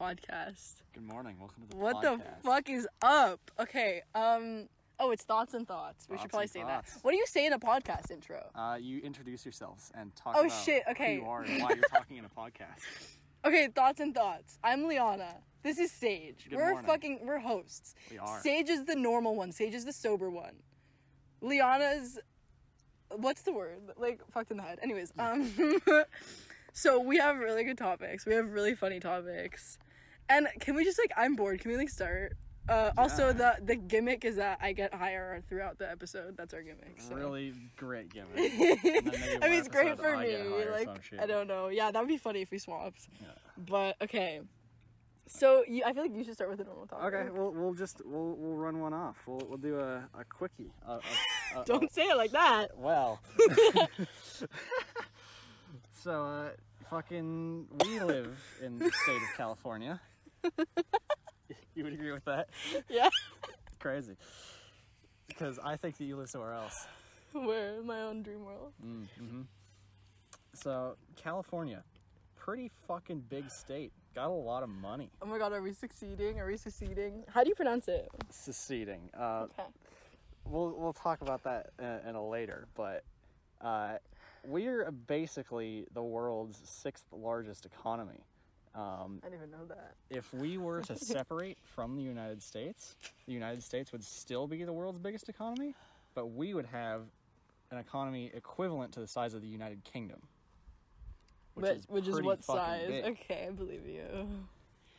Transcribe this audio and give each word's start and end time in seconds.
This 0.00 0.08
is 0.18 0.24
the 0.26 0.32
podcast. 0.32 0.72
Good 0.94 1.02
morning. 1.06 1.36
Welcome 1.38 1.62
to 1.64 1.68
the 1.68 1.76
podcast. 1.76 1.78
What 1.82 1.96
podcast. 2.02 2.42
the 2.42 2.48
fuck 2.48 2.70
is 2.70 2.88
up? 3.02 3.40
Okay. 3.60 4.02
Um. 4.14 4.68
Oh, 4.98 5.10
it's 5.12 5.24
thoughts 5.24 5.54
and 5.54 5.66
thoughts. 5.66 6.06
We 6.08 6.14
Thoughts 6.16 6.22
should 6.24 6.30
probably 6.30 6.46
say 6.48 6.60
thoughts. 6.62 6.94
that. 6.94 7.04
What 7.04 7.10
do 7.12 7.16
you 7.16 7.26
say 7.26 7.46
in 7.46 7.52
a 7.54 7.58
podcast 7.58 8.10
intro? 8.10 8.42
Uh, 8.54 8.76
you 8.80 9.00
introduce 9.00 9.44
yourselves 9.46 9.90
and 9.94 10.14
talk 10.14 10.34
Oh, 10.36 10.40
about 10.44 10.52
shit, 10.52 10.82
okay. 10.90 11.16
who 11.16 11.22
you 11.22 11.26
are 11.28 11.42
and 11.42 11.62
why 11.62 11.70
you're 11.70 11.84
talking 11.92 12.16
in 12.18 12.24
a 12.24 12.28
podcast. 12.28 12.80
Okay, 13.42 13.68
thoughts 13.74 14.00
and 14.00 14.14
thoughts. 14.14 14.58
I'm 14.62 14.86
Liana. 14.86 15.36
This 15.62 15.78
is 15.78 15.90
Sage. 15.90 16.46
Good 16.50 16.56
we're 16.58 16.72
morning. 16.72 16.86
fucking 16.86 17.20
we're 17.24 17.38
hosts. 17.38 17.94
We 18.10 18.18
are. 18.18 18.38
Sage 18.42 18.68
is 18.68 18.84
the 18.84 18.94
normal 18.94 19.34
one. 19.34 19.50
Sage 19.50 19.74
is 19.74 19.86
the 19.86 19.94
sober 19.94 20.28
one. 20.30 20.56
Liana's 21.40 22.18
what's 23.16 23.40
the 23.40 23.52
word? 23.54 23.80
Like 23.96 24.20
fucked 24.30 24.50
in 24.50 24.58
the 24.58 24.62
head. 24.62 24.78
Anyways, 24.82 25.14
um 25.18 25.50
so 26.74 27.00
we 27.00 27.16
have 27.16 27.38
really 27.38 27.64
good 27.64 27.78
topics. 27.78 28.26
We 28.26 28.34
have 28.34 28.50
really 28.52 28.74
funny 28.74 29.00
topics. 29.00 29.78
And 30.30 30.48
can 30.60 30.74
we 30.76 30.84
just 30.84 30.98
like 30.98 31.12
I'm 31.16 31.34
bored. 31.34 31.60
Can 31.60 31.70
we 31.72 31.76
like 31.76 31.90
start? 31.90 32.36
Uh, 32.68 32.92
also 32.96 33.32
the 33.32 33.56
the 33.64 33.74
gimmick 33.74 34.24
is 34.24 34.36
that 34.36 34.58
I 34.62 34.72
get 34.72 34.94
higher 34.94 35.42
throughout 35.48 35.78
the 35.78 35.90
episode. 35.90 36.36
That's 36.36 36.54
our 36.54 36.62
gimmick. 36.62 36.94
So. 36.98 37.14
Really 37.16 37.52
great 37.76 38.10
gimmick. 38.10 38.52
And 38.84 39.06
then 39.06 39.20
maybe 39.20 39.42
I 39.42 39.48
mean, 39.48 39.58
it's 39.58 39.68
great 39.68 39.98
for 39.98 40.16
me. 40.16 40.36
Like. 40.70 40.88
I 41.18 41.26
don't 41.26 41.48
know. 41.48 41.68
Yeah, 41.68 41.90
that 41.90 41.98
would 41.98 42.08
be 42.08 42.16
funny 42.16 42.42
if 42.42 42.50
we 42.50 42.58
swapped. 42.58 43.08
Yeah. 43.20 43.28
But 43.58 43.96
okay. 44.00 44.40
So 45.26 45.64
you, 45.66 45.82
I 45.84 45.92
feel 45.92 46.02
like 46.02 46.14
you 46.14 46.24
should 46.24 46.34
start 46.34 46.50
with 46.50 46.60
a 46.60 46.64
normal 46.64 46.86
topic. 46.86 47.14
Okay, 47.14 47.30
we'll 47.30 47.52
we'll 47.52 47.74
just 47.74 48.02
we'll 48.04 48.36
we'll 48.36 48.56
run 48.56 48.80
one 48.80 48.94
off. 48.94 49.16
We'll 49.26 49.42
we'll 49.48 49.58
do 49.58 49.80
a 49.80 50.08
a 50.18 50.24
quickie. 50.24 50.72
A, 50.86 50.92
a, 50.92 51.00
a, 51.60 51.64
Don't 51.64 51.92
say 51.92 52.02
it 52.02 52.16
like 52.16 52.32
that. 52.32 52.76
Well. 52.76 53.20
so, 55.92 56.24
uh, 56.24 56.48
fucking, 56.88 57.66
we 57.84 58.00
live 58.00 58.40
in 58.62 58.78
the 58.78 58.90
state 58.90 59.22
of 59.22 59.36
California. 59.36 60.00
you 61.74 61.84
would 61.84 61.92
agree 61.92 62.12
with 62.12 62.24
that? 62.24 62.48
Yeah. 62.88 63.08
Crazy. 63.78 64.16
Because 65.28 65.58
I 65.64 65.76
think 65.76 65.96
that 65.98 66.04
you 66.04 66.16
live 66.16 66.28
somewhere 66.28 66.52
else. 66.54 66.86
Where 67.32 67.78
in 67.78 67.86
my 67.86 68.00
own 68.02 68.22
dream 68.22 68.44
world. 68.44 68.72
Mm-hmm. 68.84 69.42
So, 70.54 70.96
California, 71.16 71.82
pretty 72.36 72.70
fucking 72.88 73.24
big 73.28 73.50
state. 73.50 73.92
Got 74.14 74.26
a 74.26 74.30
lot 74.30 74.62
of 74.64 74.68
money. 74.68 75.10
Oh 75.22 75.26
my 75.26 75.38
god, 75.38 75.52
are 75.52 75.62
we 75.62 75.72
succeeding? 75.72 76.40
Are 76.40 76.46
we 76.46 76.56
succeeding? 76.56 77.22
How 77.28 77.44
do 77.44 77.48
you 77.48 77.54
pronounce 77.54 77.86
it? 77.86 78.08
Seceding. 78.30 79.08
Uh, 79.16 79.46
Okay. 79.58 79.68
we'll 80.44 80.74
we'll 80.76 80.92
talk 80.92 81.22
about 81.22 81.44
that 81.44 81.70
in, 81.78 82.08
in 82.10 82.14
a 82.16 82.28
later, 82.28 82.66
but 82.74 83.04
uh, 83.60 83.98
we're 84.44 84.90
basically 84.90 85.86
the 85.94 86.02
world's 86.02 86.58
sixth 86.64 87.04
largest 87.12 87.64
economy. 87.66 88.24
Um, 88.74 89.20
I 89.22 89.28
didn't 89.28 89.40
even 89.40 89.50
know 89.50 89.66
that. 89.68 89.94
if 90.10 90.32
we 90.32 90.56
were 90.56 90.80
to 90.82 90.96
separate 91.04 91.58
from 91.62 91.96
the 91.96 92.02
United 92.02 92.42
States, 92.42 92.94
the 93.26 93.32
United 93.32 93.62
States 93.62 93.90
would 93.92 94.04
still 94.04 94.46
be 94.46 94.62
the 94.64 94.72
world's 94.72 94.98
biggest 94.98 95.28
economy, 95.28 95.74
but 96.14 96.26
we 96.32 96.54
would 96.54 96.66
have 96.66 97.02
an 97.72 97.78
economy 97.78 98.30
equivalent 98.34 98.92
to 98.92 99.00
the 99.00 99.06
size 99.08 99.34
of 99.34 99.42
the 99.42 99.48
United 99.48 99.82
Kingdom. 99.84 100.20
but 101.56 101.78
which 101.88 102.06
is 102.06 102.20
what 102.22 102.44
size? 102.44 102.86
big. 102.88 103.04
Okay, 103.04 103.46
I 103.48 103.50
believe 103.50 103.86
you. 103.86 104.28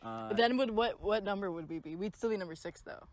Uh, 0.03 0.33
then 0.33 0.57
would 0.57 0.71
what 0.71 1.01
what 1.01 1.23
number 1.23 1.51
would 1.51 1.69
we 1.69 1.79
be? 1.79 1.95
We'd 1.95 2.15
still 2.15 2.29
be 2.29 2.37
number 2.37 2.55
six 2.55 2.81
though. 2.81 3.03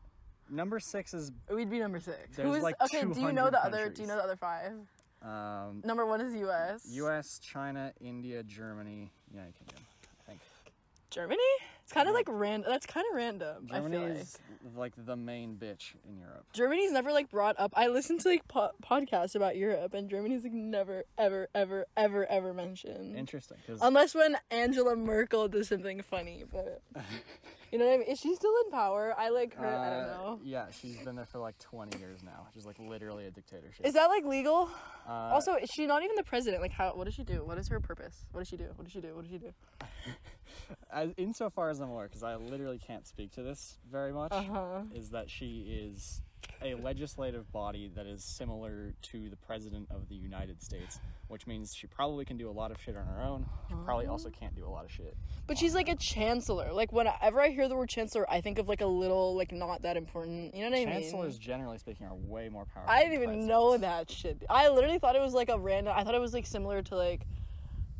number 0.48 0.80
six 0.80 1.12
is 1.14 1.30
We'd 1.52 1.70
be 1.70 1.78
number 1.78 2.00
six. 2.00 2.36
Who 2.36 2.52
is 2.54 2.62
like 2.62 2.80
okay? 2.82 3.02
Do 3.02 3.20
you 3.20 3.32
know 3.32 3.48
200 3.48 3.50
the 3.52 3.64
other? 3.64 3.88
Do 3.90 4.02
you 4.02 4.08
know 4.08 4.16
the 4.16 4.24
other 4.24 4.36
five? 4.36 4.72
um, 5.22 5.82
Number 5.84 6.06
one 6.06 6.20
is 6.20 6.34
U.S. 6.34 6.86
U.S., 6.92 7.38
China, 7.40 7.92
India, 8.00 8.42
Germany, 8.42 9.10
United 9.30 9.54
Kingdom. 9.58 9.84
Germany? 11.18 11.42
It's 11.82 11.92
kind 11.92 12.08
of 12.08 12.14
like 12.14 12.26
random. 12.28 12.70
That's 12.70 12.86
kind 12.86 13.04
of 13.10 13.16
random. 13.16 13.66
Germany 13.66 13.96
is 13.96 14.38
like 14.76 14.92
the 14.96 15.16
main 15.16 15.56
bitch 15.56 15.94
in 16.08 16.18
Europe. 16.18 16.44
Germany's 16.52 16.92
never 16.92 17.10
like 17.12 17.28
brought 17.30 17.56
up. 17.58 17.72
I 17.74 17.88
listen 17.88 18.18
to 18.18 18.28
like 18.28 18.46
po- 18.46 18.70
podcasts 18.84 19.34
about 19.34 19.56
Europe, 19.56 19.94
and 19.94 20.08
Germany's 20.08 20.44
like 20.44 20.52
never, 20.52 21.04
ever, 21.16 21.48
ever, 21.56 21.86
ever, 21.96 22.24
ever 22.26 22.54
mentioned. 22.54 23.16
Interesting, 23.16 23.56
Unless 23.80 24.14
when 24.14 24.36
Angela 24.50 24.94
Merkel 24.94 25.48
does 25.48 25.68
something 25.68 26.02
funny, 26.02 26.44
but 26.52 26.82
you 27.72 27.78
know 27.78 27.86
what 27.86 27.94
I 27.94 27.96
mean. 27.98 28.06
Is 28.08 28.20
she 28.20 28.34
still 28.36 28.52
in 28.66 28.70
power? 28.70 29.14
I 29.18 29.30
like 29.30 29.54
her. 29.56 29.66
I 29.66 29.90
don't 29.90 30.08
know. 30.08 30.32
Uh, 30.34 30.44
Yeah, 30.44 30.66
she's 30.70 30.98
been 30.98 31.16
there 31.16 31.26
for 31.26 31.38
like 31.38 31.58
20 31.58 31.98
years 31.98 32.22
now, 32.22 32.46
She's 32.54 32.66
like 32.66 32.78
literally 32.78 33.26
a 33.26 33.30
dictatorship. 33.30 33.84
Is 33.86 33.94
that 33.94 34.06
like 34.06 34.24
legal? 34.24 34.68
uh, 35.08 35.10
also, 35.32 35.54
is 35.54 35.70
she 35.74 35.86
not 35.86 36.04
even 36.04 36.14
the 36.16 36.22
president? 36.22 36.62
Like, 36.62 36.72
how? 36.72 36.90
What 36.94 37.04
does 37.06 37.14
she 37.14 37.24
do? 37.24 37.42
What 37.44 37.58
is 37.58 37.66
her 37.68 37.80
purpose? 37.80 38.26
What 38.30 38.40
does 38.42 38.48
she 38.48 38.56
do? 38.58 38.66
What 38.76 38.84
does 38.84 38.92
she 38.92 39.00
do? 39.00 39.14
What 39.14 39.22
does 39.22 39.30
she 39.32 39.38
do? 39.38 39.52
as, 40.92 41.10
insofar 41.16 41.70
as 41.70 41.80
I'm 41.80 41.90
aware, 41.90 42.06
because 42.06 42.22
I 42.22 42.36
literally 42.36 42.78
can't 42.78 43.06
speak 43.06 43.32
to 43.32 43.42
this 43.42 43.78
very 43.90 44.12
much, 44.12 44.32
Uh 44.32 44.42
huh. 44.42 44.80
is 44.94 45.10
that 45.10 45.30
she 45.30 45.66
is 45.92 46.22
a 46.62 46.74
legislative 46.74 47.50
body 47.52 47.90
that 47.94 48.06
is 48.06 48.22
similar 48.24 48.92
to 49.02 49.28
the 49.28 49.36
president 49.36 49.88
of 49.90 50.08
the 50.08 50.14
United 50.14 50.62
States, 50.62 51.00
which 51.28 51.46
means 51.46 51.74
she 51.74 51.86
probably 51.86 52.24
can 52.24 52.36
do 52.36 52.48
a 52.48 52.52
lot 52.52 52.70
of 52.70 52.80
shit 52.80 52.96
on 52.96 53.06
her 53.06 53.20
own. 53.22 53.44
She 53.68 53.74
probably 53.84 54.06
also 54.06 54.28
can't 54.30 54.54
do 54.56 54.66
a 54.66 54.70
lot 54.70 54.84
of 54.84 54.90
shit. 54.90 55.16
But 55.46 55.58
she's 55.58 55.74
like 55.74 55.88
a 55.88 55.94
chancellor. 55.96 56.72
Like 56.72 56.92
whenever 56.92 57.40
I 57.40 57.48
hear 57.50 57.68
the 57.68 57.76
word 57.76 57.88
chancellor, 57.88 58.28
I 58.30 58.40
think 58.40 58.58
of 58.58 58.68
like 58.68 58.80
a 58.80 58.86
little 58.86 59.36
like 59.36 59.52
not 59.52 59.82
that 59.82 59.96
important. 59.96 60.54
You 60.54 60.62
know 60.64 60.70
what 60.70 60.78
I 60.80 60.84
mean? 60.84 61.00
Chancellors, 61.02 61.38
generally 61.38 61.78
speaking, 61.78 62.06
are 62.06 62.14
way 62.14 62.48
more 62.48 62.64
powerful. 62.66 62.92
I 62.92 63.00
didn't 63.00 63.14
even 63.14 63.26
presidents. 63.26 63.48
know 63.48 63.76
that 63.76 64.10
shit. 64.10 64.42
I 64.48 64.68
literally 64.68 64.98
thought 64.98 65.16
it 65.16 65.22
was 65.22 65.34
like 65.34 65.48
a 65.50 65.58
random. 65.58 65.92
I 65.96 66.02
thought 66.04 66.14
it 66.14 66.20
was 66.20 66.34
like 66.34 66.46
similar 66.46 66.82
to 66.82 66.96
like 66.96 67.22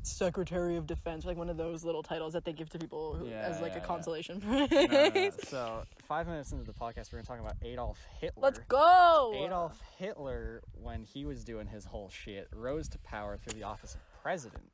Secretary 0.09 0.77
of 0.77 0.87
Defense, 0.87 1.25
like 1.25 1.37
one 1.37 1.49
of 1.51 1.57
those 1.57 1.85
little 1.85 2.03
titles 2.03 2.33
that 2.33 2.45
they 2.45 2.53
give 2.53 2.69
to 2.71 2.79
people 2.79 3.15
who, 3.15 3.27
Yeah, 3.29 3.41
as 3.43 3.61
like 3.61 3.73
yeah, 3.73 3.79
a 3.79 3.87
consolation 3.87 4.43
No, 4.47 4.59
no, 4.59 4.67
prize. 4.67 4.91
no, 4.91 5.09
no. 5.09 5.31
So, 5.47 5.83
five 6.07 6.27
minutes 6.27 6.53
into 6.53 6.65
the 6.65 6.73
podcast, 6.73 7.13
we're 7.13 7.19
going 7.19 7.25
to 7.25 7.29
talk 7.29 7.41
about 7.41 7.57
Adolf 7.63 7.99
Hitler. 8.21 8.43
Let's 8.43 8.59
go. 8.69 9.33
Adolf 9.37 9.81
Hitler, 9.99 10.63
when 10.73 11.03
he 11.05 11.25
was 11.25 11.45
doing 11.45 11.67
his 11.67 11.85
whole 11.85 12.09
shit, 12.11 12.49
rose 12.53 12.89
to 12.91 12.99
power 13.01 13.37
through 13.37 13.59
the 13.59 13.65
office 13.67 13.95
of 13.95 14.01
president. 14.23 14.65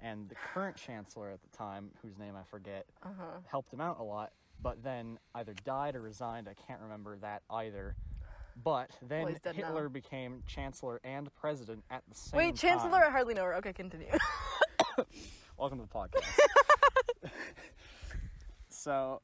And 0.00 0.28
the 0.28 0.34
current 0.34 0.76
chancellor 0.76 1.30
at 1.30 1.40
the 1.42 1.56
time, 1.56 1.90
whose 2.02 2.18
name 2.18 2.34
I 2.38 2.42
forget, 2.44 2.86
Uh-huh. 3.02 3.38
helped 3.46 3.72
him 3.72 3.80
out 3.80 3.98
a 3.98 4.02
lot, 4.02 4.32
but 4.62 4.82
then 4.82 5.18
either 5.34 5.54
died 5.64 5.96
or 5.96 6.02
resigned. 6.02 6.48
I 6.48 6.54
can't 6.66 6.80
remember 6.80 7.16
that 7.18 7.42
either. 7.50 7.96
But 8.62 8.90
then 9.02 9.28
he's 9.28 9.40
dead 9.40 9.58
now. 9.58 9.66
Hitler 9.66 9.88
became 9.90 10.42
chancellor 10.46 10.98
and 11.04 11.34
president 11.34 11.84
at 11.90 12.02
the 12.08 12.14
same 12.14 12.38
Wait, 12.38 12.42
time. 12.44 12.50
Wait, 12.52 12.56
chancellor? 12.56 13.04
I 13.06 13.10
hardly 13.10 13.34
know 13.34 13.44
her. 13.44 13.54
Okay, 13.56 13.72
continue. 13.74 14.08
Welcome 15.58 15.78
to 15.78 15.84
the 15.84 15.90
podcast. 15.90 17.30
so, 18.68 19.20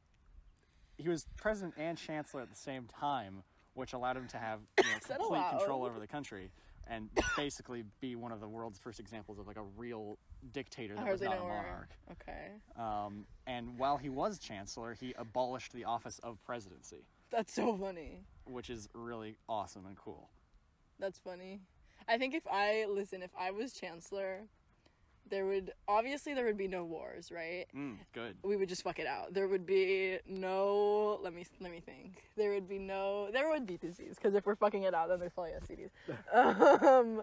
he 0.98 1.08
was 1.08 1.26
president 1.36 1.74
and 1.76 1.96
chancellor 1.96 2.42
at 2.42 2.50
the 2.50 2.56
same 2.56 2.86
time, 2.86 3.42
which 3.74 3.92
allowed 3.92 4.16
him 4.16 4.28
to 4.28 4.38
have 4.38 4.60
you 4.78 4.84
know, 4.84 4.98
complete 5.16 5.44
control 5.50 5.84
over 5.84 5.98
the 5.98 6.06
country 6.06 6.50
and 6.88 7.08
basically 7.36 7.84
be 8.00 8.16
one 8.16 8.32
of 8.32 8.40
the 8.40 8.48
world's 8.48 8.78
first 8.78 8.98
examples 8.98 9.38
of 9.38 9.46
like 9.46 9.56
a 9.56 9.62
real 9.76 10.18
dictator 10.52 10.94
that 10.96 11.06
was 11.06 11.20
not 11.22 11.36
a 11.36 11.40
monarch. 11.40 11.90
Okay, 12.10 12.48
Um, 12.76 13.24
and 13.46 13.78
while 13.78 13.96
he 13.96 14.08
was 14.08 14.38
chancellor, 14.40 14.94
he 14.98 15.14
abolished 15.16 15.72
the 15.72 15.84
office 15.84 16.18
of 16.24 16.42
presidency, 16.44 17.04
that's 17.30 17.54
so 17.54 17.76
funny. 17.76 18.24
which 18.44 18.68
is 18.68 18.88
really 18.94 19.36
awesome 19.48 19.86
and 19.86 19.96
cool. 19.96 20.28
That's 20.98 21.18
funny. 21.20 21.60
I 22.08 22.18
think 22.18 22.34
if 22.34 22.42
I 22.50 22.86
listen, 22.88 23.22
if 23.22 23.30
I 23.38 23.52
was 23.52 23.72
chancellor, 23.72 24.42
there 25.30 25.46
would 25.46 25.72
obviously 25.88 26.34
there 26.34 26.44
would 26.44 26.58
be 26.58 26.68
no 26.68 26.84
wars, 26.84 27.30
right? 27.32 27.66
Mm, 27.76 27.96
good. 28.12 28.36
we 28.42 28.56
would 28.56 28.68
just 28.68 28.82
fuck 28.82 28.98
it 28.98 29.06
out. 29.06 29.34
There 29.34 29.48
would 29.48 29.66
be 29.66 30.18
no. 30.26 31.18
Let 31.22 31.34
me 31.34 31.46
let 31.60 31.72
me 31.72 31.80
think. 31.80 32.22
There 32.36 32.52
would 32.52 32.68
be 32.68 32.78
no. 32.78 33.28
There 33.32 33.48
would 33.48 33.66
be 33.66 33.76
disease 33.76 34.16
because 34.16 34.34
if 34.34 34.46
we're 34.46 34.56
fucking 34.56 34.82
it 34.82 34.94
out, 34.94 35.08
then 35.08 35.18
there's 35.18 35.32
probably 35.32 35.52
STDs. 35.52 36.82
um, 36.84 37.22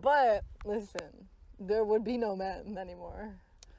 but 0.00 0.44
listen, 0.64 1.28
there 1.60 1.84
would 1.84 2.04
be 2.04 2.16
no 2.16 2.34
men 2.34 2.78
anymore. 2.80 3.34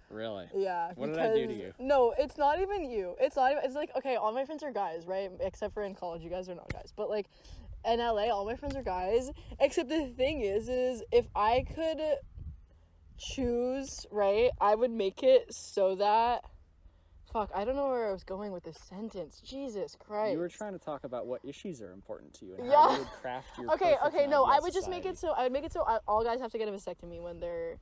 Really? 0.09 0.45
Yeah. 0.55 0.91
What 0.95 1.07
did 1.07 1.17
I 1.17 1.33
do 1.33 1.47
to 1.47 1.53
you? 1.53 1.73
No, 1.79 2.13
it's 2.19 2.37
not 2.37 2.61
even 2.61 2.89
you. 2.89 3.15
It's 3.19 3.35
not 3.35 3.51
even. 3.51 3.63
It's 3.63 3.75
like 3.75 3.89
okay, 3.97 4.15
all 4.15 4.31
my 4.31 4.45
friends 4.45 4.61
are 4.63 4.71
guys, 4.71 5.07
right? 5.07 5.31
Except 5.39 5.73
for 5.73 5.83
in 5.83 5.95
college, 5.95 6.21
you 6.21 6.29
guys 6.29 6.47
are 6.49 6.55
not 6.55 6.71
guys. 6.71 6.93
But 6.95 7.09
like 7.09 7.27
in 7.85 7.99
LA, 7.99 8.29
all 8.29 8.45
my 8.45 8.55
friends 8.55 8.75
are 8.75 8.83
guys. 8.83 9.31
Except 9.59 9.89
the 9.89 10.07
thing 10.15 10.41
is, 10.41 10.69
is 10.69 11.03
if 11.11 11.27
I 11.35 11.65
could 11.75 11.99
choose, 13.17 14.05
right, 14.11 14.49
I 14.59 14.75
would 14.75 14.91
make 14.91 15.23
it 15.23 15.53
so 15.53 15.95
that. 15.95 16.43
Fuck, 17.31 17.49
I 17.55 17.65
don't 17.65 17.75
know 17.75 17.87
where 17.87 18.09
I 18.09 18.11
was 18.11 18.23
going 18.23 18.51
with 18.51 18.63
this 18.63 18.77
sentence. 18.87 19.41
Jesus 19.43 19.95
Christ. 19.97 20.33
You 20.33 20.37
were 20.37 20.49
trying 20.49 20.73
to 20.73 20.77
talk 20.77 21.03
about 21.03 21.25
what 21.25 21.41
issues 21.43 21.81
are 21.81 21.91
important 21.91 22.31
to 22.35 22.45
you 22.45 22.55
and 22.57 22.67
Yeah. 22.67 22.83
how 22.83 22.91
you 22.91 22.99
would 22.99 23.07
craft 23.07 23.57
your 23.57 23.71
okay 23.73 23.95
okay 24.05 24.27
no 24.27 24.43
i 24.43 24.59
would 24.59 24.71
just 24.71 24.87
make 24.87 25.07
it 25.07 25.17
so 25.17 25.31
i 25.31 25.41
would 25.43 25.51
make 25.51 25.63
it 25.63 25.73
so 25.73 25.81
I, 25.81 25.97
all 26.07 26.23
guys 26.23 26.39
have 26.41 26.51
to 26.51 26.59
get 26.59 26.67
a 26.67 26.71
vasectomy 26.71 27.19
when 27.23 27.39
they're 27.39 27.79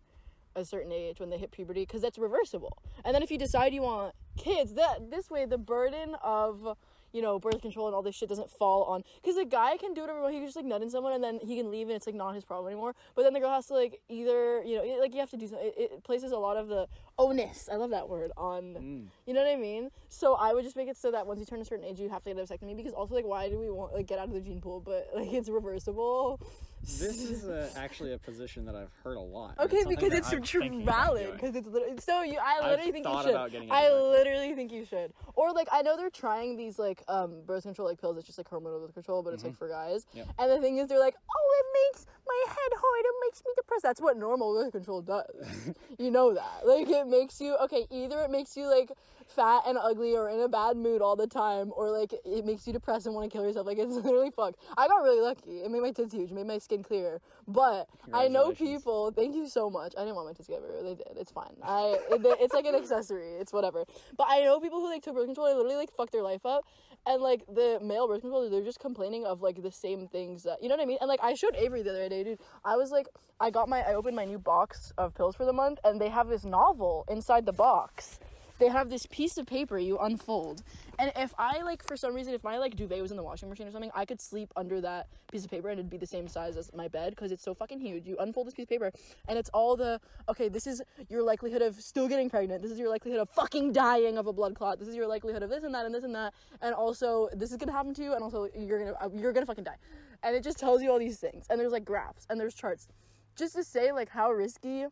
a 0.56 0.63
certain 0.63 0.94
age 0.94 1.19
when 1.19 1.30
they 1.30 1.38
hit 1.38 1.51
puberty 1.51 1.81
because 1.81 2.01
that's 2.01 2.18
reversible 2.18 2.77
and 3.04 3.13
then 3.13 3.24
if 3.24 3.30
you 3.31 3.38
decide 3.38 3.74
you 3.74 3.81
want 3.81 4.13
kids 4.38 4.75
that 4.75 5.10
this 5.12 5.30
way 5.30 5.45
the 5.45 5.57
burden 5.57 6.16
of 6.24 6.77
you 7.13 7.22
know 7.22 7.40
birth 7.40 7.62
control 7.62 7.88
and 7.88 7.96
all 7.96 8.02
this 8.02 8.16
shit 8.16 8.30
doesn't 8.30 8.50
fall 8.50 8.84
on 8.84 9.04
because 9.22 9.36
the 9.36 9.46
guy 9.46 9.78
can 9.78 9.94
do 9.94 10.02
whatever 10.02 10.30
he 10.30 10.38
can 10.38 10.46
just 10.46 10.56
like 10.56 10.66
nut 10.66 10.81
in 10.81 10.90
someone 10.90 11.13
and 11.13 11.24
then 11.24 11.40
he 11.46 11.58
can 11.58 11.69
leave 11.72 11.88
and 11.88 11.96
it's 11.96 12.06
like 12.08 12.16
not 12.16 12.34
his 12.36 12.44
problem 12.44 12.68
anymore. 12.72 12.96
But 13.16 13.24
then 13.24 13.34
the 13.34 13.40
girl 13.40 13.52
has 13.52 13.68
to 13.68 13.74
like 13.74 14.00
either 14.10 14.63
you 14.63 14.78
know 14.78 14.84
it- 14.84 15.00
like 15.00 15.13
you 15.13 15.19
have 15.19 15.30
to 15.31 15.38
do 15.38 15.48
something. 15.48 15.68
It, 15.68 15.92
it 15.94 16.04
places 16.04 16.31
a 16.31 16.38
lot 16.38 16.58
of 16.58 16.68
the 16.68 16.88
onus. 17.18 17.69
I 17.72 17.75
love 17.75 17.90
that 17.92 18.08
word 18.10 18.31
on. 18.38 18.63
Mm. 18.63 19.06
You 19.25 19.34
know 19.34 19.42
what 19.44 19.52
I 19.52 19.56
mean? 19.58 19.90
So 20.10 20.36
I 20.36 20.54
would 20.54 20.63
just 20.63 20.75
make 20.75 20.88
it 20.88 20.98
so 20.98 21.12
that 21.12 21.25
once 21.28 21.40
you 21.40 21.46
turn 21.46 21.62
a 21.62 21.66
certain 21.66 21.86
age, 21.86 22.00
you 22.00 22.10
have 22.10 22.24
to 22.24 22.34
get 22.34 22.40
a 22.40 22.44
vasectomy 22.44 22.75
because 22.75 22.94
also 22.94 23.16
like 23.16 23.25
why 23.25 23.50
do 23.50 23.60
we 23.60 23.69
want 23.69 23.94
like 23.94 24.08
get 24.08 24.19
out 24.19 24.28
of 24.28 24.34
the 24.34 24.42
gene 24.42 24.62
pool? 24.62 24.80
But 24.80 25.10
like 25.16 25.31
it's 25.34 25.50
reversible. 25.50 26.40
This 26.83 27.22
is 27.30 27.45
uh 27.45 27.69
actually 27.75 28.13
a 28.13 28.18
position 28.18 28.66
that 28.66 28.75
I've 28.75 28.92
heard 29.04 29.18
a 29.18 29.22
lot. 29.22 29.56
Okay, 29.60 29.83
because 29.88 30.13
it's 30.13 30.31
I'm 30.31 30.42
tr- 30.42 30.60
thinking 30.62 30.83
about 30.83 31.07
valid. 31.16 31.33
Because 31.33 31.56
it's 31.56 31.68
literally 31.68 31.98
so 32.00 32.24
you. 32.24 32.39
I 32.39 32.60
I've 32.60 32.72
literally 32.72 32.92
think 32.92 33.06
you 33.07 33.22
should. 33.22 33.30
about 33.31 33.51
I 33.72 33.92
literally 33.92 34.56
think 34.56 34.72
you 34.72 34.86
should. 34.86 35.13
Or 35.36 35.51
like 35.51 35.68
I 35.72 35.81
know 35.81 35.95
they're 35.98 36.10
trying 36.10 36.57
these 36.57 36.80
like 36.80 37.04
um 37.07 37.42
birth 37.45 37.63
control 37.63 37.88
like 37.88 38.00
pills. 38.01 38.18
It's 38.18 38.25
just 38.25 38.38
like 38.38 38.50
hormonal 38.50 38.81
birth 38.81 38.94
control, 38.94 39.22
but 39.24 39.33
it's 39.33 39.44
like 39.44 39.57
for 39.57 39.69
guys. 39.69 40.06
Mm-hmm. 40.06 40.18
Yep. 40.19 40.28
And 40.39 40.51
the 40.51 40.60
thing 40.60 40.78
is, 40.78 40.88
they're 40.88 41.00
like, 41.00 41.16
oh, 41.30 41.60
it 41.60 41.66
makes 41.94 42.06
my 42.31 42.54
head 42.54 42.72
hard. 42.75 43.06
It 43.06 43.16
makes 43.25 43.44
me 43.45 43.51
depressed. 43.56 43.83
That's 43.83 44.01
what 44.01 44.18
normal 44.18 44.54
birth 44.54 44.72
control 44.72 45.01
does. 45.01 45.74
you 45.98 46.12
know 46.12 46.33
that. 46.33 46.66
Like 46.66 46.89
it 46.89 47.07
makes 47.07 47.42
you 47.42 47.56
okay. 47.63 47.86
Either 47.89 48.19
it 48.22 48.31
makes 48.31 48.56
you 48.56 48.68
like 48.68 48.92
fat 49.28 49.63
and 49.66 49.78
ugly 49.78 50.16
or 50.16 50.30
in 50.30 50.39
a 50.42 50.48
bad 50.48 50.75
mood 50.75 51.01
all 51.01 51.16
the 51.16 51.28
time, 51.28 51.72
or 51.75 51.89
like 51.89 52.13
it 52.25 52.45
makes 52.45 52.68
you 52.68 52.74
depressed 52.74 53.06
and 53.06 53.16
want 53.16 53.30
to 53.30 53.36
kill 53.36 53.45
yourself. 53.45 53.66
Like 53.66 53.78
it's 53.78 53.95
literally 54.04 54.31
fucked. 54.31 54.60
I 54.78 54.88
got 54.88 55.04
really 55.04 55.22
lucky. 55.22 55.62
It 55.62 55.72
made 55.72 55.81
my 55.81 55.92
tits 55.92 56.13
huge. 56.13 56.31
Made 56.31 56.48
my 56.48 56.57
skin 56.57 56.83
clear. 56.83 57.19
But 57.48 57.88
I 58.13 58.28
know 58.28 58.51
people. 58.51 59.12
Thank 59.12 59.36
you 59.36 59.48
so 59.48 59.69
much. 59.69 59.94
I 59.98 60.01
didn't 60.01 60.16
want 60.16 60.27
my 60.27 60.34
tits 60.34 60.48
to 60.48 60.54
get 60.54 60.62
bigger. 60.62 60.84
They 60.84 60.95
did. 60.95 61.18
It's 61.18 61.31
fine. 61.31 61.56
I. 61.63 61.98
It, 62.12 62.22
it's 62.39 62.54
like 62.54 62.66
an 62.66 62.75
accessory. 62.75 63.34
It's 63.34 63.54
whatever. 63.54 63.86
But 64.18 64.27
I 64.30 64.42
know 64.42 64.60
people 64.60 64.80
who 64.80 64.89
like 64.89 65.04
took 65.04 65.16
birth 65.16 65.25
control. 65.25 65.48
They 65.48 65.54
literally 65.54 65.77
like 65.77 65.92
fucked 65.92 66.12
their 66.12 66.24
life 66.24 66.45
up. 66.45 66.66
And 67.07 67.22
like 67.22 67.44
the 67.48 67.80
male 67.81 68.07
birth 68.07 68.22
control, 68.22 68.48
they're 68.48 68.62
just 68.62 68.80
complaining 68.80 69.25
of 69.25 69.42
like 69.42 69.63
the 69.63 69.72
same 69.72 70.07
things 70.07 70.44
that 70.44 70.62
you 70.62 70.69
know 70.69 70.75
what 70.75 70.84
I 70.84 70.86
mean. 70.86 71.00
And 71.01 71.07
like 71.07 71.19
I 71.24 71.34
showed 71.34 71.56
Avery 71.56 71.81
the 71.81 71.89
other 71.89 72.10
day, 72.10 72.21
dude. 72.24 72.40
I 72.64 72.76
was 72.76 72.92
like, 72.92 73.08
I 73.40 73.50
got 73.50 73.70
my, 73.70 73.82
I 73.82 73.94
opened 73.96 74.16
my 74.16 74.26
new 74.26 74.40
box 74.40 74.94
of 74.98 75.16
pills 75.16 75.36
for 75.36 75.46
the 75.46 75.54
month, 75.54 75.80
and 75.84 76.00
they 76.00 76.10
have 76.10 76.28
this 76.28 76.46
novel 76.46 77.06
inside 77.10 77.46
the 77.46 77.54
box. 77.54 78.20
They 78.62 78.68
have 78.68 78.92
this 78.92 79.08
piece 79.08 79.40
of 79.40 79.48
paper 79.48 79.80
you 79.80 79.98
unfold, 79.98 80.62
and 81.00 81.12
if 81.16 81.34
I 81.40 81.63
like 81.63 81.84
for 81.84 81.98
some 81.98 82.13
reason, 82.13 82.36
if 82.36 82.44
my 82.44 82.60
like 82.60 82.75
duvet 82.75 83.02
was 83.02 83.10
in 83.10 83.18
the 83.18 83.24
washing 83.24 83.50
machine 83.50 83.68
or 83.68 83.72
something, 83.72 83.90
I 83.96 84.06
could 84.06 84.22
sleep 84.22 84.54
under 84.56 84.80
that 84.81 85.08
piece 85.31 85.44
of 85.44 85.50
paper 85.50 85.69
and 85.69 85.80
it'd 85.80 85.90
be 85.90 85.98
the 85.98 86.06
same 86.06 86.28
size 86.28 86.56
as 86.58 86.72
my 86.75 86.88
bed 86.88 87.16
because 87.16 87.31
it's 87.31 87.42
so 87.42 87.56
fucking 87.56 87.80
huge. 87.80 88.06
You 88.06 88.18
unfold 88.19 88.46
this 88.46 88.54
piece 88.54 88.66
of 88.66 88.69
paper, 88.69 88.92
and 89.28 89.40
it's 89.40 89.50
all 89.52 89.75
the 89.75 90.00
okay. 90.30 90.48
This 90.48 90.68
is 90.68 90.80
your 91.10 91.24
likelihood 91.24 91.63
of 91.63 91.81
still 91.81 92.08
getting 92.08 92.30
pregnant. 92.30 92.62
This 92.62 92.72
is 92.72 92.78
your 92.78 92.90
likelihood 92.90 93.22
of 93.22 93.31
fucking 93.31 93.74
dying 93.74 94.19
of 94.19 94.28
a 94.28 94.34
blood 94.34 94.54
clot. 94.54 94.78
This 94.78 94.88
is 94.88 94.96
your 94.96 95.08
likelihood 95.08 95.42
of 95.42 95.50
this 95.50 95.63
and 95.63 95.74
that 95.74 95.88
and 95.88 95.96
this 95.96 96.04
and 96.04 96.13
that, 96.13 96.31
and 96.62 96.75
also 96.75 97.30
this 97.34 97.50
is 97.50 97.58
gonna 97.58 97.72
happen 97.72 97.96
to 97.96 98.04
you, 98.04 98.13
and 98.13 98.24
also 98.24 98.48
you're 98.56 98.78
gonna 98.78 98.96
uh, 99.02 99.10
you're 99.12 99.34
gonna 99.34 99.48
fucking 99.48 99.63
die, 99.63 99.78
and 100.22 100.36
it 100.36 100.44
just 100.44 100.60
tells 100.60 100.84
you 100.84 100.92
all 100.92 101.00
these 101.00 101.18
things, 101.18 101.48
and 101.50 101.60
there's 101.60 101.72
like 101.72 101.84
graphs 101.84 102.28
and 102.30 102.40
there's 102.40 102.54
charts, 102.54 102.88
just 103.36 103.56
to 103.56 103.63
say 103.63 103.92
like 103.92 104.10
how 104.10 104.31
risky 104.31 104.86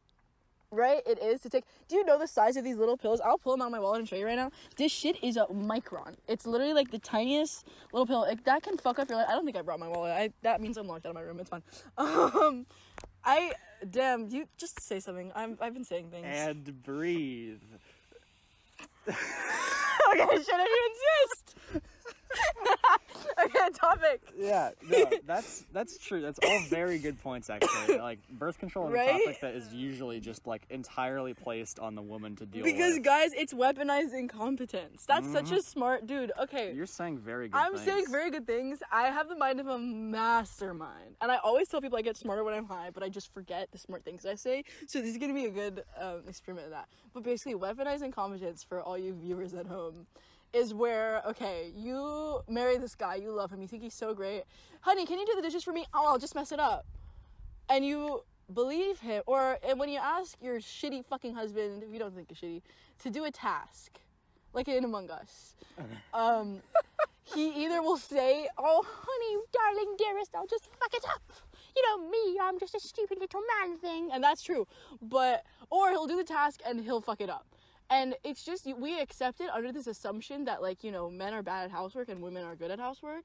right 0.72 1.02
it 1.06 1.22
is 1.22 1.42
to 1.42 1.50
take 1.50 1.66
do 1.88 1.96
you 1.96 2.06
know 2.06 2.20
the 2.20 2.28
size 2.28 2.58
of 2.58 2.64
these 2.64 2.78
little 2.78 2.98
pills? 2.98 3.22
I'll 3.22 3.38
pull 3.38 3.54
them 3.54 3.62
out 3.62 3.68
of 3.68 3.72
my 3.72 3.80
wallet 3.80 4.00
and 4.00 4.10
show 4.10 4.16
you 4.16 4.26
right 4.26 4.36
now. 4.36 4.52
This 4.78 4.92
shit 4.92 5.24
is 5.24 5.38
a 5.38 5.46
micron. 5.48 6.16
It's 6.28 6.46
literally 6.46 6.74
like 6.74 6.92
the 6.92 7.00
tiniest 7.00 7.66
little 7.92 8.06
pill. 8.06 8.22
Like, 8.22 8.44
that 8.46 8.64
can 8.64 8.78
fuck 8.78 9.00
up 9.00 9.10
your 9.10 9.18
life 9.18 9.28
i 9.30 9.34
don't 9.34 9.46
think 9.46 9.58
i 9.58 9.62
brought 9.62 9.80
my 9.80 9.88
wallet. 9.88 10.12
I 10.12 10.32
that 10.44 10.62
means 10.62 10.78
i'm 10.78 10.88
locked 10.88 11.06
out 11.06 11.10
of 11.10 11.16
my 11.16 11.22
room. 11.22 11.40
It's 11.40 11.50
fine. 11.50 11.64
Um 11.98 12.66
i 13.24 13.52
damn 13.90 14.30
you 14.30 14.46
just 14.58 14.82
say 14.82 15.00
something. 15.00 15.32
I'm 15.36 15.58
i've 15.62 15.74
been 15.74 15.86
saying 15.86 16.10
things. 16.10 16.28
And 16.28 16.84
breathe. 16.84 17.62
okay 19.08 19.16
should 20.36 20.56
i 20.56 20.90
insist 20.90 21.56
okay 23.44 23.60
topic 23.74 24.22
Yeah, 24.38 24.72
no, 24.88 25.10
that's 25.26 25.66
that's 25.74 25.98
true. 25.98 26.22
That's 26.22 26.40
all 26.46 26.60
very 26.70 27.00
good 27.00 27.22
points, 27.22 27.50
actually. 27.50 27.98
Like 27.98 28.20
birth 28.30 28.60
control 28.60 28.88
is 28.88 28.94
Right? 28.94 29.10
a 29.10 29.20
topic 29.20 29.42
that 29.42 29.56
is 29.56 29.74
usually 29.74 30.20
just 30.20 30.46
like 30.48 30.64
entirely 30.70 31.34
placed 31.34 31.80
on 31.80 31.96
the 31.96 32.02
woman 32.02 32.36
to 32.38 32.46
deal 32.46 32.64
because 32.64 32.96
with. 32.96 33.04
Because 33.04 33.06
guys 33.06 33.32
it's 33.34 33.54
weaponized 33.54 34.14
incompetence 34.14 35.06
that's 35.06 35.32
such 35.32 35.52
a 35.52 35.62
smart 35.62 36.06
dude 36.08 36.32
okay 36.40 36.74
You're 36.76 36.86
saying 36.86 37.20
very 37.20 37.50
good. 37.50 37.58
I'm 37.58 37.74
things. 37.74 37.86
saying 37.86 38.06
very 38.10 38.32
good 38.32 38.46
things. 38.48 38.80
I 38.92 39.04
have 39.08 39.28
the 39.30 39.36
mind 39.36 39.60
of 39.60 39.68
a 39.68 39.78
mastermind. 39.78 41.16
And 41.22 41.32
I 41.32 41.38
always 41.38 41.68
tell 41.70 41.82
people 41.82 41.98
I 41.98 42.02
get 42.02 42.18
smarter 42.18 42.44
when 42.44 42.54
I'm 42.54 42.66
high, 42.66 42.90
but 42.94 43.04
I 43.04 43.10
just 43.10 43.34
forget 43.34 43.70
the 43.72 43.78
smart 43.78 44.04
things 44.04 44.26
I 44.26 44.36
say. 44.36 44.64
So 44.88 45.00
this 45.00 45.10
is 45.10 45.18
going 45.18 45.34
to 45.34 45.36
be 45.36 45.46
a 45.46 45.52
good 45.52 45.84
um, 46.00 46.22
experiment 46.28 46.68
of 46.68 46.72
that. 46.74 46.88
But 47.14 47.24
basically, 47.24 47.56
weaponizing 47.56 48.14
competence 48.14 48.64
for 48.64 48.82
all 48.82 48.98
you 48.98 49.14
viewers 49.14 49.54
at 49.54 49.66
home 49.66 50.06
is 50.54 50.74
where, 50.74 51.22
okay, 51.28 51.72
you 51.76 52.42
marry 52.48 52.78
this 52.78 52.96
guy, 52.96 53.16
you 53.16 53.32
love 53.32 53.52
him, 53.52 53.62
you 53.62 53.68
think 53.68 53.84
he's 53.84 53.94
so 53.94 54.14
great. 54.14 54.44
Honey, 54.82 55.06
can 55.06 55.20
you 55.20 55.26
do 55.26 55.36
the 55.36 55.42
dishes 55.42 55.64
for 55.64 55.72
me? 55.74 55.86
Oh, 55.94 56.06
I'll 56.08 56.20
just 56.20 56.36
mess 56.36 56.52
it 56.52 56.60
up. 56.60 56.86
And 57.70 57.86
you 57.86 58.24
believe 58.54 59.00
him, 59.00 59.22
or 59.28 59.60
and 59.68 59.80
when 59.80 59.90
you 59.90 60.00
ask 60.00 60.38
your 60.42 60.60
shitty 60.60 61.06
fucking 61.06 61.36
husband, 61.36 61.84
if 61.84 61.94
you 61.94 62.00
don't 62.00 62.16
think 62.16 62.30
he's 62.30 62.40
shitty, 62.40 62.62
to 63.00 63.10
do 63.10 63.26
a 63.26 63.32
task, 63.32 64.00
like 64.54 64.68
in 64.68 64.84
Among 64.84 65.12
Us, 65.12 65.56
um, 66.14 66.62
he 67.24 67.64
either 67.64 67.82
will 67.82 67.98
say, 67.98 68.48
"Oh, 68.58 68.84
honey, 68.88 69.44
darling, 69.54 69.96
dearest, 69.98 70.32
I'll 70.36 70.48
just 70.48 70.68
fuck 70.80 70.94
it 70.94 71.06
up." 71.14 71.22
You 71.76 71.84
know 71.88 72.10
me, 72.10 72.40
I'm 72.42 72.60
just 72.60 72.74
a 72.74 72.80
stupid 72.80 73.20
little 73.20 73.42
man 73.60 73.78
thing, 73.78 74.10
and 74.12 74.24
that's 74.24 74.42
true. 74.42 74.68
But 75.02 75.44
or 75.70 75.92
he'll 75.92 76.08
do 76.08 76.18
the 76.18 76.24
task 76.24 76.62
and 76.66 76.82
he'll 76.82 77.02
fuck 77.02 77.22
it 77.22 77.30
up. 77.30 77.46
And 77.90 78.16
it's 78.24 78.44
just 78.44 78.68
we 78.78 79.00
accept 79.00 79.42
it 79.42 79.50
under 79.50 79.72
this 79.72 79.88
assumption 79.88 80.46
that 80.46 80.62
like, 80.62 80.84
you 80.84 80.92
know, 80.92 81.10
men 81.10 81.34
are 81.34 81.42
bad 81.42 81.66
at 81.66 81.72
housework 81.72 82.10
and 82.10 82.22
women 82.22 82.44
are 82.44 82.56
good 82.56 82.72
at 82.72 82.80
housework. 82.80 83.24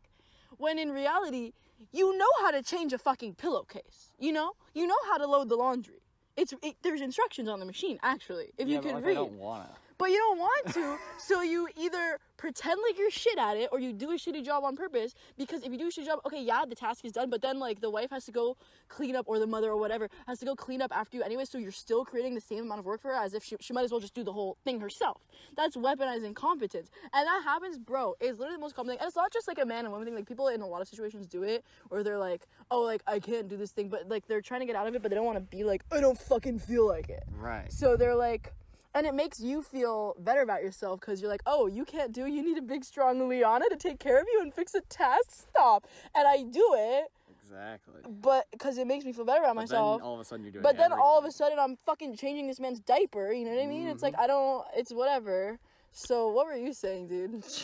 When 0.57 0.79
in 0.79 0.91
reality, 0.91 1.53
you 1.93 2.17
know 2.17 2.31
how 2.41 2.51
to 2.51 2.63
change 2.63 2.93
a 2.93 2.99
fucking 2.99 3.35
pillowcase. 3.35 4.11
You 4.19 4.33
know? 4.33 4.53
You 4.73 4.87
know 4.87 4.97
how 5.07 5.19
to 5.19 5.27
load 5.27 5.49
the 5.49 5.57
laundry. 5.57 6.01
It's 6.37 6.55
it, 6.63 6.77
there's 6.83 7.01
instructions 7.01 7.49
on 7.49 7.61
the 7.61 7.67
machine 7.67 7.99
actually. 8.03 8.53
If 8.59 8.69
Yeah, 8.69 8.77
you 8.77 8.83
can 8.83 8.95
like, 8.95 9.05
read 9.05 9.13
I 9.13 9.15
don't 9.15 9.39
wanna. 9.39 9.71
But 9.99 10.11
you 10.11 10.19
don't 10.19 10.39
want 10.39 10.75
to. 10.75 10.97
So 11.19 11.43
you 11.43 11.69
either 11.77 12.19
pretend 12.37 12.81
like 12.87 12.99
you're 12.99 13.11
shit 13.11 13.39
at 13.39 13.57
it 13.57 13.69
or 13.73 13.79
you 13.79 13.93
do 13.93 14.11
a 14.11 14.15
shitty 14.15 14.45
job 14.45 14.65
on 14.65 14.77
purpose 14.77 15.15
because 15.39 15.63
if 15.63 15.73
you 15.73 15.79
do 15.79 15.87
a 15.87 15.91
shitty 15.91 16.05
job 16.05 16.19
okay 16.27 16.43
yeah 16.43 16.65
the 16.69 16.75
task 16.75 17.05
is 17.05 17.13
done 17.13 17.31
but 17.31 17.41
then 17.41 17.59
like 17.59 17.81
the 17.81 17.89
wife 17.89 18.11
has 18.11 18.25
to 18.25 18.33
go 18.33 18.57
clean 18.89 19.15
up 19.15 19.25
or 19.29 19.39
the 19.39 19.47
mother 19.47 19.71
or 19.71 19.77
whatever 19.77 20.11
has 20.27 20.41
to 20.41 20.45
go 20.45 20.55
clean 20.55 20.83
up 20.83 20.95
after 20.95 21.17
you 21.17 21.23
anyway 21.23 21.45
so 21.45 21.59
you're 21.59 21.71
still 21.71 22.05
creating 22.05 22.35
the 22.35 22.41
same 22.41 22.65
amount 22.65 22.81
of 22.81 22.85
work 22.85 23.01
for 23.01 23.09
her 23.09 23.15
as 23.15 23.35
if 23.35 23.45
she, 23.45 23.57
she 23.61 23.73
might 23.73 23.85
as 23.85 23.91
well 23.93 24.01
just 24.01 24.15
do 24.15 24.25
the 24.25 24.33
whole 24.33 24.59
thing 24.65 24.81
herself. 24.81 25.23
That's 25.57 25.77
weaponizing 25.77 26.35
competence. 26.35 26.91
And 27.13 27.27
that 27.27 27.43
happens 27.45 27.79
bro. 27.79 28.15
It's 28.21 28.39
literally 28.39 28.57
the 28.57 28.61
most 28.61 28.75
common 28.75 28.91
thing. 28.93 28.99
And 29.01 29.07
it's 29.07 29.17
not 29.17 29.33
just 29.33 29.47
like 29.47 29.59
a 29.59 29.65
man 29.65 29.85
and 29.85 29.93
woman 29.93 30.07
thing. 30.07 30.15
Like 30.15 30.27
people 30.27 30.49
in 30.49 30.61
a 30.61 30.67
lot 30.67 30.83
of 30.83 30.89
situations 30.89 31.27
do 31.27 31.45
it 31.45 31.65
or 31.91 32.03
they're 32.03 32.19
like 32.19 32.47
oh 32.71 32.83
like 32.83 33.03
i 33.07 33.19
can't 33.19 33.49
do 33.49 33.57
this 33.57 33.71
thing 33.71 33.89
but 33.89 34.09
like 34.09 34.27
they're 34.27 34.41
trying 34.41 34.61
to 34.61 34.67
get 34.67 34.77
out 34.77 34.87
of 34.87 34.95
it 34.95 35.03
but 35.03 35.11
they 35.11 35.15
don't 35.15 35.25
want 35.25 35.39
to 35.39 35.57
be 35.57 35.65
like 35.65 35.83
i 35.93 36.01
don't 36.01 36.19
fucking 36.19 36.59
feel 36.59 36.87
like 36.87 37.09
it. 37.09 37.23
Right. 37.31 37.73
so 37.73 37.97
they're 37.97 38.15
like, 38.15 38.53
and 38.95 39.07
it 39.07 39.15
makes 39.15 39.41
you 39.41 39.63
feel 39.63 40.15
better 40.19 40.43
about 40.43 40.63
yourself 40.63 41.01
because 41.01 41.21
you're 41.21 41.31
like, 41.31 41.43
oh, 41.47 41.67
you 41.67 41.85
can't 41.85 42.13
do. 42.13 42.27
it. 42.27 42.31
You 42.33 42.43
need 42.43 42.59
a 42.59 42.63
big, 42.63 42.85
strong 42.85 43.29
Liana 43.29 43.69
to 43.71 43.77
take 43.77 43.99
care 43.99 44.19
of 44.21 44.27
you 44.33 44.41
and 44.41 44.53
fix 44.55 44.75
a 44.75 44.81
task. 44.83 45.31
Stop. 45.51 45.87
And 46.15 46.27
I 46.29 46.43
do 46.43 46.75
it, 46.77 47.07
Exactly. 47.31 48.01
but 48.09 48.47
because 48.53 48.79
it 48.79 48.87
makes 48.87 49.05
me 49.05 49.13
feel 49.13 49.25
better 49.25 49.41
about 49.43 49.57
But 49.57 49.63
myself. 49.63 49.99
then 50.01 50.07
all 50.07 50.15
of 50.15 50.21
a 50.21 50.25
sudden 50.25 50.45
you're 50.45 50.53
doing. 50.53 50.63
but 50.63 50.77
then 50.77 50.93
all 50.93 51.19
of 51.19 51.25
a 51.25 51.33
sudden 51.33 51.59
I'm 51.59 51.77
fucking 51.87 52.17
changing 52.17 52.47
this 52.47 52.61
man's 52.61 52.81
diaper. 52.81 53.33
You 53.33 53.45
know 53.45 53.53
what 53.55 53.63
I 53.63 53.67
mean? 53.67 53.89
It's 53.89 54.03
Mm-hmm. 54.03 54.15
like 54.17 54.19
I 54.19 54.27
don't. 54.27 54.65
It's 54.77 54.93
whatever. 54.93 55.59
So 55.93 56.29
what 56.29 56.47
were 56.47 56.57
you 56.57 56.73
saying, 56.73 57.09
dude? 57.09 57.45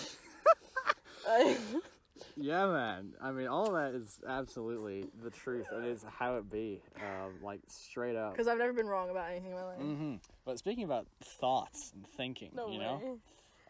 Yeah, 2.37 2.67
man. 2.67 3.15
I 3.21 3.31
mean, 3.33 3.47
all 3.49 3.73
that 3.73 3.95
is 3.95 4.21
absolutely 4.27 5.05
the 5.23 5.31
truth. 5.31 5.67
and 5.73 5.85
It 5.85 5.91
is 5.91 6.05
how 6.19 6.37
it 6.37 6.51
be. 6.51 6.81
Um, 6.97 7.43
like 7.43 7.61
straight 7.69 8.17
up. 8.17 8.33
Because 8.33 8.49
I've 8.49 8.59
never 8.59 8.73
been 8.73 8.87
wrong 8.87 9.11
about 9.11 9.31
anything 9.31 9.51
in 9.51 9.57
my 9.57 9.65
life. 9.65 9.79
hmm 9.79 10.15
But 10.45 10.59
speaking 10.59 10.85
about 10.85 11.07
thoughts 11.23 11.93
and 11.95 12.07
thinking, 12.17 12.51
No 12.55 12.69
you 12.69 12.79
way. 12.79 12.85
know, 12.85 13.19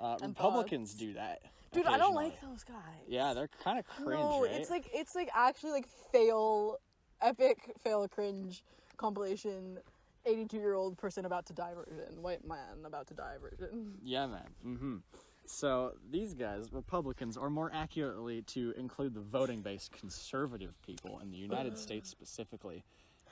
uh, 0.01 0.17
Republicans 0.21 0.91
thoughts. 0.91 1.01
do 1.01 1.13
that. 1.15 1.41
Dude, 1.73 1.87
I 1.87 1.99
don't 1.99 2.15
like 2.15 2.41
those 2.41 2.65
guys. 2.65 2.77
Yeah, 3.07 3.33
they're 3.33 3.49
kind 3.63 3.79
of 3.79 3.87
cringe, 3.87 4.21
no, 4.21 4.43
right? 4.43 4.51
it's 4.53 4.71
like 4.71 4.89
it's 4.93 5.15
like 5.15 5.31
actually 5.35 5.71
like 5.71 5.87
fail, 6.13 6.79
epic 7.21 7.75
fail 7.83 8.07
cringe 8.09 8.65
compilation. 8.97 9.79
82 10.27 10.59
year 10.59 10.75
old 10.75 10.99
person 10.99 11.25
about 11.25 11.47
to 11.47 11.55
die 11.55 11.73
version, 11.75 12.21
white 12.21 12.47
man 12.47 12.85
about 12.85 13.07
to 13.07 13.15
die 13.15 13.37
version. 13.41 13.95
Yeah, 14.03 14.27
man. 14.27 14.49
hmm 14.63 14.97
So 15.51 15.93
these 16.11 16.33
guys, 16.35 16.73
Republicans, 16.73 17.37
or 17.37 17.51
more 17.51 17.71
accurately 17.75 18.43
to 18.43 18.73
include 18.79 19.15
the 19.15 19.21
voting 19.21 19.63
base 19.63 19.91
conservative 19.93 20.81
people 20.87 21.19
in 21.23 21.31
the 21.31 21.37
United 21.37 21.75
uh. 21.75 21.77
States 21.77 22.09
specifically, 22.09 22.85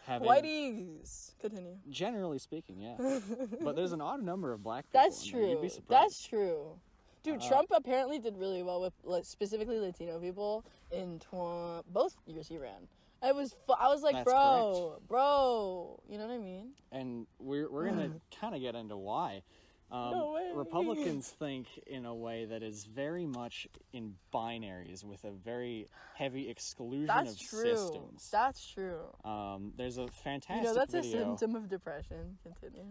have 0.07 0.23
Whiteies! 0.23 1.33
Continue. 1.41 1.77
generally 1.89 2.39
speaking, 2.39 2.81
yeah. 2.81 2.97
but 3.63 3.77
there's 3.77 3.93
an 3.93 4.01
odd 4.01 4.23
number 4.23 4.53
of 4.53 4.63
black 4.63 4.85
people. 4.91 5.01
That's 5.01 5.31
there. 5.31 5.41
You'd 5.41 5.53
true. 5.55 5.63
be 5.63 5.69
surprised. 5.69 6.05
That's 6.05 6.27
true. 6.27 6.79
Dude, 7.23 7.41
uh, 7.41 7.49
Trump 7.49 7.69
apparently 7.73 8.19
did 8.19 8.37
really 8.37 8.63
well 8.63 8.81
with 8.81 8.95
like, 9.05 9.25
specifically 9.25 9.79
Latino 9.79 10.19
people 10.19 10.65
in 10.91 11.21
tw- 11.21 11.85
both 11.93 12.17
years 12.27 12.49
he 12.49 12.59
ran. 12.59 12.89
I 13.23 13.33
was, 13.33 13.55
fu- 13.67 13.75
I 13.75 13.89
was 13.89 14.03
like, 14.03 14.25
bro, 14.25 15.01
bro, 15.09 16.01
you 16.09 16.19
know 16.19 16.27
what 16.27 16.35
I 16.35 16.39
mean? 16.39 16.71
and 16.93 17.27
we're 17.39 17.71
we're 17.71 17.89
gonna 17.89 18.13
kind 18.41 18.55
of 18.55 18.61
get 18.61 18.75
into 18.75 18.97
why. 18.97 19.43
Um, 19.91 20.11
No 20.11 20.33
way. 20.33 20.51
Republicans 20.55 21.29
think 21.29 21.67
in 21.87 22.05
a 22.05 22.15
way 22.15 22.45
that 22.45 22.63
is 22.63 22.85
very 22.85 23.25
much 23.27 23.67
in 23.93 24.15
binaries 24.35 25.03
with 25.05 25.25
a 25.25 25.31
very 25.31 25.89
heavy 26.15 26.49
exclusion 26.51 27.07
That's 27.07 27.33
of 27.33 27.49
true. 27.49 27.63
systems. 27.63 28.29
That's 28.31 28.67
true. 28.67 29.01
Um, 29.25 29.73
there's 29.77 29.99
a 29.99 30.09
fantastic 30.09 30.57
You 30.57 30.63
know, 30.65 30.75
that's 30.75 30.95
a 30.95 31.03
symptom 31.03 31.57
of 31.57 31.69
depression. 31.69 32.37
Continue. 32.43 32.85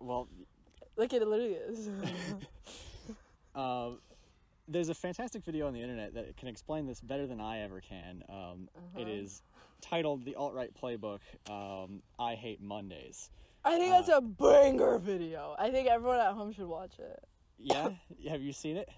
Well, 0.00 0.28
Like 0.96 1.12
it 1.12 1.26
literally 1.26 1.54
is. 1.54 1.90
uh, 3.54 3.90
there's 4.68 4.88
a 4.88 4.94
fantastic 4.94 5.44
video 5.44 5.66
on 5.66 5.72
the 5.74 5.80
internet 5.82 6.14
that 6.14 6.36
can 6.36 6.48
explain 6.48 6.86
this 6.86 7.00
better 7.00 7.26
than 7.26 7.40
I 7.40 7.60
ever 7.60 7.80
can. 7.80 8.22
Um, 8.28 8.68
Uh-huh. 8.76 9.04
is 9.06 9.42
titled 9.80 10.24
"The 10.24 10.34
Alt 10.34 10.54
Right 10.54 10.72
Playbook." 10.74 11.20
Um, 11.50 12.02
I 12.18 12.34
hate 12.36 12.60
Mondays. 12.60 13.30
I 13.64 13.78
think 13.78 13.90
that's 13.90 14.08
a 14.08 14.20
banger 14.20 14.98
video. 14.98 15.54
I 15.58 15.70
think 15.70 15.88
everyone 15.88 16.20
at 16.20 16.32
home 16.32 16.52
should 16.52 16.66
watch 16.66 16.98
it. 16.98 17.22
Yeah, 17.58 17.90
have 18.28 18.42
you 18.42 18.52
seen 18.52 18.76
it? 18.76 18.88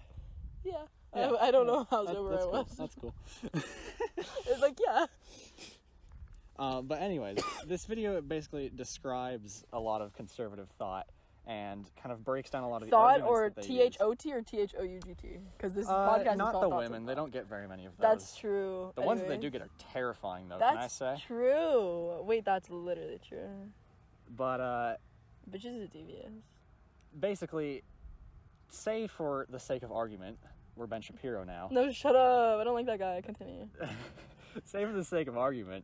Yeah. 0.63 0.73
Yeah, 1.15 1.31
I, 1.41 1.47
I 1.47 1.51
don't 1.51 1.67
know 1.67 1.85
how 1.89 2.05
That- 2.05 2.13
sober 2.15 2.29
that's 2.31 2.43
I 2.43 2.47
cool. 2.47 2.67
That's 2.77 2.95
cool. 2.95 3.13
It's 4.47 4.61
like, 4.61 4.77
yeah. 4.85 5.05
Uh, 6.59 6.81
but 6.81 7.01
anyways, 7.01 7.39
this 7.65 7.85
video 7.85 8.21
basically 8.21 8.69
describes 8.73 9.65
a 9.73 9.79
lot 9.79 10.01
of 10.01 10.13
conservative 10.13 10.69
thought 10.77 11.07
and 11.47 11.89
kind 12.01 12.13
of 12.13 12.23
breaks 12.23 12.51
down 12.51 12.63
a 12.63 12.69
lot 12.69 12.83
of 12.83 12.87
the 12.87 12.91
Thought 12.91 13.21
arguments 13.21 13.57
or 13.57 13.61
T. 13.63 13.81
H 13.81 13.97
O 13.99 14.13
T 14.13 14.31
or 14.31 14.41
T 14.41 14.59
H 14.59 14.75
O 14.77 14.83
U 14.83 14.99
G 15.03 15.15
T? 15.19 15.27
Because 15.57 15.73
this 15.73 15.87
Uh, 15.87 15.93
podcast 16.07 16.33
is 16.33 16.37
not 16.37 16.51
called 16.51 16.71
the 16.71 16.75
women. 16.77 17.05
They 17.05 17.15
don't 17.15 17.31
get 17.33 17.47
very 17.47 17.67
many 17.67 17.85
of 17.85 17.97
those. 17.97 18.01
That's 18.01 18.35
true. 18.37 18.91
The 18.95 19.01
ones 19.01 19.21
that 19.21 19.27
they 19.27 19.37
do 19.37 19.49
get 19.49 19.61
are 19.63 19.69
terrifying, 19.91 20.49
though. 20.49 20.59
That's 20.59 20.99
can 20.99 21.07
I 21.07 21.15
say? 21.15 21.23
true. 21.25 22.21
Wait, 22.23 22.45
that's 22.45 22.69
literally 22.69 23.19
true. 23.27 23.49
But 24.35 24.59
uh, 24.61 24.93
Bitches 25.49 25.83
are 25.83 25.87
devious. 25.87 26.31
basically, 27.19 27.83
say 28.69 29.07
for 29.07 29.45
the 29.49 29.59
sake 29.59 29.83
of 29.83 29.91
argument, 29.91 30.37
we're 30.75 30.87
Ben 30.87 31.01
Shapiro 31.01 31.43
now. 31.43 31.67
No, 31.71 31.91
shut 31.91 32.15
up. 32.15 32.59
I 32.59 32.63
don't 32.63 32.73
like 32.73 32.85
that 32.85 32.99
guy. 32.99 33.21
Continue. 33.21 33.67
say 34.63 34.85
for 34.85 34.93
the 34.93 35.03
sake 35.03 35.27
of 35.27 35.37
argument, 35.37 35.83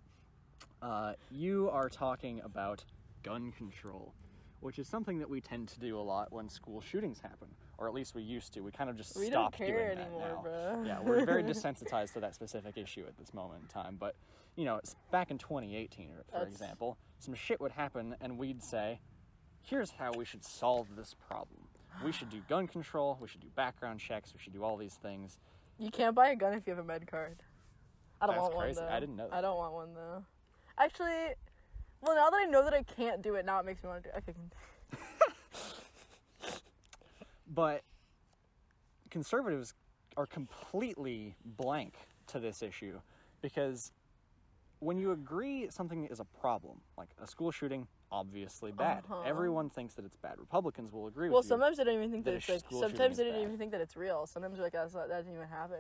uh, 0.82 1.14
you 1.32 1.70
are 1.72 1.90
talking 1.90 2.40
about 2.44 2.84
gun 3.24 3.52
control, 3.52 4.14
which 4.62 4.80
is 4.80 4.88
something 4.88 5.20
that 5.20 5.30
we 5.30 5.42
tend 5.42 5.68
to 5.70 5.80
do 5.80 6.00
a 6.00 6.02
lot 6.02 6.32
when 6.32 6.48
school 6.48 6.80
shootings 6.80 7.20
happen, 7.20 7.48
or 7.78 7.88
at 7.88 7.94
least 7.94 8.16
we 8.16 8.22
used 8.22 8.54
to. 8.54 8.62
We 8.62 8.72
kind 8.72 8.90
of 8.90 8.96
just 8.96 9.16
We 9.18 9.30
don't 9.30 9.44
stopped 9.54 9.58
care 9.58 9.94
doing 9.96 10.00
anymore, 10.06 10.22
that 10.22 10.36
now. 10.36 10.42
bro. 10.42 10.84
Yeah, 10.86 11.00
we're 11.02 11.26
very 11.26 11.44
desensitized 11.52 12.14
to 12.14 12.22
that 12.22 12.34
specific 12.36 12.78
issue 12.78 13.04
at 13.08 13.18
this 13.18 13.34
moment 13.34 13.64
in 13.64 13.68
time. 13.68 13.98
But 14.00 14.16
you 14.58 14.66
know, 14.66 14.76
it's 14.78 14.96
back 15.12 15.32
in 15.32 15.38
2018, 15.38 16.10
er, 16.12 16.24
for 16.26 16.32
That's- 16.40 16.52
example, 16.52 16.98
some 17.20 17.34
shit 17.34 17.62
would 17.62 17.72
happen, 17.72 18.16
and 18.20 18.38
we'd 18.38 18.62
say, 18.64 19.00
"Here's 19.62 19.92
how 19.92 20.12
we 20.12 20.26
should 20.26 20.44
solve 20.44 20.96
this 20.96 21.14
problem. 21.14 21.70
We 22.04 22.12
should 22.12 22.30
do 22.30 22.42
gun 22.42 22.68
control. 22.68 23.18
We 23.22 23.28
should 23.28 23.42
do 23.42 23.50
background 23.50 24.00
checks. 24.00 24.34
We 24.34 24.40
should 24.40 24.54
do 24.54 24.64
all 24.64 24.76
these 24.76 24.96
things." 24.96 25.40
You 25.78 25.92
can't 25.92 26.16
buy 26.16 26.30
a 26.30 26.36
gun 26.36 26.54
if 26.54 26.66
you 26.68 26.72
have 26.76 26.84
a 26.84 26.88
med 26.88 27.08
card. 27.08 27.44
I 28.20 28.26
don't 28.26 28.36
That's 28.36 28.42
want 28.44 28.56
crazy. 28.58 28.80
one 28.80 28.90
though. 28.90 28.96
I 28.96 29.00
didn't 29.00 29.16
know 29.16 29.30
that. 29.30 29.36
I 29.36 29.42
don't 29.42 29.58
want 29.58 29.74
one 29.74 29.94
though. 29.94 30.26
Actually, 30.80 31.36
well, 32.02 32.16
now 32.16 32.30
that 32.32 32.38
I 32.38 32.46
know 32.46 32.64
that 32.64 32.74
I 32.74 32.82
can't 32.84 33.22
do 33.22 33.36
it, 33.36 33.46
now 33.46 33.60
it 33.60 33.66
makes 33.66 33.84
me 33.84 33.90
want 33.90 34.04
to 34.04 34.10
do. 34.10 34.16
it. 34.18 34.24
Okay. 34.28 34.38
But 37.50 37.84
conservatives 39.10 39.74
are 40.18 40.28
completely 40.28 41.36
blank 41.44 41.96
to 42.28 42.40
this 42.40 42.62
issue 42.62 43.00
because 43.42 43.92
when 44.80 44.98
you 45.00 45.12
agree 45.12 45.68
something 45.70 46.06
is 46.06 46.20
a 46.20 46.26
problem, 46.40 46.82
like 46.98 47.10
a 47.22 47.28
school 47.28 47.52
shooting, 47.52 47.88
obviously 48.12 48.72
bad. 48.72 49.04
Uh-huh. 49.10 49.22
Everyone 49.26 49.70
thinks 49.70 49.96
that 49.96 50.06
it's 50.06 50.16
bad. 50.16 50.36
Republicans 50.38 50.92
will 50.92 51.08
agree 51.08 51.30
Well, 51.30 51.44
sometimes 51.44 51.78
they 51.78 51.84
don't 51.84 51.96
even 51.96 52.12
think 52.12 52.26
that 52.26 52.32
that 52.32 52.38
it's 52.38 52.50
like. 52.50 52.90
Sometimes 52.90 53.18
they 53.18 53.24
don't 53.26 53.42
even 53.42 53.58
think 53.58 53.72
that 53.72 53.82
it's 53.82 53.98
real. 53.98 54.26
Sometimes 54.28 54.56
they're 54.56 54.64
like, 54.64 54.74
not, 54.74 54.94
that 54.94 55.18
didn't 55.18 55.34
even 55.34 55.48
happen, 55.48 55.78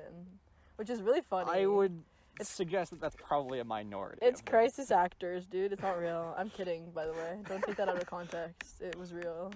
which 0.78 0.90
is 0.90 1.02
really 1.02 1.22
funny. 1.22 1.50
I 1.52 1.66
would 1.66 2.02
suggest 2.42 2.92
that 2.92 3.02
that's 3.02 3.16
probably 3.16 3.60
a 3.60 3.64
minority. 3.64 4.20
It's 4.22 4.42
crisis 4.42 4.92
actors, 4.92 5.46
dude. 5.48 5.74
It's 5.74 5.82
not 5.82 6.00
real. 6.00 6.36
I'm 6.38 6.50
kidding, 6.50 6.92
by 6.94 7.06
the 7.06 7.14
way. 7.14 7.38
Don't 7.48 7.64
take 7.64 7.76
that 7.78 7.90
out 7.90 7.98
of 7.98 8.06
context. 8.08 8.82
It 8.82 8.96
was 8.98 9.14
real. 9.14 9.52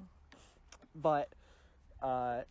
but 0.95 1.29
uh, 2.01 2.41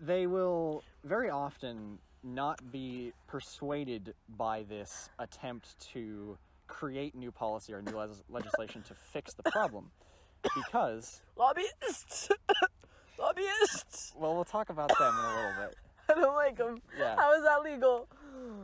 they 0.00 0.26
will 0.26 0.82
very 1.04 1.30
often 1.30 1.98
not 2.22 2.72
be 2.72 3.12
persuaded 3.26 4.14
by 4.36 4.62
this 4.64 5.08
attempt 5.18 5.78
to 5.92 6.36
create 6.66 7.14
new 7.14 7.30
policy 7.32 7.72
or 7.72 7.80
new 7.82 7.92
les- 7.96 8.22
legislation 8.28 8.82
to 8.82 8.94
fix 8.94 9.34
the 9.34 9.42
problem 9.50 9.90
because 10.54 11.20
Lobbyists. 11.36 12.28
Lobbyists. 13.18 14.12
well 14.16 14.34
we'll 14.34 14.44
talk 14.44 14.68
about 14.70 14.88
them 14.98 15.14
in 15.18 15.24
a 15.24 15.36
little 15.36 15.52
bit 15.68 15.76
I 16.10 16.14
don't 16.14 16.34
like 16.34 16.56
them. 16.56 16.80
Yeah. 16.98 17.16
How 17.16 17.34
is 17.36 17.42
that 17.44 17.62
legal? 17.62 18.06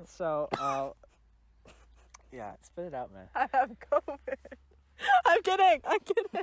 so 0.04 0.48
uh, 0.58 0.90
yeah 2.32 2.52
spit 2.62 2.86
it 2.86 2.94
out 2.94 3.12
man 3.12 3.26
I 3.34 3.46
have 3.52 3.70
COVID. 3.90 4.36
I'm 5.26 5.42
kidding. 5.42 5.80
I'm 5.86 5.98
kidding. 6.00 6.42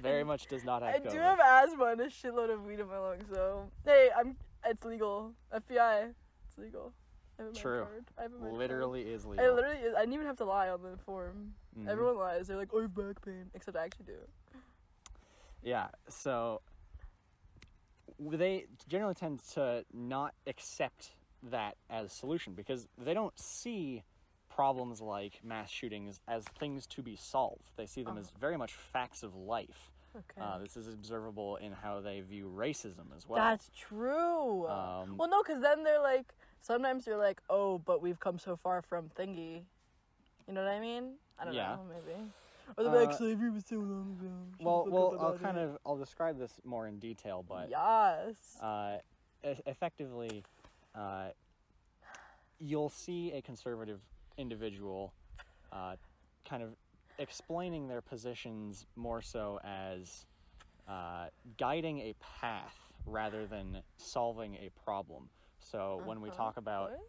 Very 0.00 0.24
much 0.32 0.46
does 0.46 0.64
not 0.64 0.82
have 0.82 0.94
I 0.94 0.98
do 0.98 1.18
have 1.18 1.38
asthma 1.40 1.86
and 1.86 2.00
a 2.00 2.06
shitload 2.06 2.52
of 2.52 2.64
weed 2.64 2.80
in 2.80 2.88
my 2.88 2.98
lungs, 2.98 3.24
so 3.32 3.68
hey, 3.84 4.08
I'm. 4.16 4.36
It's 4.66 4.84
legal. 4.84 5.32
FBI. 5.54 6.12
It's 6.48 6.58
legal. 6.58 6.92
I 7.38 7.42
have 7.44 7.50
a 7.50 7.52
med 7.54 7.60
True. 7.62 7.82
card. 7.84 8.04
I 8.18 8.22
have 8.22 8.32
a 8.34 8.38
card. 8.38 8.52
literally 8.52 9.02
is 9.02 9.24
legal. 9.24 9.44
I 9.44 9.48
literally. 9.50 9.78
I 9.96 10.00
didn't 10.00 10.12
even 10.14 10.26
have 10.26 10.36
to 10.38 10.44
lie 10.44 10.68
on 10.68 10.82
the 10.82 10.96
form. 10.98 11.54
Mhm. 11.78 11.88
Everyone 11.88 12.18
lies. 12.18 12.48
They're 12.48 12.56
like, 12.58 12.68
"I 12.76 12.82
have 12.82 12.94
back 12.94 13.22
pain," 13.24 13.50
except 13.54 13.76
I 13.76 13.84
actually 13.84 14.06
do. 14.06 14.18
Yeah, 15.62 15.88
so 16.08 16.60
they 18.18 18.66
generally 18.88 19.14
tend 19.14 19.40
to 19.54 19.84
not 19.92 20.34
accept 20.46 21.12
that 21.44 21.76
as 21.88 22.12
solution 22.12 22.52
because 22.54 22.86
they 22.98 23.14
don't 23.14 23.38
see 23.38 24.02
problems 24.50 25.00
like 25.00 25.40
mass 25.42 25.70
shootings 25.70 26.20
as 26.28 26.44
things 26.44 26.86
to 26.88 27.02
be 27.02 27.16
solved. 27.16 27.70
They 27.76 27.86
see 27.86 28.02
them 28.02 28.16
Oh. 28.16 28.20
as 28.20 28.30
very 28.30 28.58
much 28.58 28.74
facts 28.74 29.22
of 29.22 29.34
life. 29.34 29.89
Okay. 30.16 30.40
Uh, 30.40 30.58
this 30.58 30.76
is 30.76 30.88
observable 30.88 31.56
in 31.56 31.72
how 31.72 32.00
they 32.00 32.20
view 32.20 32.52
racism 32.54 33.14
as 33.16 33.28
well. 33.28 33.40
That's 33.40 33.70
true. 33.78 34.66
Um, 34.66 35.16
well, 35.16 35.28
no, 35.28 35.42
because 35.42 35.60
then 35.62 35.84
they're 35.84 36.00
like, 36.02 36.34
sometimes 36.62 37.04
they're 37.04 37.16
like, 37.16 37.40
oh, 37.48 37.78
but 37.78 38.02
we've 38.02 38.18
come 38.18 38.38
so 38.38 38.56
far 38.56 38.82
from 38.82 39.08
thingy. 39.18 39.62
You 40.48 40.54
know 40.54 40.62
what 40.64 40.70
I 40.72 40.80
mean? 40.80 41.14
I 41.38 41.44
don't 41.44 41.54
Yeah. 41.54 41.76
know, 41.76 41.86
maybe. 41.88 42.18
Or 42.76 42.84
they'll 42.84 42.92
be 42.92 42.98
like, 42.98 43.10
Uh, 43.10 43.18
slavery 43.18 43.50
was 43.50 43.64
so 43.66 43.76
long 43.76 44.16
ago. 44.20 44.30
well, 44.64 44.86
well, 44.88 45.16
I'll 45.20 45.32
kind 45.38 45.56
it." 45.58 45.62
of 45.62 45.78
I'll 45.86 45.96
describe 45.96 46.38
this 46.38 46.60
more 46.64 46.86
in 46.88 46.98
detail, 46.98 47.44
but 47.48 47.68
Yes. 47.70 48.58
uh, 48.60 48.98
e- 49.44 49.54
effectively, 49.66 50.44
uh, 50.94 51.30
you'll 52.58 52.90
see 52.90 53.32
a 53.32 53.42
conservative 53.42 54.00
individual 54.36 55.12
uh, 55.72 55.96
kind 56.44 56.62
of 56.62 56.74
explaining 57.20 57.86
their 57.88 58.00
positions 58.00 58.86
more 58.96 59.22
so 59.22 59.60
as 59.62 60.26
uh, 60.88 61.26
guiding 61.56 61.98
a 62.00 62.14
path 62.40 62.76
rather 63.06 63.46
than 63.46 63.82
solving 63.98 64.54
a 64.56 64.70
problem. 64.84 65.28
So 65.60 66.02
when 66.04 66.20
we 66.20 66.30
Uh-huh. 66.30 66.36
talk 66.36 66.56
about 66.56 66.90
What? 66.90 67.00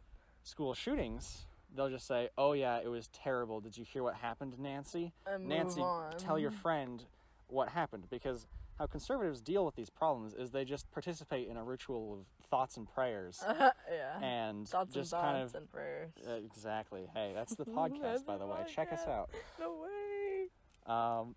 school 0.43 0.73
shootings, 0.73 1.45
they'll 1.73 1.89
just 1.89 2.05
say, 2.05 2.29
"Oh 2.37 2.53
yeah, 2.53 2.79
it 2.79 2.87
was 2.89 3.07
terrible. 3.07 3.59
Did 3.61 3.77
you 3.77 3.83
hear 3.85 4.03
what 4.03 4.15
happened, 4.15 4.59
Nancy? 4.59 5.13
And 5.25 5.47
Nancy, 5.47 5.83
tell 6.17 6.37
your 6.37 6.51
friend 6.51 7.03
what 7.47 7.69
happened." 7.69 8.09
Because 8.09 8.45
how 8.77 8.87
conservatives 8.87 9.41
deal 9.41 9.65
with 9.65 9.75
these 9.75 9.89
problems 9.89 10.33
is 10.33 10.51
they 10.51 10.65
just 10.65 10.89
participate 10.91 11.47
in 11.47 11.55
a 11.57 11.63
ritual 11.63 12.13
of 12.13 12.25
thoughts 12.49 12.77
and 12.77 12.87
prayers, 12.87 13.43
yeah. 13.89 14.19
and 14.21 14.67
Thoughts 14.67 14.93
just 14.93 15.13
and 15.13 15.21
kind 15.21 15.43
of 15.43 15.55
and 15.55 15.71
prayers. 15.71 16.11
uh, 16.27 16.33
exactly. 16.33 17.07
Hey, 17.13 17.31
that's 17.33 17.55
the 17.55 17.63
That's 17.65 17.77
podcast, 17.77 18.25
by 18.25 18.33
the 18.37 18.45
the 18.45 18.47
way. 18.47 18.65
Check 18.67 18.91
us 18.91 19.07
out. 19.07 19.29
no 19.59 19.71
way. 19.81 19.89
Um, 20.87 21.35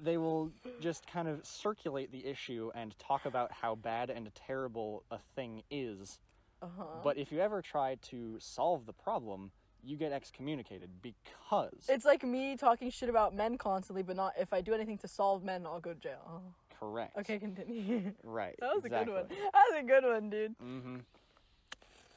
they 0.00 0.16
will 0.16 0.52
just 0.80 1.06
kind 1.06 1.28
of 1.28 1.44
circulate 1.44 2.12
the 2.12 2.24
issue 2.24 2.70
and 2.74 2.94
talk 2.98 3.26
about 3.26 3.50
how 3.52 3.74
bad 3.74 4.10
and 4.10 4.32
terrible 4.34 5.02
a 5.10 5.18
thing 5.34 5.62
is. 5.70 6.18
Uh-huh. 6.62 6.84
But 7.02 7.18
if 7.18 7.32
you 7.32 7.40
ever 7.40 7.62
try 7.62 7.96
to 8.10 8.36
solve 8.38 8.86
the 8.86 8.92
problem, 8.92 9.50
you 9.84 9.96
get 9.96 10.12
excommunicated 10.12 10.90
because 11.02 11.86
It's 11.88 12.04
like 12.04 12.22
me 12.24 12.56
talking 12.56 12.90
shit 12.90 13.08
about 13.08 13.34
men 13.34 13.58
constantly, 13.58 14.02
but 14.02 14.16
not 14.16 14.34
if 14.38 14.52
I 14.52 14.60
do 14.60 14.74
anything 14.74 14.98
to 14.98 15.08
solve 15.08 15.42
men, 15.44 15.66
I'll 15.66 15.80
go 15.80 15.94
to 15.94 16.00
jail. 16.00 16.42
correct. 16.78 17.16
Okay, 17.18 17.38
continue. 17.38 18.12
Right. 18.24 18.56
that 18.60 18.74
was 18.74 18.84
a 18.84 18.88
good 18.88 19.08
one. 19.08 19.26
That 19.28 19.64
was 19.70 19.80
a 19.80 19.82
good 19.82 20.04
one, 20.04 20.30
dude. 20.30 20.58
Mm-hmm. 20.58 20.96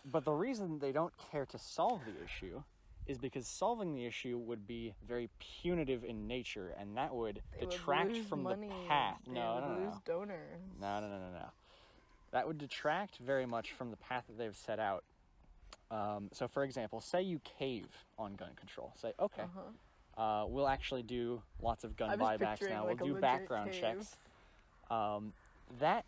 But 0.05 0.25
the 0.25 0.33
reason 0.33 0.79
they 0.79 0.91
don't 0.91 1.13
care 1.31 1.45
to 1.45 1.57
solve 1.59 2.01
the 2.05 2.23
issue 2.23 2.63
is 3.11 3.17
because 3.19 3.45
solving 3.45 3.93
the 3.93 4.05
issue 4.05 4.37
would 4.37 4.65
be 4.65 4.93
very 5.07 5.29
punitive 5.61 6.03
in 6.03 6.27
nature, 6.27 6.73
and 6.79 6.97
that 6.97 7.13
would 7.13 7.41
They 7.59 7.65
detract 7.67 8.11
lose 8.13 8.25
from 8.25 8.43
money. 8.43 8.67
the 8.69 8.87
path. 8.87 9.19
They 9.27 9.33
No, 9.33 9.55
would 9.55 9.61
no, 9.63 9.73
no, 9.75 9.79
lose 9.85 9.93
no. 9.95 10.01
donors. 10.05 10.61
No, 10.79 10.99
no, 11.01 11.07
no, 11.09 11.17
no, 11.19 11.31
no. 11.33 11.45
That 12.31 12.47
would 12.47 12.57
detract 12.57 13.17
very 13.17 13.45
much 13.45 13.73
from 13.73 13.91
the 13.91 13.97
path 13.97 14.23
that 14.27 14.37
they've 14.37 14.55
set 14.55 14.79
out. 14.79 15.03
Um, 15.91 16.29
so, 16.31 16.47
for 16.47 16.63
example, 16.63 17.01
say 17.01 17.21
you 17.21 17.39
cave 17.59 17.87
on 18.17 18.35
gun 18.35 18.51
control. 18.55 18.93
Say, 18.95 19.11
okay, 19.19 19.43
Uh-huh. 19.43 19.61
Uh, 20.17 20.45
we'll 20.45 20.67
actually 20.67 21.03
do 21.03 21.41
lots 21.61 21.83
of 21.83 21.95
gun 21.95 22.17
buybacks 22.19 22.67
now. 22.69 22.85
like, 22.85 22.99
we'll 23.01 23.15
do 23.15 23.19
background 23.21 23.71
cave. 23.71 23.81
checks. 23.81 24.15
Um, 24.89 25.33
that 25.79 26.05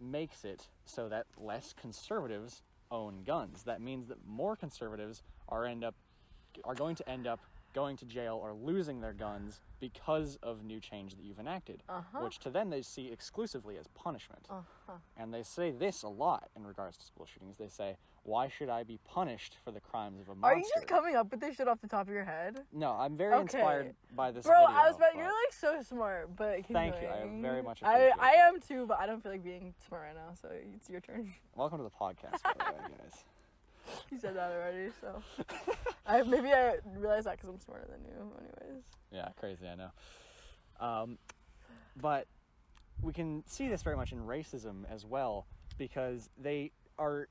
makes 0.00 0.44
it 0.44 0.66
so 0.84 1.08
that 1.08 1.26
less 1.38 1.74
conservatives 1.80 2.62
own 2.90 3.24
guns. 3.24 3.62
That 3.64 3.80
means 3.80 4.06
that 4.08 4.18
more 4.26 4.56
conservatives 4.56 5.22
are 5.48 5.64
end 5.64 5.84
up 5.84 5.94
are 6.64 6.74
going 6.74 6.94
to 6.96 7.08
end 7.08 7.26
up 7.26 7.40
going 7.74 7.96
to 7.98 8.06
jail 8.06 8.40
or 8.42 8.54
losing 8.54 9.02
their 9.02 9.12
guns 9.12 9.60
because 9.80 10.38
of 10.42 10.64
new 10.64 10.80
change 10.80 11.14
that 11.14 11.22
you've 11.22 11.38
enacted, 11.38 11.82
Uh-huh. 11.90 12.20
which 12.20 12.38
to 12.38 12.48
them 12.48 12.70
they 12.70 12.80
see 12.80 13.08
exclusively 13.12 13.76
as 13.76 13.86
punishment. 13.88 14.46
Uh-huh. 14.48 14.92
And 15.18 15.32
they 15.34 15.42
say 15.42 15.72
this 15.72 16.02
a 16.02 16.08
lot 16.08 16.48
in 16.56 16.66
regards 16.66 16.96
to 16.96 17.04
school 17.04 17.26
shootings. 17.26 17.58
They 17.58 17.68
say, 17.68 17.98
"Why 18.22 18.48
should 18.48 18.70
I 18.70 18.82
be 18.82 18.96
punished 19.04 19.58
for 19.62 19.72
the 19.72 19.80
crimes 19.80 20.22
of 20.22 20.30
a 20.30 20.34
monster?" 20.34 20.54
Are 20.54 20.58
you 20.58 20.66
just 20.74 20.86
coming 20.86 21.16
up 21.16 21.30
with 21.30 21.40
this 21.40 21.56
shit 21.56 21.68
off 21.68 21.82
the 21.82 21.86
top 21.88 22.06
of 22.08 22.14
your 22.14 22.24
head? 22.24 22.64
No, 22.72 22.92
I'm 22.92 23.14
very 23.14 23.34
Okay. 23.34 23.42
inspired 23.42 23.94
by 24.12 24.30
this 24.30 24.46
Bro, 24.46 24.58
video. 24.68 24.80
I 24.80 24.86
was 24.88 24.96
about 24.96 25.14
you're 25.14 25.24
like 25.26 25.52
so 25.52 25.82
smart, 25.82 26.34
but 26.34 26.64
Thank 26.68 27.02
you, 27.02 27.08
I 27.08 27.26
very 27.42 27.62
much 27.62 27.82
I 27.82 28.10
I 28.18 28.30
am 28.48 28.58
too, 28.58 28.86
but 28.86 28.98
I 29.00 29.04
don't 29.04 29.22
feel 29.22 29.32
like 29.32 29.44
being 29.44 29.74
smart 29.86 30.04
right 30.04 30.14
now, 30.16 30.32
so 30.32 30.48
it's 30.48 30.88
your 30.88 31.02
turn. 31.02 31.30
Welcome 31.54 31.76
to 31.76 31.84
the 31.84 31.90
podcast, 31.90 32.42
by 32.42 32.54
the 32.56 32.72
way, 32.72 32.96
guys. 33.02 33.22
You 34.10 34.18
said 34.18 34.36
that 34.36 34.52
already, 34.52 34.90
so 35.00 35.22
I 36.06 36.22
maybe 36.22 36.52
I 36.52 36.76
realized 36.96 37.26
that 37.26 37.36
because 37.36 37.48
I'm 37.48 37.60
smarter 37.60 37.86
than 37.90 38.04
you, 38.04 38.32
anyways. 38.38 38.82
Yeah, 39.12 39.28
crazy, 39.38 39.66
I 39.66 39.74
know. 39.74 39.90
Um, 40.80 41.18
but 42.00 42.26
we 43.02 43.12
can 43.12 43.42
see 43.46 43.68
this 43.68 43.82
very 43.82 43.96
much 43.96 44.12
in 44.12 44.20
racism 44.20 44.84
as 44.90 45.04
well 45.04 45.46
because 45.78 46.30
they 46.38 46.72
are 46.98 47.28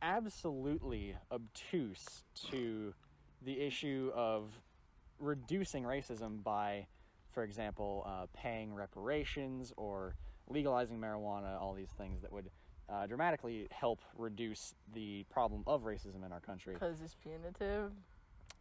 absolutely 0.00 1.14
obtuse 1.30 2.24
to 2.50 2.92
the 3.42 3.60
issue 3.60 4.10
of 4.14 4.50
reducing 5.18 5.84
racism 5.84 6.42
by, 6.42 6.86
for 7.30 7.44
example, 7.44 8.04
uh, 8.06 8.26
paying 8.34 8.74
reparations 8.74 9.72
or 9.76 10.16
legalizing 10.48 10.98
marijuana, 10.98 11.60
all 11.60 11.74
these 11.74 11.90
things 11.96 12.22
that 12.22 12.32
would 12.32 12.50
uh, 12.92 13.06
dramatically 13.06 13.68
help 13.70 14.00
reduce 14.18 14.74
the 14.92 15.24
problem 15.30 15.62
of 15.66 15.82
racism 15.82 16.24
in 16.26 16.32
our 16.32 16.40
country 16.40 16.74
Because 16.74 17.00
it's 17.00 17.14
punitive. 17.14 17.90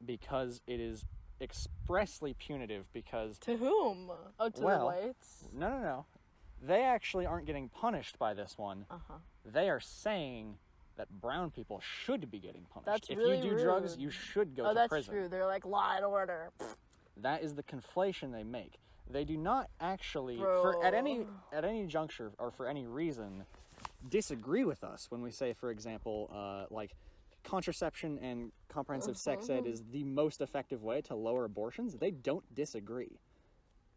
because 0.05 0.61
it 0.67 0.79
is 0.79 1.05
expressly 1.41 2.33
punitive 2.35 2.85
because 2.93 3.37
To 3.39 3.57
whom? 3.57 4.11
Oh, 4.39 4.49
to 4.49 4.61
Well, 4.61 4.79
the 4.79 4.85
whites. 4.85 5.43
no 5.53 5.69
no 5.69 5.79
no 5.81 6.05
they 6.63 6.83
actually 6.83 7.25
aren't 7.25 7.47
getting 7.47 7.69
punished 7.69 8.19
by 8.19 8.33
this 8.35 8.57
one 8.57 8.85
Uh 8.89 8.95
huh. 9.07 9.13
they 9.45 9.69
are 9.69 9.79
saying 9.79 10.57
that 10.97 11.09
brown 11.09 11.49
people 11.49 11.81
should 11.81 12.29
be 12.29 12.37
getting 12.39 12.65
punished 12.71 12.85
That's 12.85 13.09
if 13.09 13.17
really 13.17 13.37
you 13.37 13.55
do 13.55 13.59
drugs 13.59 13.97
you 13.97 14.11
should 14.11 14.55
go 14.55 14.63
Oh, 14.65 14.69
to 14.69 14.73
that's 14.75 14.89
prison 14.89 15.13
true. 15.13 15.27
They're 15.27 15.45
like 15.47 15.65
law 15.65 15.93
and 15.95 16.05
order. 16.05 16.51
that 17.17 17.43
is 17.43 17.55
the 17.55 17.63
conflation 17.63 18.31
they 18.31 18.43
make 18.43 18.75
they 19.09 19.25
do 19.25 19.35
not 19.35 19.69
actually 19.81 20.37
for 20.37 20.81
at 20.85 20.93
any 20.93 21.25
at 21.51 21.65
any 21.65 21.85
juncture 21.87 22.31
or 22.37 22.51
for 22.51 22.67
any 22.67 22.85
reason 22.85 23.43
disagree 24.09 24.63
with 24.63 24.83
us 24.83 25.07
when 25.09 25.21
we 25.21 25.31
say 25.31 25.53
for 25.53 25.69
example 25.71 26.29
uh, 26.33 26.65
like 26.73 26.95
contraception 27.43 28.19
and 28.19 28.51
comprehensive 28.69 29.17
sex 29.17 29.49
ed 29.49 29.65
is 29.65 29.83
the 29.91 30.03
most 30.03 30.41
effective 30.41 30.83
way 30.83 31.01
to 31.01 31.15
lower 31.15 31.45
abortions 31.45 31.95
they 31.95 32.11
don't 32.11 32.45
disagree 32.53 33.19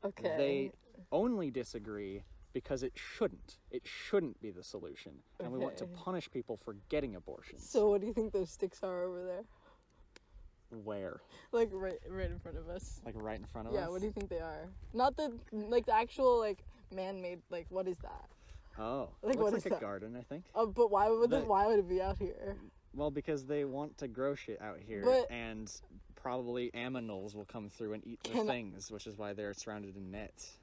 Okay. 0.05 0.35
they 0.37 0.71
only 1.13 1.51
disagree 1.51 2.23
because 2.53 2.83
it 2.83 2.93
shouldn't 2.95 3.59
it 3.71 3.83
shouldn't 3.85 4.41
be 4.41 4.51
the 4.51 4.63
solution 4.63 5.13
and 5.41 5.53
we 5.53 5.59
want 5.59 5.77
to 5.79 5.85
Okay. 5.85 5.93
punish 5.95 6.31
people 6.31 6.57
for 6.57 6.77
getting 6.89 7.15
abortions 7.17 7.69
So 7.69 7.91
what 7.91 8.01
do 8.01 8.07
you 8.07 8.13
think 8.15 8.33
those 8.33 8.51
sticks 8.51 8.81
are 8.83 9.03
over 9.05 9.25
there? 9.25 9.45
where 10.83 11.21
Like 11.53 11.69
right, 11.73 11.99
right 12.09 12.31
in 12.31 12.39
front 12.39 12.57
of 12.59 12.69
us. 12.69 13.01
like 13.05 13.15
right 13.17 13.39
in 13.39 13.47
front 13.47 13.69
of 13.69 13.75
us? 13.75 13.79
Yeah. 13.81 13.89
What 13.89 14.01
do 14.01 14.07
you 14.07 14.13
think 14.13 14.29
they 14.29 14.41
are? 14.41 14.69
Not 14.93 15.17
the 15.17 15.33
like 15.53 15.87
the 15.87 15.95
actual 15.95 16.39
like 16.41 16.65
man-made. 16.93 17.41
Like 17.51 17.67
what 17.69 17.87
is 17.87 17.99
that? 17.99 18.29
Oh 18.79 19.11
Like, 19.23 19.37
looks 19.37 19.37
what 19.37 19.53
like 19.53 19.59
is 19.59 19.67
a 19.67 19.69
that? 19.71 19.81
garden 19.81 20.17
i 20.17 20.23
think 20.23 20.45
Oh, 20.55 20.67
but 20.67 20.91
why 20.91 21.09
would 21.11 21.31
The- 21.31 21.41
why 21.41 21.67
would 21.67 21.79
it 21.79 21.89
be 21.89 22.01
out 22.03 22.19
here? 22.19 22.57
Well, 22.97 23.11
because 23.11 23.47
they 23.47 23.65
want 23.65 23.99
to 23.99 24.07
grow 24.07 24.37
shit 24.37 24.61
out 24.63 24.79
here, 24.79 25.03
But- 25.05 25.29
and 25.29 25.69
probably 26.15 26.71
aminals 26.77 27.35
will 27.35 27.45
come 27.45 27.69
through 27.69 27.95
and 27.95 28.07
eat 28.07 28.23
the 28.23 28.31
Can 28.31 28.41
I- 28.49 28.53
things, 28.53 28.91
which 28.91 29.07
is 29.09 29.19
why 29.19 29.33
they're 29.33 29.53
surrounded 29.53 29.97
in 29.97 30.13
nets. 30.13 30.59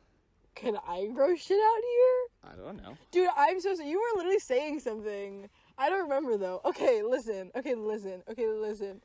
Can 0.56 0.78
I 0.88 1.08
grow 1.08 1.36
shit 1.36 1.60
out 1.60 1.82
here? 1.84 2.52
I 2.52 2.56
don't 2.56 2.78
know. 2.82 2.98
Dude, 3.12 3.30
I'm 3.36 3.60
so. 3.60 3.72
You 3.84 4.00
were 4.00 4.18
literally 4.18 4.40
saying 4.40 4.80
something. 4.80 5.50
I 5.78 5.90
don't 5.90 6.04
remember 6.04 6.38
though. 6.38 6.62
Okay, 6.66 7.02
listen. 7.04 7.52
Okay, 7.56 7.76
listen. 7.76 8.24
Okay, 8.30 8.48
listen. 8.48 9.02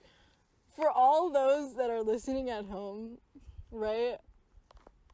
For 0.77 0.88
all 0.90 1.31
those 1.31 1.75
that 1.77 1.90
are 1.90 2.03
listening 2.03 2.49
at 2.51 2.64
home, 2.66 3.19
right? 3.73 4.19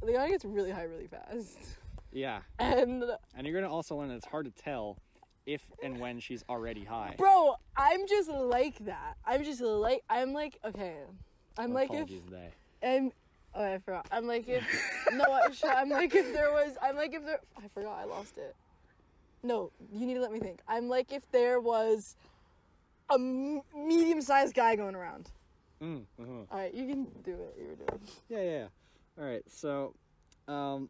The 0.02 0.16
audio 0.18 0.28
gets 0.32 0.44
really 0.44 0.70
high 0.70 0.84
really 0.84 1.06
fast. 1.06 1.56
Yeah, 2.12 2.40
And 2.58 3.04
and 3.36 3.46
you're 3.46 3.58
gonna 3.60 3.72
also 3.72 3.96
learn 3.96 4.08
that 4.08 4.16
it's 4.16 4.26
hard 4.26 4.44
to 4.44 4.62
tell 4.62 4.98
if 5.46 5.62
and 5.82 5.98
when 5.98 6.20
she's 6.20 6.44
already 6.48 6.84
high. 6.84 7.14
bro, 7.18 7.54
I'm 7.76 8.06
just 8.06 8.28
like 8.30 8.78
that. 8.84 9.16
I'm 9.24 9.44
just 9.44 9.60
like 9.60 10.02
I'm 10.08 10.32
like 10.32 10.58
okay. 10.64 10.96
I'm 11.58 11.72
like 11.72 11.92
if 11.92 12.08
they. 12.30 12.50
I'm 12.82 13.12
oh 13.54 13.64
I 13.64 13.78
forgot. 13.78 14.06
I'm 14.12 14.26
like 14.26 14.46
if 14.48 14.62
no 15.12 15.24
I'm 15.64 15.88
like 15.88 16.14
if 16.14 16.32
there 16.32 16.52
was 16.52 16.76
I'm 16.82 16.96
like 16.96 17.14
if 17.14 17.24
there 17.24 17.40
I 17.56 17.68
forgot 17.74 17.98
I 17.98 18.04
lost 18.04 18.36
it. 18.38 18.54
No, 19.42 19.72
you 19.92 20.06
need 20.06 20.14
to 20.14 20.20
let 20.20 20.32
me 20.32 20.38
think. 20.38 20.60
I'm 20.68 20.88
like 20.88 21.12
if 21.12 21.28
there 21.32 21.60
was 21.60 22.14
a 23.10 23.14
m- 23.14 23.62
medium-sized 23.74 24.54
guy 24.54 24.76
going 24.76 24.94
around. 24.94 25.30
Mm, 25.82 26.04
mhm. 26.20 26.46
All 26.50 26.58
right, 26.58 26.72
you 26.72 26.86
can 26.86 27.04
do 27.24 27.32
it. 27.32 27.56
You 27.58 27.66
were 27.70 27.74
doing. 27.74 28.00
Yeah, 28.28 28.38
yeah. 28.42 28.50
yeah. 28.58 28.66
All 29.18 29.24
right, 29.28 29.42
so 29.48 29.94
um, 30.46 30.88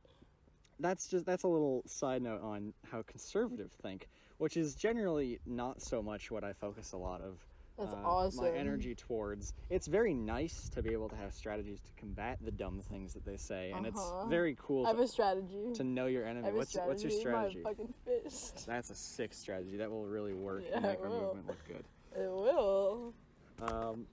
that's 0.82 1.06
just 1.08 1.24
that's 1.24 1.44
a 1.44 1.48
little 1.48 1.82
side 1.86 2.22
note 2.22 2.42
on 2.42 2.72
how 2.90 3.02
conservatives 3.02 3.74
think, 3.82 4.08
which 4.38 4.56
is 4.56 4.74
generally 4.74 5.38
not 5.46 5.80
so 5.80 6.02
much 6.02 6.30
what 6.30 6.44
I 6.44 6.52
focus 6.52 6.92
a 6.92 6.96
lot 6.96 7.20
of. 7.22 7.38
That's 7.78 7.94
uh, 7.94 7.96
awesome. 8.04 8.44
My 8.44 8.50
energy 8.50 8.94
towards. 8.94 9.54
It's 9.70 9.86
very 9.86 10.12
nice 10.12 10.68
to 10.74 10.82
be 10.82 10.90
able 10.92 11.08
to 11.08 11.16
have 11.16 11.32
strategies 11.32 11.80
to 11.80 11.90
combat 11.98 12.38
the 12.42 12.50
dumb 12.50 12.80
things 12.80 13.14
that 13.14 13.24
they 13.24 13.38
say, 13.38 13.70
and 13.74 13.86
Uh-huh. 13.86 14.20
it's 14.22 14.30
very 14.30 14.54
cool 14.60 14.84
I 14.84 14.88
have 14.88 14.98
to, 14.98 15.04
a 15.04 15.08
strategy. 15.08 15.72
to 15.74 15.84
know 15.84 16.04
your 16.06 16.26
enemy. 16.26 16.50
What's 16.52 16.76
what's 16.76 17.02
your 17.02 17.12
strategy. 17.12 17.60
My 17.64 17.70
fucking 17.70 17.94
fist. 18.04 18.64
That's 18.66 18.90
a 18.90 18.94
sick 18.94 19.32
strategy. 19.32 19.78
That 19.78 19.90
will 19.90 20.04
really 20.04 20.34
work 20.34 20.64
and 20.72 20.82
make 20.82 21.00
our 21.00 21.08
movement 21.08 21.46
look 21.46 21.64
good. 21.66 21.84
It 22.14 22.30
will. 22.30 23.14
Um, 23.62 24.06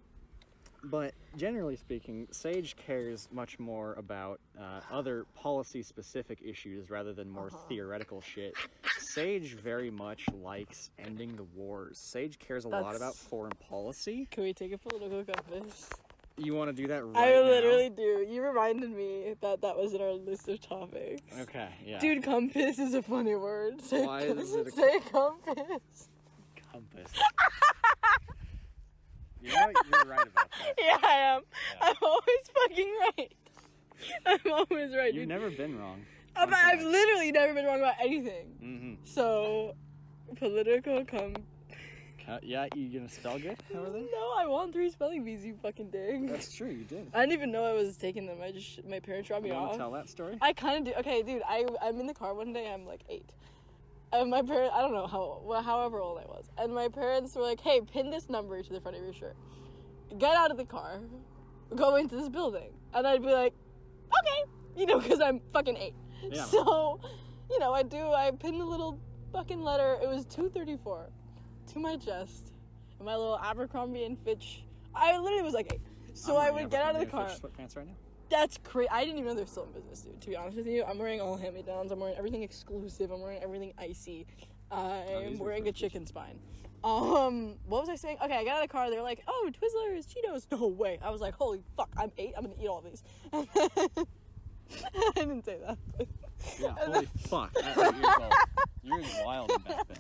but 0.84 1.14
generally 1.38 1.76
speaking, 1.76 2.28
Sage 2.32 2.76
cares 2.76 3.28
much 3.32 3.60
more 3.60 3.94
about 3.96 4.40
uh, 4.60 4.80
other 4.92 5.26
policy 5.36 5.82
specific 5.84 6.40
issues 6.44 6.90
rather 6.90 7.14
than 7.14 7.30
more 7.30 7.48
Uh-huh. 7.48 7.58
theoretical 7.68 8.22
shit. 8.22 8.56
Sage 8.98 9.56
very 9.56 9.90
much 9.92 10.26
likes 10.34 10.90
ending 11.00 11.36
the 11.36 11.44
wars. 11.44 11.98
Sage 12.00 12.40
cares 12.40 12.66
a 12.66 12.70
lot 12.70 12.96
about 12.96 13.16
foreign 13.16 13.54
policy. 13.70 14.28
Can 14.32 14.44
we 14.44 14.54
take 14.54 14.72
a 14.72 14.78
political 14.78 15.24
compass? 15.26 15.90
You 16.38 16.56
want 16.56 16.70
to 16.70 16.82
do 16.82 16.88
that 16.88 17.04
right 17.04 17.18
I 17.28 17.32
now? 17.34 17.42
literally 17.50 17.90
do. 17.90 18.26
You 18.30 18.42
reminded 18.42 18.92
me 18.92 19.36
that 19.42 19.62
that 19.62 19.76
was 19.76 19.94
in 19.94 20.02
our 20.02 20.14
list 20.14 20.48
of 20.48 20.62
topics. 20.62 21.22
Okay, 21.42 21.68
yeah. 21.86 22.00
Dude, 22.00 22.24
compass 22.24 22.80
is 22.80 22.94
a 22.94 23.02
funny 23.02 23.36
word. 23.36 23.82
Say, 23.82 24.06
Why 24.06 24.22
is 24.22 24.54
it 24.56 24.68
a- 24.68 24.72
say 24.72 25.00
compass. 25.12 26.10
Compass. 26.72 27.12
you 29.42 29.50
know? 29.54 29.72
You're 29.92 30.06
right 30.06 30.28
about 30.28 30.50
that. 30.52 30.76
Yeah, 30.78 30.98
I 31.04 31.14
am. 31.36 31.42
Yeah. 31.82 31.88
I'm 31.88 31.96
always 32.02 32.44
fucking 32.54 32.94
right. 33.18 33.34
I'm 34.26 34.52
always 34.52 34.96
right, 34.96 35.14
You've 35.14 35.24
dude. 35.24 35.30
never 35.30 35.50
been 35.50 35.78
wrong. 35.78 36.02
I've, 36.36 36.54
I've 36.54 36.82
literally 36.82 37.32
never 37.32 37.54
been 37.54 37.66
wrong 37.66 37.80
about 37.80 37.96
anything. 38.02 38.48
Mm-hmm. 38.64 38.94
So, 39.04 39.76
political 40.38 41.04
com. 41.06 41.34
Yeah, 42.44 42.68
you 42.76 43.00
gonna 43.00 43.10
spell 43.10 43.40
good? 43.40 43.58
No, 43.74 44.34
I 44.38 44.46
won 44.46 44.72
three 44.72 44.90
spelling 44.92 45.24
bees, 45.24 45.44
you 45.44 45.56
fucking 45.64 45.90
dig. 45.90 46.30
That's 46.30 46.54
true. 46.54 46.70
You 46.70 46.84
did. 46.84 47.10
I 47.14 47.22
didn't 47.22 47.34
even 47.34 47.52
know 47.52 47.66
I 47.66 47.74
was 47.74 47.98
taking 47.98 48.28
them. 48.28 48.38
I 48.44 48.52
just 48.52 48.86
my 48.86 49.00
parents 49.00 49.28
dropped 49.28 49.44
me 49.44 49.52
off. 49.52 49.76
tell 49.78 49.92
that 49.92 50.10
story? 50.10 50.38
I 50.42 50.54
kind 50.54 50.88
of 50.88 50.94
do. 50.94 51.00
Okay, 51.00 51.24
dude, 51.24 51.42
I 51.48 51.66
I'm 51.82 52.00
in 52.00 52.06
the 52.06 52.14
car 52.14 52.36
one 52.36 52.54
day. 52.54 52.72
I'm 52.72 52.86
like 52.86 53.02
eight, 53.10 53.32
and 54.14 54.30
my 54.30 54.42
parents 54.42 54.74
I 54.76 54.82
don't 54.82 54.94
know 54.94 55.08
how 55.08 55.42
well, 55.44 55.62
however 55.62 56.00
old 56.00 56.20
I 56.20 56.26
was, 56.26 56.50
and 56.58 56.74
my 56.74 56.88
parents 56.88 57.36
were 57.36 57.44
like, 57.44 57.60
"Hey, 57.60 57.82
pin 57.82 58.10
this 58.10 58.30
number 58.30 58.62
to 58.62 58.74
the 58.74 58.82
front 58.82 58.98
of 58.98 59.04
your 59.04 59.14
shirt. 59.14 59.36
Get 60.18 60.36
out 60.36 60.52
of 60.52 60.58
the 60.58 60.66
car, 60.66 61.02
go 61.76 61.96
into 61.96 62.16
this 62.16 62.30
building," 62.30 62.72
and 62.94 63.06
I'd 63.06 63.22
be 63.22 63.32
like, 63.32 63.54
"Okay," 64.08 64.52
you 64.76 64.86
know, 64.86 65.00
because 65.00 65.22
I'm 65.22 65.40
fucking 65.54 65.78
eight. 65.78 65.96
Yeah. 66.24 66.44
So, 66.44 67.00
you 67.50 67.60
know, 67.60 67.74
I 67.74 67.84
do. 67.84 68.12
I 68.12 68.32
pinned 68.32 68.62
a 68.62 68.66
little 68.66 69.00
fucking 69.32 69.62
letter. 69.62 69.98
It 70.02 70.08
was 70.08 70.26
two 70.26 70.50
thirty 70.50 70.78
four, 70.78 71.10
to 71.74 71.80
my 71.80 71.98
chest, 71.98 72.52
and 72.98 73.06
my 73.06 73.16
little 73.16 73.40
Abercrombie 73.40 74.04
and 74.04 74.18
Fitch. 74.20 74.64
I 74.96 75.18
literally 75.18 75.44
was 75.44 75.54
like 75.54 75.72
eight. 75.74 75.82
So 76.14 76.38
I'm 76.38 76.48
I 76.48 76.52
would 76.52 76.70
get 76.70 76.82
out 76.82 76.96
of 76.96 77.02
the 77.02 77.06
car. 77.06 77.30
Fitch 77.30 77.42
Sweatpants 77.42 77.78
right 77.78 77.86
now. 77.88 77.94
That's 78.30 78.58
crazy. 78.64 78.90
I 78.92 79.04
didn't 79.04 79.18
even 79.20 79.30
know 79.30 79.34
they're 79.36 79.46
still 79.48 79.64
in 79.64 79.72
business, 79.72 80.02
dude. 80.02 80.22
To 80.22 80.28
be 80.30 80.36
honest 80.36 80.58
with 80.58 80.68
you, 80.68 80.84
I'm 80.84 80.98
wearing 81.00 81.20
all 81.22 81.36
hand-me-downs. 81.36 81.92
I'm 81.92 82.00
wearing 82.00 82.16
everything 82.18 82.44
exclusive. 82.44 83.10
I'm 83.12 83.22
wearing 83.22 83.42
everything 83.42 83.74
icy. 83.78 84.28
I'm 84.72 85.38
wearing 85.40 85.68
a 85.68 85.72
chicken 85.72 86.06
spine. 86.06 86.40
Um, 86.84 87.56
what 87.68 87.82
was 87.82 87.90
I 87.90 87.96
saying? 87.96 88.18
Okay, 88.24 88.36
I 88.38 88.44
got 88.44 88.58
out 88.58 88.64
of 88.64 88.70
the 88.70 88.72
car. 88.72 88.90
They 88.90 88.96
were 88.96 89.02
like, 89.04 89.22
"Oh, 89.28 89.50
Twizzlers, 89.52 90.06
Cheetos." 90.08 90.46
No 90.52 90.68
way. 90.68 90.98
I 91.04 91.10
was 91.10 91.20
like, 91.20 91.34
"Holy 91.34 91.62
fuck! 91.76 91.90
I'm 91.98 92.12
eight. 92.18 92.34
I'm 92.38 92.44
gonna 92.44 92.56
eat 92.62 92.68
all 92.68 92.82
these." 92.82 93.04
I 93.34 95.12
didn't 95.16 95.44
say 95.44 95.58
that. 95.66 95.78
but- 95.98 96.08
Yeah, 96.60 96.70
holy 96.80 97.08
fuck. 97.28 97.52
At 97.62 97.78
eight 97.78 97.96
years 97.96 98.06
old. 98.22 98.34
You're 98.84 99.26
wild 99.26 99.50
back 99.66 99.88
then. 99.88 99.98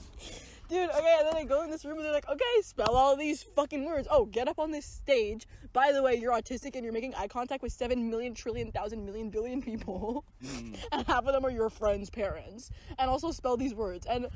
Dude, 0.70 0.90
okay, 0.92 1.16
and 1.20 1.28
then 1.28 1.36
I 1.36 1.44
go 1.46 1.64
in 1.64 1.72
this 1.72 1.84
room 1.84 1.98
and 1.98 2.06
they're 2.06 2.14
like, 2.14 2.30
okay, 2.30 2.62
spell 2.62 2.96
all 2.96 3.16
these 3.16 3.42
fucking 3.42 3.86
words. 3.86 4.08
Oh, 4.12 4.26
get 4.26 4.48
up 4.48 4.60
on 4.60 4.70
this 4.70 4.86
stage. 4.86 5.48
By 5.74 5.92
the 5.92 6.04
way, 6.04 6.16
you're 6.16 6.32
autistic 6.32 6.76
and 6.76 6.84
you're 6.84 6.94
making 6.94 7.16
eye 7.16 7.28
contact 7.28 7.64
with 7.64 7.72
7 7.72 8.10
million, 8.10 8.36
trillion, 8.36 8.72
thousand, 8.72 9.04
million, 9.04 9.30
billion 9.32 9.62
people. 9.62 10.26
Hmm. 10.46 10.74
and 10.92 11.08
half 11.08 11.26
of 11.26 11.34
them 11.34 11.44
are 11.44 11.50
your 11.50 11.72
friends' 11.72 12.12
parents. 12.12 12.70
And 13.00 13.10
also 13.10 13.32
spell 13.32 13.58
these 13.58 13.74
words. 13.74 14.06
And 14.06 14.28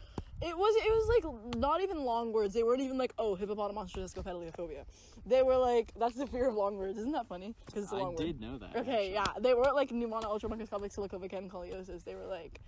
it 0.42 0.58
was 0.58 0.76
it 0.76 0.90
was 0.90 1.08
like 1.08 1.56
not 1.58 1.82
even 1.82 2.04
long 2.04 2.34
words. 2.34 2.54
They 2.54 2.64
weren't 2.64 2.82
even 2.82 2.98
like, 2.98 3.14
oh, 3.18 3.36
hippopotamonstrous 3.36 4.14
pedaliophobia. 4.14 4.84
They 5.26 5.44
were 5.44 5.58
like, 5.58 5.94
that's 5.98 6.16
the 6.16 6.28
fear 6.28 6.50
of 6.50 6.56
long 6.56 6.78
words. 6.78 6.98
Isn't 6.98 7.12
that 7.14 7.28
funny? 7.28 7.56
Because 7.66 7.84
it's 7.84 7.94
a 7.94 7.98
I 7.98 8.00
long 8.00 8.16
word. 8.16 8.26
did 8.26 8.42
know 8.42 8.58
that. 8.58 8.76
Okay, 8.76 8.92
actually. 8.92 9.14
yeah. 9.14 9.26
They 9.40 9.54
weren't 9.54 9.76
like 9.76 9.92
pneumona 9.92 10.26
ultramicroscopic 10.26 10.94
silicovicancoliosis. 10.94 12.04
They 12.04 12.16
were 12.16 12.26
like 12.26 12.60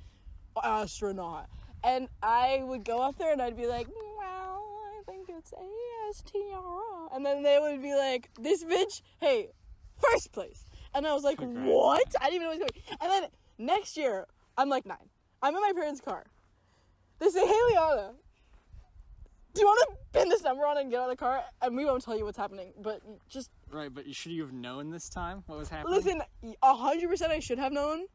astronaut. 0.64 1.48
And 1.86 2.10
I 2.24 2.62
would 2.64 2.84
go 2.84 3.00
up 3.02 3.18
there 3.20 3.32
and 3.32 3.42
I'd 3.42 3.56
be 3.56 3.68
like, 3.68 3.88
well, 3.88 4.64
I 5.00 5.02
think 5.06 5.30
it's 5.30 5.54
ASTR. 5.54 7.16
And 7.16 7.24
then 7.24 7.44
they 7.44 7.60
would 7.62 7.82
be 7.82 7.94
like, 7.94 8.30
this 8.40 8.64
bitch, 8.64 9.02
hey, 9.22 9.50
first 10.00 10.32
place. 10.32 10.66
And 10.96 11.06
I 11.06 11.14
was 11.14 11.24
like, 11.24 11.38
Congrats. 11.38 11.70
what? 11.70 12.16
I 12.20 12.30
didn't 12.30 12.36
even 12.42 12.60
know 12.60 12.66
what 12.66 12.74
was 12.74 12.82
going 12.88 12.98
And 13.02 13.12
then 13.12 13.30
next 13.60 13.98
year, 13.98 14.26
I'm 14.58 14.68
like 14.70 14.86
nine. 14.86 14.98
I'm 15.44 15.56
in 15.56 15.62
my 15.62 15.74
parents' 15.76 16.02
car. 16.02 16.26
They 17.20 17.30
say, 17.30 17.46
hey, 17.46 17.60
Liana, 17.70 18.14
do 19.54 19.62
you 19.62 19.68
want 19.68 19.90
to 19.90 20.20
pin 20.20 20.30
this 20.30 20.44
number 20.44 20.66
on 20.66 20.78
and 20.78 20.90
get 20.90 21.00
out 21.00 21.10
of 21.10 21.18
the 21.18 21.24
car? 21.24 21.44
And 21.62 21.76
we 21.78 21.86
won't 21.86 22.04
tell 22.04 22.18
you 22.18 22.26
what's 22.26 22.38
happening, 22.38 22.74
but 22.82 23.02
just 23.30 23.52
Right, 23.72 23.94
but 23.94 24.14
should 24.14 24.32
you 24.32 24.42
have 24.42 24.54
known 24.54 24.90
this 24.90 25.08
time 25.08 25.44
what 25.46 25.58
was 25.58 25.70
happening? 25.70 25.94
Listen, 25.94 26.22
a 26.64 26.74
hundred 26.74 27.10
percent 27.10 27.32
I 27.32 27.40
should 27.40 27.60
have 27.60 27.72
known. 27.72 28.06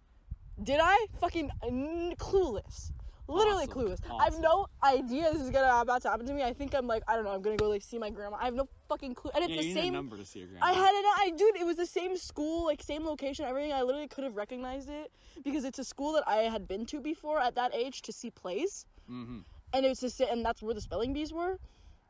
Did 0.62 0.80
I? 0.82 1.06
Fucking 1.20 1.50
n- 1.64 2.14
clueless. 2.18 2.92
Literally 3.30 3.64
Awesome, 3.64 3.82
clueless. 3.88 3.98
I 4.20 4.24
have 4.24 4.38
no 4.40 4.66
idea 4.82 5.32
this 5.32 5.42
is 5.42 5.50
gonna 5.50 5.80
about 5.80 6.02
to 6.02 6.10
happen 6.10 6.26
to 6.26 6.34
me. 6.34 6.42
I 6.42 6.52
think 6.52 6.74
I'm 6.74 6.86
like 6.86 7.02
I 7.08 7.14
don't 7.14 7.24
know. 7.24 7.30
I'm 7.30 7.42
gonna 7.42 7.56
go 7.56 7.68
like 7.68 7.82
see 7.82 7.98
my 7.98 8.10
grandma. 8.10 8.36
I 8.40 8.44
have 8.46 8.54
no 8.54 8.68
fucking 8.88 9.14
clue. 9.14 9.30
And 9.34 9.44
it's 9.44 9.52
yeah, 9.52 9.60
the 9.60 9.66
you 9.68 9.74
need 9.74 9.80
a 9.80 9.82
same. 9.84 9.92
number 9.92 10.16
to 10.16 10.24
see 10.24 10.40
your 10.40 10.48
grandma. 10.48 10.66
I 10.66 10.72
had 10.72 10.90
it. 10.92 11.04
I 11.18 11.32
dude. 11.36 11.56
It 11.56 11.64
was 11.66 11.76
the 11.76 11.86
same 11.86 12.16
school, 12.16 12.64
like 12.66 12.82
same 12.82 13.04
location, 13.04 13.44
everything. 13.46 13.72
I 13.72 13.82
literally 13.82 14.08
could 14.08 14.24
have 14.24 14.36
recognized 14.36 14.88
it 14.90 15.12
because 15.44 15.64
it's 15.64 15.78
a 15.78 15.84
school 15.84 16.12
that 16.14 16.24
I 16.26 16.38
had 16.54 16.66
been 16.68 16.86
to 16.86 17.00
before 17.00 17.38
at 17.40 17.54
that 17.54 17.74
age 17.74 18.02
to 18.02 18.12
see 18.12 18.30
plays, 18.30 18.86
Mm-hmm. 19.10 19.38
and 19.72 19.86
it's 19.86 20.00
just 20.00 20.20
and 20.20 20.44
that's 20.44 20.62
where 20.62 20.74
the 20.74 20.80
spelling 20.80 21.12
bees 21.12 21.32
were. 21.32 21.58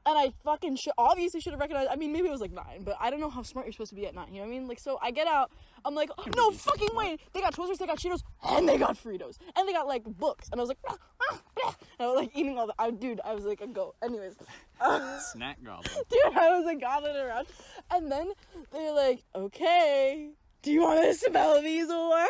And 0.07 0.19
I 0.19 0.33
fucking 0.45 0.77
should 0.77 0.95
obviously 0.97 1.41
should 1.41 1.53
have 1.53 1.61
recognized. 1.61 1.91
I 1.91 1.97
mean, 1.97 2.11
maybe 2.13 2.29
it 2.29 2.31
was 2.31 2.41
like 2.41 2.53
nine, 2.53 2.83
but 2.85 2.97
I 2.99 3.11
don't 3.11 3.21
know 3.21 3.29
how 3.29 3.43
smart 3.43 3.67
you're 3.67 3.73
supposed 3.73 3.91
to 3.91 3.97
be 3.97 4.07
at 4.07 4.15
nine. 4.15 4.29
You 4.33 4.41
know 4.41 4.47
what 4.47 4.55
I 4.55 4.59
mean? 4.59 4.67
Like, 4.67 4.81
so 4.81 4.99
I 5.03 5.11
get 5.11 5.27
out. 5.27 5.51
I'm 5.85 5.95
like, 5.95 6.09
oh, 6.17 6.25
no 6.37 6.51
fucking 6.51 6.95
way. 6.95 7.19
They 7.35 7.41
got 7.41 7.55
Twizzlers, 7.55 7.77
they 7.77 7.87
got 7.87 7.99
Cheetos, 7.99 8.21
and 8.49 8.67
they 8.69 8.79
got 8.79 8.97
Fritos, 8.97 9.37
and 9.57 9.69
they 9.69 9.73
got 9.73 9.87
like 9.87 10.05
books. 10.05 10.49
And 10.51 10.61
I 10.61 10.63
was 10.63 10.69
like, 10.69 10.79
"Ah, 10.89 10.97
ah, 11.21 11.43
ah," 11.65 11.77
and 11.99 12.07
I 12.07 12.11
was 12.11 12.17
like 12.17 12.31
eating 12.35 12.59
all 12.59 12.67
the. 12.67 12.75
I, 12.79 12.91
dude, 12.91 13.21
I 13.25 13.35
was 13.35 13.45
like 13.45 13.61
a 13.61 13.67
goat. 13.67 13.95
Anyways, 14.03 14.37
Snack 15.33 15.63
goblin. 15.63 15.91
dude, 16.09 16.37
I 16.37 16.57
was 16.57 16.65
like 16.65 16.81
gobbling 16.81 17.15
it 17.17 17.19
around, 17.21 17.47
and 17.91 18.11
then 18.11 18.33
they're 18.73 18.93
like, 18.95 19.23
okay, 19.35 20.31
do 20.63 20.71
you 20.73 20.83
want 20.83 21.03
to 21.03 21.15
spell 21.15 21.61
these 21.63 21.89
words? 21.89 22.29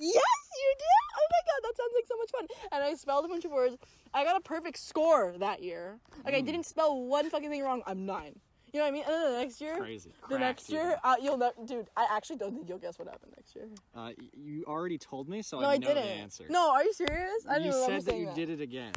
Yes, 0.00 0.14
you 0.14 0.74
do. 0.78 0.84
Oh 1.18 1.26
my 1.30 1.40
god, 1.46 1.60
that 1.68 1.76
sounds 1.76 1.92
like 1.94 2.06
so 2.08 2.16
much 2.16 2.30
fun. 2.30 2.46
And 2.72 2.82
I 2.82 2.94
spelled 2.94 3.24
a 3.24 3.28
bunch 3.28 3.44
of 3.44 3.50
words. 3.52 3.76
I 4.14 4.24
got 4.24 4.36
a 4.36 4.40
perfect 4.40 4.78
score 4.78 5.34
that 5.38 5.62
year. 5.62 5.98
Like 6.24 6.34
I 6.34 6.40
didn't 6.40 6.64
spell 6.64 7.00
one 7.02 7.28
fucking 7.30 7.50
thing 7.50 7.62
wrong. 7.62 7.82
I'm 7.86 8.06
nine. 8.06 8.40
You 8.72 8.78
know 8.78 8.84
what 8.84 8.90
I 8.90 8.92
mean? 8.92 9.02
And 9.04 9.12
then 9.12 9.32
the 9.32 9.38
next 9.38 9.60
year, 9.60 9.76
Crazy. 9.76 10.12
the 10.28 10.38
next 10.38 10.70
year, 10.70 10.96
uh, 11.02 11.16
you'll 11.20 11.36
know, 11.36 11.52
dude. 11.66 11.88
I 11.96 12.06
actually 12.08 12.36
don't 12.36 12.54
think 12.54 12.68
you'll 12.68 12.78
guess 12.78 12.98
what 13.00 13.08
happened 13.08 13.32
next 13.36 13.56
year. 13.56 13.66
Uh, 13.96 14.10
you 14.32 14.64
already 14.66 14.96
told 14.96 15.28
me, 15.28 15.42
so 15.42 15.58
No, 15.58 15.66
I 15.66 15.72
I 15.72 15.76
know 15.78 15.88
didn't. 15.88 16.04
the 16.04 16.08
answer. 16.10 16.44
No, 16.48 16.70
are 16.70 16.84
you 16.84 16.92
serious? 16.92 17.44
I 17.48 17.54
didn't 17.58 17.66
you 17.72 17.84
said 17.86 18.02
that 18.04 18.16
you 18.16 18.30
did 18.34 18.48
it 18.48 18.60
again. 18.60 18.92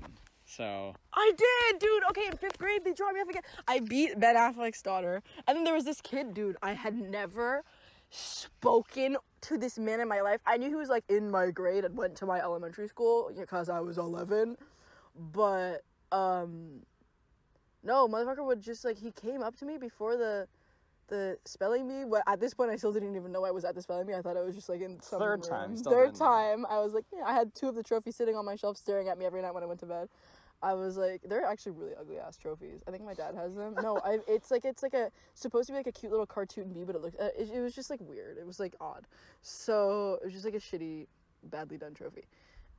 So 0.46 0.94
I 1.14 1.32
did, 1.36 1.80
dude. 1.80 2.04
Okay, 2.12 2.28
in 2.28 2.38
fifth 2.38 2.60
grade, 2.60 2.84
they 2.86 2.94
dropped 2.94 3.16
me 3.16 3.22
off 3.22 3.30
again. 3.30 3.42
I 3.68 3.80
beat 3.80 4.20
Ben 4.20 4.36
Affleck's 4.36 4.84
daughter, 4.84 5.24
and 5.48 5.58
then 5.58 5.64
there 5.64 5.74
was 5.74 5.86
this 5.86 6.02
kid, 6.02 6.36
dude. 6.36 6.56
I 6.62 6.74
had 6.74 6.96
never 6.96 7.64
spoken 8.12 9.18
to 9.44 9.58
this 9.58 9.78
man 9.80 10.00
in 10.00 10.08
my 10.08 10.22
life. 10.22 10.42
I 10.46 10.58
knew 10.58 10.70
he 10.70 10.76
was 10.76 10.90
like 10.90 11.04
in 11.10 11.30
my 11.32 11.52
grade 11.52 11.86
and 11.86 11.96
went 11.98 12.16
to 12.18 12.26
my 12.26 12.40
elementary 12.40 12.88
school 12.88 13.32
because 13.38 13.70
I 13.70 13.80
was 13.80 13.98
11, 13.98 14.58
but 15.34 15.84
um, 16.12 16.82
no, 17.84 18.08
motherfucker 18.08 18.46
would 18.46 18.62
just 18.62 18.86
like 18.86 18.98
he 18.98 19.12
came 19.12 19.42
up 19.44 19.56
to 19.58 19.66
me 19.66 19.78
before 19.78 20.18
the. 20.18 20.48
The 21.10 21.38
spelling 21.46 21.88
bee. 21.88 22.06
But 22.10 22.24
at 22.28 22.40
this 22.40 22.54
point, 22.54 22.72
I 22.72 22.78
still 22.78 22.94
didn't 22.94 23.16
even 23.18 23.32
know 23.34 23.44
I 23.46 23.52
was 23.52 23.66
at 23.66 23.76
the 23.76 23.82
spelling 23.82 24.08
bee. 24.08 24.14
I 24.14 24.22
thought 24.22 24.38
I 24.38 24.42
was 24.42 24.56
just 24.56 24.70
like 24.70 24.80
in 24.82 25.00
some 25.02 25.20
Third 25.20 25.42
room. 25.42 25.50
time, 25.50 25.76
Third 25.78 26.14
know. 26.14 26.26
time, 26.26 26.66
I 26.68 26.80
was 26.80 26.94
like, 26.94 27.04
yeah. 27.14 27.24
I 27.26 27.34
had 27.34 27.54
two 27.54 27.68
of 27.68 27.76
the 27.76 27.84
trophies 27.84 28.16
sitting 28.16 28.38
on 28.38 28.46
my 28.46 28.56
shelf, 28.56 28.78
staring 28.78 29.10
at 29.10 29.20
me 29.20 29.26
every 29.26 29.42
night 29.42 29.54
when 29.54 29.62
I 29.64 29.66
went 29.66 29.82
to 29.82 29.86
bed. 29.86 30.08
I 30.64 30.74
was 30.74 30.96
like, 30.96 31.22
they're 31.28 31.46
actually 31.46 31.74
really 31.74 31.92
ugly 32.00 32.18
ass 32.18 32.38
trophies. 32.38 32.82
I 32.88 32.92
think 32.92 33.04
my 33.04 33.14
dad 33.14 33.36
has 33.36 33.54
them. 33.54 33.76
No, 33.84 34.00
I. 34.04 34.20
It's 34.28 34.50
like 34.50 34.64
it's 34.64 34.82
like 34.82 34.94
a 34.94 35.12
supposed 35.34 35.68
to 35.68 35.74
be 35.74 35.78
like 35.78 35.88
a 35.88 35.92
cute 35.92 36.12
little 36.12 36.26
cartoon 36.26 36.72
bee, 36.72 36.86
but 36.86 36.96
it 36.96 37.02
looked. 37.02 37.20
Uh, 37.20 37.30
it, 37.38 37.50
it 37.54 37.62
was 37.62 37.76
just 37.76 37.90
like 37.90 38.00
weird. 38.02 38.38
It 38.38 38.48
was 38.48 38.60
like 38.60 38.74
odd. 38.80 39.06
So 39.42 40.20
it 40.22 40.26
was 40.26 40.34
just 40.34 40.46
like 40.46 40.56
a 40.56 40.60
shitty, 40.60 41.08
badly 41.44 41.78
done 41.78 41.94
trophy. 41.94 42.24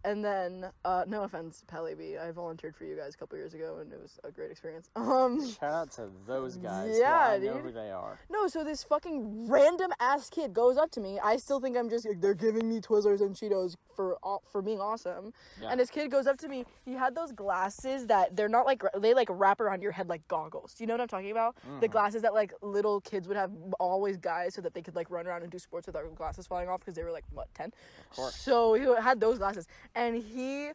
And 0.04 0.22
then, 0.22 0.66
uh, 0.84 1.04
no 1.08 1.22
offense, 1.22 1.64
Pele 1.66 1.94
B. 1.94 2.18
I 2.18 2.30
volunteered 2.30 2.76
for 2.76 2.84
you 2.84 2.94
guys 2.94 3.14
a 3.14 3.16
couple 3.16 3.38
years 3.38 3.54
ago, 3.54 3.78
and 3.80 3.90
it 3.90 3.98
was 4.00 4.18
a 4.22 4.30
great 4.30 4.50
experience. 4.50 4.90
Um, 5.14 5.38
shout 5.52 5.72
out 5.72 5.90
to 5.92 6.08
those 6.26 6.56
guys. 6.56 6.96
Yeah, 6.98 7.14
I 7.30 7.38
know 7.38 7.54
dude. 7.54 7.62
who 7.62 7.72
they 7.72 7.90
are. 7.90 8.18
no, 8.30 8.46
so 8.48 8.64
this 8.64 8.82
fucking 8.82 9.48
random 9.48 9.92
ass 10.00 10.28
kid 10.28 10.52
goes 10.52 10.76
up 10.76 10.90
to 10.92 11.00
me. 11.00 11.18
I 11.22 11.36
still 11.36 11.60
think 11.60 11.76
I'm 11.76 11.88
just 11.88 12.06
like, 12.06 12.20
they're 12.20 12.34
giving 12.34 12.68
me 12.68 12.80
Twizzlers 12.80 13.20
and 13.20 13.34
Cheetos 13.34 13.76
for 13.94 14.16
aw- 14.22 14.40
for 14.50 14.60
being 14.60 14.80
awesome. 14.80 15.32
Yeah. 15.60 15.68
And 15.70 15.78
this 15.80 15.90
kid 15.90 16.10
goes 16.10 16.26
up 16.26 16.36
to 16.38 16.48
me. 16.48 16.64
He 16.84 16.92
had 16.94 17.14
those 17.14 17.32
glasses 17.32 18.06
that 18.08 18.34
they're 18.34 18.48
not 18.48 18.66
like 18.66 18.82
they 18.98 19.14
like 19.14 19.28
wrap 19.30 19.60
around 19.60 19.82
your 19.82 19.92
head 19.92 20.08
like 20.08 20.26
goggles. 20.28 20.74
Do 20.74 20.82
you 20.82 20.88
know 20.88 20.94
what 20.94 21.00
I'm 21.02 21.08
talking 21.08 21.30
about? 21.30 21.56
The 21.80 21.88
glasses 21.88 22.22
that 22.22 22.34
like 22.34 22.52
little 22.60 23.00
kids 23.02 23.28
would 23.28 23.36
have 23.36 23.52
always 23.78 24.16
guys 24.16 24.54
so 24.54 24.60
that 24.62 24.74
they 24.74 24.82
could 24.82 24.96
like 24.96 25.10
run 25.10 25.26
around 25.26 25.42
and 25.42 25.50
do 25.52 25.58
sports 25.58 25.86
without 25.86 26.02
their 26.02 26.10
glasses 26.12 26.46
falling 26.46 26.68
off 26.68 26.80
because 26.80 26.94
they 26.94 27.04
were 27.04 27.12
like 27.12 27.24
what 27.32 27.48
10. 27.54 27.72
Of 28.10 28.16
course. 28.16 28.34
So 28.36 28.74
he 28.74 28.82
had 29.00 29.20
those 29.20 29.38
glasses 29.38 29.66
and 29.94 30.16
he 30.16 30.70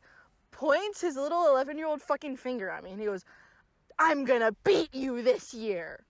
points 0.51 1.01
his 1.01 1.15
little 1.15 1.47
11 1.47 1.77
year 1.77 1.87
old 1.87 2.01
fucking 2.01 2.37
finger 2.37 2.69
at 2.69 2.83
me 2.83 2.91
and 2.91 2.99
he 2.99 3.05
goes, 3.05 3.23
"I'm 3.97 4.25
gonna 4.25 4.51
beat 4.63 4.93
you 4.93 5.21
this 5.21 5.53
year." 5.53 6.05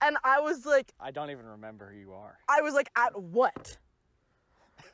And 0.00 0.16
I 0.22 0.40
was 0.40 0.64
like, 0.64 0.92
I 1.00 1.10
don't 1.10 1.30
even 1.30 1.46
remember 1.46 1.90
who 1.92 1.98
you 1.98 2.12
are. 2.12 2.38
I 2.48 2.60
was 2.60 2.74
like, 2.74 2.88
at 2.96 3.20
what? 3.20 3.76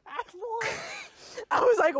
At 0.06 0.32
what? 0.32 0.68
I 1.50 1.60
was 1.60 1.78
like, 1.78 1.94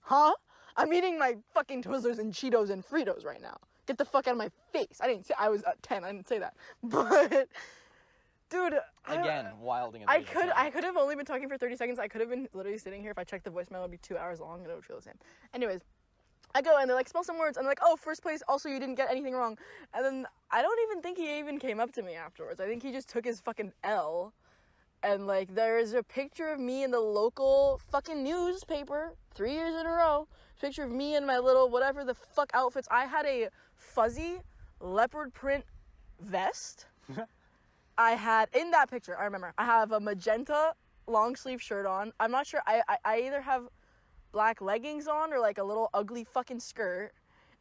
huh? 0.00 0.32
I'm 0.76 0.92
eating 0.92 1.18
my 1.18 1.36
fucking 1.54 1.82
Twizzlers 1.82 2.18
and 2.18 2.32
Cheetos 2.32 2.70
and 2.70 2.84
Fritos 2.84 3.24
right 3.24 3.42
now. 3.42 3.56
Get 3.86 3.98
the 3.98 4.04
fuck 4.04 4.28
out 4.28 4.32
of 4.32 4.38
my 4.38 4.50
face. 4.72 4.98
I 5.00 5.06
didn't 5.06 5.26
say 5.26 5.34
I 5.38 5.48
was 5.48 5.62
at 5.62 5.82
10. 5.82 6.04
I 6.04 6.12
didn't 6.12 6.28
say 6.28 6.38
that. 6.38 6.54
But, 6.82 7.48
dude. 8.50 8.74
I- 9.06 9.14
Again, 9.14 9.46
wilding. 9.60 10.02
at 10.02 10.08
I 10.10 10.18
the 10.18 10.24
age 10.24 10.30
could 10.30 10.40
10. 10.42 10.52
I 10.56 10.70
could 10.70 10.84
have 10.84 10.96
only 10.96 11.16
been 11.16 11.24
talking 11.26 11.48
for 11.48 11.56
30 11.56 11.76
seconds. 11.76 11.98
I 11.98 12.08
could 12.08 12.20
have 12.20 12.30
been 12.30 12.48
literally 12.52 12.78
sitting 12.78 13.00
here 13.00 13.10
if 13.10 13.18
I 13.18 13.24
checked 13.24 13.44
the 13.44 13.50
voicemail 13.50 13.78
it 13.78 13.82
would 13.82 13.90
be 13.90 13.98
2 13.98 14.16
hours 14.18 14.40
long 14.40 14.60
and 14.62 14.70
it 14.70 14.74
would 14.74 14.84
feel 14.84 14.96
the 14.96 15.02
same. 15.02 15.18
Anyways, 15.54 15.80
I 16.54 16.62
go 16.62 16.76
and 16.78 16.88
they're 16.88 16.96
like 16.96 17.08
spell 17.08 17.24
some 17.24 17.38
words 17.38 17.56
and 17.56 17.64
they're 17.64 17.70
like, 17.70 17.80
"Oh, 17.82 17.96
first 17.96 18.22
place 18.22 18.42
also 18.48 18.68
you 18.68 18.78
didn't 18.80 18.94
get 18.96 19.10
anything 19.10 19.34
wrong." 19.34 19.58
And 19.94 20.04
then 20.04 20.26
I 20.50 20.62
don't 20.62 20.78
even 20.90 21.02
think 21.02 21.18
he 21.18 21.38
even 21.38 21.58
came 21.58 21.78
up 21.80 21.92
to 21.92 22.02
me 22.02 22.14
afterwards. 22.14 22.60
I 22.60 22.66
think 22.66 22.82
he 22.82 22.90
just 22.92 23.08
took 23.08 23.24
his 23.24 23.40
fucking 23.40 23.72
L. 23.84 24.32
And 25.02 25.26
like 25.26 25.54
there's 25.54 25.92
a 25.92 26.02
picture 26.02 26.48
of 26.48 26.58
me 26.58 26.82
in 26.84 26.90
the 26.90 27.00
local 27.00 27.80
fucking 27.90 28.22
newspaper 28.24 29.14
3 29.34 29.52
years 29.52 29.74
in 29.74 29.86
a 29.86 29.90
row. 29.90 30.26
Picture 30.60 30.82
of 30.82 30.90
me 30.90 31.14
in 31.16 31.24
my 31.24 31.38
little 31.38 31.68
whatever 31.68 32.02
the 32.04 32.14
fuck 32.14 32.50
outfits. 32.52 32.88
I 32.90 33.04
had 33.04 33.24
a 33.26 33.48
fuzzy 33.76 34.40
leopard 34.80 35.32
print 35.34 35.64
vest. 36.20 36.86
I 37.98 38.12
had 38.12 38.48
in 38.54 38.70
that 38.70 38.90
picture. 38.90 39.18
I 39.18 39.24
remember. 39.24 39.52
I 39.58 39.64
have 39.64 39.92
a 39.92 40.00
magenta 40.00 40.74
long 41.06 41.36
sleeve 41.36 41.60
shirt 41.60 41.84
on. 41.84 42.12
I'm 42.20 42.30
not 42.30 42.46
sure. 42.46 42.62
I, 42.66 42.82
I 42.88 42.96
I 43.04 43.20
either 43.22 43.40
have 43.42 43.64
black 44.32 44.60
leggings 44.60 45.08
on 45.08 45.32
or 45.32 45.40
like 45.40 45.58
a 45.58 45.64
little 45.64 45.90
ugly 45.92 46.24
fucking 46.24 46.60
skirt 46.60 47.12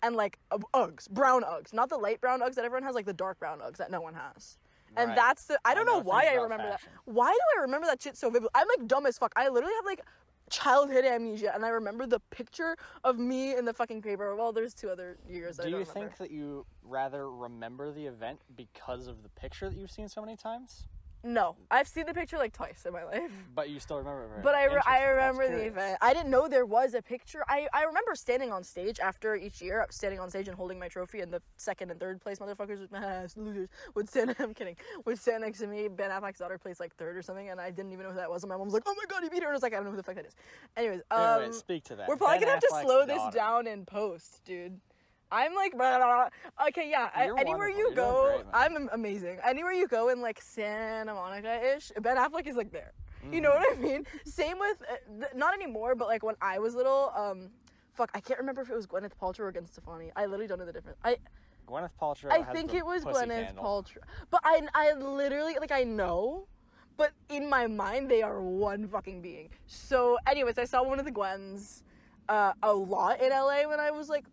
and 0.03 0.15
like 0.15 0.37
Uggs, 0.73 1.09
brown 1.09 1.43
Uggs, 1.43 1.73
not 1.73 1.89
the 1.89 1.97
light 1.97 2.21
brown 2.21 2.41
Uggs 2.41 2.55
that 2.55 2.65
everyone 2.65 2.83
has, 2.83 2.93
like 2.93 3.05
the 3.05 3.13
dark 3.13 3.39
brown 3.39 3.59
Uggs 3.59 3.77
that 3.77 3.89
no 3.89 3.99
one 3.99 4.13
has. 4.13 4.57
And 4.95 5.09
Right. 5.09 5.15
that's 5.15 5.45
the. 5.45 5.59
I 5.65 5.73
don't 5.73 5.85
know 5.85 5.97
know 5.97 6.03
why 6.03 6.25
I 6.27 6.35
remember 6.35 6.69
fashion. 6.69 6.89
that. 6.93 7.11
Why 7.13 7.31
do 7.31 7.39
I 7.57 7.61
remember 7.61 7.87
that 7.87 8.01
shit 8.01 8.15
so 8.15 8.29
vividly? 8.29 8.49
I'm 8.55 8.67
like 8.67 8.87
dumb 8.87 9.05
as 9.05 9.17
fuck. 9.17 9.33
I 9.35 9.47
literally 9.49 9.75
have 9.75 9.85
like 9.85 10.01
childhood 10.49 11.05
amnesia, 11.05 11.53
and 11.53 11.65
I 11.65 11.69
remember 11.69 12.05
the 12.05 12.19
picture 12.31 12.75
of 13.03 13.17
me 13.19 13.55
in 13.55 13.65
the 13.65 13.73
fucking 13.73 14.01
paper. 14.01 14.35
Well, 14.35 14.51
there's 14.53 14.73
two 14.73 14.89
other 14.89 15.17
years. 15.27 15.57
Do 15.57 15.69
you 15.69 15.77
remember. 15.77 15.93
think 15.93 16.17
that 16.17 16.31
you 16.31 16.65
rather 16.83 17.29
remember 17.29 17.91
the 17.91 18.05
event 18.05 18.39
because 18.55 19.07
of 19.07 19.23
the 19.23 19.29
picture 19.29 19.69
that 19.69 19.77
you've 19.77 19.91
seen 19.91 20.07
so 20.07 20.21
many 20.21 20.35
times? 20.37 20.85
No, 21.23 21.55
I've 21.71 21.87
seen 21.87 22.05
the 22.05 22.13
picture 22.13 22.37
like 22.37 22.53
twice 22.53 22.85
in 22.85 22.93
my 22.93 23.03
life. 23.03 23.31
But 23.55 23.69
you 23.69 23.79
still 23.79 23.97
remember 23.97 24.23
it. 24.23 24.29
very 24.29 24.43
But 24.43 24.55
I, 24.55 24.65
re- 24.65 24.81
I 24.85 25.03
remember 25.05 25.49
the 25.49 25.65
event. 25.65 25.97
I 26.01 26.13
didn't 26.13 26.29
know 26.29 26.47
there 26.47 26.65
was 26.65 26.93
a 26.93 27.01
picture. 27.01 27.43
I, 27.49 27.67
I 27.73 27.83
remember 27.83 28.15
standing 28.15 28.51
on 28.51 28.63
stage 28.63 28.99
after 28.99 29.35
each 29.35 29.61
year, 29.61 29.81
up 29.81 29.91
standing 29.91 30.19
on 30.19 30.29
stage 30.29 30.47
and 30.47 30.55
holding 30.55 30.77
my 30.79 30.87
trophy, 30.87 31.21
and 31.21 31.33
the 31.33 31.41
second 31.57 31.91
and 31.91 31.99
third 31.99 32.21
place 32.21 32.39
motherfuckers, 32.39 32.87
losers, 33.35 33.67
would 33.95 34.09
stand. 34.09 34.35
I'm 34.39 34.53
kidding. 34.53 34.75
Would 35.05 35.19
stand 35.19 35.41
next 35.41 35.59
to 35.59 35.67
me. 35.67 35.87
Ben 35.87 36.11
Affleck's 36.11 36.39
daughter 36.39 36.57
placed 36.57 36.79
like 36.79 36.95
third 36.95 37.17
or 37.17 37.21
something, 37.21 37.49
and 37.49 37.59
I 37.59 37.71
didn't 37.71 37.91
even 37.93 38.05
know 38.05 38.11
who 38.11 38.17
that 38.17 38.29
was. 38.29 38.43
And 38.43 38.49
my 38.49 38.57
mom 38.57 38.67
was 38.67 38.73
like, 38.73 38.83
"Oh 38.85 38.95
my 38.95 39.05
god, 39.09 39.23
he 39.23 39.29
beat 39.29 39.41
her!" 39.41 39.47
And 39.47 39.53
I 39.53 39.53
was 39.53 39.63
like, 39.63 39.73
"I 39.73 39.77
don't 39.77 39.85
know 39.85 39.91
who 39.91 39.97
the 39.97 40.03
fuck 40.03 40.15
that 40.15 40.25
is." 40.25 40.35
Anyways, 40.77 41.01
Wait, 41.11 41.17
um, 41.17 41.41
wait, 41.41 41.53
speak 41.55 41.83
to 41.85 41.95
that. 41.95 42.07
we're 42.07 42.15
probably 42.15 42.37
Ben 42.37 42.41
gonna 42.41 42.51
have 42.53 42.61
to 42.61 42.67
Affleck's 42.67 42.83
slow 42.83 43.05
this 43.05 43.33
down 43.33 43.67
in 43.67 43.85
post, 43.85 44.41
dude. 44.45 44.79
I'm 45.31 45.53
like, 45.55 45.73
blah, 45.73 45.97
blah, 45.97 46.29
blah. 46.57 46.67
okay, 46.67 46.89
yeah. 46.89 47.09
I- 47.13 47.23
anywhere 47.23 47.69
wonderful. 47.69 47.77
you 47.77 47.85
You're 47.87 47.95
go, 47.95 48.33
great. 48.37 48.45
I'm 48.53 48.89
amazing. 48.93 49.39
Anywhere 49.43 49.73
you 49.73 49.87
go 49.87 50.09
in 50.09 50.21
like 50.21 50.41
Santa 50.41 51.13
Monica 51.13 51.75
ish, 51.75 51.91
Ben 52.01 52.17
Affleck 52.17 52.47
is 52.47 52.55
like 52.55 52.71
there. 52.71 52.93
You 53.31 53.41
know 53.41 53.49
what 53.49 53.77
I 53.77 53.81
mean? 53.81 54.05
Same 54.25 54.57
with, 54.57 54.81
uh, 54.89 54.95
th- 55.19 55.33
not 55.35 55.53
anymore, 55.53 55.95
but 55.95 56.07
like 56.07 56.23
when 56.23 56.35
I 56.41 56.59
was 56.59 56.75
little, 56.75 57.11
um, 57.13 57.49
fuck, 57.91 58.09
I 58.13 58.21
can't 58.21 58.39
remember 58.39 58.61
if 58.61 58.69
it 58.69 58.75
was 58.75 58.87
Gwyneth 58.87 59.11
Paltrow 59.21 59.41
or 59.41 59.51
Gwen 59.51 59.65
Stefani. 59.65 60.11
I 60.15 60.25
literally 60.27 60.47
don't 60.47 60.59
know 60.59 60.65
the 60.65 60.71
difference. 60.71 60.97
I 61.03 61.17
Gwyneth 61.67 61.89
Paltrow. 61.99 62.31
I 62.31 62.43
think 62.43 62.73
it 62.73 62.85
was 62.85 63.03
Gwyneth 63.03 63.47
candle. 63.47 63.63
Paltrow, 63.65 63.97
but 64.29 64.39
I 64.45 64.61
I 64.73 64.93
literally 64.93 65.57
like 65.59 65.73
I 65.73 65.83
know, 65.83 66.47
but 66.95 67.11
in 67.27 67.49
my 67.49 67.67
mind 67.67 68.09
they 68.09 68.21
are 68.21 68.39
one 68.41 68.87
fucking 68.87 69.21
being. 69.21 69.49
So, 69.65 70.17
anyways, 70.25 70.57
I 70.57 70.63
saw 70.63 70.83
one 70.83 70.99
of 70.99 71.03
the 71.05 71.11
Gwens 71.11 71.83
uh, 72.29 72.53
a 72.63 72.73
lot 72.73 73.19
in 73.19 73.31
LA 73.31 73.67
when 73.67 73.81
I 73.81 73.91
was 73.91 74.07
like 74.07 74.23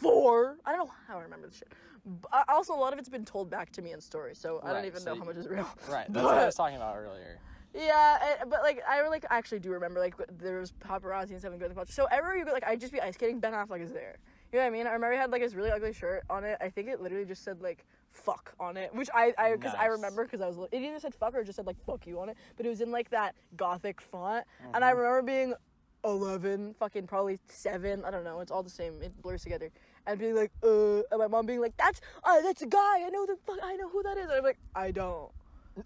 four. 0.00 0.56
I 0.64 0.72
don't 0.72 0.86
know 0.86 0.92
how 1.08 1.18
I 1.18 1.22
remember 1.22 1.48
this 1.48 1.58
shit. 1.58 1.68
B- 2.04 2.28
uh, 2.32 2.42
also, 2.48 2.74
a 2.74 2.76
lot 2.76 2.92
of 2.92 2.98
it's 2.98 3.08
been 3.08 3.24
told 3.24 3.50
back 3.50 3.70
to 3.72 3.82
me 3.82 3.92
in 3.92 4.00
stories, 4.00 4.38
so 4.38 4.60
I 4.62 4.68
don't 4.68 4.76
Right, 4.76 4.84
even 4.86 5.00
so 5.00 5.10
know 5.10 5.14
you- 5.14 5.20
how 5.20 5.26
much 5.26 5.36
is 5.36 5.48
real. 5.48 5.66
Right. 5.90 6.06
That's 6.12 6.24
what 6.24 6.38
I 6.38 6.46
was 6.46 6.54
talking 6.54 6.76
about 6.76 6.96
earlier. 6.96 7.38
Yeah, 7.72 8.18
I, 8.20 8.44
but 8.46 8.62
like 8.62 8.82
I 8.88 9.06
like 9.06 9.24
actually 9.30 9.60
do 9.60 9.70
remember 9.70 10.00
like 10.00 10.14
there 10.40 10.58
was 10.58 10.72
paparazzi 10.72 11.30
and 11.30 11.38
stuff 11.38 11.52
and 11.52 11.60
the 11.60 11.66
Paltrow. 11.68 11.88
So 11.92 12.06
everywhere 12.10 12.36
you 12.36 12.44
go, 12.44 12.52
like 12.52 12.66
I'd 12.66 12.80
just 12.80 12.92
be 12.92 13.00
ice 13.00 13.14
skating. 13.14 13.38
Ben 13.38 13.52
Affleck 13.52 13.80
is 13.80 13.92
there. 13.92 14.16
You 14.52 14.58
know 14.58 14.64
what 14.64 14.68
I 14.68 14.70
mean? 14.76 14.86
I 14.88 14.92
remember 14.92 15.12
he 15.12 15.18
had 15.18 15.30
like 15.30 15.42
his 15.42 15.54
really 15.54 15.70
ugly 15.70 15.92
shirt 15.92 16.24
on 16.28 16.42
it. 16.42 16.58
I 16.60 16.68
think 16.68 16.88
it 16.88 17.00
literally 17.00 17.24
just 17.26 17.44
said 17.44 17.60
like 17.62 17.84
"fuck" 18.10 18.54
on 18.58 18.76
it, 18.76 18.92
which 18.92 19.08
I 19.14 19.32
I 19.38 19.52
because 19.52 19.74
I 19.74 19.82
Nice. 19.84 19.90
remember 19.90 20.24
because 20.24 20.40
I 20.40 20.48
was 20.48 20.56
it 20.72 20.82
either 20.82 20.98
said 20.98 21.14
"fuck" 21.14 21.32
or 21.32 21.40
it 21.40 21.44
just 21.44 21.54
said 21.56 21.66
like 21.66 21.76
"fuck 21.86 22.08
you" 22.08 22.18
on 22.18 22.28
it, 22.28 22.36
but 22.56 22.66
it 22.66 22.70
was 22.70 22.80
in 22.80 22.90
like 22.90 23.10
that 23.10 23.36
gothic 23.56 24.00
font, 24.00 24.44
and 24.74 24.84
I 24.84 24.90
remember 24.90 25.22
being. 25.22 25.54
11 26.02 26.72
fucking 26.78 27.06
probably 27.06 27.38
7 27.48 28.02
i 28.06 28.10
don't 28.10 28.24
know 28.24 28.40
it's 28.40 28.50
all 28.50 28.62
the 28.62 28.70
same 28.70 29.02
it 29.02 29.12
blurs 29.20 29.42
together 29.42 29.70
and 30.10 30.20
being 30.20 30.34
like 30.34 30.52
uh 30.62 31.02
and 31.10 31.18
my 31.18 31.26
mom 31.26 31.46
being 31.46 31.60
like 31.60 31.76
that's 31.76 32.00
uh 32.24 32.40
that's 32.42 32.62
a 32.62 32.66
guy 32.66 33.04
i 33.04 33.08
know 33.10 33.26
the 33.26 33.36
fuck 33.46 33.58
i 33.62 33.76
know 33.76 33.88
who 33.88 34.02
that 34.02 34.16
is 34.16 34.24
and 34.24 34.32
i'm 34.32 34.44
like 34.44 34.58
i 34.74 34.90
don't 34.90 35.30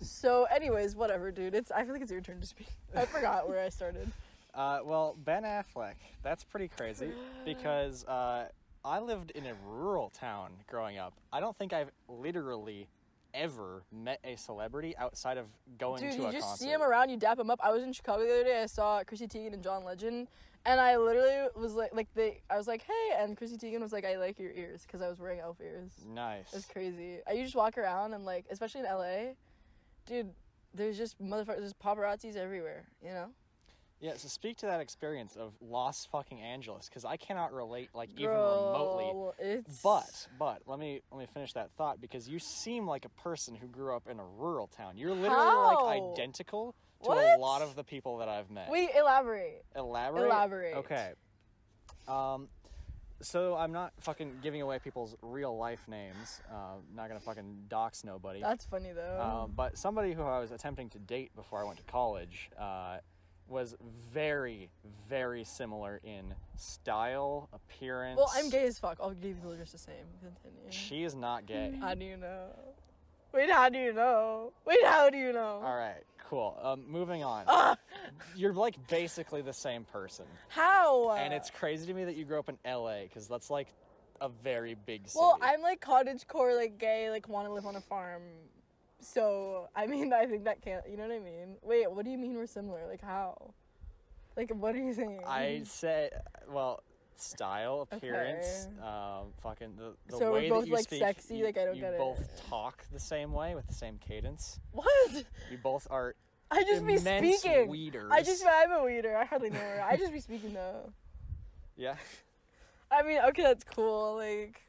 so, 0.01 0.45
anyways, 0.45 0.97
whatever, 0.97 1.31
dude. 1.31 1.55
It's 1.55 1.71
I 1.71 1.85
feel 1.85 1.93
like 1.93 2.03
it's 2.03 2.11
your 2.11 2.21
turn 2.21 2.41
to 2.41 2.47
speak. 2.47 2.69
I 2.97 3.05
forgot 3.07 3.49
where 3.49 3.61
I 3.61 3.69
started. 3.69 4.11
Uh, 4.55 4.79
well, 4.85 5.17
Ben 5.25 5.43
Affleck. 5.43 5.95
That's 6.23 6.45
pretty 6.45 6.69
crazy 6.69 7.11
because 7.45 8.05
uh, 8.05 8.45
I 8.85 9.01
lived 9.01 9.33
in 9.33 9.47
a 9.47 9.55
rural 9.67 10.11
town 10.11 10.53
growing 10.69 10.97
up. 10.97 11.13
I 11.33 11.41
don't 11.41 11.59
think 11.59 11.73
I've 11.73 11.91
literally 12.09 12.87
ever 13.35 13.83
met 13.91 14.21
a 14.23 14.37
celebrity 14.37 14.97
outside 14.97 15.39
of 15.39 15.47
going 15.77 16.03
Dude, 16.03 16.13
to 16.13 16.19
you 16.19 16.27
a 16.29 16.33
just 16.33 16.47
concert. 16.47 16.65
see 16.65 16.71
him 16.71 16.83
around, 16.83 17.09
you 17.09 17.17
dap 17.17 17.37
him 17.37 17.51
up. 17.51 17.59
I 17.65 17.73
was 17.73 17.83
in 17.83 17.93
Chicago 17.93 18.23
the 18.23 18.33
other 18.33 18.45
day. 18.45 18.63
I 18.63 18.67
saw 18.67 19.03
Chrissy 19.03 19.27
Teigen 19.27 19.55
and 19.55 19.63
John 19.65 19.83
Legend, 19.83 20.29
and 20.67 20.81
I 20.81 20.97
literally 20.97 21.49
was 21.57 21.75
like, 21.75 21.95
like 21.95 22.09
they, 22.15 22.41
I 22.51 22.57
was 22.57 22.67
like, 22.67 22.83
hey, 22.83 23.23
and 23.23 23.37
Chrissy 23.37 23.57
Teigen 23.57 23.81
was 23.81 23.93
like, 23.93 24.05
I 24.05 24.17
like 24.17 24.39
your 24.39 24.53
ears 24.53 24.83
because 24.87 25.03
I 25.03 25.09
was 25.09 25.19
wearing 25.19 25.41
elf 25.41 25.59
ears. 25.61 25.93
Nice. 26.07 26.53
It's 26.53 26.67
crazy. 26.67 27.19
I 27.29 27.33
you 27.33 27.45
just 27.45 27.57
walk 27.57 27.77
around 27.77 28.15
and 28.15 28.25
like, 28.25 28.47
especially 28.51 28.81
in 28.81 28.87
LA, 28.87 29.33
dude. 30.07 30.31
There's 30.77 30.99
just 30.99 31.23
motherfuckers, 31.23 31.61
there's 31.61 31.75
paparazzis 31.75 32.37
everywhere. 32.37 32.87
You 33.03 33.11
know. 33.11 33.27
Yeah, 34.01 34.13
so 34.17 34.29
speak 34.29 34.59
to 34.59 34.67
that 34.67 34.81
experience 34.81 35.37
of 35.37 35.55
Los 35.61 36.05
fucking 36.07 36.41
Angeles 36.41 36.89
because 36.89 37.05
I 37.05 37.17
cannot 37.17 37.55
relate 37.55 37.89
like 37.95 38.11
even 38.17 38.33
remotely. 38.33 39.33
It's 39.39 39.81
But 39.83 40.29
but 40.39 40.63
let 40.67 40.79
me 40.79 41.01
let 41.11 41.21
me 41.21 41.27
finish 41.33 41.53
that 41.55 41.71
thought 41.79 42.01
because 42.01 42.29
you 42.29 42.39
seem 42.39 42.87
like 42.87 43.05
a 43.05 43.09
person 43.09 43.55
who 43.55 43.67
grew 43.67 43.97
up 43.97 44.09
in 44.11 44.19
a 44.19 44.25
rural 44.25 44.67
town. 44.67 44.99
You're 44.99 45.15
literally 45.15 45.35
How? 45.35 45.87
like 45.87 46.19
identical 46.19 46.75
to 47.03 47.09
What? 47.09 47.39
a 47.39 47.41
lot 47.41 47.63
of 47.63 47.77
the 47.77 47.85
people 47.85 48.19
that 48.19 48.29
I've 48.29 48.51
met. 48.51 48.71
We 48.71 48.91
elaborate. 48.97 49.65
elaborate. 49.77 50.25
Elaborate. 50.27 50.77
Okay. 50.77 51.13
Um, 52.09 52.49
so 53.21 53.57
I'm 53.57 53.73
not 53.73 53.93
fucking 54.01 54.39
giving 54.43 54.61
away 54.61 54.79
people's 54.79 55.17
real 55.23 55.57
life 55.57 55.81
names. 55.89 56.41
Uh, 56.51 56.77
not 56.95 57.09
gonna 57.09 57.21
fucking 57.21 57.65
dox 57.69 58.05
nobody. 58.05 58.41
That's 58.41 58.65
funny 58.67 58.93
though. 58.93 59.21
Um, 59.45 59.53
but 59.57 59.79
somebody 59.79 60.13
who 60.13 60.23
I 60.23 60.39
was 60.41 60.51
attempting 60.51 60.91
to 60.91 60.99
date 60.99 61.35
before 61.35 61.61
I 61.61 61.65
went 61.65 61.79
to 61.79 61.85
college 61.85 62.51
uh, 62.59 62.99
was 63.49 63.77
very, 64.13 64.69
very 65.09 65.45
similar 65.45 66.01
in 66.05 66.35
style, 66.57 67.49
appearance. 67.53 68.17
well, 68.19 68.31
I'm 68.35 68.51
gay 68.51 68.65
as 68.67 68.79
fuck. 68.79 68.99
All 69.01 69.11
gay 69.11 69.33
people 69.33 69.53
are 69.53 69.57
just 69.59 69.73
the 69.73 69.79
same. 69.79 69.95
Continue. 70.21 70.71
She 70.71 71.05
is 71.05 71.15
not 71.15 71.47
gay. 71.47 71.75
How 71.81 71.95
do 71.95 72.05
you 72.05 72.17
know? 72.17 72.47
Wait, 73.33 73.51
how 73.51 73.69
do 73.69 73.79
you 73.79 73.93
know? 73.93 74.53
Wait, 74.65 74.85
how 74.85 75.11
do 75.11 75.17
you 75.19 75.33
know? 75.33 75.61
All 75.65 75.77
right, 75.77 76.03
cool. 76.29 76.59
Um, 76.63 76.85
moving 76.89 77.23
on. 77.25 77.45
Ah, 77.49 77.77
You're 78.37 78.53
like 78.53 78.77
basically 78.89 79.43
the 79.43 79.53
same 79.53 79.85
person, 79.85 80.27
how? 80.49 81.13
and 81.13 81.33
it's 81.33 81.51
crazy 81.51 81.87
to 81.87 81.95
me 81.95 82.05
that 82.05 82.17
you 82.17 82.25
grew 82.25 82.39
up 82.39 82.49
in 82.49 82.59
LA 82.67 83.03
because 83.03 83.27
that's 83.29 83.51
like 83.51 83.69
a 84.21 84.29
very 84.29 84.75
big 84.87 85.09
city. 85.09 85.19
well, 85.21 85.39
I'm 85.43 85.61
like 85.61 85.81
cottage 85.81 86.27
core, 86.27 86.55
like 86.55 86.79
gay, 86.79 87.11
like 87.11 87.29
want 87.29 87.47
to 87.47 87.53
live 87.53 87.67
on 87.67 87.77
a 87.77 87.81
farm. 87.81 88.23
So 89.01 89.69
I 89.77 89.87
mean, 89.87 90.13
I 90.13 90.27
think 90.27 90.45
that 90.45 90.63
can't. 90.63 90.83
You 90.91 90.97
know 90.97 91.05
what 91.07 91.13
I 91.13 91.19
mean? 91.21 91.57
Wait, 91.63 91.91
what 91.91 92.05
do 92.05 92.11
you 92.11 92.19
mean 92.19 92.35
we're 92.35 92.47
similar? 92.47 92.87
Like 92.89 93.03
how? 93.03 93.53
Like 94.37 94.51
what 94.55 94.75
are 94.75 94.79
you 94.79 94.95
saying? 94.95 95.21
I 95.27 95.63
say, 95.65 96.11
well, 96.51 96.83
style, 97.21 97.87
appearance, 97.91 98.69
um, 98.83 99.29
fucking 99.43 99.75
the, 99.77 99.95
the 100.09 100.17
So 100.19 100.33
way 100.33 100.49
both, 100.49 100.63
that 100.63 100.69
you 100.69 100.75
like, 100.75 100.85
speak. 100.85 101.01
sexy? 101.01 101.37
You, 101.37 101.45
Like, 101.45 101.59
I 101.59 101.65
don't 101.65 101.75
you 101.77 101.81
get 101.83 101.95
it. 101.95 101.99
both 101.99 102.49
talk 102.49 102.85
the 102.93 103.01
same 103.01 103.33
way 103.33 103.55
with 103.55 103.67
the 103.67 103.75
same 103.75 103.99
cadence. 103.99 104.59
what? 104.73 105.25
You 105.51 105.59
both 105.63 105.87
are 105.91 106.15
I 106.51 106.63
just 106.65 106.87
be 106.87 106.97
speaking. 106.99 107.69
weeders. 107.69 108.11
I 108.13 108.23
just 108.23 108.45
I'm 108.47 108.71
a 108.73 108.85
weeder. 108.85 109.17
I 109.17 109.25
hardly 109.25 109.51
know 109.51 109.59
her. 109.59 109.83
I 109.89 109.97
just 109.97 110.13
be 110.13 110.21
speaking 110.21 110.53
though. 110.55 110.93
yeah. 111.77 111.97
I 112.91 113.03
mean, 113.03 113.19
okay, 113.29 113.43
that's 113.43 113.65
cool. 113.65 114.17
Like, 114.17 114.61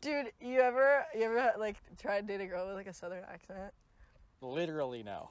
dude, 0.00 0.32
you 0.40 0.60
ever 0.60 1.04
you 1.14 1.24
ever 1.24 1.52
like 1.58 1.76
try 2.00 2.20
to 2.20 2.26
date 2.26 2.40
a 2.40 2.46
girl 2.46 2.66
with 2.66 2.76
like 2.76 2.86
a 2.86 2.92
southern 2.94 3.24
accent? 3.24 3.72
Literally 4.40 5.02
no. 5.02 5.30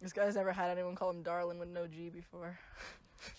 This 0.00 0.12
guy's 0.12 0.36
never 0.36 0.52
had 0.52 0.70
anyone 0.70 0.94
call 0.94 1.10
him 1.10 1.22
darling 1.22 1.58
with 1.58 1.68
no 1.68 1.86
G 1.86 2.08
before. 2.10 2.58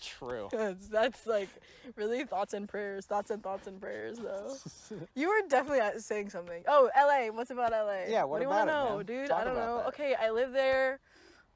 True. 0.00 0.48
That's, 0.90 1.26
like 1.26 1.48
really 1.96 2.24
thoughts 2.24 2.54
and 2.54 2.68
prayers, 2.68 3.06
thoughts 3.06 3.30
and 3.30 3.42
thoughts 3.42 3.66
and 3.66 3.80
prayers 3.80 4.18
though. 4.18 4.56
you 5.14 5.28
were 5.28 5.48
definitely 5.48 5.80
uh, 5.80 5.98
saying 5.98 6.30
something. 6.30 6.62
Oh, 6.66 6.90
LA. 6.96 7.32
What's 7.34 7.50
about 7.50 7.72
LA? 7.72 8.04
Yeah, 8.08 8.24
what 8.24 8.38
do 8.38 8.44
you 8.44 8.48
wanna 8.48 8.72
know, 8.72 8.96
man? 8.96 9.06
dude? 9.06 9.28
Talk 9.28 9.40
I 9.40 9.44
don't 9.44 9.54
know. 9.56 9.78
that. 9.78 9.88
Okay, 9.88 10.14
I 10.14 10.30
live 10.30 10.52
there. 10.52 11.00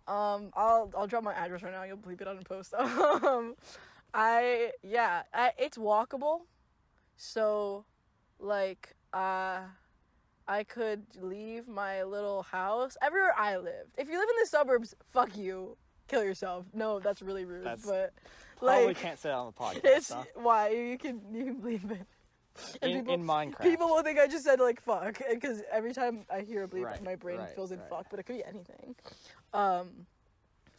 Um, 0.08 0.50
I'll 0.54 0.90
I'll 0.96 1.06
drop 1.06 1.22
my 1.22 1.34
address 1.34 1.62
right 1.62 1.72
now. 1.72 1.84
You'll 1.84 1.96
bleep 1.96 2.20
it 2.20 2.28
out 2.28 2.36
in 2.36 2.42
post. 2.42 2.74
Um, 2.82 3.54
I 4.14 4.72
yeah, 4.82 5.22
I, 5.32 5.52
it's 5.58 5.78
walkable. 5.78 6.40
So, 7.16 7.84
like, 8.40 8.94
uh, 9.12 9.60
I 10.48 10.64
could 10.64 11.04
leave 11.20 11.68
my 11.68 12.02
little 12.02 12.42
house 12.42 12.96
everywhere 13.00 13.34
I 13.38 13.56
lived. 13.56 13.94
If 13.96 14.08
you 14.08 14.18
live 14.18 14.28
in 14.28 14.36
the 14.42 14.46
suburbs, 14.46 14.94
fuck 15.12 15.36
you, 15.36 15.76
kill 16.12 16.24
yourself. 16.24 16.66
No, 16.74 17.00
that's 17.00 17.22
really 17.22 17.44
rude. 17.44 17.64
That's 17.64 17.84
but 17.86 18.12
like 18.60 18.86
we 18.86 18.94
can't 18.94 19.18
say 19.18 19.30
it 19.30 19.32
on 19.32 19.46
the 19.46 19.52
podcast. 19.64 19.80
it's 19.84 20.12
huh? 20.12 20.24
why 20.34 20.68
you 20.70 20.98
can 20.98 21.20
you 21.32 21.44
can 21.44 21.56
bleep 21.60 21.90
it. 21.90 22.06
In, 22.82 22.98
people, 22.98 23.14
in 23.14 23.24
Minecraft. 23.24 23.62
people 23.62 23.86
will 23.88 24.02
think 24.02 24.18
I 24.18 24.26
just 24.26 24.44
said 24.44 24.60
like 24.60 24.82
fuck 24.82 25.18
because 25.30 25.62
every 25.72 25.94
time 25.94 26.26
I 26.30 26.40
hear 26.40 26.64
a 26.64 26.68
bleep, 26.68 26.84
Right, 26.84 27.02
my 27.02 27.16
brain 27.16 27.38
right, 27.38 27.48
fills 27.54 27.72
in 27.72 27.78
right. 27.78 27.88
fuck, 27.88 28.06
but 28.10 28.20
it 28.20 28.24
could 28.24 28.36
be 28.36 28.44
anything. 28.44 28.94
Um, 29.54 29.88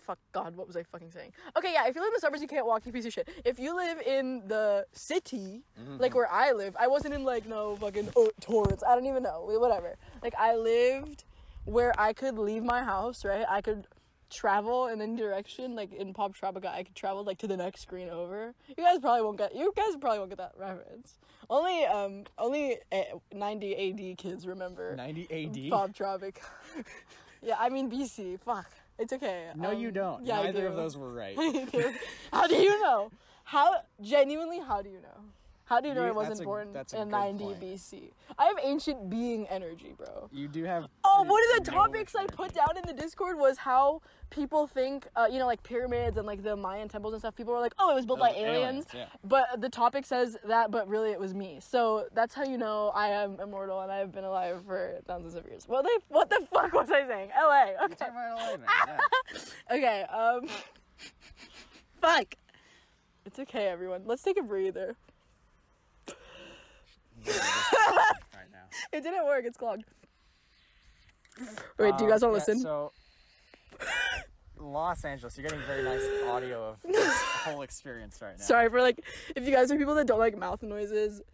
fuck 0.05 0.19
God, 0.33 0.55
what 0.55 0.67
was 0.67 0.77
I 0.77 0.83
fucking 0.83 1.09
saying? 1.09 1.31
Okay, 1.57 1.73
yeah, 1.73 1.87
if 1.87 1.95
you 1.95 2.01
live 2.01 2.09
in 2.09 2.13
the 2.13 2.19
suburbs, 2.19 2.43
you 2.43 2.47
can't 2.47 2.67
walk, 2.67 2.85
you 2.85 2.91
piece 2.91 3.07
of 3.07 3.13
shit. 3.13 3.27
If 3.43 3.57
you 3.57 3.75
live 3.75 3.99
in 4.01 4.43
the 4.47 4.85
city, 4.91 5.63
Mhm. 5.81 5.99
like 5.99 6.13
where 6.13 6.31
I 6.31 6.51
live, 6.51 6.75
I 6.79 6.85
wasn't 6.87 7.15
in 7.15 7.23
like 7.23 7.47
no 7.47 7.75
fucking 7.77 8.09
uh, 8.15 8.25
Torrance. 8.39 8.83
I 8.87 8.93
don't 8.93 9.07
even 9.07 9.23
know, 9.23 9.43
whatever. 9.59 9.95
Like 10.21 10.35
I 10.37 10.55
lived 10.55 11.23
where 11.65 11.91
I 11.97 12.13
could 12.13 12.37
leave 12.37 12.63
my 12.63 12.83
house, 12.83 13.25
right? 13.25 13.45
I 13.49 13.61
could 13.61 13.87
travel 14.33 14.87
in 14.87 15.01
any 15.01 15.15
direction, 15.15 15.75
like 15.75 15.93
in 15.93 16.13
Poptropica, 16.13 16.67
I 16.67 16.83
could 16.83 16.95
travel 16.95 17.23
like 17.23 17.37
to 17.39 17.47
the 17.47 17.57
next 17.57 17.81
screen 17.81 18.09
over. 18.09 18.53
You 18.67 18.75
guys 18.83 18.99
probably 18.99 19.21
won't 19.21 19.37
get. 19.37 19.55
You 19.55 19.71
guys 19.75 19.95
probably 19.99 20.19
won't 20.19 20.29
get 20.31 20.39
that 20.39 20.53
reference. 20.57 21.15
Only 21.49 21.85
um 21.85 22.23
only 22.37 22.77
eh, 22.91 23.03
90 23.33 24.11
AD 24.11 24.17
kids 24.17 24.47
remember 24.47 24.95
90 24.95 25.67
AD. 25.67 25.71
Pop 25.71 25.93
Tropic. 25.93 26.41
yeah, 27.41 27.55
I 27.59 27.69
mean 27.69 27.91
BC. 27.91 28.39
Fuck, 28.39 28.71
it's 28.97 29.13
okay. 29.13 29.47
No, 29.55 29.71
you 29.71 29.89
Um, 29.89 29.93
don't. 29.93 30.25
Yeah, 30.25 30.41
Neither 30.43 30.67
of 30.67 30.75
those 30.75 30.97
were 30.97 31.11
right. 31.11 31.37
how 32.33 32.47
do 32.47 32.55
you 32.55 32.81
know? 32.81 33.11
How 33.43 33.75
genuinely? 34.01 34.59
How 34.59 34.81
do 34.81 34.89
you 34.89 35.01
know? 35.01 35.21
How 35.65 35.79
do 35.79 35.87
you 35.87 35.93
know 35.93 36.01
You- 36.03 36.09
I 36.09 36.11
wasn't 36.11 36.43
born 36.43 36.75
a 36.75 37.01
in 37.01 37.09
90 37.09 37.43
point. 37.45 37.59
BC? 37.61 38.11
I 38.37 38.45
have 38.45 38.57
ancient 38.61 39.09
being 39.09 39.47
energy, 39.47 39.93
bro. 39.97 40.29
You 40.31 40.47
do 40.47 40.63
have. 40.65 40.87
Oh, 41.05 41.23
one 41.23 41.41
of 41.57 41.65
the 41.65 41.71
topics 41.71 42.15
I 42.15 42.25
put 42.25 42.53
down 42.53 42.75
in 42.75 42.83
the 42.85 42.93
Discord 42.93 43.37
was 43.39 43.57
how 43.57 44.01
people 44.29 44.67
think, 44.67 45.07
uh, 45.15 45.27
you 45.31 45.39
know, 45.39 45.45
like 45.45 45.63
pyramids 45.63 46.17
and 46.17 46.27
like 46.27 46.43
the 46.43 46.55
Mayan 46.57 46.89
temples 46.89 47.13
and 47.13 47.21
stuff. 47.21 47.35
People 47.35 47.53
were 47.53 47.59
like, 47.61 47.73
"Oh, 47.79 47.91
it 47.91 47.95
was 47.95 48.05
built 48.05 48.19
by 48.19 48.31
aliens,", 48.31 48.55
aliens, 48.55 48.87
yeah. 48.93 49.05
but 49.23 49.61
the 49.61 49.69
topic 49.69 50.05
says 50.05 50.37
that, 50.43 50.69
but 50.69 50.87
really 50.87 51.11
it 51.11 51.19
was 51.19 51.33
me. 51.33 51.59
So 51.61 52.07
that's 52.13 52.33
how 52.35 52.43
you 52.43 52.57
know 52.57 52.91
I 52.93 53.07
am 53.09 53.39
immortal 53.39 53.79
and 53.81 53.91
I 53.91 53.97
have 53.97 54.11
been 54.11 54.25
alive 54.25 54.63
for 54.65 54.99
thousands 55.07 55.35
of 55.35 55.45
years. 55.45 55.67
What 55.67 55.83
the 55.83 56.01
what 56.09 56.29
the 56.29 56.45
fuck 56.51 56.73
was 56.73 56.91
I 56.91 57.07
saying? 57.07 57.29
L.A. 57.35 57.75
Okay. 57.85 57.95
LA. 58.13 58.57
Yeah. 58.87 59.77
Okay. 59.77 60.01
Um. 60.03 60.47
fuck. 62.01 62.35
It's 63.25 63.39
okay, 63.39 63.67
everyone. 63.67 64.01
Let's 64.05 64.21
take 64.23 64.37
a 64.37 64.43
breather. 64.43 64.97
right 68.33 68.51
now. 68.51 68.65
It 68.91 69.01
didn't 69.01 69.25
work. 69.25 69.45
It's 69.45 69.57
clogged. 69.57 69.83
Wait, 71.79 71.97
do 71.97 72.03
you 72.05 72.09
guys 72.09 72.21
Um, 72.23 72.31
want 72.31 72.43
to 72.43 72.51
listen? 72.51 72.59
So, 72.61 72.91
Los 74.59 75.03
Angeles, 75.03 75.37
you're 75.37 75.43
getting 75.47 75.63
very 75.65 75.83
nice 75.83 76.03
audio 76.27 76.69
of 76.69 76.81
this 76.83 77.15
whole 77.21 77.61
experience 77.63 78.19
right 78.21 78.37
now. 78.37 78.43
Sorry 78.43 78.69
for 78.69 78.81
like 78.81 78.99
if 79.35 79.45
you 79.45 79.51
guys 79.51 79.71
are 79.71 79.77
people 79.77 79.95
that 79.95 80.07
don't 80.07 80.19
like 80.19 80.37
mouth 80.37 80.61
noises. 80.63 81.21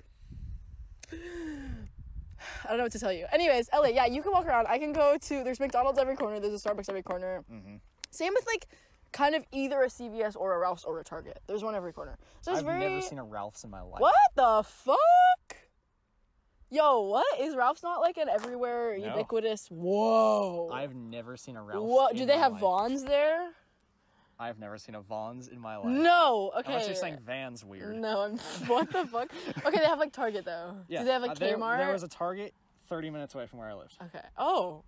I 1.11 2.69
don't 2.69 2.77
know 2.77 2.83
what 2.83 2.91
to 2.93 2.99
tell 2.99 3.11
you. 3.11 3.25
Anyways, 3.31 3.69
LA, 3.73 3.87
yeah, 3.87 4.05
you 4.05 4.21
can 4.21 4.31
walk 4.31 4.45
around. 4.45 4.67
I 4.67 4.77
can 4.79 4.93
go 4.93 5.17
to 5.17 5.43
there's 5.43 5.59
McDonald's 5.59 5.99
every 5.99 6.15
corner, 6.15 6.39
there's 6.39 6.53
a 6.65 6.69
Starbucks 6.69 6.87
every 6.89 7.03
corner. 7.03 7.43
Mm-hmm. 7.51 7.75
Same 8.11 8.33
with 8.33 8.45
like 8.47 8.67
kind 9.11 9.35
of 9.35 9.43
either 9.51 9.81
a 9.81 9.87
CVS 9.87 10.35
or 10.37 10.53
a 10.53 10.59
Ralph's 10.59 10.83
or 10.85 10.99
a 10.99 11.03
Target. 11.03 11.39
There's 11.47 11.63
one 11.63 11.75
every 11.75 11.91
corner. 11.91 12.17
So 12.41 12.51
it's 12.51 12.59
I've 12.59 12.65
very 12.65 12.79
never 12.79 13.01
seen 13.01 13.19
a 13.19 13.23
Ralph's 13.25 13.63
in 13.63 13.69
my 13.69 13.81
life. 13.81 13.99
What 13.99 14.13
the 14.35 14.63
fuck? 14.65 15.48
Yo, 16.71 17.01
what? 17.01 17.39
Is 17.39 17.55
Ralph's 17.55 17.81
not 17.83 17.99
like 17.99 18.17
an 18.17 18.29
everywhere 18.29 18.97
No. 18.97 19.07
ubiquitous? 19.07 19.67
Whoa. 19.69 20.69
I've 20.71 20.93
never 20.95 21.35
seen 21.35 21.55
a 21.55 21.63
Ralph's. 21.63 21.83
What? 21.89 22.15
Do 22.15 22.25
they 22.25 22.37
have 22.37 22.53
life. 22.53 22.61
Vons 22.61 23.03
there? 23.03 23.49
I've 24.39 24.57
never 24.59 24.77
seen 24.77 24.95
a 24.95 25.01
Vons 25.01 25.47
in 25.49 25.59
my 25.59 25.75
life. 25.77 25.87
No. 25.87 26.51
Okay. 26.59 26.71
Unless 26.71 26.87
you're 26.87 26.95
saying 26.95 27.17
Vans 27.25 27.65
weird. 27.65 27.95
No, 27.97 28.21
I'm. 28.21 28.37
What 28.67 28.91
the 28.91 29.05
fuck? 29.05 29.31
Okay, 29.65 29.77
they 29.79 29.85
have 29.85 29.99
like 29.99 30.13
Target 30.13 30.45
though. 30.45 30.77
Yeah. 30.87 30.99
Do 30.99 31.05
they 31.05 31.11
have 31.11 31.23
uh, 31.23 31.27
like 31.27 31.39
there, 31.39 31.57
Kmart? 31.57 31.77
There 31.79 31.91
was 31.91 32.03
a 32.03 32.07
Target 32.07 32.53
30 32.87 33.09
minutes 33.09 33.35
away 33.35 33.47
from 33.47 33.59
where 33.59 33.69
I 33.69 33.73
lived. 33.73 33.95
Okay. 34.01 34.25
Oh, 34.37 34.83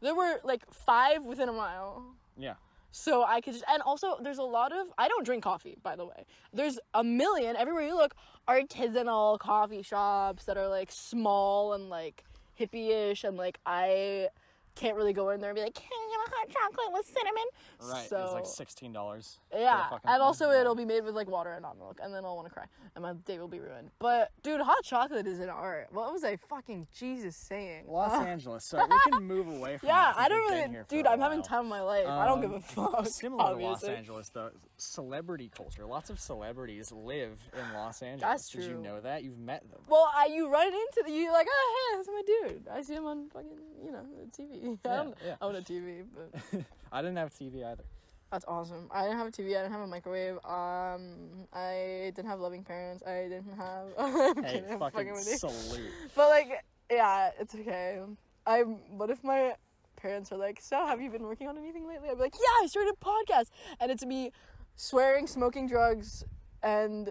there 0.00 0.14
were 0.14 0.40
like 0.44 0.62
five 0.72 1.24
within 1.24 1.48
a 1.48 1.52
mile. 1.52 2.04
Yeah. 2.36 2.54
So 2.92 3.24
I 3.24 3.40
could 3.40 3.54
just, 3.54 3.64
and 3.68 3.82
also 3.82 4.18
there's 4.22 4.38
a 4.38 4.42
lot 4.44 4.70
of, 4.70 4.86
I 4.98 5.08
don't 5.08 5.24
drink 5.24 5.42
coffee, 5.42 5.76
by 5.82 5.96
the 5.96 6.04
way. 6.04 6.26
There's 6.52 6.78
a 6.94 7.02
million, 7.02 7.56
everywhere 7.56 7.86
you 7.86 7.96
look, 7.96 8.14
artisanal 8.46 9.38
coffee 9.38 9.82
shops 9.82 10.44
that 10.44 10.58
are 10.58 10.68
like 10.68 10.92
small 10.92 11.72
and 11.72 11.88
like 11.88 12.24
hippie-ish 12.60 13.24
and 13.24 13.36
like 13.36 13.58
I 13.64 14.28
can't 14.74 14.96
really 14.96 15.12
go 15.12 15.30
in 15.30 15.40
there 15.40 15.50
and 15.50 15.56
be 15.56 15.62
like, 15.62 15.74
can 15.74 15.84
I 15.92 16.08
get 16.10 16.28
a 16.28 16.36
hot 16.36 16.48
chocolate 16.48 16.92
with 16.92 17.06
cinnamon? 17.06 17.44
Right. 17.82 18.08
So, 18.08 18.22
it's 18.24 18.32
like 18.32 18.46
sixteen 18.46 18.92
dollars. 18.92 19.38
yeah, 19.52 19.88
and 20.04 20.22
also 20.22 20.50
it'll 20.50 20.74
be 20.74 20.84
made 20.84 21.04
with 21.04 21.14
like 21.14 21.28
water 21.28 21.52
and 21.52 21.62
not 21.62 21.76
milk, 21.78 21.98
and 22.02 22.14
then 22.14 22.24
I'll 22.24 22.36
want 22.36 22.48
to 22.48 22.54
cry, 22.54 22.64
and 22.94 23.02
my 23.02 23.12
day 23.12 23.38
will 23.38 23.48
be 23.48 23.60
ruined. 23.60 23.90
But 23.98 24.30
dude, 24.42 24.60
hot 24.60 24.82
chocolate 24.84 25.26
is 25.26 25.40
an 25.40 25.48
art. 25.50 25.88
What 25.92 26.12
was 26.12 26.24
I 26.24 26.36
fucking 26.36 26.86
Jesus 26.96 27.36
saying? 27.36 27.84
Los 27.88 28.12
Uh, 28.12 28.22
Angeles. 28.26 28.64
So 28.64 28.84
we 28.86 29.10
can 29.10 29.24
move 29.24 29.48
away 29.48 29.78
from. 29.78 29.88
Yeah, 29.92 30.12
I 30.16 30.28
don't 30.28 30.50
really, 30.50 30.78
dude. 30.88 31.06
I'm 31.06 31.20
having 31.20 31.42
time 31.42 31.64
of 31.64 31.70
my 31.70 31.80
life. 31.82 32.06
I 32.06 32.26
don't 32.26 32.40
give 32.40 32.52
a 32.52 32.56
Um, 32.56 32.60
fuck. 32.62 33.06
Similar 33.08 33.54
to 33.56 33.60
Los. 33.62 33.84
Angeles, 33.84 34.28
though, 34.30 34.50
celebrity 34.82 35.50
culture. 35.54 35.86
Lots 35.86 36.10
of 36.10 36.18
celebrities 36.20 36.92
live 36.92 37.38
in 37.54 37.72
Los 37.74 38.02
Angeles. 38.02 38.20
That's 38.30 38.48
Did 38.50 38.64
you 38.70 38.78
know 38.78 39.00
that? 39.00 39.22
You've 39.24 39.38
met 39.38 39.68
them. 39.70 39.80
Well, 39.88 40.10
I, 40.14 40.26
you 40.26 40.48
run 40.50 40.66
into 40.66 41.02
the, 41.06 41.12
you 41.12 41.30
like, 41.32 41.46
oh 41.48 41.90
hey, 41.92 41.96
that's 41.96 42.08
my 42.08 42.22
dude. 42.26 42.68
I 42.68 42.82
see 42.82 42.94
him 42.94 43.06
on 43.06 43.28
fucking, 43.30 43.48
you 43.84 43.92
know, 43.92 44.04
the 44.18 44.42
TV. 44.42 44.78
I 44.84 44.88
Yeah, 44.88 44.96
don't 44.96 45.16
yeah. 45.26 45.34
own 45.40 45.56
a 45.56 45.60
TV, 45.60 46.04
but 46.14 46.62
I 46.92 47.02
didn't 47.02 47.16
have 47.16 47.28
a 47.28 47.30
TV 47.30 47.64
either. 47.64 47.84
that's 48.30 48.44
awesome. 48.48 48.88
I 48.90 49.04
didn't 49.04 49.18
have 49.18 49.26
a 49.28 49.30
TV. 49.30 49.48
I 49.56 49.62
didn't 49.62 49.72
have 49.72 49.82
a 49.82 49.86
microwave. 49.86 50.34
Um, 50.44 51.46
I 51.52 52.12
didn't 52.14 52.28
have 52.28 52.40
loving 52.40 52.64
parents. 52.64 53.02
I 53.06 53.22
didn't 53.28 53.56
have. 53.56 53.86
I'm 53.98 54.42
Hey, 54.44 54.52
kidding, 54.54 54.72
I'm 54.72 54.78
fucking 54.78 54.98
fucking 54.98 55.12
with 55.12 55.28
you. 55.30 55.36
salute. 55.38 55.90
But 56.14 56.28
like, 56.30 56.64
yeah, 56.90 57.30
it's 57.38 57.54
okay. 57.54 58.00
I'm. 58.46 58.78
What 58.98 59.10
if 59.10 59.22
my 59.22 59.54
parents 59.96 60.32
are 60.32 60.36
like, 60.38 60.60
so 60.60 60.84
have 60.84 61.00
you 61.00 61.08
been 61.10 61.22
working 61.22 61.46
on 61.46 61.56
anything 61.56 61.86
lately? 61.86 62.08
I'd 62.08 62.16
be 62.16 62.22
like, 62.22 62.34
yeah, 62.34 62.64
I 62.64 62.66
started 62.66 62.92
a 63.00 63.04
podcast, 63.04 63.50
and 63.78 63.92
it's 63.92 64.04
me 64.04 64.32
swearing, 64.76 65.26
smoking 65.26 65.66
drugs, 65.66 66.24
and 66.62 67.10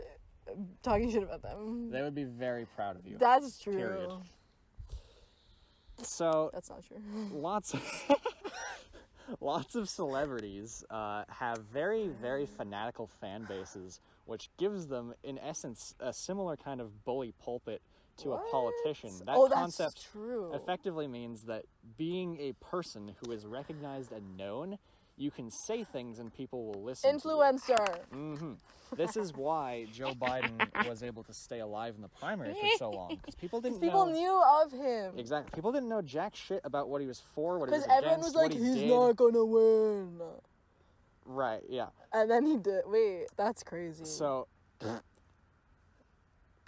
talking 0.83 1.11
shit 1.11 1.23
about 1.23 1.41
them. 1.41 1.89
They 1.91 2.01
would 2.01 2.15
be 2.15 2.23
very 2.23 2.65
proud 2.75 2.97
of 2.97 3.05
you. 3.05 3.17
That's 3.19 3.59
true. 3.59 3.73
Period. 3.73 4.11
So 6.03 6.49
That's 6.53 6.69
not 6.69 6.83
true. 6.85 6.97
lots 7.31 7.73
of 7.73 7.81
lots 9.39 9.75
of 9.75 9.87
celebrities 9.87 10.83
uh, 10.89 11.23
have 11.29 11.59
very 11.71 12.09
very 12.21 12.45
fanatical 12.45 13.07
fan 13.07 13.45
bases 13.47 13.99
which 14.25 14.49
gives 14.57 14.87
them 14.87 15.13
in 15.23 15.37
essence 15.39 15.95
a 15.99 16.13
similar 16.13 16.55
kind 16.55 16.81
of 16.81 17.03
bully 17.05 17.33
pulpit 17.43 17.81
to 18.17 18.33
a 18.33 18.37
politician 18.51 19.11
that 19.25 19.35
oh, 19.35 19.47
that's 19.47 19.59
concept 19.59 20.07
true. 20.11 20.53
effectively 20.53 21.07
means 21.07 21.43
that 21.43 21.65
being 21.97 22.37
a 22.39 22.53
person 22.53 23.15
who 23.21 23.31
is 23.31 23.45
recognized 23.45 24.11
and 24.11 24.37
known 24.37 24.77
you 25.17 25.31
can 25.31 25.49
say 25.67 25.83
things 25.83 26.19
and 26.19 26.33
people 26.33 26.65
will 26.65 26.83
listen 26.83 27.17
Influencer. 27.17 27.97
hmm 28.11 28.53
this 28.97 29.15
is 29.15 29.33
why 29.33 29.85
joe 29.93 30.13
biden 30.13 30.67
was 30.85 31.01
able 31.01 31.23
to 31.23 31.33
stay 31.33 31.59
alive 31.59 31.95
in 31.95 32.01
the 32.01 32.09
primary 32.09 32.53
for 32.53 32.67
so 32.77 32.89
long 32.89 33.15
because 33.15 33.35
people 33.35 33.61
didn't 33.61 33.79
People 33.81 34.05
know 34.07 34.11
knew 34.11 34.41
of 34.63 34.71
him. 34.71 35.13
Exactly. 35.17 35.51
People 35.55 35.71
didn't 35.71 35.87
know 35.89 36.01
jack 36.01 36.35
shit 36.35 36.59
about 36.65 36.89
what 36.89 36.99
he 37.01 37.07
was 37.07 37.21
for, 37.33 37.57
what 37.57 37.69
he 37.69 37.73
was 37.75 37.83
against. 37.85 38.01
Because 38.01 38.03
everyone 38.03 38.19
was 38.21 38.35
like, 38.35 38.51
he 38.53 38.59
he's 38.59 38.75
did. 38.75 38.89
not 38.89 39.15
gonna 39.15 39.45
win. 39.45 40.19
Right. 41.25 41.61
Yeah. 41.69 41.87
And 42.13 42.29
then 42.29 42.45
he 42.45 42.57
did. 42.57 42.83
Wait, 42.85 43.27
that's 43.37 43.63
crazy. 43.63 44.03
So 44.05 44.47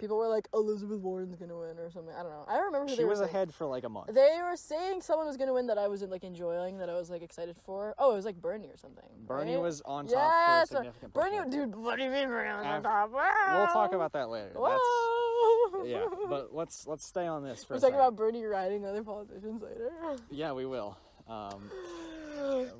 People 0.04 0.18
were 0.18 0.28
like, 0.28 0.48
Elizabeth 0.52 1.00
Warren's 1.00 1.34
gonna 1.34 1.56
win 1.56 1.78
or 1.78 1.90
something. 1.90 2.14
I 2.14 2.22
don't 2.22 2.30
know. 2.30 2.44
I 2.46 2.58
don't 2.58 2.66
remember 2.66 2.94
she 2.94 3.04
was 3.04 3.20
saying. 3.20 3.30
ahead 3.30 3.54
for 3.54 3.64
like 3.64 3.84
a 3.84 3.88
month. 3.88 4.12
They 4.12 4.38
were 4.42 4.54
saying 4.54 5.00
someone 5.00 5.26
was 5.26 5.38
gonna 5.38 5.54
win 5.54 5.66
that 5.68 5.78
I 5.78 5.88
wasn't 5.88 6.10
like 6.10 6.24
enjoying, 6.24 6.76
that 6.76 6.90
I 6.90 6.92
was 6.92 7.08
like 7.08 7.22
excited 7.22 7.56
for. 7.56 7.94
Oh, 7.96 8.12
it 8.12 8.16
was 8.16 8.26
like 8.26 8.36
Bernie 8.36 8.68
or 8.68 8.76
something. 8.76 9.02
Bernie 9.26 9.54
right? 9.54 9.62
was 9.62 9.80
on 9.86 10.06
top 10.06 10.12
Yes, 10.14 10.68
for 10.68 10.74
a 10.74 10.78
significant 10.80 11.14
Bernie, 11.14 11.50
dude. 11.50 11.74
What 11.74 11.96
do 11.96 12.04
you 12.04 12.10
mean 12.10 12.28
Bernie 12.28 12.54
was 12.54 12.66
on 12.66 12.82
top? 12.82 13.12
We'll 13.12 13.66
talk 13.68 13.94
about 13.94 14.12
that 14.12 14.28
later. 14.28 14.48
That's 14.48 14.58
Whoa. 14.58 15.84
yeah. 15.86 16.04
But 16.28 16.54
let's 16.54 16.86
let's 16.86 17.06
stay 17.06 17.26
on 17.26 17.42
this 17.42 17.64
for 17.64 17.72
we're 17.72 17.80
talking 17.80 17.94
about 17.94 18.14
Bernie 18.14 18.44
riding 18.44 18.84
other 18.84 19.02
politicians 19.02 19.62
later. 19.62 19.90
Yeah, 20.30 20.52
we 20.52 20.66
will. 20.66 20.98
Um, 21.26 21.70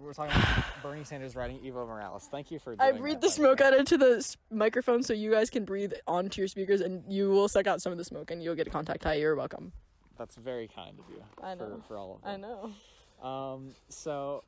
we're 0.00 0.12
talking 0.14 0.32
about 0.36 0.64
Bernie 0.82 1.04
Sanders 1.04 1.34
riding 1.36 1.58
Evo 1.60 1.86
Morales. 1.86 2.28
Thank 2.30 2.50
you 2.50 2.58
for. 2.58 2.76
I 2.78 2.92
breathe 2.92 3.20
the 3.20 3.30
smoke 3.30 3.60
out 3.60 3.74
into 3.74 3.96
the 3.98 4.36
microphone 4.50 5.02
so 5.02 5.12
you 5.12 5.30
guys 5.30 5.50
can 5.50 5.64
breathe 5.64 5.92
onto 6.06 6.40
your 6.40 6.48
speakers 6.48 6.80
and 6.80 7.02
you 7.12 7.30
will 7.30 7.48
suck 7.48 7.66
out 7.66 7.80
some 7.82 7.92
of 7.92 7.98
the 7.98 8.04
smoke 8.04 8.30
and 8.30 8.42
you'll 8.42 8.54
get 8.54 8.66
a 8.66 8.70
contact 8.70 9.04
high. 9.04 9.14
You're 9.14 9.34
welcome. 9.36 9.72
That's 10.18 10.36
very 10.36 10.68
kind 10.68 10.98
of 10.98 11.04
you. 11.10 11.22
I 11.42 11.54
know. 11.54 11.80
For, 11.82 11.88
for 11.88 11.96
all 11.98 12.14
of 12.16 12.22
them. 12.22 12.30
I 12.30 12.36
know. 12.36 13.28
Um, 13.28 13.74
so 13.88 14.44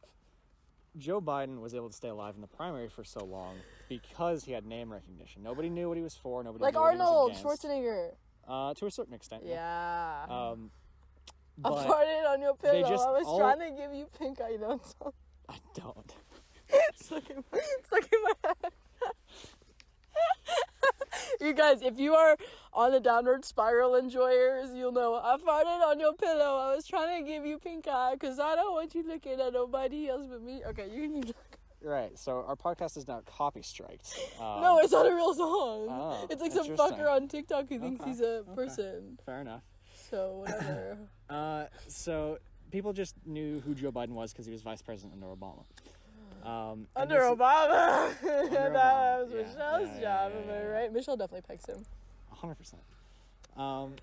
Joe 0.98 1.20
Biden 1.20 1.60
was 1.60 1.74
able 1.74 1.88
to 1.88 1.96
stay 1.96 2.08
alive 2.08 2.34
in 2.36 2.40
the 2.40 2.46
primary 2.46 2.88
for 2.88 3.04
so 3.04 3.24
long 3.24 3.56
because 3.88 4.44
he 4.44 4.52
had 4.52 4.64
name 4.64 4.92
recognition. 4.92 5.42
Nobody 5.42 5.68
knew 5.68 5.88
what 5.88 5.96
he 5.96 6.02
was 6.02 6.14
for. 6.14 6.42
Nobody 6.42 6.62
Like 6.62 6.74
knew 6.74 6.80
what 6.80 6.92
he 6.94 6.98
was 6.98 7.44
Arnold. 7.44 7.60
Schwarzenegger. 7.60 8.10
Uh, 8.48 8.74
to 8.74 8.86
a 8.86 8.90
certain 8.90 9.14
extent. 9.14 9.42
Yeah. 9.44 10.24
Um, 10.28 10.70
I 11.64 11.68
farted 11.70 12.28
on 12.32 12.42
your 12.42 12.54
pillow. 12.54 12.88
just 12.88 13.06
I 13.06 13.10
was 13.12 13.26
all- 13.26 13.38
trying 13.38 13.60
to 13.60 13.70
give 13.70 13.94
you 13.94 14.06
pink 14.18 14.40
eye. 14.40 14.50
You 14.50 14.58
know, 14.58 14.80
so 14.84 15.12
I 15.48 15.56
don't. 15.74 16.14
it's 16.68 17.06
stuck 17.06 17.28
in, 17.30 17.42
it's 17.52 17.86
stuck 17.86 18.04
in 18.12 18.22
my 18.22 18.32
head. 18.44 18.72
you 21.40 21.52
guys, 21.54 21.82
if 21.82 21.98
you 21.98 22.14
are 22.14 22.36
on 22.72 22.92
the 22.92 23.00
downward 23.00 23.44
spiral 23.44 23.94
enjoyers, 23.94 24.72
you'll 24.74 24.92
know 24.92 25.14
I 25.14 25.36
farted 25.36 25.82
on 25.86 26.00
your 26.00 26.14
pillow. 26.14 26.58
I 26.58 26.74
was 26.74 26.86
trying 26.86 27.22
to 27.24 27.30
give 27.30 27.44
you 27.46 27.58
pink 27.58 27.86
eye 27.88 28.14
because 28.14 28.38
I 28.38 28.54
don't 28.54 28.72
want 28.72 28.94
you 28.94 29.02
looking 29.06 29.40
at 29.40 29.52
nobody 29.52 30.08
else 30.08 30.26
but 30.28 30.42
me. 30.42 30.62
Okay, 30.68 30.88
you 30.92 31.02
can 31.10 31.22
keep 31.22 31.36
Right. 31.82 32.18
So 32.18 32.42
our 32.48 32.56
podcast 32.56 32.96
is 32.96 33.06
now 33.06 33.20
copy 33.26 33.62
striked. 33.62 34.18
Um, 34.40 34.60
No, 34.62 34.78
it's 34.80 34.92
not 34.92 35.06
a 35.06 35.14
real 35.14 35.34
song. 35.34 35.86
Oh, 35.88 36.26
it's 36.30 36.40
like 36.42 36.50
some 36.52 36.66
fucker 36.68 37.08
on 37.08 37.28
TikTok 37.28 37.68
who 37.68 37.78
thinks 37.78 38.00
Okay, 38.00 38.10
he's 38.10 38.20
a 38.20 38.38
okay. 38.38 38.54
person. 38.54 39.18
fair 39.24 39.40
enough. 39.42 39.62
So 40.10 40.44
whatever. 40.44 40.96
Uh, 41.28 41.64
so 41.88 42.38
people 42.70 42.92
just 42.92 43.16
knew 43.26 43.58
who 43.66 43.74
Joe 43.74 43.90
Biden 43.90 44.10
was 44.10 44.32
because 44.32 44.46
he 44.46 44.52
was 44.52 44.62
vice 44.62 44.80
president 44.80 45.12
under 45.12 45.26
Obama. 45.26 45.64
Um, 46.48 46.86
Under 46.94 47.18
Obama. 47.22 48.12
Obama, 48.22 48.72
that 48.72 49.18
was 49.24 49.32
yeah, 49.32 49.42
Michelle's 49.42 49.88
yeah, 49.94 50.00
job, 50.00 50.00
yeah, 50.00 50.24
am 50.26 50.32
yeah, 50.46 50.52
I 50.54 50.58
yeah. 50.58 50.62
right? 50.66 50.92
Michelle 50.92 51.16
definitely 51.16 51.42
pegs 51.48 51.66
him. 51.66 51.84
hundred 52.30 52.54
percent. 52.54 52.82
Um, 53.56 53.94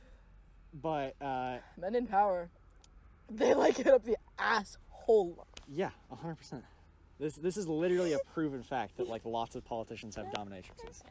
but 0.73 1.15
uh, 1.21 1.59
Men 1.77 1.95
in 1.95 2.07
power. 2.07 2.49
They 3.31 3.53
like 3.53 3.79
it 3.79 3.87
up 3.87 4.03
the 4.03 4.17
asshole. 4.37 5.47
yeah, 5.69 5.91
hundred 6.11 6.35
percent. 6.35 6.65
This 7.21 7.35
this 7.35 7.55
is 7.55 7.69
literally 7.69 8.11
a 8.11 8.19
proven 8.33 8.61
fact 8.61 8.97
that 8.97 9.07
like 9.07 9.23
lots 9.23 9.55
of 9.55 9.63
politicians 9.63 10.17
have 10.17 10.25
dominatrixes. 10.25 11.03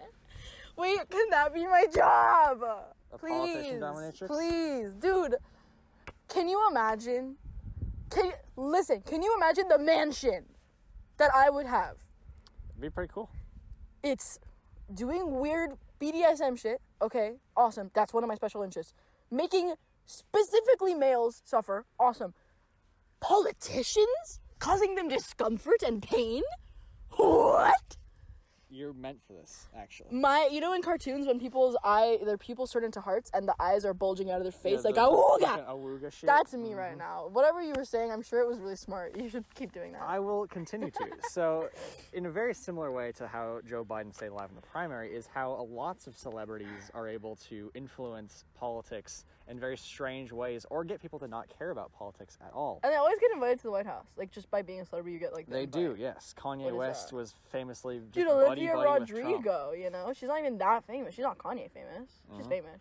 Wait, 0.76 0.98
can 1.10 1.30
that 1.30 1.54
be 1.54 1.66
my 1.66 1.86
job? 1.94 2.62
A 2.62 3.18
please, 3.18 3.74
dominatrix? 3.74 4.26
please, 4.26 4.94
dude. 4.94 5.36
Can 6.28 6.48
you 6.48 6.66
imagine? 6.70 7.36
Can 8.10 8.26
you, 8.26 8.32
listen? 8.56 9.02
Can 9.02 9.22
you 9.22 9.34
imagine 9.36 9.68
the 9.68 9.78
mansion 9.78 10.44
that 11.18 11.30
I 11.34 11.50
would 11.50 11.66
have? 11.66 11.96
It'd 12.70 12.80
be 12.80 12.90
pretty 12.90 13.10
cool. 13.12 13.28
It's 14.02 14.38
doing 14.94 15.38
weird 15.38 15.72
BDSM 16.00 16.58
shit. 16.58 16.80
Okay, 17.00 17.34
awesome. 17.56 17.90
That's 17.94 18.12
one 18.12 18.24
of 18.24 18.28
my 18.28 18.34
special 18.34 18.62
interests. 18.62 18.94
Making 19.30 19.74
specifically 20.06 20.94
males 20.94 21.42
suffer. 21.44 21.84
Awesome. 21.98 22.34
Politicians 23.20 24.40
causing 24.58 24.94
them 24.94 25.08
discomfort 25.08 25.82
and 25.86 26.02
pain. 26.02 26.42
What? 27.16 27.96
You're 28.74 28.94
meant 28.94 29.18
for 29.26 29.34
this, 29.34 29.68
actually. 29.76 30.08
My, 30.12 30.48
you 30.50 30.60
know, 30.60 30.72
in 30.72 30.80
cartoons 30.80 31.26
when 31.26 31.38
people's 31.38 31.76
eye, 31.84 32.18
their 32.24 32.38
pupils 32.38 32.72
turn 32.72 32.84
into 32.84 33.02
hearts 33.02 33.30
and 33.34 33.46
the 33.46 33.54
eyes 33.60 33.84
are 33.84 33.92
bulging 33.92 34.30
out 34.30 34.38
of 34.38 34.44
their 34.44 34.50
face 34.50 34.80
Yeah, 34.82 34.90
like 34.90 34.94
the- 34.94 35.02
awooga. 35.02 35.68
awooga 35.68 36.10
shit. 36.10 36.26
That's 36.26 36.54
me 36.54 36.70
mm-hmm. 36.70 36.78
right 36.78 36.96
now. 36.96 37.28
Whatever 37.30 37.60
you 37.60 37.74
were 37.76 37.84
saying, 37.84 38.10
I'm 38.10 38.22
sure 38.22 38.40
it 38.40 38.48
was 38.48 38.58
really 38.58 38.76
smart. 38.76 39.18
You 39.18 39.28
should 39.28 39.44
keep 39.54 39.72
doing 39.72 39.92
that. 39.92 40.00
I 40.00 40.20
will 40.20 40.46
continue 40.46 40.90
to. 40.90 41.06
so, 41.30 41.68
in 42.14 42.24
a 42.24 42.30
very 42.30 42.54
similar 42.54 42.90
way 42.90 43.12
to 43.12 43.28
how 43.28 43.60
Joe 43.68 43.84
Biden 43.84 44.14
stayed 44.14 44.28
alive 44.28 44.48
in 44.48 44.56
the 44.56 44.62
primary, 44.62 45.14
is 45.14 45.26
how 45.26 45.68
lots 45.70 46.06
of 46.06 46.16
celebrities 46.16 46.90
are 46.94 47.06
able 47.06 47.36
to 47.50 47.70
influence 47.74 48.44
politics 48.54 49.26
in 49.53 49.61
very 49.61 49.76
strange 49.76 50.32
ways 50.32 50.64
or 50.70 50.82
get 50.82 51.00
people 51.00 51.18
to 51.20 51.28
not 51.28 51.46
care 51.59 51.70
about 51.70 51.92
politics 51.92 52.38
at 52.44 52.53
all. 52.55 52.80
and 52.82 52.90
they 52.92 52.96
always 52.96 53.18
get 53.20 53.30
invited 53.32 53.59
to 53.59 53.64
the 53.64 53.70
White 53.70 53.86
House. 53.86 54.07
Like 54.16 54.32
just 54.32 54.50
by 54.50 54.62
being 54.62 54.80
a 54.80 54.86
celebrity, 54.86 55.12
you 55.12 55.20
get 55.20 55.32
like. 55.34 55.46
the 55.46 55.53
They 55.53 55.66
do, 55.66 55.94
yes. 55.96 56.34
Kanye 56.36 56.74
West 56.74 57.12
was 57.12 57.34
famously 57.50 57.98
just 57.98 58.12
Dude, 58.12 58.26
Olivia 58.28 58.72
buddy 58.72 58.82
Trump. 58.82 59.00
Rodrigo, 59.00 59.72
you 59.72 59.90
know, 59.90 60.12
she's 60.16 60.28
not 60.28 60.40
even 60.40 60.57
that 60.59 60.84
famous. 60.86 61.14
She's 61.14 61.22
not 61.22 61.36
Kanye 61.38 61.70
famous. 61.70 62.09
She's 62.36 62.46
Mhm. 62.46 62.48
famous, 62.48 62.80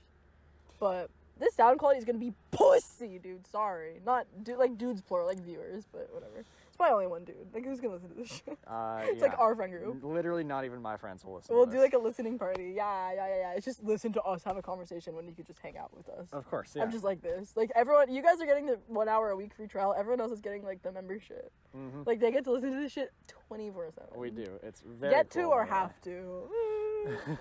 but 0.80 1.09
this 1.38 1.53
sound 1.55 1.78
quality 1.78 1.99
is 1.99 2.05
gonna 2.05 2.17
be 2.17 2.34
pussy, 2.51 3.19
dude. 3.19 3.45
Sorry, 3.47 3.99
not 4.05 4.26
du- 4.43 4.55
like 4.55 4.78
dudes 4.78 5.01
plural, 5.01 5.28
like 5.28 5.39
viewers, 5.39 5.86
but 5.91 6.09
whatever. 6.13 6.45
It's 6.72 6.78
probably 6.78 6.93
only 6.93 7.07
one 7.07 7.26
dude. 7.26 7.36
Like 7.53 7.65
who's 7.65 7.82
gonna 7.82 7.95
listen 7.95 8.07
to 8.11 8.15
this 8.15 8.30
shit? 8.45 8.57
Uh, 8.65 9.01
It's 9.03 9.17
yeah. 9.19 9.28
like 9.28 9.38
our 9.38 9.53
friend 9.57 9.74
group. 9.74 10.01
Literally, 10.01 10.45
not 10.45 10.63
even 10.63 10.82
my 10.82 10.95
friends 10.95 11.26
will 11.26 11.36
listen. 11.36 11.53
We'll 11.53 11.65
do 11.65 11.74
this. 11.74 11.82
like 11.82 11.93
a 11.93 11.97
listening 11.97 12.39
party. 12.39 12.72
Yeah, 12.74 13.11
yeah, 13.13 13.28
yeah, 13.28 13.36
yeah. 13.39 13.53
It's 13.57 13.65
just 13.65 13.84
listen 13.84 14.13
to 14.13 14.22
us 14.22 14.41
have 14.45 14.55
a 14.55 14.61
conversation 14.61 15.13
when 15.13 15.28
you 15.28 15.34
could 15.34 15.45
just 15.45 15.59
hang 15.59 15.78
out 15.78 15.93
with 15.93 16.07
us. 16.07 16.30
Of 16.32 16.49
course, 16.49 16.72
yeah. 16.74 16.84
I'm 16.84 16.89
just 16.91 17.03
like 17.03 17.22
this. 17.22 17.57
Like 17.57 17.74
everyone, 17.76 18.09
you 18.09 18.24
guys 18.24 18.39
are 18.39 18.45
getting 18.45 18.67
the 18.67 18.80
one 18.88 19.09
hour 19.09 19.32
a 19.32 19.36
week 19.36 19.53
free 19.53 19.67
trial. 19.67 19.93
Everyone 19.97 20.22
else 20.22 20.32
is 20.32 20.39
getting 20.39 20.63
like 20.63 20.82
the 20.82 20.93
membership. 20.93 21.51
Mhm. 21.76 22.07
Like 22.07 22.22
they 22.22 22.32
get 22.32 22.45
to 22.45 22.51
listen 22.53 22.72
to 22.72 22.78
this 22.78 22.93
shit 22.93 23.11
24 23.49 23.91
seven. 23.93 24.09
We 24.17 24.30
do. 24.32 24.47
It's 24.63 24.82
very 24.86 25.13
Get 25.13 25.30
to 25.32 25.43
or 25.43 25.65
yeah. 25.65 25.76
have 25.76 26.01
to. 26.03 26.47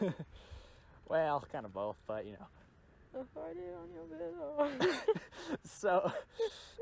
well, 1.08 1.44
kind 1.52 1.64
of 1.64 1.72
both, 1.72 1.98
but 2.08 2.26
you 2.26 2.32
know. 2.32 2.46
The 3.12 3.24
party 3.34 3.60
on 3.76 3.88
your 3.92 4.04
pillow. 4.06 4.94
so 5.64 6.12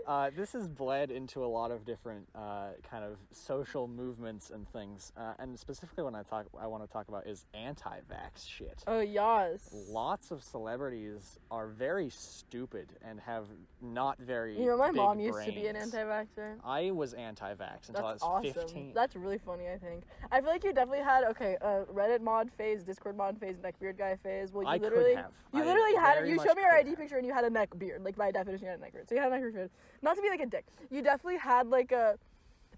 uh, 0.06 0.30
this 0.36 0.52
has 0.52 0.68
bled 0.68 1.10
into 1.10 1.44
a 1.44 1.46
lot 1.46 1.70
of 1.70 1.84
different 1.84 2.26
uh, 2.34 2.68
kind 2.88 3.02
of 3.04 3.16
social 3.32 3.88
movements 3.88 4.50
and 4.50 4.68
things 4.70 5.12
uh, 5.16 5.32
and 5.38 5.58
specifically 5.58 6.04
when 6.04 6.14
i 6.14 6.22
talk 6.22 6.46
i 6.60 6.66
want 6.66 6.82
to 6.82 6.92
talk 6.92 7.08
about 7.08 7.26
is 7.26 7.44
anti-vax 7.54 8.46
shit 8.46 8.82
oh 8.86 9.00
yes. 9.00 9.68
lots 9.90 10.30
of 10.30 10.42
celebrities 10.42 11.38
are 11.50 11.68
very 11.68 12.10
stupid 12.10 12.88
and 13.02 13.20
have 13.20 13.44
not 13.80 14.18
very 14.18 14.58
You 14.58 14.66
know, 14.66 14.76
my 14.76 14.90
mom 14.90 15.20
used 15.20 15.44
to 15.44 15.52
be 15.52 15.66
an 15.66 15.76
anti-vaxer. 15.76 16.56
i 16.64 16.90
was 16.90 17.14
anti-vax 17.14 17.88
until 17.88 18.06
That's 18.08 18.22
i 18.22 18.26
was 18.28 18.44
awesome. 18.46 18.52
15 18.52 18.92
That's 18.94 19.16
really 19.16 19.38
funny. 19.38 19.68
I 19.68 19.78
think. 19.78 20.04
I 20.30 20.40
feel 20.40 20.50
like 20.50 20.64
you 20.64 20.72
definitely 20.72 21.04
had 21.04 21.24
okay, 21.24 21.56
uh, 21.62 21.84
Reddit 21.92 22.20
mod 22.20 22.50
phase, 22.56 22.82
Discord 22.82 23.16
mod 23.16 23.38
phase, 23.38 23.56
neckbeard 23.56 23.98
guy 23.98 24.16
phase. 24.22 24.52
Well, 24.52 24.64
you 24.64 24.68
I 24.68 24.76
literally, 24.76 25.14
have. 25.14 25.32
you 25.52 25.62
I 25.62 25.64
literally 25.64 25.94
had. 25.94 26.17
Very 26.18 26.30
You 26.30 26.36
much 26.36 26.46
showed 26.46 26.56
me 26.56 26.62
your 26.62 26.74
ID 26.74 26.96
picture 26.96 27.16
and 27.16 27.26
you 27.26 27.32
had 27.32 27.44
a 27.44 27.50
neck 27.50 27.70
beard. 27.78 28.04
Like 28.04 28.16
by 28.16 28.30
definition, 28.30 28.64
you 28.64 28.70
had 28.70 28.78
a 28.78 28.82
neck 28.82 28.92
beard. 28.92 29.08
So 29.08 29.14
you 29.14 29.20
had 29.20 29.32
a 29.32 29.34
neck 29.34 29.52
beard. 29.52 29.70
Not 30.02 30.16
to 30.16 30.22
be 30.22 30.28
like 30.28 30.40
a 30.40 30.46
dick. 30.46 30.66
You 30.90 31.02
definitely 31.02 31.38
had 31.38 31.68
like 31.68 31.92
a. 31.92 32.18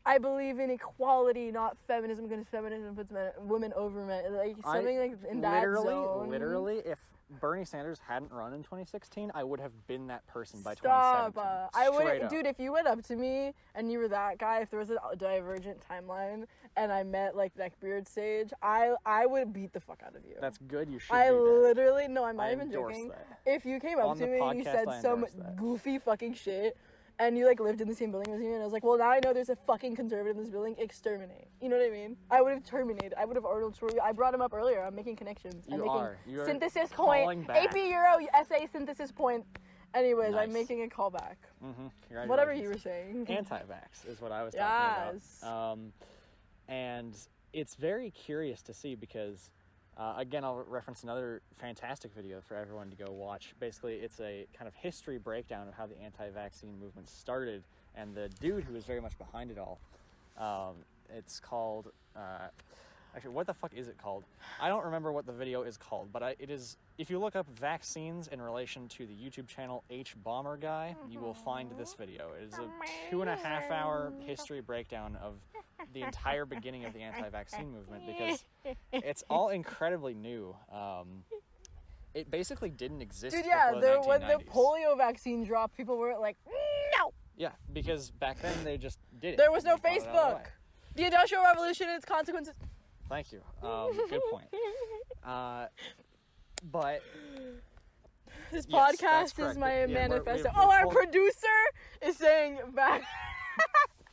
I 0.06 0.18
believe 0.18 0.58
in 0.58 0.70
equality, 0.70 1.50
not 1.52 1.76
feminism, 1.86 2.26
because 2.26 2.44
feminism 2.50 2.96
puts 2.96 3.10
men, 3.10 3.32
women 3.40 3.72
over 3.74 4.04
men. 4.04 4.34
Like 4.34 4.56
I- 4.64 4.74
something 4.76 4.98
like 4.98 5.12
in 5.30 5.40
that 5.42 5.60
literally 5.60 5.88
zone. 5.88 6.30
literally 6.30 6.78
if 6.84 6.98
bernie 7.40 7.64
sanders 7.64 8.00
hadn't 8.08 8.32
run 8.32 8.52
in 8.52 8.60
2016 8.60 9.30
i 9.36 9.44
would 9.44 9.60
have 9.60 9.70
been 9.86 10.08
that 10.08 10.26
person 10.26 10.60
by 10.62 10.74
Stop. 10.74 11.32
2017 11.32 11.42
Uh, 11.44 11.68
I 11.72 11.88
would, 11.88 12.22
up. 12.24 12.28
dude. 12.28 12.44
If 12.44 12.58
you 12.58 12.72
went 12.72 12.88
up 12.88 13.02
to 13.04 13.14
me 13.14 13.54
and 13.76 13.88
you 13.92 14.00
were 14.00 14.08
that 14.08 14.38
guy, 14.38 14.62
if 14.62 14.70
there 14.70 14.80
was 14.80 14.90
a 14.90 14.98
divergent 15.16 15.78
timeline 15.88 16.46
and 16.76 16.90
I 16.90 17.04
met 17.04 17.36
like 17.36 17.52
neckbeard 17.54 18.08
stage, 18.08 18.52
I 18.62 18.96
I 19.06 19.26
would 19.26 19.52
beat 19.52 19.72
the 19.72 19.78
fuck 19.78 20.00
out 20.04 20.16
of 20.16 20.24
you. 20.24 20.34
That's 20.40 20.58
good. 20.58 20.90
You 20.90 20.98
should. 20.98 21.14
I 21.14 21.30
literally 21.30 22.08
no, 22.08 22.24
I'm 22.24 22.36
not 22.36 22.46
I 22.48 22.52
even 22.52 22.72
joking. 22.72 23.10
that. 23.10 23.38
If 23.46 23.64
you 23.64 23.78
came 23.78 23.98
up 24.00 24.06
On 24.06 24.18
to 24.18 24.26
me 24.26 24.40
and 24.40 24.58
you 24.58 24.64
said 24.64 24.88
some 25.00 25.20
that. 25.38 25.54
goofy 25.54 26.00
fucking 26.00 26.34
shit, 26.34 26.76
and 27.20 27.36
you 27.36 27.46
like 27.46 27.60
lived 27.60 27.80
in 27.80 27.86
the 27.88 27.94
same 27.94 28.10
building 28.10 28.32
as 28.32 28.40
me, 28.40 28.46
and 28.52 28.60
I 28.60 28.64
was 28.64 28.72
like, 28.72 28.82
well, 28.82 28.98
now 28.98 29.10
I 29.10 29.20
know 29.22 29.32
there's 29.32 29.50
a 29.50 29.56
fucking 29.56 29.94
conservative 29.94 30.36
in 30.36 30.42
this 30.42 30.50
building. 30.50 30.74
Exterminate. 30.78 31.48
You 31.60 31.68
know 31.68 31.76
what 31.76 31.86
I 31.86 31.90
mean? 31.90 32.16
I 32.30 32.40
would 32.40 32.52
have 32.52 32.64
terminated. 32.64 33.14
I 33.16 33.24
would 33.26 33.36
have 33.36 33.44
ordered. 33.44 33.74
I 34.02 34.12
brought 34.12 34.32
him 34.34 34.40
up 34.40 34.54
earlier. 34.54 34.82
I'm 34.82 34.94
making 34.94 35.16
connections. 35.16 35.66
I'm 35.68 35.74
You 35.74 35.78
making 35.84 35.90
are. 35.96 36.16
You 36.26 36.40
are 36.40 36.46
synthesis 36.46 36.90
point. 36.90 37.46
back. 37.46 37.66
AP 37.68 37.76
Euro 37.76 38.16
essay 38.34 38.66
synthesis 38.72 39.12
point. 39.12 39.44
Anyways, 39.92 40.34
I'm 40.34 40.52
making 40.52 40.82
a 40.82 40.86
callback. 40.86 41.36
Mm-hmm. 41.64 42.28
Whatever 42.28 42.52
you 42.54 42.68
were 42.68 42.78
saying. 42.78 43.26
Anti-vax 43.28 44.08
is 44.08 44.20
what 44.20 44.32
I 44.32 44.42
was 44.44 44.54
talking 44.54 45.14
Yes. 45.16 45.38
about. 45.42 45.72
Um, 45.72 45.92
and 46.68 47.14
it's 47.52 47.74
very 47.74 48.10
curious 48.12 48.62
to 48.62 48.72
see 48.72 48.94
because, 48.94 49.50
uh, 50.00 50.14
again, 50.16 50.44
I'll 50.44 50.64
reference 50.66 51.02
another 51.02 51.42
fantastic 51.52 52.14
video 52.14 52.40
for 52.40 52.56
everyone 52.56 52.88
to 52.88 52.96
go 52.96 53.12
watch. 53.12 53.54
Basically, 53.60 53.96
it's 53.96 54.18
a 54.18 54.46
kind 54.56 54.66
of 54.66 54.74
history 54.74 55.18
breakdown 55.18 55.68
of 55.68 55.74
how 55.74 55.86
the 55.86 56.00
anti-vaccine 56.00 56.80
movement 56.80 57.06
started 57.06 57.62
and 57.94 58.14
the 58.14 58.30
dude 58.40 58.64
who 58.64 58.72
was 58.72 58.84
very 58.84 59.00
much 59.00 59.18
behind 59.18 59.50
it 59.50 59.58
all. 59.58 59.78
Um, 60.38 60.76
it's 61.14 61.38
called. 61.38 61.90
Uh, 62.16 62.48
Actually, 63.14 63.32
what 63.32 63.46
the 63.46 63.54
fuck 63.54 63.72
is 63.74 63.88
it 63.88 63.98
called? 64.00 64.22
I 64.60 64.68
don't 64.68 64.84
remember 64.84 65.10
what 65.10 65.26
the 65.26 65.32
video 65.32 65.62
is 65.62 65.76
called, 65.76 66.12
but 66.12 66.22
I, 66.22 66.36
it 66.38 66.48
is. 66.48 66.76
If 66.96 67.10
you 67.10 67.18
look 67.18 67.34
up 67.34 67.46
vaccines 67.58 68.28
in 68.28 68.40
relation 68.40 68.86
to 68.88 69.04
the 69.04 69.12
YouTube 69.12 69.48
channel 69.48 69.82
hbomberguy, 69.90 70.94
you 71.10 71.18
will 71.18 71.34
find 71.34 71.70
this 71.76 71.94
video. 71.94 72.30
It 72.40 72.44
is 72.52 72.54
a 72.54 72.68
two 73.10 73.22
and 73.22 73.28
a 73.28 73.34
half 73.34 73.68
hour 73.70 74.12
history 74.20 74.60
breakdown 74.60 75.18
of 75.20 75.34
the 75.92 76.02
entire 76.02 76.44
beginning 76.46 76.84
of 76.84 76.92
the 76.92 77.00
anti-vaccine 77.02 77.70
movement 77.72 78.02
because 78.06 78.44
it's 78.92 79.22
all 79.30 79.48
incredibly 79.50 80.14
new. 80.14 80.54
Um, 80.72 81.24
it 82.14 82.30
basically 82.30 82.70
didn't 82.70 83.02
exist. 83.02 83.36
Dude, 83.36 83.46
yeah, 83.46 83.72
the, 83.72 83.80
the 83.80 84.02
when 84.04 84.20
the 84.22 84.40
polio 84.50 84.96
vaccine 84.96 85.44
dropped, 85.44 85.76
people 85.76 85.96
were 85.96 86.16
like, 86.18 86.36
no. 86.98 87.12
Yeah, 87.36 87.50
because 87.72 88.10
back 88.10 88.40
then 88.42 88.52
they 88.64 88.76
just 88.76 88.98
did 89.20 89.34
it. 89.34 89.36
There 89.36 89.50
was 89.52 89.64
no 89.64 89.76
They 89.76 89.98
brought 89.98 90.02
it 90.02 90.08
out 90.08 90.16
of 90.32 90.38
the 90.38 90.44
Facebook. 90.44 90.46
The 90.96 91.04
Industrial 91.04 91.44
Revolution 91.44 91.86
and 91.88 91.96
its 91.96 92.04
consequences. 92.04 92.54
Thank 93.08 93.32
you. 93.32 93.40
Um, 93.62 93.92
good 94.08 94.20
point. 94.30 94.46
Uh, 95.24 95.66
but 96.72 97.02
This 98.50 98.66
Yes, 98.68 98.96
podcast 98.96 99.50
is 99.50 99.56
my 99.58 99.80
Yeah, 99.80 99.86
we're- 99.86 99.94
manifesto. 100.08 100.48
we've- 100.48 100.56
oh, 100.56 100.70
our 100.70 100.84
pulled- 100.84 100.94
producer 100.94 101.46
is 102.02 102.16
saying 102.16 102.58
back. 102.74 103.02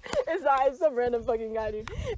it's 0.27 0.43
not. 0.43 0.67
It's 0.67 0.79
some 0.79 0.95
random 0.95 1.23
fucking 1.23 1.53
guy, 1.53 1.71
dude. 1.71 1.89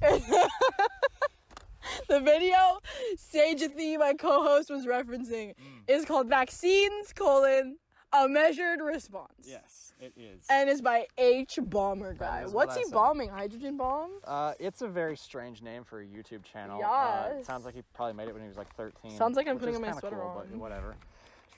the 2.08 2.20
video 2.20 2.78
Sagethy, 3.16 3.98
my 3.98 4.14
co-host, 4.14 4.70
was 4.70 4.86
referencing 4.86 5.54
Mm. 5.54 5.82
is 5.88 6.04
called 6.04 6.28
"Vaccines: 6.28 7.12
colon 7.12 7.76
A 8.12 8.28
Measured 8.28 8.80
Response." 8.80 9.32
yes, 9.44 9.92
it 10.00 10.12
is. 10.16 10.44
And 10.50 10.68
it's 10.70 10.80
by 10.80 11.06
hbomberguy. 11.18 12.44
is 12.44 12.52
what 12.52 12.68
What's 12.68 12.76
he 12.78 12.84
said. 12.84 12.92
bombing? 12.94 13.28
Hydrogen 13.28 13.76
bombs? 13.76 14.22
Uh, 14.24 14.54
it's 14.58 14.82
a 14.82 14.88
very 14.88 15.16
strange 15.16 15.62
name 15.62 15.84
for 15.84 16.00
a 16.00 16.04
YouTube 16.06 16.42
channel. 16.44 16.76
Uh, 16.84 17.28
it 17.32 17.36
Yes. 17.38 17.46
sounds 17.46 17.64
like 17.64 17.74
he 17.74 17.82
probably 17.94 18.14
made 18.14 18.28
it 18.28 18.32
when 18.32 18.42
he 18.42 18.48
was 18.48 18.56
like 18.56 18.74
13. 18.76 19.16
Sounds 19.16 19.36
like 19.36 19.48
I'm 19.48 19.58
putting 19.58 19.74
is 19.74 19.80
my 19.80 19.92
sweater 19.92 20.16
cool, 20.16 20.26
on. 20.26 20.46
But 20.50 20.58
whatever. 20.58 20.96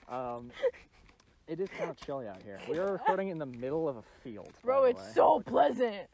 Um, 0.09 0.51
it 1.49 1.61
is 1.61 1.69
kind 1.79 1.91
of 1.91 1.97
chilly 1.97 2.27
out 2.29 2.43
here. 2.43 2.59
We 2.69 2.79
are 2.79 2.93
recording 2.93 3.29
in 3.29 3.39
the 3.39 3.47
middle 3.47 3.89
of 3.89 3.97
a 3.97 4.03
field. 4.23 4.53
Bro, 4.65 4.85
it's 4.85 5.01
way. 5.01 5.11
so 5.15 5.41
pleasant. 5.45 6.09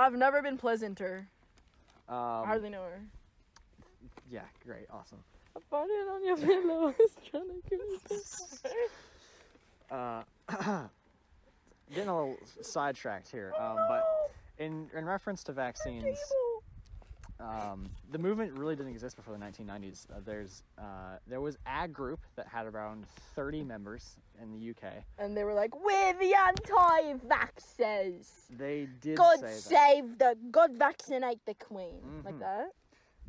I've 0.00 0.14
never 0.14 0.40
been 0.40 0.56
pleasanter. 0.56 1.26
I 2.08 2.40
Um, 2.40 2.46
hardly 2.46 2.70
know 2.70 2.82
her. 2.82 3.00
yeah, 4.30 4.44
great, 4.64 4.86
awesome. 4.90 5.18
I 5.54 5.60
found 5.70 5.90
it 5.90 6.08
on 6.08 6.24
your 6.24 6.36
pillow. 6.38 6.88
I 6.88 6.94
was 6.98 7.16
trying 7.30 7.48
to 7.48 7.68
give 7.68 7.78
you 7.80 8.00
this. 8.08 8.62
Uh, 9.90 10.22
getting 11.94 12.08
a 12.08 12.16
little 12.16 12.36
sidetracked 12.62 13.30
here, 13.30 13.52
um, 13.58 13.76
but 13.88 14.32
in 14.58 14.88
in 14.94 15.04
reference 15.04 15.44
to 15.44 15.52
vaccines, 15.52 16.18
um, 17.40 17.88
the 18.10 18.18
movement 18.18 18.52
really 18.58 18.76
didn't 18.76 18.92
exist 18.92 19.16
before 19.16 19.32
the 19.36 19.40
1990s. 19.44 20.06
Uh, 20.10 20.20
there's 20.24 20.62
uh, 20.78 21.16
there 21.26 21.40
was 21.40 21.56
a 21.66 21.88
group 21.88 22.20
that 22.36 22.46
had 22.46 22.66
around 22.66 23.06
30 23.34 23.62
members 23.64 24.16
in 24.42 24.52
the 24.52 24.70
UK. 24.70 24.92
And 25.18 25.36
they 25.36 25.44
were 25.44 25.54
like, 25.54 25.74
we're 25.82 26.12
the 26.14 26.34
anti-vaxxers. 26.34 28.26
They 28.50 28.88
did 29.00 29.16
God 29.16 29.38
say 29.40 29.46
that. 29.46 29.62
save 29.62 30.18
the, 30.18 30.36
God 30.50 30.72
vaccinate 30.76 31.44
the 31.46 31.54
queen. 31.54 32.22
Like 32.24 32.34
Mhm. 32.34 32.40
that. 32.40 32.72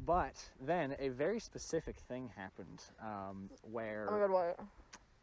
but 0.03 0.49
then 0.59 0.95
a 0.99 1.09
very 1.09 1.39
specific 1.39 1.97
thing 1.97 2.29
happened 2.35 2.81
um, 2.99 3.49
where 3.61 4.07
Oh 4.09 4.13
my 4.13 4.19
god, 4.19 4.31
what? 4.31 4.59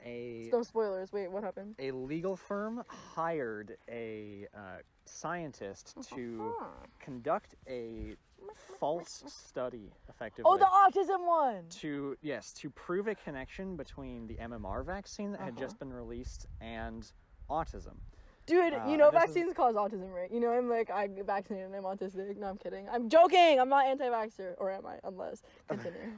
a 0.05 0.49
No 0.53 0.63
spoilers. 0.63 1.13
Wait, 1.13 1.29
what 1.31 1.43
happened? 1.43 1.75
a 1.81 1.91
legal 1.91 2.37
firm 2.37 2.85
hired 2.89 3.77
a 3.89 4.47
uh, 4.55 4.79
scientist 5.05 5.97
to 6.15 6.55
Huh. 6.59 6.87
conduct 7.01 7.55
a 7.67 8.15
false 8.79 9.25
study 9.27 9.93
effectively 10.09 10.45
Oh, 10.47 10.57
the 10.57 10.65
autism 10.67 11.27
one. 11.27 11.65
to 11.81 12.17
yes 12.23 12.53
to 12.55 12.71
prove 12.71 13.09
a 13.09 13.15
connection 13.15 13.77
between 13.77 14.27
the 14.27 14.35
MMR 14.37 14.83
vaccine 14.85 15.33
that 15.33 15.41
had 15.41 15.55
Uh-huh. 15.55 15.61
just 15.61 15.79
been 15.79 15.93
released 15.93 16.47
and 16.61 17.11
autism. 17.51 17.97
Dude, 18.47 18.73
Uh, 18.73 18.85
you 18.87 18.97
know 18.97 19.11
this 19.11 19.23
is- 19.25 19.27
vaccines 19.35 19.55
cause 19.55 19.75
autism, 19.75 20.13
right? 20.15 20.31
You 20.31 20.41
know 20.41 20.53
I'm 20.53 20.71
like 20.71 20.91
I 20.91 21.07
get 21.09 21.27
vaccinated 21.27 21.67
and 21.67 21.77
I'm 21.77 21.83
autistic. 21.85 22.37
No, 22.37 22.47
I'm 22.49 22.57
kidding. 22.59 22.89
I'm 22.89 23.09
joking. 23.09 23.59
I'm 23.61 23.69
not 23.69 23.87
anti-vaxxer, 23.87 24.55
or 24.59 24.71
am 24.71 24.87
I? 24.87 25.01
Unless 25.05 25.43
continue. 25.69 26.13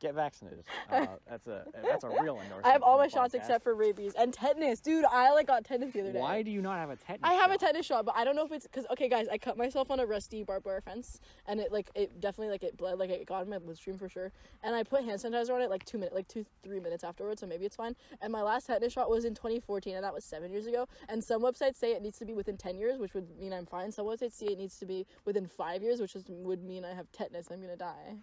Get 0.00 0.14
vaccinated. 0.14 0.64
Uh, 0.90 1.06
that's 1.28 1.46
a 1.46 1.64
that's 1.84 2.04
a 2.04 2.08
real 2.08 2.40
endorsement. 2.40 2.64
I 2.64 2.70
have 2.70 2.82
all 2.82 2.98
my 2.98 3.08
shots 3.08 3.34
podcast. 3.34 3.38
except 3.38 3.64
for 3.64 3.74
rabies 3.74 4.14
and 4.18 4.32
tetanus, 4.32 4.80
dude. 4.80 5.04
I 5.04 5.32
like 5.32 5.46
got 5.46 5.64
tetanus 5.64 5.92
the 5.92 6.00
other 6.00 6.12
day. 6.12 6.18
Why 6.18 6.42
do 6.42 6.50
you 6.50 6.62
not 6.62 6.78
have 6.78 6.90
a 6.90 6.96
tetanus? 6.96 7.20
I 7.22 7.34
have 7.34 7.50
a 7.50 7.54
shot? 7.54 7.60
tetanus 7.60 7.86
shot, 7.86 8.04
but 8.06 8.16
I 8.16 8.24
don't 8.24 8.34
know 8.34 8.44
if 8.44 8.52
it's 8.52 8.66
because 8.66 8.86
okay, 8.90 9.08
guys, 9.08 9.26
I 9.30 9.38
cut 9.38 9.56
myself 9.56 9.90
on 9.90 10.00
a 10.00 10.06
rusty 10.06 10.42
barbed 10.42 10.66
wire 10.66 10.80
fence, 10.80 11.20
and 11.46 11.60
it 11.60 11.70
like 11.70 11.90
it 11.94 12.20
definitely 12.20 12.50
like 12.52 12.62
it 12.62 12.76
bled, 12.76 12.98
like 12.98 13.10
it 13.10 13.26
got 13.26 13.42
in 13.44 13.50
my 13.50 13.58
bloodstream 13.58 13.98
for 13.98 14.08
sure. 14.08 14.32
And 14.62 14.74
I 14.74 14.82
put 14.82 15.04
hand 15.04 15.20
sanitizer 15.20 15.54
on 15.54 15.60
it 15.60 15.70
like 15.70 15.84
two 15.84 15.98
minutes, 15.98 16.14
like 16.14 16.28
two 16.28 16.46
three 16.62 16.80
minutes 16.80 17.04
afterwards, 17.04 17.40
so 17.40 17.46
maybe 17.46 17.66
it's 17.66 17.76
fine. 17.76 17.94
And 18.22 18.32
my 18.32 18.42
last 18.42 18.66
tetanus 18.66 18.94
shot 18.94 19.10
was 19.10 19.24
in 19.24 19.34
2014, 19.34 19.94
and 19.94 20.04
that 20.04 20.14
was 20.14 20.24
seven 20.24 20.50
years 20.50 20.66
ago. 20.66 20.88
And 21.08 21.22
some 21.22 21.42
websites 21.42 21.76
say 21.76 21.92
it 21.92 22.02
needs 22.02 22.18
to 22.18 22.24
be 22.24 22.32
within 22.34 22.56
10 22.56 22.78
years, 22.78 22.98
which 22.98 23.14
would 23.14 23.28
mean 23.38 23.52
I'm 23.52 23.66
fine. 23.66 23.92
Some 23.92 24.06
websites 24.06 24.32
say 24.32 24.46
it 24.46 24.58
needs 24.58 24.78
to 24.78 24.86
be 24.86 25.06
within 25.24 25.46
five 25.46 25.82
years, 25.82 26.00
which 26.00 26.14
is, 26.16 26.24
would 26.28 26.62
mean 26.62 26.84
I 26.84 26.94
have 26.94 27.10
tetanus. 27.12 27.48
I'm 27.50 27.60
gonna 27.60 27.76
die, 27.76 28.16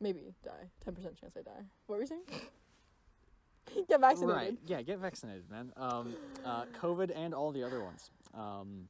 maybe 0.00 0.34
die. 0.44 0.70
10% 0.86 1.18
chance 1.20 1.36
I 1.36 1.42
die. 1.42 1.64
What 1.86 1.96
were 1.96 2.02
you 2.02 2.06
saying? 2.06 2.22
Get 3.88 4.00
vaccinated. 4.00 4.34
Right. 4.34 4.58
Yeah, 4.66 4.82
get 4.82 4.98
vaccinated, 4.98 5.48
man. 5.48 5.72
Um, 5.76 6.14
uh, 6.44 6.64
COVID 6.80 7.12
and 7.14 7.32
all 7.32 7.52
the 7.52 7.62
other 7.62 7.84
ones. 7.84 8.10
Um, 8.34 8.88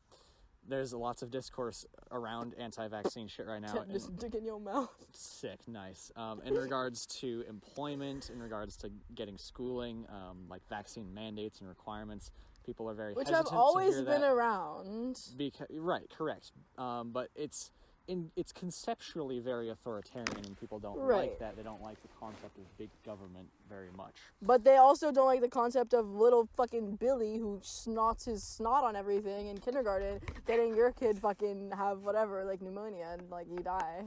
there's 0.66 0.94
lots 0.94 1.22
of 1.22 1.30
discourse 1.30 1.84
around 2.10 2.54
anti-vaccine 2.58 3.28
shit 3.28 3.46
right 3.46 3.60
now. 3.60 3.84
In- 3.92 4.16
dick 4.16 4.34
in 4.34 4.44
your 4.44 4.60
mouth. 4.60 4.88
sick, 5.12 5.60
nice. 5.66 6.10
Um, 6.16 6.40
in 6.44 6.54
regards 6.54 7.06
to 7.20 7.44
employment, 7.48 8.30
in 8.30 8.40
regards 8.40 8.76
to 8.78 8.90
getting 9.14 9.36
schooling, 9.36 10.06
um, 10.08 10.46
like 10.48 10.62
vaccine 10.68 11.12
mandates 11.12 11.60
and 11.60 11.68
requirements, 11.68 12.30
people 12.64 12.88
are 12.88 12.94
very 12.94 13.14
Which 13.14 13.28
have 13.30 13.48
always 13.50 14.00
been 14.00 14.22
around. 14.22 15.18
because 15.36 15.66
right, 15.70 16.08
correct. 16.16 16.52
Um, 16.78 17.10
but 17.10 17.28
it's 17.34 17.70
in 18.10 18.30
it's 18.36 18.52
conceptually 18.52 19.38
very 19.38 19.68
authoritarian, 19.70 20.44
and 20.44 20.58
people 20.58 20.78
don't 20.78 20.98
Right. 20.98 21.30
like 21.30 21.38
that. 21.38 21.56
They 21.56 21.62
don't 21.62 21.82
like 21.82 22.02
the 22.02 22.08
concept 22.18 22.58
of 22.58 22.76
big 22.76 22.90
government 23.04 23.48
very 23.68 23.90
much. 23.96 24.16
But 24.42 24.64
they 24.64 24.76
also 24.76 25.12
don't 25.12 25.26
like 25.26 25.40
the 25.40 25.48
concept 25.48 25.94
of 25.94 26.06
little 26.10 26.46
fucking 26.56 26.96
Billy 26.96 27.38
who 27.38 27.60
snots 27.62 28.24
his 28.24 28.42
snot 28.42 28.82
on 28.84 28.96
everything 28.96 29.46
in 29.46 29.58
kindergarten, 29.58 30.20
getting 30.46 30.74
your 30.74 30.90
kid 30.92 31.18
fucking 31.18 31.70
have 31.70 32.02
whatever, 32.02 32.44
like 32.44 32.60
pneumonia, 32.60 33.16
and 33.18 33.30
like 33.30 33.46
you 33.48 33.58
die. 33.58 34.04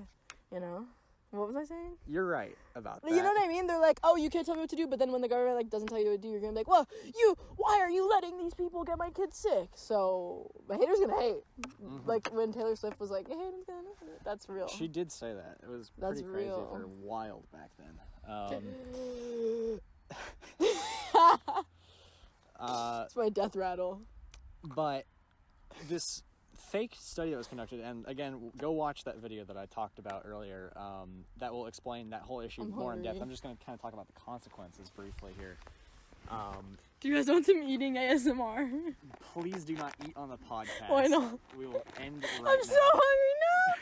You 0.52 0.60
know? 0.60 0.86
What 1.34 1.48
was 1.48 1.56
I 1.56 1.64
saying? 1.64 1.94
You're 2.08 2.28
right 2.28 2.56
about 2.76 3.02
that. 3.02 3.10
You 3.10 3.18
know 3.18 3.30
what 3.30 3.44
I 3.44 3.48
mean? 3.48 3.66
They're 3.66 3.80
like, 3.80 4.00
oh, 4.04 4.16
you 4.16 4.30
can't 4.30 4.46
tell 4.46 4.54
me 4.54 4.62
what 4.62 4.70
to 4.70 4.76
do, 4.76 4.86
but 4.86 5.00
then 5.00 5.12
when 5.12 5.22
the 5.22 5.28
government 5.28 5.56
like 5.58 5.68
doesn't 5.70 5.88
tell 5.88 5.98
you 6.00 6.12
what 6.12 6.22
to 6.22 6.28
do, 6.28 6.28
you're 6.28 6.40
gonna 6.40 6.52
be 6.54 6.58
like, 6.60 6.68
well, 6.68 6.88
you, 7.18 7.36
why 7.56 7.80
are 7.82 7.90
you 7.90 8.08
letting 8.08 8.38
these 8.38 8.54
people 8.54 8.84
get 8.84 9.00
my 9.00 9.10
kids 9.10 9.36
sick? 9.38 9.70
So 9.74 10.52
the 10.68 10.78
haters 10.78 11.00
gonna 11.00 11.20
hate. 11.20 11.44
Mhm. 11.82 12.06
Like 12.06 12.30
when 12.32 12.54
Taylor 12.54 12.76
Swift 12.76 13.00
was 13.00 13.10
like, 13.10 13.28
haters 13.28 13.64
gonna 13.68 13.82
hate. 14.00 14.24
That's 14.24 14.48
real. 14.48 14.68
She 14.68 14.88
did 14.88 15.12
say 15.12 15.34
that. 15.34 15.58
It 15.64 15.70
was 15.70 15.90
That's 15.98 16.22
pretty 16.22 16.32
crazy 16.32 16.50
real. 16.50 16.68
for 16.72 16.86
wild 17.02 17.50
back 17.52 17.72
then. 17.80 18.00
Um, 18.28 19.80
uh, 22.60 23.04
it's 23.06 23.16
my 23.16 23.30
death 23.30 23.56
rattle. 23.56 24.02
but 24.76 25.06
this 25.90 26.24
fake 26.74 26.98
study 27.00 27.30
that 27.30 27.38
was 27.38 27.46
conducted, 27.48 27.80
and 27.82 28.04
again, 28.08 28.52
go 28.58 28.72
watch 28.72 29.04
that 29.04 29.20
video 29.20 29.46
that 29.46 29.56
I 29.56 29.68
talked 29.68 30.00
about 30.00 30.24
earlier. 30.26 30.74
Um, 30.76 31.24
that 31.38 31.54
will 31.54 31.68
explain 31.68 32.10
that 32.10 32.22
whole 32.22 32.42
issue 32.42 32.64
I'm 32.64 32.72
more 32.72 32.94
in 32.94 33.04
depth. 33.04 33.22
I'm 33.22 33.30
just 33.30 33.44
going 33.44 33.56
to 33.56 33.64
kind 33.64 33.76
of 33.76 33.82
talk 33.82 33.94
about 33.94 34.08
the 34.08 34.20
consequences 34.20 34.90
briefly 34.90 35.34
here. 35.38 35.56
Um, 36.32 36.78
Do 37.00 37.10
you 37.10 37.16
guys 37.16 37.28
want 37.28 37.46
some 37.46 37.62
eating 37.62 37.94
ASMR? 37.96 38.96
please 39.34 39.64
do 39.66 39.76
not 39.76 39.94
eat 40.04 40.14
on 40.16 40.30
the 40.30 40.38
podcast. 40.38 40.90
Why 40.90 41.06
not? 41.06 41.38
We 41.58 41.68
will 41.68 41.86
end 42.02 42.24
right 42.42 42.58
I'm 42.58 42.64
so 42.64 42.76
hungry 42.80 43.36
now. 43.46 43.74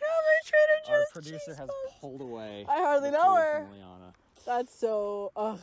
No, 0.00 0.06
my 0.24 0.40
Trader 0.46 0.86
Joe's 0.86 0.96
Our 0.96 1.22
producer 1.22 1.54
has 1.54 1.68
pulled 2.00 2.22
away. 2.22 2.64
I 2.66 2.76
hardly 2.78 3.10
know 3.10 3.34
her. 3.34 3.66
Liana. 3.70 4.14
That's 4.46 4.74
so 4.74 5.32
ugh. 5.36 5.60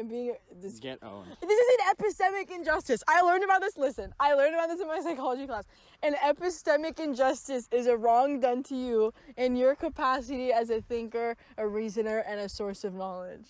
And 0.00 0.08
being 0.08 0.34
this 0.62 0.78
Get 0.80 0.98
owned. 1.02 1.28
this 1.42 1.50
is 1.58 1.78
an 1.78 1.94
epistemic 1.94 2.50
injustice. 2.50 3.04
I 3.06 3.20
learned 3.20 3.44
about 3.44 3.60
this. 3.60 3.76
Listen, 3.76 4.14
I 4.18 4.32
learned 4.32 4.54
about 4.54 4.68
this 4.70 4.80
in 4.80 4.86
my 4.88 5.00
psychology 5.04 5.46
class. 5.46 5.64
An 6.02 6.14
epistemic 6.14 6.98
injustice 6.98 7.68
is 7.70 7.86
a 7.86 7.96
wrong 7.98 8.40
done 8.40 8.62
to 8.64 8.74
you 8.74 9.12
in 9.36 9.56
your 9.56 9.74
capacity 9.74 10.52
as 10.54 10.70
a 10.70 10.80
thinker, 10.80 11.36
a 11.58 11.68
reasoner, 11.68 12.20
and 12.26 12.40
a 12.40 12.48
source 12.48 12.82
of 12.82 12.94
knowledge. 12.94 13.44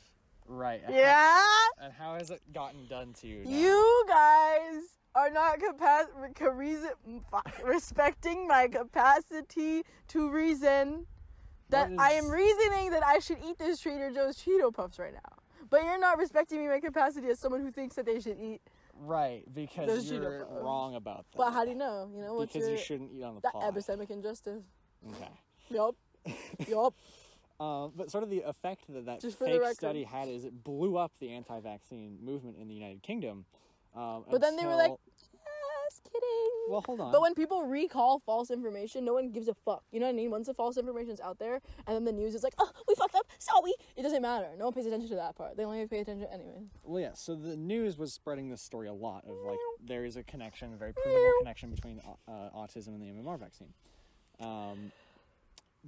Right. 0.49 0.83
and 0.85 0.93
Yeah, 0.93 1.15
how- 1.15 1.69
And 1.85 1.93
how 1.93 2.15
has 2.15 2.31
it 2.33 2.41
gotten 2.53 2.89
done 2.89 3.13
to 3.21 3.29
you? 3.29 3.45
now? 3.45 3.51
you 3.51 4.05
guys 4.09 4.83
are 5.15 5.31
not 5.31 5.61
capa- 5.61 6.09
ca- 6.35 6.47
reason- 6.47 7.23
respecting 7.63 8.49
my 8.49 8.67
capacity 8.67 9.85
to 10.09 10.29
reason. 10.31 11.07
That 11.69 11.93
I 12.01 12.15
am 12.15 12.29
reasoning 12.29 12.91
that 12.91 13.07
I 13.07 13.21
should 13.21 13.39
eat 13.49 13.57
this 13.59 13.79
Trader 13.79 14.11
Joe's 14.11 14.37
Cheeto 14.39 14.75
Puffs 14.75 14.99
right 14.99 15.13
now. 15.15 15.37
But 15.71 15.85
you're 15.85 15.99
not 15.99 16.19
respecting 16.19 16.59
me 16.59 16.69
my 16.69 16.81
capacity 16.81 17.29
as 17.29 17.39
someone 17.39 17.61
who 17.63 17.71
thinks 17.71 17.97
that 17.97 18.05
they 18.07 18.21
should 18.21 18.39
eat. 18.39 18.61
Right, 18.95 19.45
because 19.55 19.87
Those 19.87 20.11
you're 20.11 20.47
wrong 20.51 20.97
about 20.97 21.25
that. 21.31 21.39
But 21.39 21.53
how 21.53 21.65
do 21.65 21.71
you 21.71 21.77
know? 21.77 22.11
You 22.15 22.23
know 22.23 22.35
what's 22.35 22.53
because 22.53 22.69
your 22.69 22.77
you 22.77 22.83
shouldn't 22.83 23.13
eat 23.13 23.23
on 23.23 23.37
the 23.37 23.41
that 23.43 23.53
pod. 23.55 23.75
epistemic 23.75 24.11
injustice? 24.11 24.65
Okay. 25.09 25.31
Yup. 25.71 25.95
yup. 26.69 26.95
Um, 27.61 27.93
but 27.95 28.11
sort 28.11 28.25
of 28.25 28.31
the 28.31 28.41
effect 28.41 28.85
that 28.89 29.07
that 29.07 29.21
Just 29.21 29.39
fake 29.39 29.61
study 29.73 30.03
had 30.03 30.29
is 30.29 30.45
it 30.45 30.65
blew 30.65 30.97
up 30.97 31.13
the 31.21 31.31
anti-vaccine 31.31 32.19
movement 32.23 32.57
in 32.59 32.69
the 32.69 32.75
United 32.75 33.03
Kingdom. 33.03 33.45
Um, 33.95 34.25
But 34.31 34.41
then 34.41 34.57
they 34.57 34.67
were 34.67 34.77
like, 34.77 34.93
Just 35.91 36.05
kidding. 36.05 36.51
well, 36.69 36.83
hold 36.87 37.01
on. 37.01 37.11
But 37.11 37.21
when 37.21 37.35
people 37.35 37.65
recall 37.65 38.21
false 38.25 38.51
information, 38.53 39.05
no 39.05 39.13
one 39.15 39.31
gives 39.33 39.49
a 39.49 39.55
fuck. 39.55 39.83
You 39.91 39.99
know 39.99 40.07
what 40.07 40.13
I 40.13 40.17
mean? 40.17 40.31
Once 40.31 40.47
the 40.47 40.55
false 40.55 40.77
information's 40.77 41.21
out 41.21 41.39
there, 41.41 41.61
and 41.87 41.97
then 41.97 42.05
the 42.05 42.13
news 42.13 42.35
is 42.37 42.45
like, 42.45 42.55
"Oh, 42.59 42.71
we 42.87 42.95
fucked 42.95 43.17
up, 43.17 43.27
sorry." 43.39 43.73
It 43.97 44.03
doesn't 44.03 44.23
matter. 44.23 44.47
No 44.57 44.67
one 44.67 44.73
pays 44.75 44.87
attention 44.87 45.09
to 45.11 45.17
that 45.17 45.35
part. 45.37 45.57
They 45.57 45.65
only 45.65 45.85
pay 45.89 45.99
attention 45.99 46.29
anyway. 46.33 46.63
well, 46.85 47.01
yeah. 47.03 47.15
So 47.15 47.35
the 47.35 47.57
news 47.57 47.99
was 47.99 48.13
spreading 48.13 48.49
this 48.51 48.63
story 48.63 48.87
a 48.87 48.93
lot 48.93 49.25
of 49.25 49.35
like 49.45 49.59
there 49.85 50.05
is 50.05 50.17
a 50.17 50.23
connection, 50.23 50.73
a 50.73 50.77
very 50.77 50.93
provable 50.93 51.33
connection 51.41 51.71
between 51.71 52.01
uh, 52.29 52.33
autism 52.57 52.89
and 52.89 53.03
the 53.03 53.07
MMR 53.07 53.39
vaccine. 53.39 53.73
Um, 54.41 54.93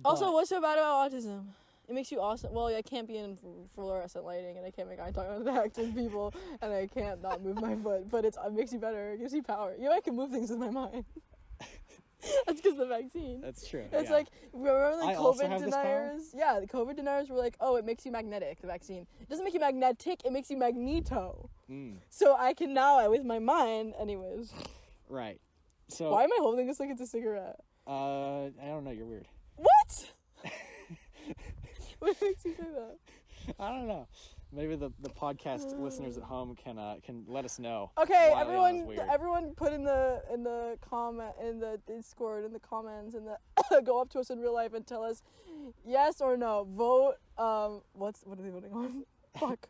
Also, 0.05 0.33
what's 0.33 0.49
so 0.49 0.61
bad 0.61 0.79
about 0.79 1.13
autism? 1.13 1.45
It 1.89 1.95
makes 1.95 2.13
you 2.13 2.21
awesome. 2.21 2.53
Well, 2.55 2.67
I 2.67 2.81
can't 2.83 3.09
be 3.09 3.17
in 3.19 3.37
fluorescent 3.75 4.25
lighting, 4.25 4.57
and 4.57 4.65
I 4.67 4.71
can't 4.71 4.89
make 4.89 5.01
eye 5.01 5.11
contact 5.13 5.77
with 5.77 5.95
people, 6.03 6.33
and 6.61 6.73
I 6.73 6.87
can't 6.87 7.21
not 7.21 7.43
move 7.43 7.61
my 7.61 7.75
foot. 7.83 8.09
But 8.09 8.25
it's, 8.25 8.39
it 8.45 8.53
makes 8.53 8.73
you 8.73 8.79
better. 8.79 9.13
It 9.13 9.19
gives 9.19 9.35
you 9.35 9.43
power. 9.43 9.75
You 9.79 9.87
know, 9.87 9.93
I 9.93 10.01
can 10.01 10.15
move 10.17 10.31
things 10.31 10.51
with 10.51 10.59
my 10.59 10.71
mind. 10.71 11.05
That's 12.47 12.61
because 12.61 12.79
the 12.79 12.87
vaccine. 12.87 13.41
that's 13.41 13.67
true. 13.67 13.85
It's 13.91 14.09
yeah. 14.09 14.15
like 14.15 14.29
remember 14.53 14.97
the 14.97 15.07
I 15.07 15.15
COVID 15.17 15.49
have 15.49 15.61
this 15.61 15.75
power? 15.75 15.83
deniers? 16.11 16.23
Yeah, 16.33 16.61
the 16.61 16.69
COVID 16.69 16.95
deniers 16.95 17.29
were 17.29 17.37
like, 17.37 17.57
"Oh, 17.61 17.75
it 17.75 17.85
makes 17.85 18.07
you 18.07 18.13
magnetic." 18.13 18.61
The 18.61 18.69
vaccine 18.69 19.09
it 19.21 19.29
doesn't 19.29 19.45
make 19.45 19.55
you 19.55 19.59
magnetic; 19.59 20.21
it 20.25 20.33
makes 20.33 20.49
you 20.49 20.57
magneto. 20.57 21.51
Mm, 21.69 21.97
So 22.11 22.37
I 22.39 22.55
can 22.55 22.73
now, 22.75 23.11
with 23.11 23.25
my 23.25 23.41
mind, 23.41 23.95
anyways. 23.99 24.53
right. 25.09 25.41
So 25.89 26.13
Why 26.13 26.23
am 26.23 26.33
I 26.33 26.37
holding 26.39 26.69
this 26.69 26.79
like 26.79 26.91
it's 26.91 27.01
a 27.01 27.09
cigarette? 27.09 27.57
uh, 27.89 28.45
I 28.45 28.67
don't 28.67 28.85
know. 28.85 28.93
You're 28.93 29.05
weird. 29.07 29.27
What? 32.03 32.21
makes 32.21 32.45
you 32.45 32.55
say 32.59 32.65
that? 32.75 33.55
I 33.61 33.69
don't 33.69 33.87
know. 33.87 34.09
Maybe 34.53 34.75
the, 34.75 34.91
the 35.01 35.09
podcast 35.09 35.79
listeners 35.81 36.19
at 36.19 36.25
home 36.25 36.57
can 36.57 36.79
uh, 36.79 36.97
can 37.03 37.25
let 37.29 37.45
us 37.45 37.61
know. 37.61 37.93
Okay, 37.97 38.35
everyone, 38.37 38.89
everyone, 39.09 39.53
put 39.55 39.73
in 39.73 39.85
the 39.85 40.21
in 40.33 40.43
the 40.43 40.77
comment 40.81 41.31
in 41.41 41.61
the 41.61 41.81
Discord 41.87 42.45
in 42.45 42.53
the 42.53 42.61
comments 42.61 43.15
and 43.15 43.27
the 43.27 43.83
go 43.87 44.01
up 44.01 44.11
to 44.11 44.19
us 44.19 44.31
in 44.31 44.41
real 44.41 44.53
life 44.53 44.75
and 44.75 44.85
tell 44.85 45.05
us 45.05 45.23
yes 45.87 46.21
or 46.21 46.37
no. 46.37 46.67
Vote. 46.77 47.15
Um, 47.39 47.83
what's 47.93 48.23
what 48.25 48.39
are 48.39 48.43
they 48.43 48.51
voting 48.51 48.73
on? 48.73 49.05
Fuck. 49.39 49.69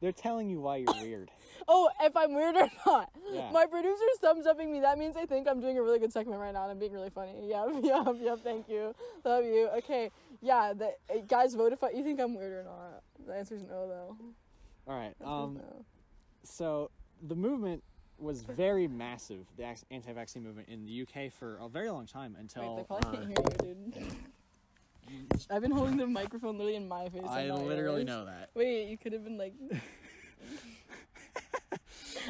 They're 0.00 0.12
telling 0.12 0.48
you 0.50 0.60
why 0.60 0.76
you're 0.76 1.02
weird. 1.02 1.30
Oh, 1.68 1.88
if 2.00 2.16
I'm 2.16 2.32
weird 2.32 2.54
or 2.54 2.68
not. 2.86 3.10
Yeah. 3.32 3.50
My 3.50 3.66
producer's 3.66 4.18
thumbs 4.20 4.46
upping 4.46 4.70
me. 4.70 4.78
That 4.78 4.98
means 4.98 5.16
I 5.16 5.26
think 5.26 5.48
I'm 5.48 5.60
doing 5.60 5.78
a 5.78 5.82
really 5.82 5.98
good 5.98 6.12
segment 6.12 6.40
right 6.40 6.54
now 6.54 6.62
and 6.62 6.70
I'm 6.70 6.78
being 6.78 6.92
really 6.92 7.10
funny. 7.10 7.32
Yep, 7.42 7.82
yep, 7.82 8.14
yep. 8.20 8.38
Thank 8.44 8.68
you. 8.68 8.94
Love 9.24 9.44
you. 9.44 9.68
Okay. 9.78 10.12
Yeah, 10.40 10.74
the 10.74 10.92
eh, 11.10 11.22
guys 11.26 11.56
vote 11.56 11.72
if 11.72 11.82
I, 11.82 11.90
you 11.90 12.04
think 12.04 12.20
I'm 12.20 12.36
weird 12.36 12.52
or 12.52 12.62
not. 12.62 13.02
The 13.26 13.34
answer's 13.34 13.62
no, 13.62 13.88
though. 13.88 14.16
All 14.86 14.96
right. 14.96 15.14
Um. 15.24 15.54
no. 15.54 15.84
So 16.44 16.92
the 17.20 17.34
movement 17.34 17.82
was 18.18 18.42
very 18.42 18.86
massive. 18.86 19.46
The 19.56 19.74
anti-vaccine 19.90 20.44
movement 20.44 20.68
in 20.68 20.84
the 20.84 21.02
UK 21.02 21.32
for 21.32 21.58
a 21.60 21.68
very 21.68 21.90
long 21.90 22.06
time 22.06 22.36
until. 22.38 22.76
Wait, 22.76 22.82
they 22.82 22.84
probably 22.84 23.18
can't 23.18 23.28
hear 23.28 23.68
you, 23.68 23.92
dude. 23.92 24.06
I've 25.50 25.62
been 25.62 25.70
holding 25.70 25.96
the 25.96 26.06
microphone 26.06 26.52
literally 26.58 26.76
in 26.76 26.88
my 26.88 27.08
face. 27.08 27.22
I 27.28 27.40
and 27.40 27.48
not 27.50 27.64
literally 27.64 27.98
yours. 28.02 28.06
know 28.06 28.24
that. 28.26 28.50
Wait, 28.54 28.88
you 28.88 28.96
could 28.98 29.12
have 29.12 29.24
been 29.24 29.38
like. 29.38 29.54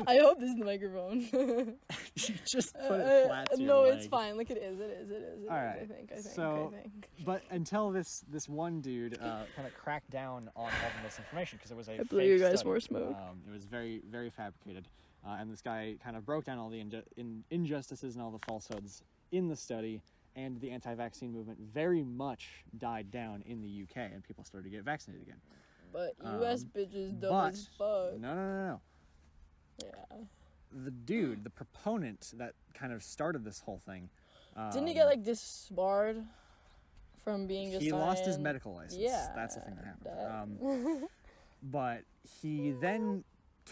I 0.06 0.18
hope 0.18 0.38
this 0.38 0.50
is 0.50 0.56
the 0.58 0.64
microphone. 0.64 1.20
you 2.16 2.34
just 2.44 2.74
put 2.74 3.00
Uh, 3.00 3.04
it 3.04 3.26
flat 3.28 3.50
to 3.52 3.58
your 3.58 3.66
no, 3.66 3.84
it's 3.84 4.06
fine. 4.06 4.36
Like 4.36 4.50
it 4.50 4.58
is. 4.58 4.78
It 4.78 4.82
is. 4.90 5.10
It 5.10 5.14
is. 5.14 5.22
It 5.32 5.38
is. 5.44 5.48
All 5.48 5.56
I 5.56 5.64
right, 5.64 5.88
think. 5.88 6.10
I 6.12 6.14
think. 6.16 6.34
so- 6.34 6.72
I 6.76 6.82
think. 6.82 7.08
But 7.24 7.42
until 7.50 7.90
this 7.90 8.22
this 8.28 8.46
one 8.48 8.80
dude 8.82 9.14
uh, 9.22 9.44
kind 9.54 9.66
of 9.66 9.74
cracked 9.74 10.10
down 10.10 10.50
on 10.54 10.64
all 10.64 10.66
the 10.66 11.02
misinformation 11.04 11.56
because 11.58 11.70
it 11.70 11.76
was 11.76 11.88
a 11.88 11.94
I 11.94 11.98
fake 11.98 12.08
believe 12.10 12.28
you 12.30 12.38
guys 12.38 12.56
study. 12.58 12.68
more 12.68 12.80
smoke. 12.80 13.16
Um, 13.16 13.40
it 13.48 13.52
was 13.52 13.64
very 13.64 14.02
very 14.10 14.28
fabricated, 14.28 14.86
uh, 15.26 15.36
and 15.40 15.50
this 15.50 15.62
guy 15.62 15.96
kind 16.04 16.16
of 16.16 16.26
broke 16.26 16.44
down 16.44 16.58
all 16.58 16.68
the 16.68 16.78
inju- 16.82 17.04
in, 17.16 17.42
injustices 17.50 18.16
and 18.16 18.22
all 18.22 18.30
the 18.30 18.40
falsehoods 18.46 19.02
in 19.32 19.48
the 19.48 19.56
study. 19.56 20.02
And 20.36 20.60
the 20.60 20.70
anti-vaccine 20.70 21.32
movement 21.32 21.58
very 21.58 22.04
much 22.04 22.64
died 22.78 23.10
down 23.10 23.42
in 23.46 23.62
the 23.62 23.82
UK, 23.82 24.12
and 24.12 24.22
people 24.22 24.44
started 24.44 24.64
to 24.64 24.70
get 24.70 24.84
vaccinated 24.84 25.26
again. 25.26 25.40
But 25.92 26.14
U.S. 26.40 26.62
um, 26.62 26.68
bitches 26.76 27.18
dumb 27.18 27.30
but 27.30 27.52
as 27.54 27.68
fuck. 27.78 28.18
no, 28.20 28.34
no, 28.34 28.34
no, 28.34 28.66
no. 28.66 28.80
Yeah. 29.82 30.16
The 30.84 30.90
dude, 30.90 31.42
the 31.42 31.50
proponent 31.50 32.32
that 32.36 32.52
kind 32.74 32.92
of 32.92 33.02
started 33.02 33.44
this 33.44 33.60
whole 33.60 33.78
thing. 33.78 34.10
Didn't 34.72 34.88
he 34.88 34.92
um, 34.92 34.98
get 34.98 35.06
like 35.06 35.22
disbarred 35.24 36.22
from 37.24 37.46
being 37.46 37.70
just? 37.70 37.82
he 37.82 37.92
lost 37.92 38.26
his 38.26 38.38
medical 38.38 38.74
license. 38.74 38.96
Yeah. 38.96 39.30
that's 39.34 39.54
the 39.54 39.62
thing 39.62 39.76
that 39.76 39.84
happened. 39.84 40.58
that- 40.60 40.92
Um, 41.00 41.08
but 41.62 42.02
he 42.42 42.72
then 42.72 43.24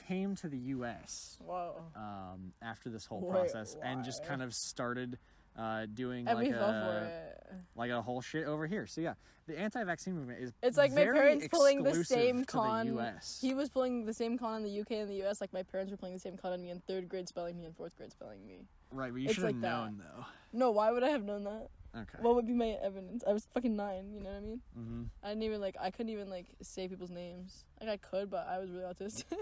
came 0.09 0.35
to 0.37 0.49
the 0.49 0.59
U.S. 0.59 1.39
Whoa. 1.45 1.75
um, 1.95 2.53
after 2.62 2.91
this 2.91 3.07
whole 3.07 3.21
Wait, 3.21 3.31
process 3.31 3.77
and 3.83 4.05
just 4.05 4.25
kind 4.25 4.43
of 4.43 4.55
started 4.55 5.19
uh, 5.57 5.86
doing 5.86 6.24
like 6.24 6.36
we 6.36 6.50
fell 6.50 6.72
for 6.72 7.11
a 7.11 7.34
like 7.76 7.90
a 7.90 8.02
whole 8.02 8.20
shit 8.20 8.46
over 8.46 8.66
here. 8.66 8.86
So 8.86 9.00
yeah, 9.00 9.14
the 9.46 9.59
anti-vaccine 9.59 10.14
movement 10.14 10.40
is 10.40 10.52
It's 10.62 10.76
like 10.76 10.92
my 10.92 11.05
parents 11.05 11.46
pulling 11.48 11.82
the 11.82 12.05
same 12.05 12.44
con. 12.44 12.94
The 12.94 13.00
US. 13.00 13.38
He 13.40 13.55
was 13.55 13.68
pulling 13.68 14.07
the 14.07 14.14
same 14.14 14.38
con 14.38 14.57
in 14.57 14.62
the 14.64 14.80
UK 14.80 14.92
and 14.92 15.11
the 15.11 15.22
US. 15.26 15.40
Like 15.40 15.52
my 15.52 15.62
parents 15.62 15.90
were 15.90 15.96
playing 15.96 16.14
the 16.14 16.20
same 16.20 16.36
con 16.36 16.52
on 16.52 16.62
me 16.62 16.70
in 16.70 16.80
third 16.80 17.09
grade, 17.09 17.28
spelling 17.28 17.57
me, 17.57 17.64
and 17.64 17.76
fourth 17.76 17.96
grade, 17.96 18.12
spelling 18.12 18.46
me. 18.46 18.66
right, 18.90 19.12
but 19.12 19.20
you 19.20 19.28
should 19.28 19.44
have 19.44 19.52
like 19.52 19.61
that. 19.61 19.68
known 19.68 19.98
though. 19.98 20.24
No, 20.52 20.70
why 20.70 20.90
would 20.90 21.02
I 21.02 21.09
have 21.09 21.24
known 21.24 21.44
that? 21.44 21.68
Okay. 21.96 22.18
What 22.20 22.34
would 22.34 22.46
be 22.46 22.52
my 22.52 22.70
evidence? 22.82 23.22
I 23.26 23.32
was 23.32 23.46
fucking 23.55 23.76
nine. 23.76 24.12
You 24.12 24.20
know 24.20 24.30
what 24.30 24.36
I 24.36 24.40
mean? 24.40 24.61
hmm 24.74 25.02
I 25.22 25.28
didn't 25.28 25.44
even 25.44 25.61
like. 25.61 25.76
I 25.80 25.90
couldn't 25.90 26.11
even 26.11 26.28
like 26.28 26.46
say 26.61 26.88
people's 26.88 27.11
names. 27.11 27.64
Like 27.80 27.90
I 27.90 27.96
could, 27.98 28.30
but 28.30 28.48
I 28.48 28.59
was 28.59 28.70
really 28.70 28.84
autistic. 28.84 29.24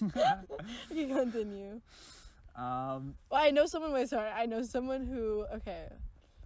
you 0.90 1.06
continue. 1.08 1.80
Um, 2.56 3.14
Well, 3.30 3.40
I 3.42 3.50
know 3.50 3.66
someone. 3.66 3.92
Wait, 3.92 4.08
sorry. 4.08 4.30
I 4.30 4.46
know 4.46 4.62
someone 4.62 5.06
who. 5.06 5.46
Okay. 5.54 5.86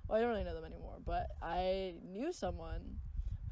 Well, 0.08 0.18
I 0.18 0.20
don't 0.20 0.30
really 0.30 0.44
know 0.44 0.54
them 0.54 0.64
anymore, 0.64 0.98
but 1.04 1.28
I 1.40 1.94
knew 2.04 2.32
someone 2.32 2.98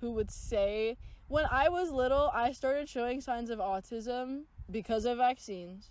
who 0.00 0.12
would 0.12 0.30
say 0.30 0.96
when 1.28 1.46
I 1.50 1.68
was 1.68 1.90
little, 1.90 2.30
I 2.34 2.52
started 2.52 2.88
showing 2.88 3.20
signs 3.20 3.50
of 3.50 3.58
autism 3.58 4.42
because 4.70 5.04
of 5.04 5.18
vaccines, 5.18 5.90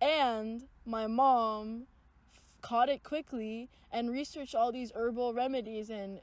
and 0.00 0.64
my 0.84 1.06
mom 1.06 1.86
f- 2.34 2.42
caught 2.60 2.88
it 2.88 3.02
quickly 3.02 3.70
and 3.90 4.10
researched 4.10 4.54
all 4.54 4.72
these 4.72 4.92
herbal 4.94 5.34
remedies 5.34 5.88
and 5.90 6.20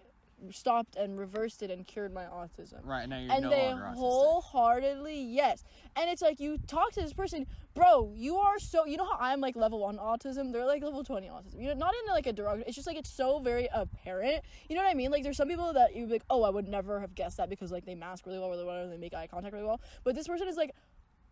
stopped 0.50 0.96
and 0.96 1.20
reversed 1.20 1.62
it 1.62 1.70
and 1.70 1.86
cured 1.86 2.14
my 2.14 2.24
autism. 2.24 2.84
Right 2.84 3.08
now 3.08 3.20
you're 3.20 3.32
and 3.32 3.44
no 3.44 3.50
they 3.50 3.68
longer 3.68 3.84
autistic. 3.84 3.96
wholeheartedly 3.96 5.22
yes. 5.22 5.64
And 5.96 6.10
it's 6.10 6.22
like 6.22 6.40
you 6.40 6.58
talk 6.68 6.92
to 6.94 7.02
this 7.02 7.14
person 7.14 7.46
bro 7.74 8.12
you 8.16 8.36
are 8.36 8.60
so 8.60 8.86
you 8.86 8.98
know 8.98 9.06
how 9.06 9.18
i'm 9.20 9.40
like 9.40 9.56
level 9.56 9.80
1 9.80 9.98
autism? 9.98 10.52
They're 10.52 10.66
like 10.66 10.84
level 10.84 11.04
20 11.04 11.28
autism. 11.28 11.62
You 11.62 11.68
know 11.70 11.74
not 11.76 11.94
in 11.94 12.14
like 12.14 12.28
a 12.28 12.34
derogatory 12.34 12.66
it's 12.68 12.76
just 12.76 12.88
like 12.88 12.98
it's 12.98 13.12
so 13.12 13.40
very 13.40 13.70
apparent. 13.74 14.44
You 14.68 14.76
know 14.76 14.84
what 14.84 14.92
i 14.92 14.94
mean? 14.94 15.12
Like 15.12 15.24
there's 15.24 15.38
some 15.38 15.48
people 15.48 15.74
that 15.74 15.96
you'd 15.96 16.08
be 16.08 16.14
like 16.14 16.26
oh 16.30 16.44
i 16.44 16.50
would 16.50 16.68
never 16.68 17.00
have 17.00 17.16
guessed 17.16 17.38
that 17.38 17.50
because 17.50 17.72
like 17.72 17.86
they 17.86 17.96
mask 17.96 18.26
really 18.26 18.40
well 18.40 18.54
or 18.54 18.66
whatever 18.66 18.90
they 18.90 18.98
make 18.98 19.14
eye 19.14 19.28
contact 19.28 19.54
really 19.54 19.66
well. 19.66 19.82
But 20.04 20.16
this 20.16 20.28
person 20.28 20.48
is 20.48 20.58
like 20.58 20.72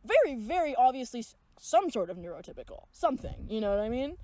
very 0.05 0.35
very 0.35 0.75
obviously 0.75 1.25
some 1.59 1.89
sort 1.89 2.09
of 2.09 2.17
neurotypical 2.17 2.83
something. 2.91 3.47
You 3.49 3.59
know 3.61 3.69
what 3.71 3.79
i 3.79 3.89
mean? 3.89 4.15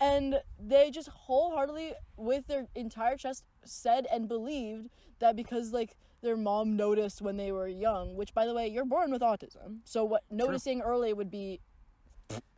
And 0.00 0.40
they 0.58 0.90
just 0.90 1.08
wholeheartedly 1.08 1.92
with 2.16 2.48
their 2.48 2.66
entire 2.74 3.16
chest 3.16 3.44
said 3.64 4.06
and 4.12 4.28
believed 4.28 4.88
that 5.18 5.36
because 5.36 5.72
like 5.72 5.96
their 6.22 6.36
mom 6.36 6.76
noticed 6.76 7.20
when 7.22 7.36
they 7.36 7.52
were 7.52 7.68
young 7.68 8.14
which 8.16 8.32
by 8.34 8.46
the 8.46 8.54
way 8.54 8.66
you're 8.68 8.84
born 8.84 9.10
with 9.10 9.22
autism 9.22 9.78
so 9.84 10.04
what 10.04 10.22
noticing 10.30 10.80
early 10.80 11.12
would 11.12 11.30
be 11.30 11.60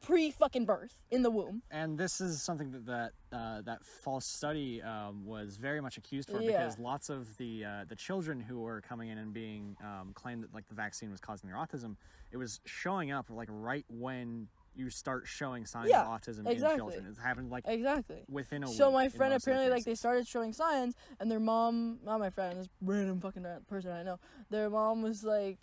pre 0.00 0.30
fucking 0.30 0.64
birth 0.66 0.94
in 1.10 1.22
the 1.22 1.30
womb 1.30 1.62
and 1.70 1.96
this 1.98 2.20
is 2.20 2.40
something 2.42 2.70
that 2.70 2.84
that 2.86 3.12
uh, 3.32 3.62
that 3.62 3.82
false 3.84 4.24
study 4.26 4.80
um, 4.82 5.24
was 5.24 5.56
very 5.56 5.80
much 5.80 5.96
accused 5.96 6.30
for 6.30 6.40
Yeah. 6.40 6.52
because 6.52 6.78
lots 6.78 7.08
of 7.08 7.36
the 7.38 7.64
uh, 7.64 7.84
the 7.88 7.96
children 7.96 8.38
who 8.38 8.60
were 8.60 8.80
coming 8.82 9.08
in 9.08 9.18
and 9.18 9.32
being 9.32 9.76
um, 9.82 10.12
claimed 10.14 10.42
that 10.44 10.54
like 10.54 10.68
the 10.68 10.74
vaccine 10.74 11.10
was 11.10 11.20
causing 11.20 11.48
their 11.48 11.58
autism, 11.58 11.96
it 12.30 12.36
was 12.36 12.60
showing 12.66 13.10
up 13.10 13.30
like 13.30 13.48
right 13.50 13.84
when 13.88 14.46
you 14.76 14.90
start 14.90 15.26
showing 15.26 15.66
signs 15.66 15.88
Yeah, 15.90 16.02
of 16.02 16.08
autism 16.20 16.48
exactly. 16.48 16.72
in 16.72 16.76
children. 16.78 17.06
It 17.06 17.18
happened 17.22 17.50
like 17.50 17.64
exactly. 17.66 18.24
within 18.28 18.64
a 18.64 18.68
week. 18.68 18.76
so 18.76 18.90
my 18.90 19.08
friend 19.08 19.32
most 19.32 19.42
of 19.42 19.44
the 19.44 19.50
apparently 19.52 19.76
like 19.76 19.84
they 19.84 19.94
started 19.94 20.26
showing 20.26 20.52
signs 20.52 20.94
and 21.20 21.30
their 21.30 21.40
mom 21.40 21.98
not 22.04 22.18
my 22.20 22.30
friend 22.30 22.58
this 22.58 22.68
random 22.82 23.20
fucking 23.20 23.46
person 23.68 23.92
i 23.92 24.02
know 24.02 24.18
their 24.50 24.68
mom 24.70 25.02
was 25.02 25.22
like 25.24 25.58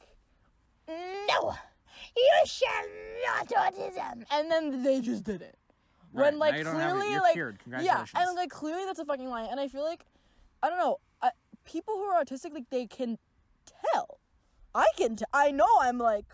no 0.88 1.54
you 2.16 2.30
shall 2.46 2.86
not 3.26 3.48
autism. 3.74 4.24
And 4.32 4.50
then 4.52 4.84
they 4.84 5.02
just 5.02 5.24
did 5.24 5.42
it. 5.42 5.58
Right, 6.14 6.26
when 6.26 6.40
like 6.40 6.56
you 6.56 6.64
don't 6.64 6.76
have 6.76 6.90
it, 6.90 7.00
clearly 7.00 7.12
you're 7.36 7.52
like 7.52 7.84
yeah 7.86 8.04
and 8.16 8.36
like 8.36 8.50
clearly 8.50 8.84
that's 8.86 9.00
a 9.00 9.06
fucking 9.06 9.30
lie. 9.30 9.44
And 9.44 9.60
i 9.60 9.68
feel 9.68 9.84
like 9.84 10.06
i 10.62 10.70
don't 10.70 10.78
know 10.78 10.98
I, 11.22 11.32
people 11.64 11.94
who 11.96 12.04
are 12.04 12.24
autistic 12.24 12.54
like 12.54 12.70
they 12.70 12.86
can 12.86 13.18
tell. 13.94 14.20
I 14.76 14.88
can 14.98 15.16
t- 15.16 15.26
i 15.34 15.52
know 15.52 15.68
i'm 15.82 15.98
like 15.98 16.26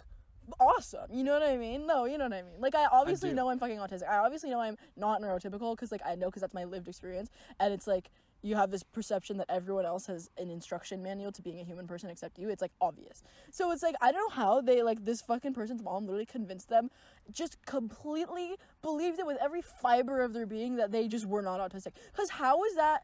awesome. 0.59 1.11
You 1.11 1.23
know 1.23 1.33
what 1.33 1.43
i 1.43 1.57
mean? 1.57 1.85
No 1.87 2.05
you 2.05 2.17
know 2.17 2.25
what 2.25 2.33
i 2.33 2.41
mean. 2.41 2.59
Like 2.59 2.75
i 2.75 2.85
obviously 2.91 3.29
do. 3.29 3.35
know 3.35 3.49
i'm 3.49 3.59
fucking 3.59 3.77
autistic. 3.77 4.09
I 4.09 4.17
obviously 4.17 4.49
know 4.49 4.59
i'm 4.59 4.77
not 4.95 5.21
neurotypical 5.21 5.75
because 5.75 5.91
like 5.91 6.01
i 6.05 6.15
know 6.15 6.27
because 6.27 6.41
that's 6.41 6.53
my 6.53 6.63
lived 6.63 6.87
experience. 6.87 7.29
And 7.59 7.73
it's 7.73 7.87
like 7.87 8.09
you 8.43 8.55
have 8.55 8.69
this 8.69 8.83
perception 8.83 9.37
that 9.37 9.47
everyone 9.49 9.85
else 9.85 10.05
has 10.05 10.29
an 10.37 10.49
instruction 10.49 11.01
manual 11.01 11.31
to 11.31 11.41
being 11.41 11.59
a 11.59 11.63
human 11.63 11.87
person 11.87 12.09
except 12.09 12.37
you. 12.37 12.49
It's 12.49 12.61
like 12.61 12.71
obvious. 12.79 13.23
So 13.51 13.71
it's 13.71 13.83
like 13.83 13.95
i 14.01 14.11
don't 14.11 14.21
know 14.29 14.35
how 14.35 14.61
they 14.61 14.83
like 14.83 15.05
this 15.05 15.21
fucking 15.21 15.53
person's 15.53 15.83
mom 15.83 16.05
literally 16.05 16.25
convinced 16.25 16.69
them 16.69 16.89
just 17.31 17.57
completely 17.65 18.55
believed 18.81 19.19
it 19.19 19.25
with 19.25 19.37
every 19.41 19.61
fiber 19.61 20.21
of 20.21 20.33
their 20.33 20.45
being 20.45 20.75
that 20.77 20.91
they 20.91 21.07
just 21.07 21.25
were 21.25 21.41
not 21.41 21.59
autistic. 21.59 21.93
Because 22.11 22.29
how 22.31 22.63
is 22.63 22.75
that 22.75 23.03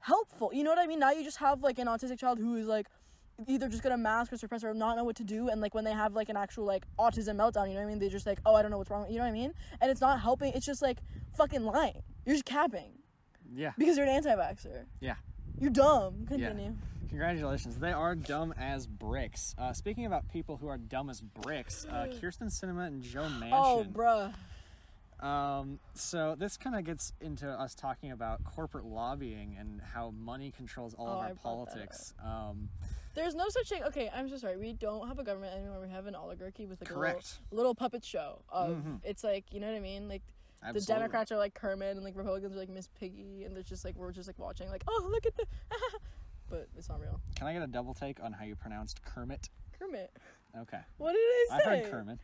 helpful? 0.00 0.50
You 0.52 0.62
know 0.64 0.70
what 0.70 0.78
i 0.78 0.86
mean? 0.86 0.98
Now 1.00 1.12
you 1.12 1.24
just 1.24 1.38
have 1.38 1.62
like 1.62 1.78
an 1.78 1.86
autistic 1.86 2.18
child 2.18 2.38
who 2.38 2.56
is 2.56 2.66
like 2.66 2.86
either 3.48 3.68
just 3.68 3.82
gonna 3.82 3.96
mask 3.96 4.32
or 4.32 4.36
suppress 4.36 4.64
or 4.64 4.74
not 4.74 4.96
know 4.96 5.04
what 5.04 5.16
to 5.16 5.24
do 5.24 5.48
and 5.48 5.60
like 5.60 5.74
when 5.74 5.84
they 5.84 5.92
have 5.92 6.14
like 6.14 6.28
an 6.28 6.36
actual 6.36 6.64
like 6.64 6.84
autism 6.98 7.36
meltdown 7.36 7.68
you 7.68 7.74
know 7.74 7.80
what 7.80 7.86
i 7.86 7.86
mean 7.86 7.98
they 7.98 8.08
just 8.08 8.26
like 8.26 8.38
oh 8.46 8.54
i 8.54 8.62
don't 8.62 8.70
know 8.70 8.78
what's 8.78 8.90
wrong 8.90 9.06
you 9.08 9.16
know 9.16 9.24
what 9.24 9.28
i 9.28 9.32
mean 9.32 9.52
and 9.80 9.90
it's 9.90 10.00
not 10.00 10.20
helping 10.20 10.52
it's 10.52 10.66
just 10.66 10.82
like 10.82 10.98
fucking 11.36 11.64
lying 11.64 12.02
you're 12.24 12.34
just 12.34 12.44
capping 12.44 12.92
yeah. 13.52 13.72
because 13.78 13.96
you're 13.96 14.06
an 14.06 14.12
anti-vaxxer 14.12 14.84
Yeah. 15.00 15.16
you're 15.60 15.70
dumb 15.70 16.26
continue 16.26 16.74
Congratulations. 17.08 17.78
They 17.78 17.92
are 17.92 18.16
dumb 18.16 18.52
as 18.58 18.88
bricks. 18.88 19.54
Uh, 19.56 19.72
speaking 19.72 20.04
about 20.04 20.28
people 20.32 20.56
who 20.56 20.66
are 20.66 20.78
dumb 20.78 21.08
as 21.10 21.20
bricks, 21.20 21.86
uh, 21.88 22.08
Kyrsten 22.20 22.50
Sinema 22.50 22.88
and 22.88 23.04
Joe 23.04 23.28
Manchin. 23.40 23.50
oh 23.52 23.86
bruh 23.88 24.34
Um, 25.24 25.78
so 25.94 26.34
this 26.38 26.56
kind 26.58 26.76
of 26.76 26.84
gets 26.84 27.12
into 27.20 27.48
us 27.48 27.74
talking 27.74 28.10
about 28.12 28.44
corporate 28.44 28.84
lobbying 28.84 29.56
and 29.58 29.80
how 29.80 30.10
money 30.10 30.52
controls 30.54 30.94
all 30.94 31.06
Oh, 31.08 31.12
of 31.12 31.18
our 31.18 31.28
that 31.28 31.42
politics. 31.42 32.12
Um, 32.22 32.68
there's 33.14 33.34
no 33.36 33.48
such 33.48 33.68
thing 33.68 33.84
okay 33.84 34.10
i'm 34.12 34.28
so 34.28 34.36
sorry 34.36 34.56
we 34.56 34.72
don't 34.72 35.06
have 35.06 35.20
a 35.20 35.22
government 35.22 35.54
anymore 35.54 35.80
we 35.80 35.88
have 35.88 36.06
an 36.06 36.16
oligarchy 36.16 36.66
with 36.66 36.80
like 36.80 36.90
a 36.90 36.98
little, 36.98 37.20
little 37.52 37.72
puppet 37.72 38.04
show 38.04 38.42
of 38.48 38.70
Mhm. 38.78 38.98
it's 39.04 39.22
like 39.22 39.44
you 39.52 39.60
know 39.60 39.68
what 39.68 39.76
i 39.76 39.80
mean 39.80 40.08
like 40.08 40.22
absolutely. 40.64 40.80
the 40.80 40.86
Democrats 40.98 41.30
are 41.30 41.36
like 41.36 41.54
Kermit 41.54 41.94
and 41.94 42.04
like 42.04 42.16
Republicans 42.16 42.56
are 42.56 42.58
like 42.58 42.68
Miss 42.70 42.88
Piggy 42.98 43.44
and 43.44 43.54
they're 43.54 43.62
just 43.62 43.84
like 43.84 43.94
we're 43.96 44.10
just 44.10 44.26
like 44.28 44.38
watching 44.40 44.68
like 44.68 44.82
oh 44.88 45.08
look 45.08 45.26
at 45.26 45.36
the 45.36 45.46
but 46.50 46.66
it's 46.76 46.88
not 46.88 47.00
real. 47.00 47.20
Can 47.36 47.46
I 47.46 47.52
get 47.52 47.62
a 47.62 47.68
double 47.68 47.94
take 47.94 48.20
on 48.20 48.32
how 48.32 48.44
you 48.44 48.56
pronounced 48.56 49.00
Kermit? 49.04 49.48
Kermit. 49.78 50.10
Okay. 50.58 50.80
What 50.98 51.12
did 51.12 51.18
I 51.18 51.46
say? 51.50 51.54
I've 51.54 51.64
heard 51.84 51.90
Kermit. 51.92 52.18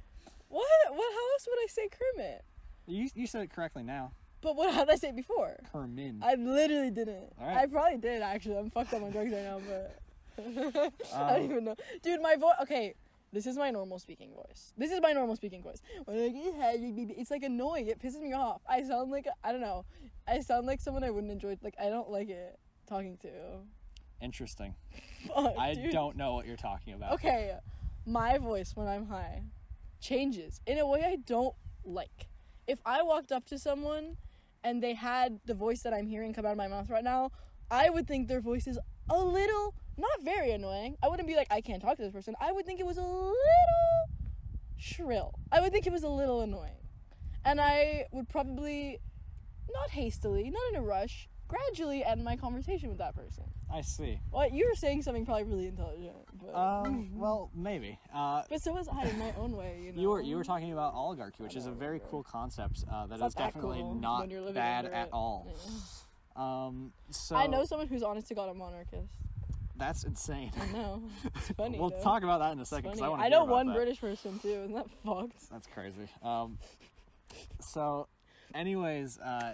What? 0.48 0.66
What? 0.90 1.12
How 1.12 1.32
else 1.32 1.46
would 1.48 1.58
I 1.62 1.66
say 1.68 1.88
Kermit? 1.88 2.44
You, 2.86 3.08
you 3.14 3.26
said 3.26 3.42
it 3.42 3.50
correctly 3.52 3.82
now. 3.82 4.12
But 4.42 4.56
what? 4.56 4.72
How 4.74 4.84
did 4.84 4.92
I 4.92 4.96
say 4.96 5.08
it 5.10 5.16
before? 5.16 5.56
Kermin. 5.74 6.18
I 6.22 6.34
literally 6.34 6.90
didn't. 6.90 7.32
All 7.38 7.46
right. 7.46 7.58
I 7.58 7.66
probably 7.66 7.98
did 7.98 8.22
actually. 8.22 8.56
I'm 8.56 8.70
fucked 8.70 8.94
up 8.94 9.02
on 9.02 9.10
drugs 9.10 9.30
right 9.32 9.42
now, 9.44 9.60
but 9.68 9.98
I 11.14 11.20
Um, 11.22 11.28
don't 11.28 11.44
even 11.50 11.64
know, 11.64 11.74
dude. 12.02 12.22
My 12.22 12.36
voice. 12.36 12.54
Okay, 12.62 12.94
this 13.32 13.46
is 13.46 13.56
my 13.58 13.70
normal 13.70 13.98
speaking 13.98 14.32
voice. 14.34 14.72
This 14.78 14.90
is 14.92 15.00
my 15.02 15.12
normal 15.12 15.36
speaking 15.36 15.62
voice. 15.62 15.82
When 16.06 16.18
I 16.18 16.28
get 16.30 16.54
high, 16.56 16.74
It's 16.78 17.30
like 17.30 17.42
annoying. 17.42 17.88
It 17.88 18.00
pisses 18.00 18.20
me 18.20 18.32
off. 18.32 18.62
I 18.68 18.82
sound 18.82 19.10
like 19.10 19.26
I 19.44 19.52
don't 19.52 19.60
know. 19.60 19.84
I 20.26 20.40
sound 20.40 20.66
like 20.66 20.80
someone 20.80 21.04
I 21.04 21.10
wouldn't 21.10 21.30
enjoy. 21.32 21.58
Like 21.62 21.74
I 21.78 21.90
don't 21.90 22.08
like 22.10 22.30
it 22.30 22.58
talking 22.88 23.18
to. 23.18 23.28
Interesting. 24.22 24.74
Fuck, 25.28 25.54
I 25.58 25.74
dude. 25.74 25.92
don't 25.92 26.16
know 26.16 26.32
what 26.34 26.46
you're 26.46 26.56
talking 26.56 26.94
about. 26.94 27.12
Okay, 27.14 27.54
my 28.06 28.38
voice 28.38 28.72
when 28.74 28.88
I'm 28.88 29.06
high 29.06 29.42
changes 30.00 30.62
in 30.66 30.78
a 30.78 30.86
way 30.86 31.02
I 31.04 31.16
don't 31.16 31.54
like. 31.84 32.28
If 32.70 32.78
I 32.86 33.02
walked 33.02 33.32
up 33.32 33.46
to 33.46 33.58
someone 33.58 34.16
and 34.62 34.80
they 34.80 34.94
had 34.94 35.40
the 35.44 35.54
voice 35.54 35.82
that 35.82 35.92
I'm 35.92 36.06
hearing 36.06 36.32
come 36.32 36.46
out 36.46 36.52
of 36.52 36.56
my 36.56 36.68
mouth 36.68 36.88
right 36.88 37.02
now, 37.02 37.32
I 37.68 37.90
would 37.90 38.06
think 38.06 38.28
their 38.28 38.40
voice 38.40 38.68
is 38.68 38.78
a 39.10 39.18
little, 39.18 39.74
not 39.96 40.22
very 40.22 40.52
annoying. 40.52 40.96
I 41.02 41.08
wouldn't 41.08 41.26
be 41.26 41.34
like, 41.34 41.48
I 41.50 41.62
can't 41.62 41.82
talk 41.82 41.96
to 41.96 42.02
this 42.04 42.12
person. 42.12 42.36
I 42.40 42.52
would 42.52 42.66
think 42.66 42.78
it 42.78 42.86
was 42.86 42.96
a 42.96 43.02
little 43.02 43.34
shrill. 44.76 45.34
I 45.50 45.60
would 45.60 45.72
think 45.72 45.88
it 45.88 45.92
was 45.92 46.04
a 46.04 46.08
little 46.08 46.42
annoying. 46.42 46.86
And 47.44 47.60
I 47.60 48.06
would 48.12 48.28
probably, 48.28 49.00
not 49.72 49.90
hastily, 49.90 50.48
not 50.48 50.62
in 50.72 50.76
a 50.76 50.82
rush, 50.82 51.28
gradually 51.50 52.04
end 52.04 52.22
my 52.24 52.36
conversation 52.36 52.88
with 52.88 52.98
that 52.98 53.14
person. 53.14 53.44
I 53.72 53.80
see. 53.82 54.18
Well, 54.32 54.48
you 54.50 54.66
were 54.68 54.74
saying 54.74 55.02
something 55.02 55.24
probably 55.26 55.44
really 55.44 55.66
intelligent, 55.66 56.14
but, 56.42 56.54
Um, 56.54 57.18
well, 57.18 57.50
maybe. 57.54 57.98
Uh, 58.14 58.42
but 58.48 58.60
so 58.62 58.72
was 58.72 58.88
I 58.88 59.04
in 59.08 59.18
my 59.18 59.32
own 59.38 59.56
way, 59.56 59.80
you 59.84 59.92
know. 59.92 60.00
you 60.00 60.08
were 60.08 60.20
you 60.20 60.36
were 60.36 60.44
talking 60.44 60.72
about 60.72 60.94
oligarchy, 60.94 61.42
which 61.42 61.56
is 61.56 61.66
a 61.66 61.70
very 61.70 62.00
cool 62.10 62.22
concept. 62.22 62.84
Uh, 62.90 63.06
that 63.06 63.14
is 63.20 63.34
that 63.34 63.36
definitely 63.36 63.80
cool 63.80 63.94
not 63.94 64.20
when 64.20 64.30
you're 64.30 64.40
living 64.40 64.54
bad 64.54 64.86
at 64.86 65.06
it. 65.08 65.12
all. 65.12 65.46
Yeah. 65.48 66.66
Um, 66.66 66.92
so 67.10 67.36
I 67.36 67.46
know 67.46 67.64
someone 67.64 67.88
who's 67.88 68.02
honest 68.02 68.28
to 68.28 68.34
God 68.34 68.48
a 68.48 68.54
monarchist. 68.54 69.08
that's 69.76 70.04
insane. 70.04 70.52
I 70.60 70.72
know. 70.72 71.02
It's 71.36 71.48
funny. 71.56 71.78
we'll 71.78 71.90
though. 71.90 72.02
talk 72.02 72.22
about 72.22 72.38
that 72.40 72.52
in 72.52 72.60
a 72.60 72.64
second 72.64 72.90
because 72.90 73.02
I 73.02 73.08
want 73.08 73.20
I 73.22 73.24
to. 73.24 73.30
know 73.30 73.42
about 73.44 73.52
one 73.52 73.66
that. 73.68 73.74
British 73.76 74.00
person 74.00 74.38
too. 74.38 74.48
Isn't 74.48 74.74
that 74.74 74.86
fucked? 75.04 75.50
That's 75.50 75.66
crazy. 75.66 76.08
Um, 76.22 76.58
so, 77.60 78.08
anyways, 78.54 79.18
uh, 79.18 79.52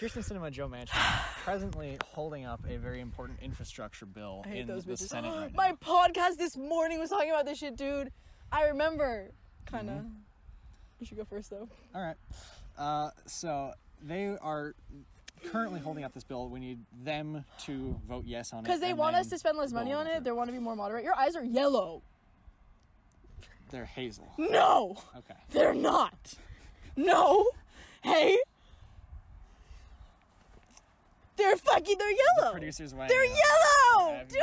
Kyrsten 0.00 0.22
Sinema 0.28 0.50
Joe 0.50 0.68
Manchin 0.68 0.88
presently 1.44 1.96
holding 2.08 2.44
up 2.44 2.60
a 2.68 2.76
very 2.76 3.00
important 3.00 3.38
infrastructure 3.42 4.04
bill 4.06 4.44
in 4.52 4.66
the 4.66 4.74
bitches. 4.74 4.98
Senate 5.08 5.30
right 5.34 5.54
My 5.54 5.68
now. 5.68 5.76
podcast 5.82 6.36
this 6.36 6.56
morning 6.56 6.98
was 6.98 7.10
talking 7.10 7.30
about 7.30 7.46
this 7.46 7.58
shit, 7.58 7.76
dude. 7.76 8.12
I 8.52 8.64
remember. 8.64 9.30
Kinda. 9.70 9.92
Mm-hmm. 9.92 10.08
You 11.00 11.06
should 11.06 11.16
go 11.16 11.24
first 11.24 11.50
though. 11.50 11.68
All 11.94 12.02
right. 12.02 12.16
Uh, 12.78 13.10
so 13.26 13.72
they 14.02 14.36
are 14.40 14.74
currently 15.50 15.80
holding 15.80 16.04
up 16.04 16.12
this 16.12 16.24
bill. 16.24 16.48
We 16.48 16.60
need 16.60 16.78
them 17.02 17.44
to 17.64 17.98
vote 18.06 18.24
yes 18.26 18.52
on 18.52 18.60
it. 18.60 18.62
Because 18.64 18.80
they 18.80 18.92
want 18.92 19.16
us 19.16 19.28
to 19.28 19.38
spend 19.38 19.56
less 19.56 19.72
money 19.72 19.92
on 19.92 20.06
it. 20.06 20.24
They 20.24 20.32
want 20.32 20.48
to 20.48 20.52
be 20.52 20.58
more 20.58 20.76
moderate. 20.76 21.04
Your 21.04 21.14
eyes 21.14 21.36
are 21.36 21.44
yellow. 21.44 22.02
They're 23.70 23.84
hazel. 23.86 24.30
No, 24.38 24.96
Okay. 25.16 25.34
they're 25.50 25.74
not. 25.74 26.34
No. 26.96 27.48
Hey. 28.02 28.38
They're 31.36 31.56
fucking. 31.56 31.96
They're 31.98 32.10
yellow. 32.10 32.52
Producers 32.52 32.94
weighing 32.94 33.08
They're 33.08 33.24
in. 33.24 33.30
yellow, 33.30 34.24
dude. 34.28 34.40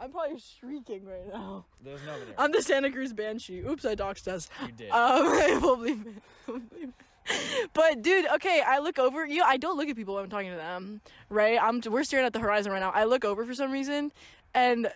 I'm 0.00 0.10
probably 0.12 0.38
shrieking 0.38 1.04
right 1.04 1.26
now. 1.30 1.66
There's 1.84 2.00
nobody. 2.02 2.20
video. 2.20 2.34
I'm 2.38 2.52
the 2.52 2.62
Santa 2.62 2.90
Cruz 2.90 3.12
Banshee. 3.12 3.60
Oops, 3.60 3.84
I 3.84 3.94
doxed 3.94 4.28
us. 4.28 4.48
You 4.66 4.72
did. 4.72 4.90
Um, 4.90 4.96
I 4.96 5.58
will 5.60 5.76
believe 5.76 6.06
it. 6.06 6.22
I 6.48 6.50
will 6.52 6.60
believe 6.60 6.88
it. 6.88 7.70
But 7.74 8.02
dude, 8.02 8.26
okay, 8.34 8.62
I 8.66 8.78
look 8.78 8.98
over 8.98 9.26
you. 9.26 9.42
I 9.44 9.56
don't 9.58 9.76
look 9.76 9.88
at 9.88 9.96
people 9.96 10.14
when 10.14 10.24
I'm 10.24 10.30
talking 10.30 10.50
to 10.50 10.56
them, 10.56 11.00
right? 11.28 11.58
I'm 11.62 11.80
we're 11.86 12.02
staring 12.02 12.24
at 12.26 12.32
the 12.32 12.40
horizon 12.40 12.72
right 12.72 12.80
now. 12.80 12.90
I 12.90 13.04
look 13.04 13.24
over 13.24 13.44
for 13.44 13.54
some 13.54 13.70
reason, 13.70 14.10
and 14.54 14.90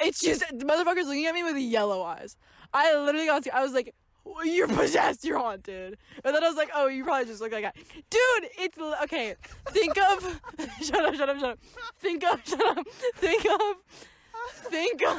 it's 0.00 0.20
just 0.20 0.40
the 0.50 0.64
motherfucker's 0.64 1.06
looking 1.06 1.26
at 1.26 1.34
me 1.34 1.44
with 1.44 1.56
yellow 1.56 2.02
eyes. 2.02 2.36
I 2.74 2.94
literally 2.96 3.26
got. 3.26 3.46
I 3.54 3.62
was 3.62 3.72
like, 3.72 3.94
"You're 4.44 4.68
possessed. 4.68 5.24
You're 5.24 5.38
haunted." 5.38 5.98
And 6.24 6.34
then 6.34 6.42
I 6.42 6.48
was 6.48 6.56
like, 6.56 6.70
"Oh, 6.74 6.88
you 6.88 7.04
probably 7.04 7.26
just 7.26 7.40
look 7.40 7.52
like 7.52 7.64
that, 7.64 7.76
dude." 8.10 8.50
It's 8.58 8.78
okay. 9.04 9.34
Think 9.70 9.96
of. 9.98 10.40
shut 10.82 11.04
up! 11.04 11.14
Shut 11.14 11.28
up! 11.28 11.38
Shut 11.38 11.50
up! 11.50 11.58
Think 11.98 12.24
of. 12.24 12.40
Shut 12.46 12.78
up! 12.78 12.86
Think 13.16 13.44
of. 13.44 13.76
Think 14.70 15.02
of 15.02 15.18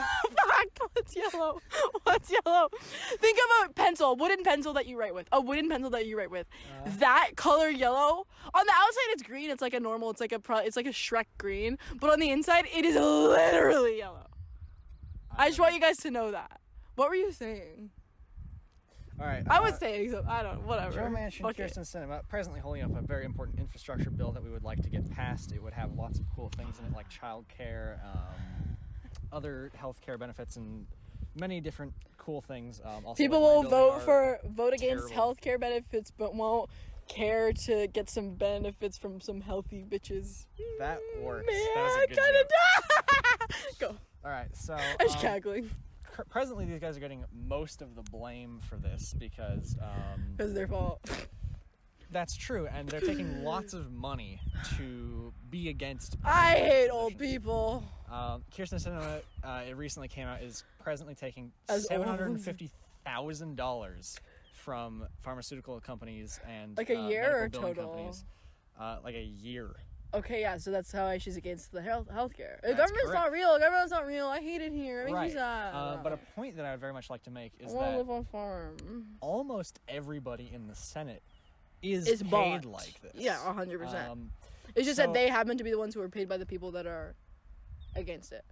fuck, 0.79 0.91
what's 0.93 1.15
yellow? 1.15 1.59
What's 2.03 2.31
yellow? 2.31 2.69
Think 3.19 3.37
of 3.37 3.69
a 3.69 3.73
pencil, 3.73 4.15
wooden 4.15 4.43
pencil 4.43 4.73
that 4.73 4.87
you 4.87 4.97
write 4.97 5.13
with. 5.13 5.27
A 5.31 5.41
wooden 5.41 5.69
pencil 5.69 5.89
that 5.91 6.05
you 6.05 6.17
write 6.17 6.31
with. 6.31 6.47
Uh-huh. 6.71 6.91
that 6.99 7.31
color 7.35 7.69
yellow. 7.69 8.27
On 8.53 8.65
the 8.65 8.73
outside 8.73 9.07
it's 9.09 9.23
green. 9.23 9.49
It's 9.49 9.61
like 9.61 9.73
a 9.73 9.79
normal. 9.79 10.09
It's 10.09 10.21
like 10.21 10.31
a 10.31 10.39
pro, 10.39 10.57
it's 10.57 10.75
like 10.75 10.85
a 10.87 10.89
Shrek 10.89 11.25
green. 11.37 11.77
But 11.99 12.09
on 12.11 12.19
the 12.19 12.29
inside 12.29 12.65
it 12.73 12.85
is 12.85 12.95
literally 12.95 13.97
yellow. 13.97 14.27
I 15.37 15.47
just 15.47 15.59
want 15.59 15.73
you 15.73 15.79
guys 15.79 15.97
to 15.97 16.11
know 16.11 16.31
that. 16.31 16.59
What 16.95 17.09
were 17.09 17.15
you 17.15 17.31
saying? 17.31 17.91
All 19.19 19.25
right. 19.25 19.43
I 19.49 19.57
uh, 19.57 19.63
was 19.63 19.77
saying 19.77 20.11
so. 20.11 20.23
I 20.27 20.43
don't. 20.43 20.65
Whatever. 20.65 20.93
Joe 20.93 21.01
Manchin, 21.07 21.41
Fuck. 21.41 21.57
Kyrsten 21.57 21.79
Sinema, 21.79 22.21
presently 22.29 22.59
holding 22.61 22.83
up 22.83 22.95
a 22.97 23.01
very 23.01 23.25
important 23.25 23.59
infrastructure 23.59 24.09
bill 24.09 24.31
that 24.31 24.43
we 24.43 24.49
would 24.49 24.63
like 24.63 24.81
to 24.83 24.89
get 24.89 25.09
passed. 25.11 25.51
It 25.51 25.61
would 25.61 25.73
have 25.73 25.93
lots 25.93 26.19
of 26.19 26.25
cool 26.35 26.49
things 26.55 26.79
in 26.79 26.85
it, 26.85 26.93
like 26.93 27.07
childcare, 27.09 27.97
um, 28.05 28.77
other 29.33 29.71
healthcare 29.77 30.17
benefits, 30.17 30.55
and 30.55 30.85
many 31.35 31.59
different 31.59 31.93
cool 32.17 32.39
things. 32.39 32.81
Um, 32.85 33.05
also, 33.05 33.21
People 33.21 33.41
will 33.41 33.63
vote 33.63 34.01
for 34.03 34.39
vote 34.45 34.73
against 34.73 35.09
terrible- 35.09 35.35
healthcare 35.35 35.59
benefits, 35.59 36.11
but 36.11 36.33
won't 36.33 36.69
care 37.09 37.51
to 37.51 37.87
get 37.87 38.09
some 38.09 38.35
benefits 38.35 38.97
from 38.97 39.19
some 39.19 39.41
healthy 39.41 39.83
bitches. 39.83 40.45
That 40.77 40.99
works. 41.21 41.45
Man, 41.45 41.65
That 41.75 41.83
was 41.83 41.95
a 41.95 42.07
good 42.07 42.17
kinda. 42.17 43.59
Go. 43.79 43.87
All 44.23 44.31
right, 44.31 44.55
so 44.55 44.75
I 44.75 45.03
was 45.03 45.15
um, 45.15 45.21
cackling 45.21 45.71
cur- 46.19 46.25
presently 46.29 46.65
these 46.65 46.79
guys 46.79 46.97
are 46.97 46.99
getting 46.99 47.23
most 47.47 47.81
of 47.81 47.95
the 47.95 48.03
blame 48.03 48.59
for 48.69 48.75
this 48.75 49.13
because 49.17 49.77
um, 49.81 50.23
because 50.35 50.53
their 50.53 50.67
fault. 50.67 50.99
that's 52.11 52.35
true, 52.35 52.67
and 52.73 52.87
they're 52.89 52.99
taking 53.01 53.43
lots 53.43 53.73
of 53.73 53.91
money 53.91 54.39
to 54.77 55.33
be 55.49 55.69
against. 55.69 56.17
I 56.23 56.55
hate 56.55 56.89
old 56.89 57.17
people. 57.17 57.83
Um, 58.11 58.43
Kyrsten 58.55 58.83
Sinema, 58.83 59.21
uh, 59.43 59.61
it 59.69 59.77
recently 59.77 60.07
came 60.07 60.27
out, 60.27 60.41
is 60.41 60.63
presently 60.81 61.15
taking 61.15 61.51
As 61.67 61.87
seven 61.87 62.07
hundred 62.07 62.29
and 62.29 62.41
fifty 62.41 62.69
thousand 63.05 63.55
dollars 63.55 64.19
from 64.53 65.05
pharmaceutical 65.21 65.79
companies 65.79 66.39
and 66.47 66.77
Like 66.77 66.89
a 66.89 66.99
uh, 66.99 67.07
year 67.07 67.43
or 67.43 67.49
total? 67.49 67.85
companies. 67.85 68.25
Uh, 68.79 68.97
like 69.03 69.15
a 69.15 69.23
year. 69.23 69.71
Okay, 70.13 70.41
yeah, 70.41 70.57
so 70.57 70.71
that's 70.71 70.91
how 70.91 71.15
she's 71.19 71.37
against 71.37 71.71
the 71.71 71.81
health 71.81 72.07
healthcare. 72.11 72.59
The 72.61 72.73
government's 72.73 73.11
not 73.13 73.27
correct. 73.29 73.33
real. 73.33 73.59
Government's 73.59 73.91
not 73.91 74.07
real. 74.07 74.25
I 74.27 74.39
hate 74.39 74.61
it 74.61 74.71
here. 74.73 75.01
It 75.01 75.05
makes 75.05 75.11
me 75.13 75.17
Right. 75.19 75.31
sad. 75.33 75.73
Uh, 75.75 75.97
but 76.01 76.13
a 76.13 76.17
point 76.35 76.55
that 76.57 76.65
I 76.65 76.71
would 76.71 76.79
very 76.79 76.93
much 76.93 77.09
like 77.11 77.21
to 77.23 77.31
make 77.31 77.53
is 77.59 77.71
to 77.71 77.77
that 77.77 77.97
live 77.97 78.09
on 78.09 78.25
farm. 78.25 78.77
almost 79.21 79.79
everybody 79.87 80.49
in 80.51 80.67
the 80.67 80.73
Senate 80.73 81.21
is 81.83 82.07
It's 82.07 82.23
paid 82.23 82.31
bought. 82.31 82.65
like 82.65 82.99
this. 83.01 83.11
Yeah, 83.15 83.37
a 83.47 83.53
hundred 83.53 83.79
percent. 83.79 84.09
Um, 84.09 84.31
It's 84.75 84.85
just 84.85 84.97
so- 84.97 85.03
that 85.03 85.13
they 85.13 85.27
happen 85.27 85.57
to 85.57 85.63
be 85.63 85.69
the 85.71 85.77
ones 85.77 85.93
who 85.93 86.01
are 86.01 86.09
paid 86.09 86.27
by 86.27 86.37
the 86.37 86.45
people 86.45 86.71
that 86.71 86.87
are 86.87 87.15
against 87.95 88.31
it. 88.31 88.43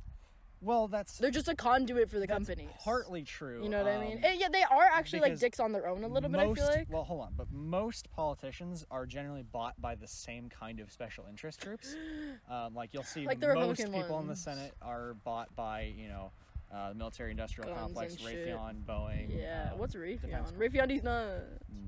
Well, 0.62 0.88
that's 0.88 1.18
They're 1.18 1.32
just 1.32 1.48
a 1.48 1.56
conduit 1.56 2.10
for 2.10 2.20
the 2.20 2.28
company. 2.28 2.68
partly 2.84 3.24
true. 3.24 3.62
You 3.64 3.70
know 3.70 3.84
what 3.84 3.92
I 3.94 4.00
mean? 4.00 4.18
um, 4.18 4.24
And 4.24 4.40
yeah, 4.40 4.50
they 4.50 4.64
are 4.64 4.84
actually 4.92 5.20
like 5.22 5.38
dicks 5.40 5.60
on 5.60 5.72
their 5.72 5.88
own 5.88 6.04
a 6.04 6.08
little 6.08 6.30
bit. 6.30 6.40
I 6.40 6.54
feel 6.54 6.66
like. 6.66 6.88
Well, 6.90 7.04
hold 7.04 7.22
on, 7.22 7.34
but 7.38 7.52
most 7.52 8.10
politicians 8.12 8.86
are 8.90 9.06
generally 9.06 9.44
bought 9.44 9.80
by 9.82 9.96
the 9.96 10.08
same 10.08 10.50
kind 10.50 10.80
of 10.80 10.92
special 10.92 11.26
interest 11.30 11.62
groups. 11.64 11.96
Um, 12.50 12.74
like 12.76 12.94
you'll 12.94 13.04
see, 13.04 13.26
Like 13.26 13.40
the 13.42 13.48
most 13.48 13.80
Republican 13.80 14.02
people 14.02 14.20
in 14.20 14.28
the. 14.28 14.36
Senate 14.36 14.74
are 14.82 15.16
bought 15.26 15.54
by 15.56 15.94
you 15.98 16.08
know 16.08 16.32
uh, 16.74 16.90
the 16.90 16.96
military-industrial 16.96 17.70
Guns 17.70 17.82
complex. 17.82 18.16
Raytheon, 18.16 18.84
Boeing. 18.88 19.38
Yeah, 19.38 19.70
um, 19.74 19.80
what's 19.80 19.96
Raytheon? 19.96 20.56
group. 20.56 20.74
Raytheon 20.74 21.04
not. 21.04 21.28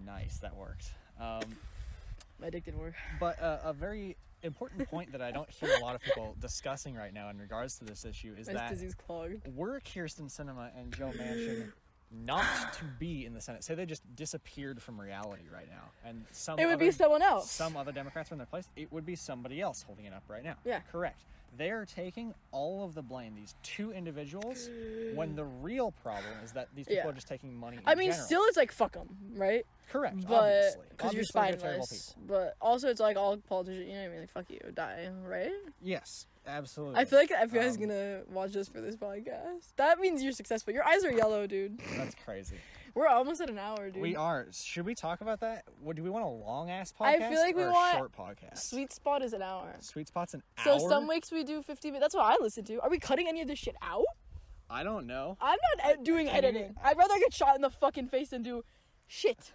Nice, 0.05 0.37
that 0.39 0.55
worked. 0.55 0.87
Um, 1.19 1.41
My 2.41 2.49
dick 2.49 2.65
didn't 2.65 2.79
work. 2.79 2.93
But 3.19 3.41
uh, 3.41 3.59
a 3.63 3.73
very 3.73 4.17
important 4.43 4.87
point 4.89 5.11
that 5.11 5.21
I 5.21 5.31
don't 5.31 5.49
hear 5.49 5.69
a 5.75 5.79
lot 5.79 5.95
of 5.95 6.01
people 6.01 6.35
discussing 6.39 6.95
right 6.95 7.13
now 7.13 7.29
in 7.29 7.37
regards 7.37 7.77
to 7.79 7.85
this 7.85 8.05
issue 8.05 8.35
is 8.37 8.47
My 8.47 8.53
that 8.53 8.69
were 9.53 9.79
Kyrsten 9.81 10.29
Sinema 10.29 10.69
and 10.77 10.95
Joe 10.95 11.11
Manchin 11.11 11.71
not 12.11 12.73
to 12.73 12.83
be 12.99 13.25
in 13.25 13.33
the 13.33 13.41
Senate, 13.41 13.63
say 13.63 13.75
they 13.75 13.85
just 13.85 14.03
disappeared 14.15 14.81
from 14.81 14.99
reality 14.99 15.43
right 15.53 15.67
now, 15.69 15.89
and 16.03 16.25
some 16.31 16.57
It 16.59 16.65
would 16.65 16.75
other, 16.75 16.85
be 16.85 16.91
someone 16.91 17.21
else. 17.21 17.51
some 17.51 17.77
other 17.77 17.91
Democrats 17.91 18.29
were 18.29 18.35
in 18.35 18.39
their 18.39 18.47
place, 18.47 18.67
it 18.75 18.91
would 18.91 19.05
be 19.05 19.15
somebody 19.15 19.61
else 19.61 19.83
holding 19.83 20.05
it 20.05 20.13
up 20.13 20.23
right 20.27 20.43
now. 20.43 20.55
Yeah. 20.65 20.79
correct. 20.91 21.21
They 21.57 21.71
are 21.71 21.83
taking 21.83 22.35
all 22.51 22.83
of 22.85 22.93
the 22.93 23.01
blame, 23.01 23.33
these 23.35 23.55
two 23.63 23.91
individuals, 23.91 24.69
when 25.15 25.35
the 25.35 25.45
real 25.45 25.91
problem 25.91 26.31
is 26.43 26.51
that 26.51 26.67
these 26.75 26.85
people 26.85 27.03
Yeah. 27.05 27.09
are 27.09 27.13
just 27.13 27.27
taking 27.27 27.55
money. 27.55 27.79
I 27.87 27.95
mean, 27.95 28.11
general. 28.11 28.25
still, 28.27 28.43
it's 28.45 28.57
like 28.57 28.71
fuck 28.71 28.93
them, 28.93 29.09
right? 29.35 29.65
correct, 29.89 30.27
But 30.27 30.33
obviously, 30.35 30.81
because 30.89 31.13
you're 31.13 31.23
Obviously, 31.23 31.41
they're 31.41 31.57
terrible 31.57 31.85
spineless. 31.87 32.15
But 32.27 32.55
also, 32.61 32.87
it's 32.89 32.99
like 32.99 33.17
all 33.17 33.35
politicians. 33.37 33.87
You 33.87 33.93
know 33.95 34.01
what 34.01 34.05
I 34.05 34.11
mean? 34.11 34.19
Like 34.19 34.29
fuck 34.31 34.45
you, 34.51 34.59
die, 34.75 35.09
right? 35.23 35.51
Yes, 35.81 36.27
absolutely. 36.49 36.95
I 36.99 37.05
feel 37.05 37.19
like 37.19 37.31
is 37.31 37.75
Um, 37.75 37.81
gonna 37.81 38.21
watch 38.29 38.55
us 38.55 38.67
for 38.67 38.81
this 38.81 38.95
podcast. 38.95 39.73
That 39.77 39.99
means 39.99 40.21
you're 40.23 40.31
successful. 40.33 40.73
Your 40.73 40.85
eyes 40.85 41.03
are 41.05 41.11
yellow, 41.11 41.47
dude. 41.47 41.79
that's 41.97 42.15
crazy. 42.15 42.57
We're 42.95 43.07
almost 43.07 43.39
at 43.39 43.49
an 43.49 43.59
hour, 43.59 43.89
dude. 43.91 44.01
We 44.01 44.15
are. 44.15 44.47
Should 44.51 44.85
we 44.85 44.95
talk 44.95 45.21
about 45.21 45.39
that? 45.41 45.63
What 45.79 45.95
do 45.95 46.03
we 46.03 46.09
want 46.09 46.25
a 46.25 46.29
long 46.29 46.69
ass 46.71 46.91
podcast? 46.91 47.05
I 47.21 47.29
feel 47.29 47.39
like 47.39 47.55
we 47.55 47.63
or 47.63 47.67
a 47.69 47.71
want 47.71 47.97
short 47.97 48.11
podcast. 48.11 48.57
Sweet 48.57 48.91
spot 48.91 49.21
is 49.21 49.33
an 49.33 49.41
hour. 49.43 49.75
Sweet 49.79 50.07
spot's 50.07 50.33
an 50.33 50.41
So 50.63 50.71
hour. 50.71 50.79
So 50.79 50.89
some 50.89 51.07
weeks 51.07 51.31
we 51.31 51.43
do 51.43 51.61
50 51.61 51.89
minutes. 51.91 52.03
That's 52.03 52.15
what 52.15 52.25
I 52.25 52.41
listen 52.43 52.63
to. 52.65 52.81
Are 52.81 52.89
we 52.89 52.97
cutting 52.99 53.27
any 53.27 53.41
of 53.41 53.47
this 53.47 53.59
shit 53.59 53.75
out? 53.81 54.05
I 54.69 54.83
don't 54.83 55.07
know. 55.07 55.37
I'm 55.39 55.57
not 55.77 55.85
ed- 55.91 56.03
doing 56.03 56.29
editing. 56.29 56.75
I'd 56.83 56.97
rather 56.97 57.17
get 57.19 57.33
shot 57.33 57.55
in 57.55 57.61
the 57.61 57.69
fucking 57.69 58.07
face 58.07 58.29
than 58.29 58.43
do 58.43 58.63
shit. 59.07 59.53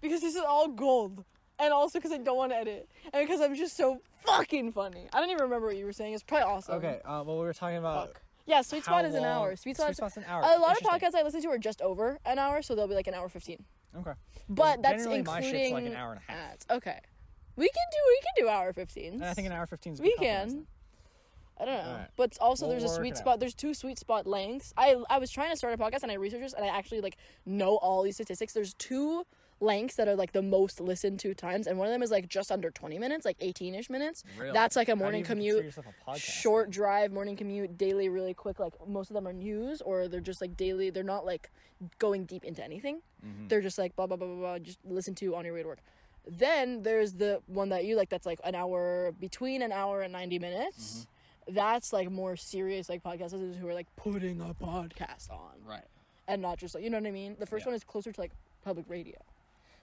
Because 0.00 0.20
this 0.20 0.34
is 0.36 0.42
all 0.42 0.68
gold. 0.68 1.24
And 1.58 1.72
also 1.72 1.98
because 1.98 2.12
I 2.12 2.18
don't 2.18 2.36
want 2.36 2.52
to 2.52 2.56
edit. 2.56 2.88
And 3.12 3.26
because 3.26 3.40
I'm 3.40 3.54
just 3.54 3.76
so 3.76 4.00
fucking 4.26 4.72
funny. 4.72 5.08
I 5.12 5.20
don't 5.20 5.30
even 5.30 5.42
remember 5.44 5.68
what 5.68 5.76
you 5.76 5.86
were 5.86 5.92
saying. 5.92 6.12
It's 6.14 6.22
probably 6.22 6.44
awesome. 6.44 6.74
Okay. 6.76 7.00
Uh, 7.04 7.22
well, 7.26 7.38
we 7.38 7.44
were 7.44 7.54
talking 7.54 7.78
about. 7.78 8.08
Fuck. 8.08 8.22
Yeah, 8.46 8.60
Sweet 8.62 8.84
Spot 8.84 9.04
is 9.04 9.14
an 9.14 9.22
long- 9.22 9.30
hour. 9.30 9.56
Sweet 9.56 9.76
Spot's, 9.76 9.96
Spot's 9.96 10.16
an 10.16 10.24
hour. 10.28 10.40
A 10.42 10.44
lot 10.58 10.72
of 10.72 10.78
Interesting. 10.82 10.90
podcasts 11.10 11.14
I 11.20 11.22
listen 11.24 11.42
to 11.42 11.48
are 11.48 11.58
just 11.58 11.82
over 11.82 12.18
an 12.24 12.38
hour, 12.38 12.62
so 12.62 12.74
they'll 12.76 12.86
be 12.86 12.94
like 12.94 13.08
an 13.08 13.14
hour 13.14 13.28
15. 13.28 13.64
Okay. 13.98 14.12
But 14.48 14.82
that's 14.82 15.02
generally 15.02 15.22
my 15.22 15.38
including 15.38 15.60
shit's 15.62 15.72
like 15.72 15.86
an 15.86 15.94
hour 15.96 16.12
and 16.12 16.20
a 16.28 16.32
half. 16.32 16.52
ads. 16.52 16.66
Okay. 16.70 17.00
We 17.56 17.66
can 17.66 17.84
do 17.90 17.98
we 18.06 18.20
can 18.20 18.44
do 18.44 18.48
hour 18.50 18.72
fifteen. 18.74 19.14
And 19.14 19.24
I 19.24 19.32
think 19.32 19.46
an 19.46 19.52
hour 19.52 19.66
fifteen 19.66 19.94
is. 19.94 20.00
a 20.00 20.02
we 20.02 20.14
can. 20.18 20.66
I 21.58 21.64
don't 21.64 21.74
know, 21.74 21.90
Alright. 21.90 22.08
but 22.16 22.36
also 22.38 22.66
We'll 22.66 22.72
there's 22.72 22.84
a 22.84 22.88
work 22.88 22.96
sweet 22.96 23.08
it 23.08 23.12
out. 23.12 23.18
spot. 23.18 23.40
There's 23.40 23.54
two 23.54 23.72
sweet 23.72 23.98
spot 23.98 24.26
lengths. 24.26 24.74
I 24.76 24.94
I 25.08 25.16
was 25.18 25.30
trying 25.30 25.50
to 25.50 25.56
start 25.56 25.72
a 25.72 25.78
podcast 25.78 26.02
and 26.02 26.12
I 26.12 26.16
researched 26.16 26.42
this 26.42 26.52
and 26.52 26.62
I 26.64 26.68
actually 26.68 27.00
like 27.00 27.16
know 27.46 27.76
all 27.78 28.02
these 28.02 28.16
statistics. 28.16 28.52
There's 28.52 28.74
two 28.74 29.24
lengths 29.60 29.96
that 29.96 30.06
are 30.08 30.14
like 30.16 30.32
the 30.32 30.42
most 30.42 30.80
listened 30.80 31.18
to 31.20 31.34
times, 31.34 31.66
and 31.66 31.78
one 31.78 31.88
of 31.88 31.92
them 31.92 32.02
is 32.02 32.10
like 32.10 32.28
just 32.28 32.52
under 32.52 32.70
20 32.70 32.98
minutes, 32.98 33.24
like 33.24 33.38
18ish 33.38 33.88
minutes. 33.88 34.22
Really? 34.38 34.52
That's 34.52 34.76
like 34.76 34.88
a 34.88 34.92
How 34.92 34.94
do 34.96 34.98
you 35.00 35.04
morning 35.04 35.24
commute, 35.24 35.74
a 36.06 36.18
short 36.18 36.70
drive, 36.70 37.10
morning 37.12 37.36
commute, 37.36 37.78
daily, 37.78 38.08
really 38.08 38.34
quick. 38.34 38.58
Like 38.58 38.74
most 38.86 39.10
of 39.10 39.14
them 39.14 39.26
are 39.26 39.32
news, 39.32 39.80
or 39.80 40.08
they're 40.08 40.20
just 40.20 40.40
like 40.40 40.56
daily. 40.56 40.90
They're 40.90 41.02
not 41.02 41.24
like 41.24 41.50
going 41.98 42.24
deep 42.24 42.44
into 42.44 42.62
anything. 42.62 43.00
Mhm. 43.24 43.48
They're 43.48 43.60
just 43.62 43.78
like 43.78 43.96
blah 43.96 44.06
blah 44.06 44.16
blah 44.16 44.26
blah 44.26 44.36
blah. 44.36 44.58
Just 44.58 44.78
listen 44.84 45.14
to 45.16 45.34
on 45.36 45.44
your 45.44 45.54
way 45.54 45.62
to 45.62 45.68
work. 45.68 45.80
Then 46.28 46.82
there's 46.82 47.12
the 47.14 47.40
one 47.46 47.68
that 47.70 47.84
you 47.84 47.96
like. 47.96 48.08
That's 48.08 48.26
like 48.26 48.40
an 48.44 48.54
hour 48.54 49.12
between 49.20 49.62
an 49.62 49.72
hour 49.72 50.02
and 50.02 50.12
90 50.12 50.38
minutes. 50.38 51.06
Mm-hmm. 51.48 51.54
That's 51.54 51.92
like 51.92 52.10
more 52.10 52.34
serious 52.36 52.88
like 52.88 53.02
podcasters 53.04 53.56
who 53.56 53.68
are 53.68 53.74
like 53.74 53.86
putting 53.96 54.40
a 54.40 54.52
podcast 54.52 55.30
on 55.30 55.52
Right. 55.64 55.84
and 56.26 56.42
not 56.42 56.58
just 56.58 56.74
like 56.74 56.82
you 56.82 56.90
know 56.90 56.98
what 56.98 57.06
I 57.06 57.12
mean. 57.12 57.36
The 57.38 57.46
first 57.46 57.64
Yeah. 57.64 57.68
one 57.70 57.76
is 57.76 57.84
closer 57.84 58.10
to 58.12 58.20
like 58.20 58.32
public 58.64 58.86
radio. 58.88 59.14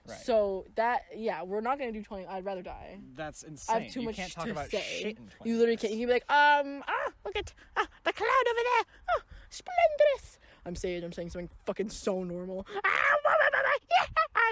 Right. 0.06 0.18
So 0.20 0.66
that 0.74 1.02
yeah, 1.16 1.42
we're 1.42 1.60
not 1.62 1.78
gonna 1.78 1.92
do 1.92 2.02
20. 2.02 2.26
I'd 2.26 2.44
rather 2.44 2.62
die. 2.62 2.98
That's 3.16 3.42
insane. 3.42 3.76
I 3.76 3.80
have 3.80 3.92
too 3.92 4.00
you 4.00 4.06
much 4.06 4.16
can't 4.16 4.32
talk 4.32 4.44
to 4.44 4.50
about 4.50 4.70
say. 4.70 4.80
shit 4.82 5.18
in 5.18 5.28
20 5.28 5.50
You 5.50 5.56
literally 5.56 5.66
minutes. 5.66 5.82
can't. 5.82 5.94
You 5.94 5.98
can 6.00 6.06
be 6.08 6.12
like, 6.12 6.30
um, 6.30 6.84
ah, 6.86 7.12
look 7.24 7.36
at 7.36 7.54
ah, 7.76 7.86
the 8.04 8.12
cloud 8.12 8.44
over 8.50 8.60
there. 8.62 8.84
Oh, 9.16 9.20
splendorous. 9.50 10.38
I'm 10.66 10.74
saying, 10.76 11.04
I'm 11.04 11.12
saying 11.12 11.30
something 11.30 11.50
fucking 11.66 11.90
so 11.90 12.22
normal. 12.24 12.66
Ah, 12.68 12.80
blah, 13.22 13.32
blah, 13.38 13.60
blah, 13.60 13.70
yeah, 13.90 14.06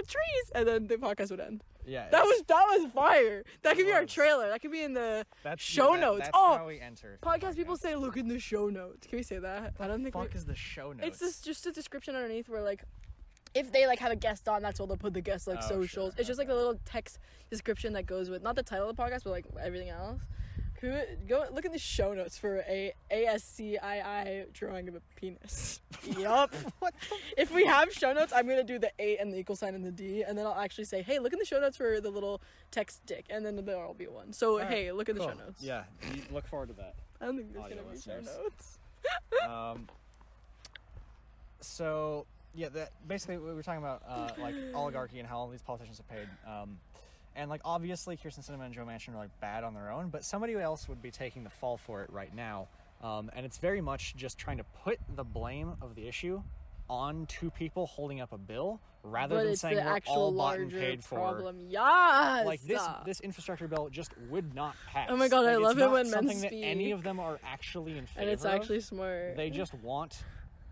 trees, 0.07 0.50
and 0.55 0.66
then 0.68 0.86
the 0.86 0.96
podcast 0.96 1.30
would 1.30 1.40
end. 1.40 1.62
Yeah. 1.86 2.09
That 2.11 2.24
was 2.24 2.42
that 2.46 2.64
was 2.70 2.90
fire. 2.92 3.44
That 3.62 3.76
could 3.76 3.86
be 3.86 3.92
our 3.92 4.05
trailer. 4.07 4.48
That 4.48 4.61
could 4.61 4.70
be 4.72 4.82
in 4.82 4.94
the 4.94 5.26
that's 5.42 5.62
show 5.62 5.92
that- 5.92 6.00
notes. 6.00 6.18
That's 6.20 6.30
Oh, 6.34 6.57
how 6.59 6.66
we 6.66 6.80
enter. 6.80 7.18
the 7.20 7.26
podcast. 7.26 7.57
People 7.57 7.76
say, 7.76 7.94
look 7.96 8.16
in 8.16 8.28
the 8.28 8.38
show 8.38 8.68
notes. 8.68 9.07
Can 9.07 9.18
we 9.18 9.22
say 9.22 9.38
that? 9.38 9.74
I 9.80 9.86
don't 9.86 10.03
think. 10.03 10.14
Fuck 10.14 10.30
we, 10.32 10.38
is 10.38 10.44
the 10.44 10.55
show 10.55 10.92
notes? 10.92 11.07
it's 11.07 11.18
just 11.20 11.44
just 11.44 11.66
a 11.66 11.72
description 11.72 12.14
underneath 12.16 12.48
where 12.48 12.62
like. 12.62 12.84
If 13.55 13.70
they 13.72 13.86
like 13.86 13.98
have 13.98 14.12
a 14.12 14.16
guest 14.16 14.48
on, 14.48 14.62
that's 14.62 14.80
what 14.80 14.88
they'll 14.88 14.96
put 14.96 15.12
the 15.14 15.20
guest 15.20 15.46
like 15.46 15.59
Oh, 15.62 15.68
socials. 15.68 16.12
sure, 16.14 16.18
It's 16.18 16.26
just 16.26 16.38
like 16.38 16.48
a 16.48 16.55
little 16.55 16.78
text 16.84 17.18
description 17.50 17.92
that 17.94 18.07
goes 18.07 18.30
with 18.30 18.42
not 18.42 18.57
the 18.57 18.62
title 18.62 18.88
of 18.88 18.96
the 18.96 19.03
podcast, 19.03 19.24
but 19.24 19.30
like 19.30 19.46
everything 19.61 19.90
else. 19.90 20.20
Could 20.80 21.28
go 21.28 21.44
look 21.53 21.64
in 21.64 21.70
the 21.70 21.78
show 21.78 22.12
notes 22.12 22.36
for 22.36 22.64
a 22.68 22.92
ASCII 23.09 24.46
drawing 24.53 24.88
of 24.88 24.96
a 24.96 25.00
penis. 25.14 25.80
yup. 26.18 26.53
What 26.80 26.92
If 27.38 27.55
we 27.55 27.64
have 27.66 27.92
show 27.92 28.12
notes, 28.12 28.32
I'm 28.34 28.48
gonna 28.48 28.64
do 28.64 28.80
the 28.80 28.90
A 28.98 29.16
and 29.18 29.32
the 29.32 29.38
equal 29.38 29.55
sign 29.55 29.76
and 29.76 29.84
the 29.84 29.92
D, 29.92 30.22
and 30.22 30.36
then 30.36 30.44
I'll 30.44 30.59
actually 30.59 30.86
say, 30.86 31.03
"Hey, 31.03 31.20
look 31.20 31.32
in 31.32 31.38
the 31.38 31.44
show 31.44 31.61
notes 31.61 31.76
for 31.76 32.00
the 32.00 32.11
little 32.11 32.42
text 32.72 33.00
dick," 33.07 33.26
and 33.30 33.46
then 33.46 33.55
there'll 33.64 33.94
be 33.94 34.09
one. 34.09 34.32
So 34.32 34.55
Alright, 34.55 34.68
hey, 34.70 34.90
look 34.92 35.09
in 35.09 35.16
the 35.16 35.22
show 35.22 35.34
notes. 35.34 35.62
Yeah. 35.62 35.84
look 36.32 36.48
forward 36.48 36.70
to 36.70 36.74
that. 36.74 36.96
I 37.20 37.26
don't 37.26 37.36
think 37.36 37.53
there's 37.53 37.64
Audio 37.64 37.76
gonna 37.84 37.94
be 37.94 38.00
show 38.00 38.18
notes. 38.20 38.78
um, 39.48 39.88
so 41.61 42.26
yeah, 42.55 42.68
that 42.70 42.90
basically 43.07 43.38
we 43.38 43.53
were 43.55 43.62
talking 43.62 43.82
about 43.82 44.03
uh, 44.09 44.28
like 44.40 44.55
oligarchy 44.74 45.18
and 45.18 45.28
how 45.28 45.38
all 45.38 45.48
these 45.48 45.62
politicians 45.62 46.00
are 46.00 46.14
paid. 46.14 46.28
Um, 46.46 46.78
and 47.34 47.48
like 47.48 47.62
obviously 47.64 48.16
Kyrsten 48.16 48.40
Sinema 48.48 48.66
and 48.66 48.74
Joe 48.74 48.84
Manchin 48.84 49.14
are 49.14 49.18
like 49.18 49.30
bad 49.40 49.64
on 49.64 49.74
their 49.74 49.90
own, 49.90 50.09
but 50.11 50.24
somebody 50.24 50.55
else 50.55 50.88
would 50.88 51.00
be 51.00 51.11
taking 51.11 51.44
the 51.44 51.50
fall 51.50 51.76
for 51.78 52.03
it 52.03 52.11
right 52.11 52.34
now. 52.34 52.68
Um, 53.03 53.30
and 53.34 53.44
it's 53.46 53.59
very 53.59 53.80
much 53.80 54.14
just 54.16 54.38
trying 54.38 54.59
to 54.59 54.64
put 54.84 54.98
the 55.16 55.24
blame 55.24 55.74
of 55.82 55.94
the 55.94 56.07
issue 56.07 56.42
on 56.90 57.26
two 57.26 57.50
people 57.50 57.86
holding 57.86 58.20
up 58.20 58.32
a 58.32 58.38
bill 58.38 58.80
rather 59.03 59.36
But 59.36 59.44
than 59.44 59.57
saying 59.57 59.76
we're 59.76 59.98
all 60.07 60.30
bought 60.30 60.59
and 60.59 60.70
paid 60.70 61.03
for. 61.03 61.16
problem. 61.18 61.57
Yes. 61.68 62.46
Like 62.46 62.61
this, 62.62 62.82
this 63.07 63.20
infrastructure 63.20 63.66
bill 63.66 63.88
just 63.90 64.12
would 64.30 64.55
not 64.55 64.76
pass. 64.88 65.09
Oh 65.11 65.16
my 65.16 65.28
God, 65.28 65.46
I 65.46 65.57
Like, 65.57 65.57
it's 65.57 65.62
love 65.64 65.78
it 65.78 65.90
when 65.90 66.05
men 66.05 66.12
something 66.12 66.40
that 66.42 66.53
any 66.53 66.90
of 66.92 67.03
them 67.03 67.18
are 67.18 67.40
actually 67.44 67.96
in 67.98 68.07
favor 68.07 68.20
and 68.20 68.30
it's 68.30 68.44
of 68.44 68.53
actually 68.53 68.80
smart. 68.80 69.36
they 69.36 69.48
just 69.50 69.74
want 69.74 70.22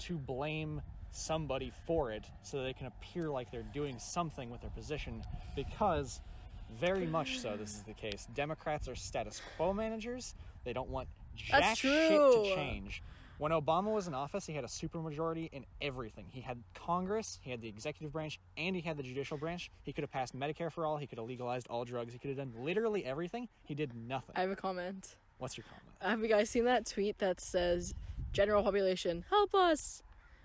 to 0.01 0.17
blame 0.19 0.83
somebody 1.13 1.73
for 1.87 2.13
it 2.13 2.25
so 2.43 2.63
they 2.63 2.73
can 2.73 2.87
appear 2.87 3.29
like 3.29 3.51
they're 3.51 3.63
doing 3.75 3.99
something 3.99 4.51
with 4.51 4.61
their 4.61 4.71
position 4.71 5.23
because 5.57 6.21
very 6.79 7.07
much 7.07 7.41
so 7.41 7.57
this 7.57 7.75
is 7.75 7.83
the 7.83 7.93
case. 7.95 8.29
Democrats 8.35 8.89
are 8.89 8.95
status 8.95 9.41
quo 9.57 9.73
managers. 9.73 10.35
They 10.65 10.73
don't 10.73 10.89
want 10.89 11.09
jack 11.35 11.77
shit 11.77 12.11
to 12.11 12.53
change. 12.55 13.03
When 13.39 13.53
obama 13.53 13.93
was 13.93 14.07
in 14.07 14.15
office 14.15 14.47
he 14.47 14.53
had 14.53 14.65
a 14.65 14.69
supermajority 14.69 15.49
in 15.53 15.65
everything. 15.81 16.27
He 16.29 16.41
had 16.43 16.63
congress 16.75 17.39
he 17.43 17.51
had 17.51 17.61
the 17.61 17.69
executive 17.69 18.13
branch 18.13 18.39
and 18.57 18.77
he 18.77 18.83
had 18.83 18.97
the 18.97 19.03
judicial 19.03 19.37
branch. 19.37 19.71
He 19.83 19.93
could 19.93 20.03
have 20.03 20.13
passed 20.13 20.39
medicare 20.39 20.71
for 20.71 20.85
all 20.87 20.97
he 20.97 21.07
could 21.07 21.19
have 21.19 21.27
legalized 21.27 21.67
all 21.69 21.85
drugs 21.85 22.13
he 22.13 22.19
could 22.19 22.29
have 22.29 22.37
done 22.37 22.53
literally 22.63 23.05
everything. 23.05 23.49
He 23.65 23.75
did 23.75 23.95
nothing. 23.95 24.35
I 24.37 24.43
have 24.43 24.51
a 24.51 24.57
comment. 24.57 25.17
what's 25.39 25.57
your 25.57 25.65
comment? 25.65 25.83
Have 26.03 26.21
you 26.21 26.29
guys 26.29 26.51
seen 26.51 26.67
that 26.67 26.87
tweet 26.87 27.19
that 27.19 27.41
says, 27.41 27.95
"General 28.33 28.63
population, 28.63 29.25
help 29.31 29.55
us." 29.55 30.03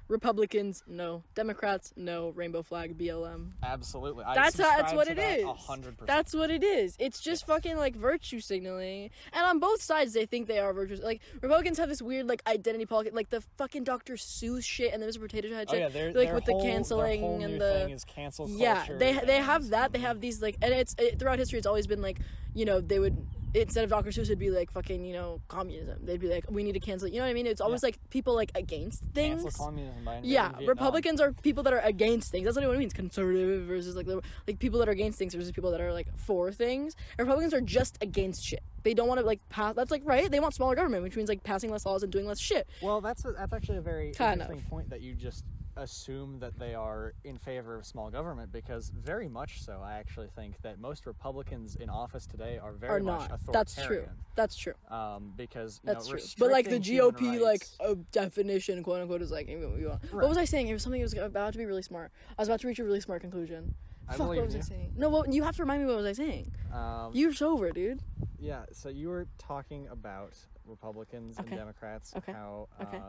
Republicans, 0.07 0.83
no. 0.87 1.23
Democrats, 1.33 1.93
no. 1.95 2.29
Rainbow 2.29 2.61
flag, 2.61 2.97
BLM. 2.97 3.51
absolutely 3.63 4.23
I 4.23 4.35
That's 4.35 4.59
how, 4.59 4.77
that's 4.77 4.93
what 4.93 5.07
it 5.07 5.17
that 5.17 5.39
is. 5.39 5.45
100% 5.45 6.05
That's 6.05 6.33
what 6.33 6.51
it 6.51 6.63
is. 6.63 6.95
It's 6.99 7.19
just 7.19 7.45
fucking 7.47 7.77
like 7.77 7.95
virtue 7.95 8.39
signaling. 8.39 9.09
And 9.33 9.45
on 9.45 9.59
both 9.59 9.81
sides, 9.81 10.13
they 10.13 10.25
think 10.25 10.47
they 10.47 10.59
are 10.59 10.73
virtuous. 10.73 11.01
Like 11.01 11.21
Republicans 11.41 11.77
have 11.79 11.89
this 11.89 12.01
weird 12.01 12.27
like 12.27 12.41
identity 12.47 12.85
politics, 12.85 13.15
like 13.15 13.29
the 13.29 13.41
fucking 13.57 13.83
Dr. 13.83 14.13
Seuss 14.13 14.63
shit 14.63 14.93
and 14.93 15.01
the 15.01 15.07
Mr. 15.07 15.19
Potato 15.19 15.53
Head 15.53 15.67
Oh 15.69 15.73
shit. 15.73 15.81
yeah, 15.81 15.89
they're, 15.89 16.13
like 16.13 16.27
their 16.27 16.35
with 16.35 16.45
whole, 16.45 16.59
the 16.61 16.67
canceling 16.67 17.43
and 17.43 17.59
the 17.59 17.73
thing 17.85 17.89
is 17.91 18.05
cancel 18.05 18.49
yeah 18.49 18.85
they 18.97 19.13
they 19.13 19.37
have 19.37 19.69
that 19.69 19.91
they 19.91 19.99
have 19.99 20.21
these 20.21 20.41
like 20.41 20.57
and 20.61 20.73
it's 20.73 20.95
it, 20.99 21.19
throughout 21.19 21.39
history 21.39 21.57
it's 21.57 21.67
always 21.67 21.87
been 21.87 22.01
like 22.01 22.19
you 22.53 22.65
know 22.65 22.81
they 22.81 22.99
would 22.99 23.17
instead 23.55 23.83
of 23.83 23.89
Dr. 23.89 24.09
Seuss 24.09 24.23
it'd 24.23 24.39
be 24.39 24.49
like 24.49 24.71
fucking 24.71 25.03
you 25.05 25.13
know 25.13 25.41
communism 25.47 25.97
they'd 26.05 26.19
be 26.19 26.27
like 26.27 26.45
we 26.49 26.63
need 26.63 26.73
to 26.73 26.79
cancel 26.79 27.07
it. 27.07 27.13
you 27.13 27.19
know 27.19 27.25
what 27.25 27.31
I 27.31 27.33
mean 27.33 27.47
it's 27.47 27.61
always 27.61 27.81
like 27.83 27.97
people 28.09 28.35
like 28.35 28.51
against 28.55 29.03
things 29.13 29.43
cancel 29.43 29.65
communism 29.65 30.03
by 30.03 30.19
yeah. 30.23 30.51
Republicans 30.67 31.21
are 31.21 31.31
people 31.33 31.63
that 31.63 31.73
are 31.73 31.79
against 31.79 32.31
things 32.31 32.45
that's 32.45 32.55
what 32.57 32.63
it 32.65 32.77
means 32.79 32.93
conservative 32.93 33.65
versus 33.65 33.95
like 33.95 34.07
like 34.47 34.59
people 34.59 34.79
that 34.79 34.87
are 34.89 34.91
against 34.91 35.17
things 35.17 35.33
versus 35.33 35.51
people 35.51 35.71
that 35.71 35.81
are 35.81 35.93
like 35.93 36.07
for 36.17 36.51
things 36.51 36.95
and 37.17 37.25
Republicans 37.27 37.53
are 37.53 37.61
just 37.61 37.97
against 38.01 38.43
shit 38.43 38.63
they 38.83 38.93
don't 38.93 39.07
want 39.07 39.19
to 39.19 39.25
like 39.25 39.39
pass 39.49 39.73
that's 39.75 39.91
like 39.91 40.01
right 40.05 40.29
they 40.31 40.39
want 40.39 40.53
smaller 40.53 40.75
government 40.75 41.03
which 41.03 41.15
means 41.15 41.29
like 41.29 41.43
passing 41.43 41.71
less 41.71 41.85
laws 41.85 42.03
and 42.03 42.11
doing 42.11 42.25
less 42.27 42.39
shit 42.39 42.67
Well, 42.81 43.01
that's 43.01 43.23
a, 43.25 43.31
that's 43.31 43.53
actually 43.53 43.77
a 43.77 43.81
very 43.81 44.11
Kind 44.11 44.41
interesting 44.41 44.63
of. 44.65 44.69
point 44.69 44.89
that 44.89 45.01
you 45.01 45.13
just 45.15 45.43
assume 45.77 46.39
that 46.39 46.57
they 46.57 46.73
are 46.73 47.13
in 47.23 47.37
favor 47.37 47.75
of 47.75 47.85
small 47.85 48.09
government 48.09 48.51
because 48.51 48.89
very 48.89 49.27
much 49.27 49.61
so. 49.61 49.81
I 49.83 49.95
actually 49.95 50.27
think 50.35 50.61
that 50.61 50.79
most 50.79 51.05
Republicans 51.05 51.75
in 51.75 51.89
office 51.89 52.25
today 52.25 52.57
are 52.61 52.73
very 52.73 52.93
are 52.93 52.99
much 53.03 53.29
not 53.29 53.39
that's 53.51 53.75
true 53.83 54.05
that's 54.35 54.55
true 54.55 54.73
Um, 54.89 55.33
because 55.35 55.79
you 55.83 55.87
That's 55.93 56.07
know, 56.07 56.17
true. 56.17 56.21
But 56.39 56.51
like 56.51 56.69
the 56.69 56.79
GOP, 56.79 57.39
like 57.41 57.65
a 57.79 57.95
definition, 57.95 58.83
quote 58.83 59.01
unquote, 59.01 59.21
is 59.21 59.31
like 59.31 59.47
you 59.49 59.87
want. 59.89 60.13
What 60.13 60.29
was 60.29 60.37
I 60.37 60.45
saying? 60.45 60.67
It 60.67 60.73
was 60.73 60.83
something 60.83 61.01
that 61.01 61.05
was 61.05 61.13
about 61.13 61.53
to 61.53 61.57
be 61.57 61.65
really 61.65 61.81
smart. 61.81 62.11
I 62.37 62.41
was 62.41 62.47
about 62.49 62.61
to 62.61 62.67
reach 62.67 62.79
a 62.79 62.83
really 62.83 63.01
smart 63.01 63.21
conclusion. 63.21 63.73
I 64.07 64.17
Fuck, 64.17 64.27
what 64.27 64.45
was 64.45 64.55
I 64.55 64.59
saying? 64.59 64.93
No, 64.95 65.09
well, 65.09 65.25
you 65.27 65.43
have 65.43 65.55
to 65.55 65.63
remind 65.63 65.81
me 65.81 65.87
what 65.87 65.97
was 65.97 66.05
I 66.05 66.11
saying. 66.13 66.51
um, 66.71 67.11
You're 67.13 67.33
sober, 67.33 67.71
dude. 67.71 68.01
Yeah, 68.39 68.65
so 68.71 68.89
you 68.89 69.09
were 69.09 69.25
talking 69.39 69.87
about 69.87 70.33
Republicans 70.65 71.39
Okay. 71.39 71.47
and 71.49 71.57
Democrats, 71.57 72.13
Okay. 72.15 72.31
how 72.31 72.67
uh, 72.79 72.83
Okay. 72.83 72.99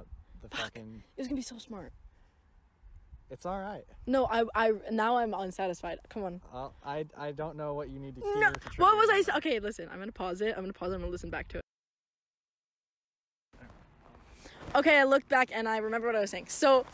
the 0.43 0.49
Fuck. 0.49 0.61
fucking 0.61 1.03
It 1.17 1.21
was 1.21 1.29
gonna 1.29 1.37
be 1.37 1.43
so 1.43 1.59
smart. 1.59 1.93
It's 3.31 3.45
all 3.47 3.59
right. 3.61 3.85
No, 4.07 4.27
I, 4.27 4.45
I 4.55 4.73
now 4.91 5.17
I'm 5.19 5.35
unsatisfied. 5.35 5.99
Come 6.09 6.23
on. 6.25 6.41
Uh, 6.53 6.69
I 6.85 7.07
I 7.17 7.33
don't 7.33 7.57
know 7.57 7.75
what 7.75 7.89
you 7.91 7.99
need 7.99 8.15
to 8.17 8.21
hear. 8.23 8.37
No, 8.41 8.53
to 8.53 8.61
what 8.77 8.97
was 8.97 9.09
I? 9.11 9.23
sa- 9.23 9.37
Okay, 9.39 9.59
listen. 9.61 9.89
I'm 9.93 9.99
gonna 9.99 10.13
pause 10.13 10.41
it. 10.41 10.55
I'm 10.57 10.63
gonna 10.63 10.73
pause 10.73 10.93
it. 10.93 10.95
I'm 10.97 11.01
gonna 11.01 11.13
listen 11.13 11.31
back 11.31 11.49
to 11.49 11.59
it. 11.59 11.63
Okay, 14.75 14.99
I 14.99 15.05
looked 15.05 15.29
back 15.29 15.51
and 15.55 15.67
I 15.69 15.79
remember 15.79 16.07
what 16.09 16.17
I 16.17 16.21
was 16.21 16.31
saying. 16.31 16.47
So, 16.49 16.85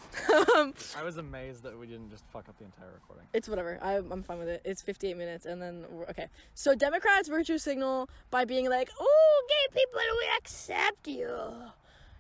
um, 0.57 0.73
I 0.97 1.03
was 1.03 1.17
amazed 1.17 1.65
that 1.65 1.77
we 1.77 1.87
didn't 1.87 2.11
just 2.11 2.23
fuck 2.33 2.49
up 2.49 2.57
the 2.59 2.65
entire 2.65 2.93
recording. 2.93 3.27
It's 3.33 3.49
whatever. 3.49 3.79
I, 3.83 3.95
I'm 3.97 4.23
fine 4.23 4.39
with 4.39 4.49
it. 4.49 4.63
It's 4.65 4.83
58 4.83 5.17
minutes, 5.17 5.47
and 5.47 5.61
then 5.61 5.85
okay. 6.11 6.29
So 6.55 6.75
Democrats 6.75 7.29
virtue 7.29 7.59
signal 7.59 8.09
by 8.31 8.45
being 8.45 8.69
like, 8.69 8.89
"Oh, 9.01 9.47
gay 9.49 9.81
people, 9.81 9.99
we 10.21 10.27
accept 10.39 11.09
you. 11.09 11.37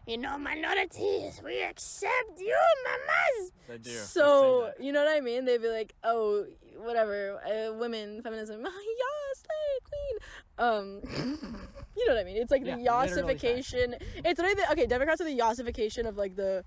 You 0.06 0.18
know, 0.18 0.36
minorities, 0.36 1.40
we 1.44 1.62
accept 1.62 2.38
you, 2.38 2.58
mamas." 2.84 3.52
They 3.68 3.78
do. 3.78 3.90
So 3.90 4.72
say 4.78 4.84
you 4.84 4.92
know 4.92 5.04
what 5.04 5.16
I 5.16 5.20
mean? 5.20 5.44
They'd 5.44 5.62
be 5.62 5.68
like, 5.68 5.94
"Oh, 6.02 6.44
whatever, 6.76 7.40
uh, 7.44 7.72
women, 7.74 8.20
feminism, 8.22 8.60
yes, 8.64 9.44
slay 9.44 9.78
queen." 9.88 10.18
Um, 10.58 11.00
you 11.96 12.06
know 12.06 12.14
what 12.14 12.20
I 12.20 12.24
mean? 12.24 12.36
It's 12.36 12.50
like 12.50 12.64
the 12.64 12.78
Yeah, 12.78 13.00
literally 13.00 13.34
yassification. 13.34 13.94
It's 14.24 14.38
literally 14.38 14.54
the, 14.54 14.72
okay. 14.72 14.86
Democrats 14.86 15.20
are 15.20 15.24
the 15.24 15.38
yassification 15.38 16.06
of 16.08 16.16
like 16.16 16.34
the 16.34 16.64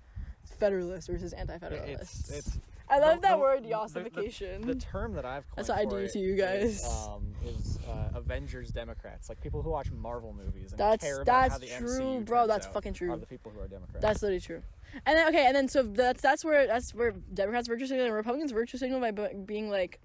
Federalists 0.58 1.08
versus 1.08 1.32
anti-Federalists. 1.32 2.30
it's 2.30 2.46
it's 2.46 2.58
I 2.88 2.98
love 2.98 3.16
the- 3.16 3.20
that 3.22 3.32
the- 3.32 3.38
word, 3.38 3.64
the- 3.64 3.68
the- 3.68 4.58
The 4.66 4.74
term 4.76 5.14
that 5.14 5.24
I've 5.24 5.44
coined 5.48 5.56
That's 5.56 5.68
what 5.68 5.78
I 5.78 5.84
do 5.84 6.06
to 6.08 6.18
you 6.18 6.34
is, 6.34 6.40
guys. 6.40 6.84
um, 7.08 7.34
is 7.44 7.78
uh, 7.88 8.10
Avengers 8.18 8.70
Democrats, 8.70 9.28
like 9.28 9.40
people 9.40 9.62
who 9.62 9.70
watch 9.70 9.90
Marvel 9.90 10.32
movies 10.32 10.70
and 10.72 10.78
That's- 10.78 11.00
care 11.00 11.20
about 11.22 11.50
how 11.52 11.58
that's 11.58 11.60
the 11.72 11.78
true, 11.78 12.00
MCU 12.00 12.24
bro, 12.24 12.46
that's 12.46 12.66
fucking 12.66 12.94
true. 12.94 13.12
Are 13.12 13.16
the 13.16 13.26
people 13.26 13.50
who 13.52 13.60
are 13.60 13.68
Democrats? 13.68 14.02
That's 14.02 14.22
literally 14.22 14.40
true. 14.40 14.62
And 15.04 15.16
then 15.18 15.28
okay, 15.28 15.46
and 15.46 15.54
then 15.56 15.68
so 15.68 15.82
that's 15.82 16.22
that's 16.22 16.44
where 16.44 16.66
that's 16.66 16.94
where 16.94 17.10
Democrats 17.12 17.68
virtue 17.68 17.86
signal 17.86 18.06
and 18.06 18.14
Republicans 18.14 18.52
virtue 18.52 18.78
signal 18.78 19.00
by 19.00 19.10
being 19.10 19.68
like, 19.68 20.00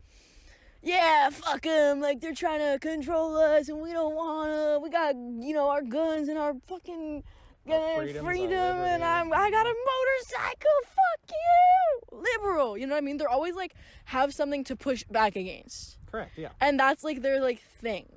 yeah, 0.82 1.30
fuck 1.30 1.62
them. 1.62 2.02
Like 2.02 2.20
they're 2.20 2.34
trying 2.34 2.60
to 2.60 2.80
control 2.80 3.38
us, 3.38 3.70
and 3.70 3.80
we 3.80 3.94
don't 3.94 4.16
wanna. 4.16 4.80
We 4.82 4.90
got 4.90 5.16
you 5.16 5.54
know 5.54 5.70
our 5.70 5.84
guns 5.84 6.28
and 6.30 6.38
our 6.38 6.56
fucking 6.68 7.24
Our 7.70 8.08
freedom, 8.08 8.78
and. 8.78 9.04
I'm 9.04 9.32
I 9.34 9.52
got 9.52 9.66
a 9.66 9.76
motorcycle. 9.92 10.78
Fuck 10.86 11.32
you, 11.32 12.18
liberal. 12.40 12.78
You 12.78 12.88
know 12.88 12.96
what 12.96 13.00
I 13.00 13.06
mean? 13.06 13.18
They're 13.18 13.30
always 13.30 13.56
like 13.56 13.74
have 14.06 14.34
something 14.34 14.64
to 14.66 14.76
push 14.76 15.04
back 15.04 15.36
against, 15.36 15.98
Correct. 16.12 16.32
Yeah. 16.38 16.50
and 16.60 16.80
that's 16.80 17.04
like 17.04 17.22
their 17.22 17.40
like 17.42 17.62
thing. 17.80 18.08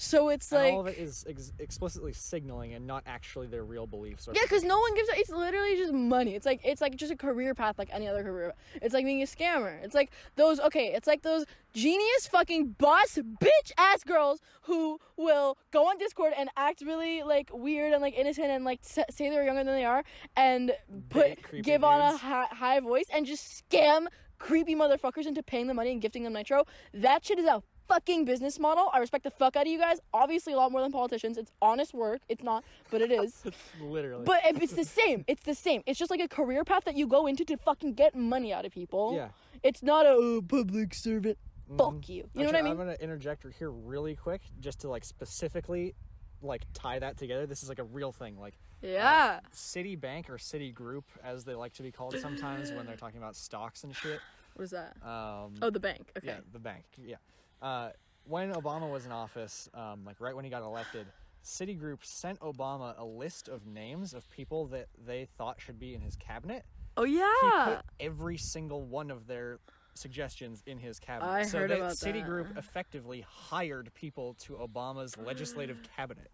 So 0.00 0.28
it's 0.28 0.52
and 0.52 0.62
like 0.62 0.72
all 0.74 0.80
of 0.80 0.86
it 0.86 0.96
is 0.96 1.24
ex- 1.28 1.52
explicitly 1.58 2.12
signaling 2.12 2.72
and 2.74 2.86
not 2.86 3.02
actually 3.04 3.48
their 3.48 3.64
real 3.64 3.84
beliefs. 3.84 4.28
Or 4.28 4.32
Yeah, 4.32 4.42
because 4.42 4.62
no 4.62 4.78
one 4.78 4.94
gives. 4.94 5.08
a- 5.08 5.18
It's 5.18 5.28
literally 5.30 5.76
just 5.76 5.92
money. 5.92 6.36
It's 6.36 6.46
like 6.46 6.60
it's 6.64 6.80
like 6.80 6.94
just 6.94 7.10
a 7.12 7.16
career 7.16 7.52
path 7.52 7.78
like 7.78 7.88
any 7.92 8.06
other 8.06 8.22
career. 8.22 8.54
It's 8.80 8.94
like 8.94 9.04
being 9.04 9.22
a 9.22 9.26
scammer. 9.26 9.82
It's 9.82 9.96
like 9.96 10.12
those. 10.36 10.60
Okay, 10.60 10.92
it's 10.94 11.08
like 11.08 11.22
those 11.22 11.44
genius 11.74 12.28
fucking 12.28 12.76
boss 12.78 13.18
bitch 13.42 13.72
ass 13.76 14.04
girls 14.04 14.40
who 14.62 15.00
will 15.16 15.58
go 15.72 15.88
on 15.88 15.98
Discord 15.98 16.32
and 16.38 16.48
act 16.56 16.80
really 16.80 17.24
like 17.24 17.50
weird 17.52 17.92
and 17.92 18.00
like 18.00 18.14
innocent 18.16 18.46
and 18.46 18.64
like 18.64 18.78
say 18.84 19.04
they're 19.18 19.44
younger 19.44 19.64
than 19.64 19.74
they 19.74 19.84
are 19.84 20.04
and 20.36 20.72
put 21.08 21.38
give 21.62 21.82
on 21.82 22.00
a 22.00 22.10
dudes. 22.10 22.22
hi- 22.22 22.46
high 22.52 22.78
voice 22.80 23.06
and 23.12 23.26
just 23.26 23.64
scam 23.68 24.06
creepy 24.38 24.76
motherfuckers 24.76 25.26
into 25.26 25.42
paying 25.42 25.66
them 25.66 25.74
money 25.74 25.90
and 25.90 26.00
gifting 26.00 26.22
them 26.22 26.34
nitro. 26.34 26.62
That 26.94 27.24
shit 27.24 27.40
is 27.40 27.46
a 27.46 27.64
fucking 27.88 28.24
business 28.24 28.58
model. 28.58 28.90
I 28.92 28.98
respect 28.98 29.24
the 29.24 29.30
fuck 29.30 29.56
out 29.56 29.62
of 29.66 29.72
you 29.72 29.78
guys. 29.78 29.98
Obviously, 30.12 30.52
a 30.52 30.56
lot 30.56 30.70
more 30.72 30.80
than 30.82 30.92
politicians. 30.92 31.38
It's 31.38 31.50
honest 31.62 31.94
work. 31.94 32.20
It's 32.28 32.42
not, 32.42 32.64
but 32.90 33.00
it 33.00 33.10
is. 33.10 33.42
literally. 33.80 34.24
But 34.24 34.44
it- 34.44 34.62
it's 34.62 34.74
the 34.74 34.84
same. 34.84 35.24
It's 35.26 35.42
the 35.42 35.54
same. 35.54 35.82
It's 35.86 35.98
just 35.98 36.10
like 36.10 36.20
a 36.20 36.28
career 36.28 36.64
path 36.64 36.84
that 36.84 36.96
you 36.96 37.06
go 37.06 37.26
into 37.26 37.44
to 37.46 37.56
fucking 37.56 37.94
get 37.94 38.14
money 38.14 38.52
out 38.52 38.64
of 38.64 38.72
people. 38.72 39.14
yeah. 39.14 39.28
It's 39.64 39.82
not 39.82 40.06
a 40.06 40.38
uh, 40.38 40.40
public 40.42 40.94
servant. 40.94 41.36
Mhm. 41.68 41.78
Fuck 41.78 42.08
you. 42.08 42.28
You 42.32 42.42
know 42.42 42.46
what 42.46 42.54
I 42.56 42.62
mean? 42.62 42.72
I'm 42.72 42.78
gonna 42.78 42.96
interject 43.00 43.44
here 43.58 43.70
really 43.70 44.14
quick, 44.14 44.42
just 44.60 44.80
to 44.80 44.88
like 44.88 45.04
specifically, 45.04 45.94
like 46.42 46.62
tie 46.74 46.98
that 47.00 47.16
together. 47.18 47.44
This 47.46 47.62
is 47.64 47.68
like 47.68 47.80
a 47.80 47.84
real 47.84 48.12
thing. 48.12 48.38
Like 48.38 48.54
yeah. 48.80 49.40
Citibank 49.52 50.30
or 50.30 50.36
Citigroup, 50.38 51.02
as 51.24 51.44
they 51.44 51.54
like 51.56 51.72
to 51.74 51.82
be 51.82 51.90
called 51.90 52.16
sometimes 52.20 52.70
when 52.72 52.86
they're 52.86 52.96
talking 52.96 53.18
about 53.18 53.34
stocks 53.34 53.82
and 53.84 53.94
shit. 53.94 54.20
What 54.54 54.62
is 54.64 54.70
that? 54.70 54.96
Um, 55.04 55.54
Oh, 55.60 55.70
the 55.70 55.80
bank. 55.80 56.10
Okay. 56.16 56.28
Yeah, 56.28 56.38
the 56.52 56.58
bank. 56.60 56.84
Yeah. 56.96 57.16
Uh, 57.60 57.90
when 58.24 58.52
Obama 58.52 58.90
was 58.90 59.06
in 59.06 59.12
office, 59.12 59.68
um, 59.74 60.04
like 60.04 60.20
right 60.20 60.34
when 60.34 60.44
he 60.44 60.50
got 60.50 60.62
elected, 60.62 61.06
Citigroup 61.44 62.04
sent 62.04 62.38
Obama 62.40 62.94
a 62.98 63.04
list 63.04 63.48
of 63.48 63.66
names 63.66 64.12
of 64.12 64.28
people 64.30 64.66
that 64.66 64.88
they 65.06 65.28
thought 65.38 65.60
should 65.60 65.78
be 65.78 65.94
in 65.94 66.00
his 66.00 66.16
cabinet. 66.16 66.64
Oh 66.96 67.04
yeah, 67.04 67.32
He 67.42 67.74
put 67.74 67.84
every 68.00 68.36
single 68.36 68.82
one 68.82 69.10
of 69.10 69.26
their 69.26 69.60
suggestions 69.94 70.62
in 70.66 70.78
his 70.78 70.98
cabinet. 70.98 71.30
I 71.30 71.42
so 71.44 71.58
heard 71.58 71.70
they, 71.70 71.76
about 71.76 71.92
Citigroup 71.92 72.54
that. 72.54 72.58
effectively 72.58 73.24
hired 73.28 73.92
people 73.94 74.34
to 74.40 74.54
Obama's 74.54 75.16
legislative 75.16 75.80
cabinet. 75.96 76.30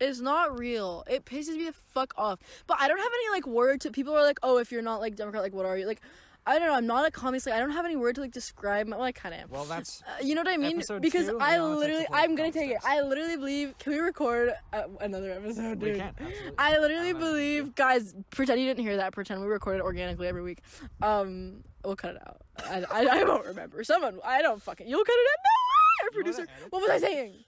It's 0.00 0.20
not 0.20 0.58
real. 0.58 1.04
It 1.08 1.26
pisses 1.26 1.56
me 1.56 1.66
the 1.66 1.72
fuck 1.72 2.14
off. 2.16 2.38
But 2.66 2.78
I 2.80 2.88
don't 2.88 2.98
have 2.98 3.12
any 3.12 3.30
like 3.36 3.46
word 3.46 3.82
to 3.82 3.90
people 3.90 4.14
are 4.16 4.22
like, 4.22 4.38
oh, 4.42 4.56
if 4.58 4.72
you're 4.72 4.82
not 4.82 5.00
like 5.00 5.14
Democrat, 5.14 5.42
like 5.42 5.52
what 5.52 5.66
are 5.66 5.76
you? 5.76 5.86
Like, 5.86 6.00
I 6.46 6.58
don't 6.58 6.68
know. 6.68 6.74
I'm 6.74 6.86
not 6.86 7.06
a 7.06 7.10
communist. 7.10 7.46
Like, 7.46 7.54
I 7.54 7.58
don't 7.58 7.70
have 7.70 7.84
any 7.84 7.96
word 7.96 8.14
to 8.16 8.20
like 8.22 8.32
describe. 8.32 8.86
My, 8.86 8.96
well, 8.96 9.04
I 9.06 9.12
kind 9.12 9.34
of. 9.34 9.50
Well, 9.50 9.64
that's 9.64 10.02
Uh, 10.02 10.22
you 10.22 10.34
know 10.34 10.40
what 10.40 10.48
I 10.48 10.56
mean? 10.56 10.82
Because 11.00 11.26
two, 11.28 11.38
I 11.40 11.58
literally, 11.60 12.06
I'm 12.12 12.34
gonna 12.34 12.50
take 12.50 12.70
it. 12.70 12.78
I 12.84 13.02
literally 13.02 13.36
believe. 13.36 13.78
Can 13.78 13.92
we 13.92 13.98
record 13.98 14.52
uh, 14.72 14.82
another 15.00 15.32
episode, 15.32 15.80
we 15.80 15.92
can. 15.92 16.14
Absolutely. 16.18 16.52
I 16.58 16.78
literally 16.78 17.12
believe, 17.12 17.74
guys. 17.74 18.14
Pretend 18.30 18.60
you 18.60 18.66
didn't 18.66 18.82
hear 18.84 18.96
that. 18.96 19.12
Pretend 19.12 19.40
we 19.40 19.46
recorded 19.46 19.82
organically 19.82 20.26
every 20.28 20.42
week. 20.42 20.60
Um, 21.02 21.62
we'll 21.84 21.96
cut 21.96 22.16
it 22.16 22.22
out. 22.26 22.40
I, 22.58 22.84
I, 22.90 23.20
I 23.20 23.24
won't 23.24 23.46
remember. 23.46 23.84
Someone, 23.84 24.18
I 24.24 24.42
don't 24.42 24.60
fucking. 24.62 24.88
You'll 24.88 25.04
cut 25.04 25.16
it 25.16 25.28
out. 25.28 25.38
No 25.44 25.50
way, 25.60 26.06
our 26.06 26.10
producer. 26.10 26.46
What 26.70 26.82
was 26.82 26.90
I 26.90 26.98
saying? 26.98 27.44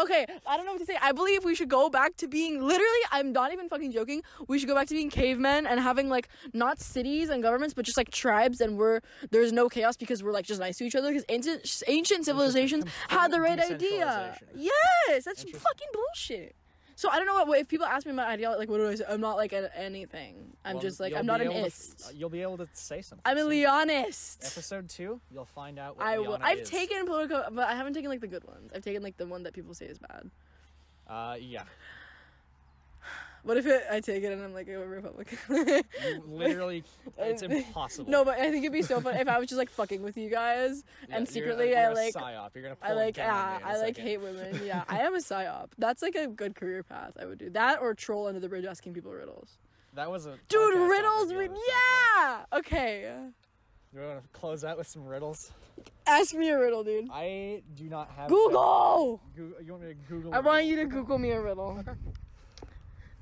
Okay, 0.00 0.26
I 0.46 0.56
don't 0.56 0.66
know 0.66 0.72
what 0.72 0.80
to 0.80 0.86
say. 0.86 0.96
I 1.00 1.12
believe 1.12 1.44
we 1.44 1.54
should 1.54 1.68
go 1.68 1.88
back 1.90 2.16
to 2.16 2.28
being 2.28 2.60
literally. 2.60 2.98
I'm 3.10 3.32
not 3.32 3.52
even 3.52 3.68
fucking 3.68 3.92
joking. 3.92 4.22
We 4.48 4.58
should 4.58 4.68
go 4.68 4.74
back 4.74 4.88
to 4.88 4.94
being 4.94 5.10
cavemen 5.10 5.66
and 5.66 5.78
having 5.78 6.08
like 6.08 6.28
not 6.52 6.80
cities 6.80 7.28
and 7.28 7.42
governments, 7.42 7.74
but 7.74 7.84
just 7.84 7.96
like 7.96 8.10
tribes, 8.10 8.60
and 8.60 8.78
we're 8.78 9.00
there's 9.30 9.52
no 9.52 9.68
chaos 9.68 9.96
because 9.96 10.22
we're 10.22 10.32
like 10.32 10.46
just 10.46 10.60
nice 10.60 10.78
to 10.78 10.84
each 10.84 10.96
other. 10.96 11.08
Because 11.08 11.24
ancient 11.28 11.82
ancient 11.86 12.24
civilizations 12.24 12.84
had 13.08 13.32
the 13.32 13.40
right 13.40 13.58
idea. 13.60 14.38
Yes, 14.56 15.24
that's 15.24 15.42
fucking 15.42 15.88
bullshit. 15.92 16.56
So 17.02 17.10
I 17.10 17.16
don't 17.16 17.26
know 17.26 17.42
what 17.44 17.58
if 17.58 17.66
people 17.66 17.84
ask 17.84 18.06
me 18.06 18.12
my 18.12 18.28
ideology, 18.28 18.60
like 18.60 18.68
what 18.68 18.76
do 18.76 18.88
I 18.88 18.94
say? 18.94 19.04
I'm 19.08 19.20
not 19.20 19.36
like 19.36 19.52
an, 19.52 19.68
anything. 19.74 20.36
I'm 20.64 20.74
Well, 20.74 20.82
just 20.82 21.00
like 21.00 21.12
I'm 21.12 21.26
not 21.26 21.40
an 21.40 21.50
able 21.50 21.68
to- 21.68 22.14
you'll 22.14 22.30
be 22.30 22.42
able 22.42 22.58
to 22.58 22.68
say 22.74 23.02
something. 23.02 23.22
I'm 23.24 23.38
a. 23.38 23.40
Leonist. 23.40 24.46
Episode 24.46 24.88
two, 24.88 25.20
you'll 25.28 25.44
find 25.44 25.80
out. 25.80 25.96
What 25.96 26.06
I 26.06 26.18
will. 26.20 26.38
I've 26.40 26.60
is. 26.60 26.70
taken 26.70 27.04
political, 27.04 27.42
but 27.50 27.66
I 27.66 27.74
haven't 27.74 27.94
taken 27.94 28.08
like 28.08 28.20
the 28.20 28.28
good 28.28 28.44
ones. 28.44 28.70
I've 28.72 28.84
taken 28.84 29.02
like 29.02 29.16
the 29.16 29.26
one 29.26 29.42
that 29.42 29.52
people 29.52 29.74
say 29.74 29.86
is 29.86 29.98
bad. 29.98 30.30
Uh, 31.08 31.34
yeah. 31.40 31.64
What 33.44 33.56
if 33.56 33.66
it, 33.66 33.82
I 33.90 33.98
take 34.00 34.22
it 34.22 34.32
and 34.32 34.42
I'm 34.42 34.54
like 34.54 34.68
a 34.68 34.78
Republican? 34.86 35.36
Literally, 36.28 36.84
it's 37.18 37.42
impossible. 37.42 38.10
no, 38.10 38.24
but 38.24 38.38
I 38.38 38.50
think 38.50 38.64
it'd 38.64 38.72
be 38.72 38.82
so 38.82 39.00
fun 39.00 39.16
if 39.16 39.26
I 39.28 39.38
was 39.38 39.48
just 39.48 39.58
like 39.58 39.70
fucking 39.70 40.02
with 40.02 40.16
you 40.16 40.30
guys 40.30 40.84
Yeah, 41.08 41.16
and 41.16 41.26
you're 41.26 41.32
secretly 41.32 41.72
a- 41.72 41.80
you're 41.80 41.88
I 41.88 41.92
a 41.92 41.94
like 41.94 42.14
psyop. 42.14 42.50
You're 42.54 42.62
gonna 42.62 42.76
pull 42.76 42.90
I 42.90 42.94
like 42.94 43.16
gun 43.16 43.28
on 43.28 43.34
ah 43.34 43.50
me 43.50 43.56
in 43.56 43.62
a 43.62 43.66
I 43.66 43.76
like 43.78 43.86
second. 43.96 44.06
hate 44.06 44.20
women. 44.20 44.60
Yeah, 44.64 44.84
I 44.88 45.00
am 45.00 45.14
a 45.14 45.18
psyop. 45.18 45.70
That's 45.78 46.02
like 46.02 46.14
a 46.14 46.28
good 46.28 46.54
career 46.54 46.82
path. 46.84 47.12
I 47.20 47.26
would 47.26 47.38
do 47.38 47.50
that 47.50 47.80
or 47.80 47.94
troll 47.94 48.26
under 48.28 48.38
the 48.40 48.48
bridge 48.48 48.64
asking 48.64 48.94
people 48.94 49.12
riddles. 49.12 49.58
That 49.94 50.10
was 50.10 50.26
a 50.26 50.38
Dude, 50.48 50.74
riddles. 50.88 51.30
topic 51.30 51.36
Ri- 51.38 51.44
you 51.46 51.50
wanted 51.50 51.54
to 51.54 51.54
talk 51.54 52.44
yeah. 52.52 52.58
Okay. 52.58 53.14
You 53.94 54.00
want 54.00 54.22
to 54.22 54.28
close 54.38 54.64
out 54.64 54.78
with 54.78 54.86
some 54.86 55.04
riddles? 55.04 55.50
Ask 56.06 56.32
me 56.34 56.48
a 56.48 56.58
riddle, 56.58 56.82
dude. 56.84 57.08
I 57.12 57.62
do 57.74 57.84
not 57.90 58.08
have. 58.16 58.28
Google. 58.28 59.20
Goo- 59.36 59.54
you 59.62 59.72
want 59.72 59.82
me 59.84 59.88
to 59.90 59.94
Google? 60.08 60.32
I 60.34 60.38
want 60.40 60.64
you 60.64 60.76
to 60.76 60.86
Google 60.86 61.18
me 61.18 61.30
a 61.32 61.40
riddle. 61.42 61.82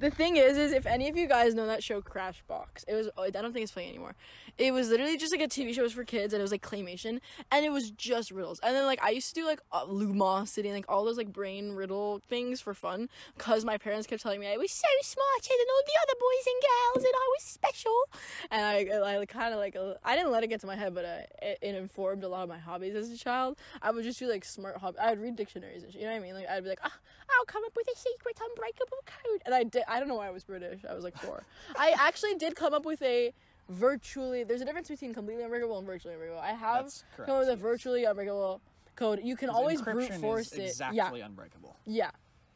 The 0.00 0.10
thing 0.10 0.38
is, 0.38 0.56
is 0.56 0.72
if 0.72 0.86
any 0.86 1.10
of 1.10 1.16
you 1.18 1.28
guys 1.28 1.54
know 1.54 1.66
that 1.66 1.84
show 1.84 2.00
Crashbox, 2.00 2.84
it 2.88 2.94
was 2.94 3.10
I 3.18 3.28
don't 3.28 3.52
think 3.52 3.64
it's 3.64 3.72
playing 3.72 3.90
anymore. 3.90 4.14
It 4.56 4.72
was 4.72 4.88
literally 4.88 5.18
just 5.18 5.30
like 5.30 5.42
a 5.42 5.46
TV 5.46 5.74
show 5.74 5.82
it 5.82 5.84
was 5.84 5.92
for 5.92 6.04
kids, 6.04 6.32
and 6.32 6.40
it 6.40 6.42
was 6.42 6.52
like 6.52 6.62
claymation, 6.62 7.20
and 7.52 7.66
it 7.66 7.70
was 7.70 7.90
just 7.90 8.30
riddles. 8.30 8.60
And 8.62 8.74
then 8.74 8.86
like 8.86 9.02
I 9.02 9.10
used 9.10 9.28
to 9.28 9.34
do 9.34 9.46
like 9.46 9.60
uh, 9.70 9.84
Lumosity 9.84 10.64
and 10.64 10.72
like 10.72 10.86
all 10.88 11.04
those 11.04 11.18
like 11.18 11.30
brain 11.34 11.72
riddle 11.72 12.22
things 12.30 12.62
for 12.62 12.72
fun, 12.72 13.10
cause 13.36 13.62
my 13.62 13.76
parents 13.76 14.06
kept 14.06 14.22
telling 14.22 14.40
me 14.40 14.46
I 14.46 14.56
was 14.56 14.72
so 14.72 14.88
smarter 15.02 15.48
than 15.50 15.66
all 15.68 15.82
the 15.84 15.98
other 16.02 16.18
boys 16.18 16.46
and 16.46 16.62
girls, 16.62 17.04
and 17.04 17.14
I 17.14 17.28
was 17.36 17.42
special. 17.42 18.02
And 18.50 18.64
I, 18.64 19.20
I 19.20 19.26
kind 19.26 19.52
of 19.52 19.60
like 19.60 19.76
uh, 19.76 19.94
I 20.02 20.16
didn't 20.16 20.32
let 20.32 20.42
it 20.42 20.46
get 20.46 20.62
to 20.62 20.66
my 20.66 20.76
head, 20.76 20.94
but 20.94 21.04
uh, 21.04 21.18
it, 21.42 21.58
it 21.60 21.74
informed 21.74 22.24
a 22.24 22.28
lot 22.28 22.42
of 22.42 22.48
my 22.48 22.58
hobbies 22.58 22.94
as 22.94 23.10
a 23.10 23.18
child. 23.18 23.58
I 23.82 23.90
would 23.90 24.04
just 24.04 24.18
do 24.18 24.30
like 24.30 24.46
smart 24.46 24.78
hobby. 24.78 24.96
I 24.98 25.10
would 25.10 25.20
read 25.20 25.36
dictionaries 25.36 25.82
and 25.82 25.92
shit. 25.92 26.00
You 26.00 26.06
know 26.06 26.14
what 26.14 26.20
I 26.20 26.24
mean? 26.24 26.34
Like 26.34 26.48
I'd 26.48 26.62
be 26.62 26.70
like, 26.70 26.80
ah, 26.82 26.96
I'll 27.38 27.44
come 27.44 27.64
up 27.66 27.76
with 27.76 27.86
a 27.86 27.98
secret 27.98 28.38
unbreakable 28.40 29.04
code. 29.04 29.42
And 29.44 29.54
I 29.54 29.64
did. 29.64 29.82
I 29.90 29.98
don't 29.98 30.08
know 30.08 30.14
why 30.14 30.28
I 30.28 30.30
was 30.30 30.44
British. 30.44 30.80
I 30.88 30.94
was 30.94 31.02
like 31.04 31.16
four. 31.18 31.42
I 31.76 31.94
actually 31.98 32.34
did 32.36 32.54
come 32.54 32.72
up 32.72 32.84
with 32.86 33.02
a 33.02 33.32
virtually. 33.68 34.44
There's 34.44 34.60
a 34.60 34.64
difference 34.64 34.88
between 34.88 35.12
completely 35.12 35.42
unbreakable 35.42 35.76
and 35.78 35.86
virtually 35.86 36.14
unbreakable. 36.14 36.40
I 36.40 36.52
have 36.52 36.84
That's 36.84 37.04
come 37.16 37.30
up 37.30 37.38
with 37.40 37.48
a 37.48 37.52
yes. 37.52 37.60
virtually 37.60 38.04
unbreakable 38.04 38.60
code. 38.96 39.20
You 39.24 39.36
can 39.36 39.50
always 39.50 39.80
encryption 39.82 39.92
brute 39.92 40.10
is 40.10 40.20
force 40.20 40.52
it. 40.52 40.62
Exactly 40.62 40.96
Yeah, 41.18 41.26
unbreakable. 41.26 41.76
yeah. 41.86 42.10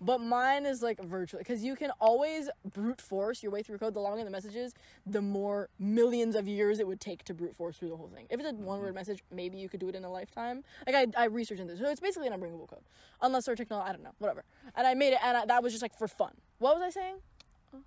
But 0.05 0.21
mine 0.21 0.67
is 0.67 0.83
like 0.83 1.03
virtually 1.03 1.43
because 1.43 1.65
you 1.65 1.77
can 1.77 1.91
always 1.99 2.51
brute 2.75 3.01
force 3.01 3.43
your 3.43 3.51
way 3.51 3.63
through 3.63 3.79
code. 3.79 3.95
The 3.95 4.01
longer 4.01 4.23
the 4.23 4.31
message 4.31 4.55
is, 4.55 4.75
the 5.07 5.23
more 5.23 5.71
millions 5.79 6.37
of 6.37 6.47
years 6.47 6.79
it 6.79 6.87
would 6.87 7.01
take 7.01 7.25
to 7.25 7.35
brute 7.35 7.57
force 7.57 7.79
through 7.79 7.89
the 7.89 7.97
whole 7.97 8.11
thing. 8.15 8.27
If 8.29 8.39
it's 8.39 8.51
a 8.51 8.53
one 8.53 8.81
word 8.81 8.89
mm-hmm. 8.89 8.97
message, 8.97 9.25
maybe 9.33 9.57
you 9.57 9.71
could 9.71 9.81
do 9.81 9.89
it 9.89 9.95
in 9.95 10.05
a 10.05 10.11
lifetime. 10.11 10.63
Like 10.87 10.95
I, 11.17 11.23
I 11.23 11.25
researched 11.25 11.63
into 11.63 11.73
this, 11.73 11.81
so 11.81 11.91
it's 11.91 12.01
basically 12.01 12.27
an 12.27 12.35
unbreakable 12.35 12.67
code, 12.67 12.85
unless 13.23 13.49
our 13.49 13.57
technology. 13.57 13.89
I 13.89 13.93
don't 13.93 14.03
know, 14.03 14.15
whatever. 14.19 14.45
And 14.77 14.87
I 14.87 14.93
made 14.93 15.15
it, 15.15 15.21
and 15.25 15.39
I, 15.39 15.47
that 15.47 15.63
was 15.63 15.73
just 15.73 15.83
like 15.83 15.97
for 15.97 16.07
fun. 16.07 16.33
What 16.59 16.75
was 16.75 16.83
I 16.83 16.91
saying? 16.91 17.17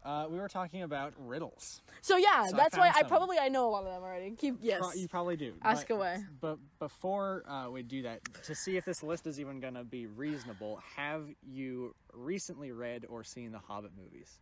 Uh, 0.03 0.27
we 0.29 0.37
were 0.37 0.47
talking 0.47 0.83
about 0.83 1.13
riddles. 1.17 1.81
So 2.01 2.17
yeah, 2.17 2.45
So 2.47 2.55
I 2.55 2.57
that's 2.57 2.77
why 2.77 2.85
found 2.87 2.95
I 2.97 2.99
some. 3.01 3.09
probably 3.09 3.37
I 3.39 3.49
know 3.49 3.67
a 3.67 3.71
lot 3.71 3.83
of 3.83 3.91
them 3.93 4.03
already. 4.03 4.31
Keep 4.31 4.59
yes. 4.61 4.79
Pro- 4.79 4.93
you 4.93 5.07
probably 5.07 5.37
do. 5.37 5.53
Ask 5.63 5.89
away. 5.89 6.17
But 6.41 6.57
before 6.79 7.43
uh, 7.47 7.69
we 7.69 7.83
do 7.83 8.03
that, 8.03 8.21
to 8.43 8.55
see 8.55 8.77
if 8.77 8.85
this 8.85 9.03
list 9.03 9.27
is 9.27 9.39
even 9.39 9.59
gonna 9.59 9.83
be 9.83 10.07
reasonable, 10.07 10.79
have 10.95 11.27
you 11.41 11.95
recently 12.13 12.71
read 12.71 13.05
or 13.09 13.23
seen 13.23 13.51
the 13.51 13.59
Hobbit 13.59 13.91
movies? 13.97 14.39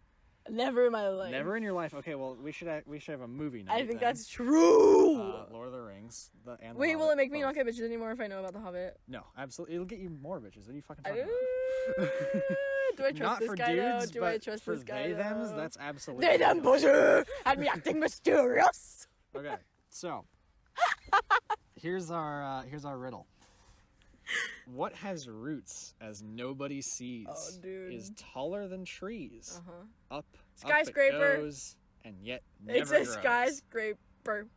Never 0.47 0.85
in 0.85 0.91
my 0.91 1.07
life. 1.09 1.31
Never 1.31 1.57
in 1.57 1.63
your 1.63 1.73
life. 1.73 1.95
Okay, 1.95 2.13
well 2.13 2.37
we 2.39 2.51
should 2.51 2.67
ha- 2.67 2.81
we 2.85 2.99
should 2.99 3.13
have 3.13 3.21
a 3.21 3.27
movie 3.27 3.63
night. 3.63 3.73
I 3.73 3.77
think 3.87 3.99
then. 3.99 4.09
that's 4.09 4.27
true. 4.27 5.19
uh, 5.19 5.45
Lord 5.51 5.67
of 5.67 5.73
the 5.73 5.81
Rings. 5.81 6.29
The, 6.45 6.51
and 6.61 6.75
the 6.75 6.79
Wait, 6.79 6.95
will 6.95 7.05
Hobbit, 7.05 7.13
it 7.13 7.17
make 7.17 7.31
me 7.31 7.39
both. 7.39 7.55
not 7.55 7.65
get 7.65 7.65
bitches 7.67 7.83
anymore 7.83 8.11
if 8.11 8.19
I 8.21 8.27
know 8.27 8.39
about 8.41 8.53
the 8.53 8.59
Hobbit? 8.59 8.95
No, 9.07 9.21
absolutely. 9.37 9.73
It'll 9.75 9.87
get 9.87 9.97
you 9.97 10.09
more 10.21 10.39
bitches. 10.39 10.67
What 10.67 10.73
are 10.73 10.75
you 10.75 10.81
fucking 10.83 11.03
talking 11.03 11.23
about? 11.23 12.09
do 12.95 13.03
I 13.05 13.11
trust 13.11 13.21
Not 13.21 13.39
this 13.39 13.49
for 13.49 13.55
guy 13.55 13.75
dudes, 13.75 14.05
though? 14.07 14.11
Do 14.13 14.19
but 14.21 14.33
I 14.33 14.37
trust 14.37 14.63
for 14.63 14.75
this 14.75 14.83
guy 14.83 15.07
they 15.09 15.13
thems. 15.13 15.51
That's 15.53 15.77
absolutely. 15.79 16.27
They 16.27 16.37
them 16.37 16.61
pussy 16.61 16.87
and 17.45 17.59
me 17.59 17.67
acting 17.67 17.99
mysterious. 17.99 19.07
Okay, 19.35 19.55
so 19.89 20.23
here's 21.75 22.09
our 22.09 22.41
uh, 22.41 22.61
here's 22.63 22.85
our 22.85 22.97
riddle. 22.97 23.27
What 24.65 24.93
has 24.93 25.27
roots 25.27 25.93
as 25.99 26.23
nobody 26.23 26.81
sees? 26.81 27.27
Oh, 27.29 27.61
dude. 27.61 27.93
Is 27.93 28.11
taller 28.15 28.67
than 28.69 28.85
trees. 28.85 29.59
Uh-huh. 29.67 30.17
Up, 30.19 30.25
Skyscraper. 30.55 31.33
Up 31.33 31.37
goes, 31.41 31.75
and 32.05 32.15
yet 32.21 32.43
never 32.63 32.79
It's 32.79 32.91
a 32.91 33.03
grows. 33.03 33.13
skyscraper. 33.13 34.47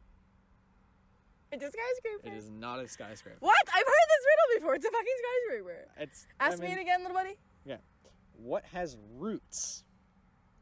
It's 1.51 1.65
a 1.65 1.71
skyscraper. 1.71 2.29
It 2.29 2.35
is 2.39 2.51
not 2.51 2.79
a 2.79 2.87
skyscraper. 2.87 3.39
What? 3.41 3.57
I've 3.69 3.85
heard 3.87 4.09
this 4.09 4.27
riddle 4.31 4.61
before. 4.61 4.75
It's 4.77 4.87
a 4.87 4.91
fucking 4.91 5.15
skyscraper. 5.19 5.89
It's. 5.99 6.27
Ask 6.41 6.63
I 6.63 6.67
me 6.67 6.73
it 6.73 6.79
again, 6.81 7.01
little 7.01 7.17
buddy. 7.17 7.37
Yeah. 7.65 7.77
What 8.41 8.65
has 8.73 8.97
roots 9.17 9.85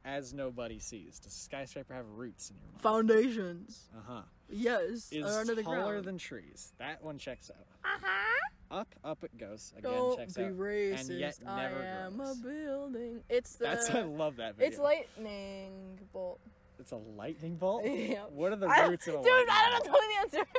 as 0.05 0.33
nobody 0.33 0.79
sees? 0.79 1.19
Does 1.19 1.33
a 1.33 1.37
skyscraper 1.37 1.93
have 1.95 2.07
roots 2.09 2.51
in 2.51 2.57
your 2.57 2.71
mind? 2.73 2.81
Foundations. 2.83 3.85
Uh 3.97 4.01
huh. 4.07 4.23
Yes. 4.49 5.09
Is 5.13 5.25
are 5.27 5.41
under 5.41 5.55
the 5.55 5.63
taller 5.63 5.93
ground. 5.93 6.05
than 6.07 6.19
trees. 6.19 6.73
That 6.79 7.03
one 7.03 7.19
checks 7.19 7.51
out. 7.51 7.67
uh 7.85 7.99
huh. 8.03 8.79
Up, 8.81 8.89
up 9.05 9.23
it 9.23 9.37
goes. 9.39 9.73
Again, 9.79 9.93
Don't 9.93 10.17
checks 10.19 10.35
be 10.35 10.43
out. 10.45 10.53
racist. 10.57 11.11
And 11.11 11.21
yet 11.21 11.39
I 11.47 11.65
am 11.67 12.17
grows. 12.17 12.39
a 12.39 12.43
building. 12.43 13.21
It's 13.29 13.55
the. 13.57 13.65
That's 13.65 13.91
I 13.91 14.03
love 14.03 14.37
that 14.37 14.57
video. 14.57 14.69
it's 14.71 14.79
lightning 14.81 15.99
bolt. 16.13 16.41
It's 16.79 16.93
a 16.93 16.97
lightning 17.17 17.57
bolt. 17.57 17.85
Yeah. 17.87 18.23
What 18.31 18.53
are 18.53 18.57
the 18.57 18.69
roots 18.69 19.07
of 19.07 19.15
a 19.15 19.19
Dude, 19.19 19.27
lightning 19.27 19.47
I 19.51 19.81
don't 19.83 19.87
know 19.87 19.93
the 20.33 20.39
answer. 20.39 20.51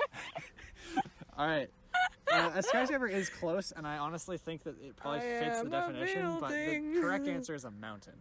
All 1.38 1.48
right. 1.48 1.70
Uh, 2.32 2.52
a 2.56 2.64
skyscraper 2.64 3.08
is 3.08 3.30
close, 3.30 3.72
and 3.76 3.88
I 3.88 3.98
honestly 3.98 4.38
think 4.38 4.64
that 4.64 4.76
it 4.82 4.96
probably 4.96 5.20
I 5.20 5.40
fits 5.40 5.56
the 5.56 5.60
am 5.60 5.68
a 5.68 5.70
definition. 5.70 6.38
But 6.40 6.50
the 6.50 7.00
correct 7.02 7.28
answer 7.28 7.56
is 7.56 7.64
a 7.66 7.72
mountain. 7.72 8.14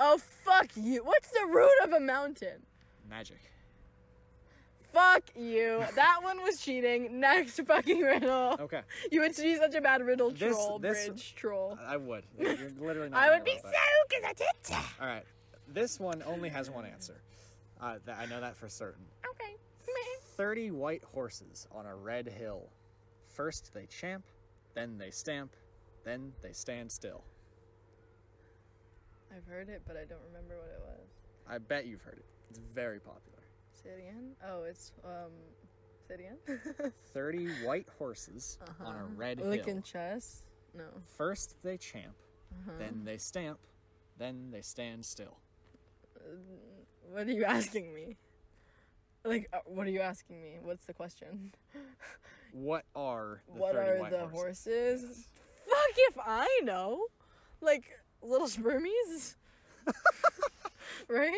oh 0.00 0.18
fuck 0.18 0.68
you! 0.76 1.04
What's 1.04 1.30
the 1.30 1.46
root 1.46 1.70
of 1.84 1.92
a 1.92 2.00
mountain? 2.00 2.62
Magic. 3.08 3.38
Fuck 4.92 5.24
you. 5.36 5.84
That 5.96 6.20
one 6.22 6.42
was 6.42 6.60
cheating. 6.60 7.20
Next 7.20 7.60
fucking 7.60 8.00
riddle. 8.00 8.56
Okay, 8.58 8.80
You 9.12 9.20
would 9.20 9.36
be 9.36 9.54
such 9.56 9.74
a 9.74 9.80
bad 9.80 10.04
riddle 10.04 10.30
This- 10.30 10.54
troll, 10.54 10.78
this- 10.78 11.06
bridge 11.08 11.34
troll. 11.34 11.78
I 11.86 11.96
would. 11.98 12.24
You're 12.38 12.56
literally 12.80 13.10
not. 13.10 13.20
I 13.22 13.30
would 13.30 13.44
be 13.44 13.58
so 13.62 13.70
because 14.08 14.24
I 14.24 14.32
did 14.32 14.46
that. 14.70 14.86
All 15.00 15.06
right. 15.06 15.24
This 15.68 16.00
one 16.00 16.22
only 16.26 16.48
has 16.48 16.70
one 16.70 16.86
answer. 16.86 17.20
Uh, 17.80 17.96
that, 18.06 18.18
I 18.18 18.24
know 18.26 18.40
that 18.40 18.56
for 18.56 18.68
certain. 18.68 19.04
Okay. 19.28 19.54
Thirty 20.36 20.70
white 20.70 21.02
horses 21.04 21.66
on 21.72 21.84
a 21.84 21.94
red 21.94 22.26
hill. 22.28 22.70
First 23.38 23.72
they 23.72 23.86
champ, 23.86 24.24
then 24.74 24.98
they 24.98 25.12
stamp, 25.12 25.52
then 26.04 26.32
they 26.42 26.50
stand 26.52 26.90
still. 26.90 27.22
I've 29.30 29.46
heard 29.46 29.68
it, 29.68 29.82
but 29.86 29.96
I 29.96 30.00
don't 30.06 30.18
remember 30.26 30.56
what 30.58 30.66
it 30.70 30.80
was. 30.84 31.06
I 31.48 31.58
bet 31.58 31.86
you've 31.86 32.02
heard 32.02 32.18
it. 32.18 32.24
It's 32.50 32.58
very 32.58 32.98
popular. 32.98 33.38
Say 33.72 33.90
it 33.90 34.00
again. 34.00 34.32
Oh, 34.44 34.64
it's 34.64 34.90
um. 35.04 35.30
Say 36.08 36.14
it 36.14 36.20
again. 36.80 36.92
30 37.14 37.46
white 37.64 37.86
horses 37.96 38.58
on 38.84 38.96
a 38.96 39.04
red 39.04 39.38
hill. 39.38 39.50
Licking 39.50 39.82
chess. 39.82 40.42
No. 40.76 40.86
First 41.16 41.54
they 41.62 41.76
champ, 41.76 42.16
Uh-huh. 42.52 42.72
then 42.80 43.02
they 43.04 43.18
stamp, 43.18 43.60
then 44.18 44.50
they 44.50 44.62
stand 44.62 45.06
still. 45.06 45.36
What 47.08 47.28
are 47.28 47.30
you 47.32 47.44
asking 47.44 47.94
me? 47.94 48.16
Like, 49.24 49.48
uh, 49.52 49.58
what 49.64 49.86
are 49.86 49.90
you 49.90 50.00
asking 50.00 50.42
me? 50.42 50.58
What's 50.60 50.86
the 50.86 50.92
question? 50.92 51.52
What 52.52 52.84
are 52.94 53.42
the 53.52 53.60
what 53.60 53.74
30 53.74 53.90
are 53.90 54.00
white 54.00 54.10
the 54.10 54.26
horses? 54.26 55.02
horses? 55.02 55.26
Fuck 55.68 55.94
if 55.96 56.18
I 56.24 56.60
know. 56.64 57.06
Like 57.60 57.84
little 58.22 58.46
spermies. 58.48 59.34
right? 61.08 61.32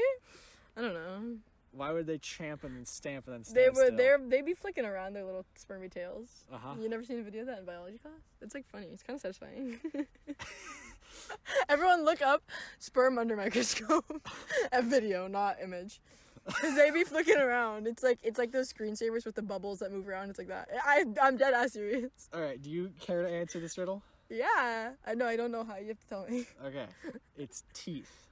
I 0.76 0.80
don't 0.80 0.94
know. 0.94 1.36
Why 1.72 1.92
would 1.92 2.06
they 2.06 2.18
champ 2.18 2.64
and 2.64 2.86
stamp 2.86 3.26
and 3.26 3.36
then 3.36 3.44
stand 3.44 3.56
They 3.56 3.68
were 3.70 3.86
still? 3.86 3.96
they're 3.96 4.18
they 4.18 4.42
be 4.42 4.54
flicking 4.54 4.84
around 4.84 5.14
their 5.14 5.24
little 5.24 5.44
spermy 5.58 5.90
tails. 5.90 6.28
Uh-huh. 6.52 6.74
You 6.80 6.88
never 6.88 7.04
seen 7.04 7.20
a 7.20 7.22
video 7.22 7.42
of 7.42 7.46
that 7.46 7.60
in 7.60 7.64
biology 7.64 7.98
class? 7.98 8.12
It's 8.42 8.54
like 8.54 8.66
funny. 8.66 8.86
It's 8.92 9.02
kind 9.02 9.16
of 9.16 9.20
satisfying. 9.20 9.78
Everyone 11.68 12.04
look 12.04 12.22
up 12.22 12.42
sperm 12.78 13.18
under 13.18 13.36
microscope. 13.36 14.28
A 14.72 14.82
video, 14.82 15.28
not 15.28 15.56
image. 15.62 16.00
Cause 16.48 16.74
they 16.74 16.90
be 16.90 17.04
flicking 17.04 17.36
around. 17.36 17.86
It's 17.86 18.02
like 18.02 18.18
it's 18.22 18.38
like 18.38 18.50
those 18.50 18.72
screensavers 18.72 19.24
with 19.24 19.34
the 19.34 19.42
bubbles 19.42 19.80
that 19.80 19.92
move 19.92 20.08
around. 20.08 20.30
It's 20.30 20.38
like 20.38 20.48
that. 20.48 20.68
I 20.84 21.04
I'm 21.22 21.36
dead 21.36 21.54
ass 21.54 21.72
serious. 21.72 22.28
All 22.32 22.40
right, 22.40 22.60
do 22.60 22.70
you 22.70 22.90
care 22.98 23.22
to 23.22 23.28
answer 23.28 23.60
this 23.60 23.76
riddle? 23.76 24.02
Yeah, 24.30 24.92
I 25.06 25.14
know. 25.14 25.26
I 25.26 25.36
don't 25.36 25.50
know 25.50 25.64
how. 25.64 25.76
You 25.76 25.88
have 25.88 26.00
to 26.00 26.08
tell 26.08 26.26
me. 26.28 26.46
Okay. 26.64 26.86
it's 27.36 27.64
teeth. 27.74 28.28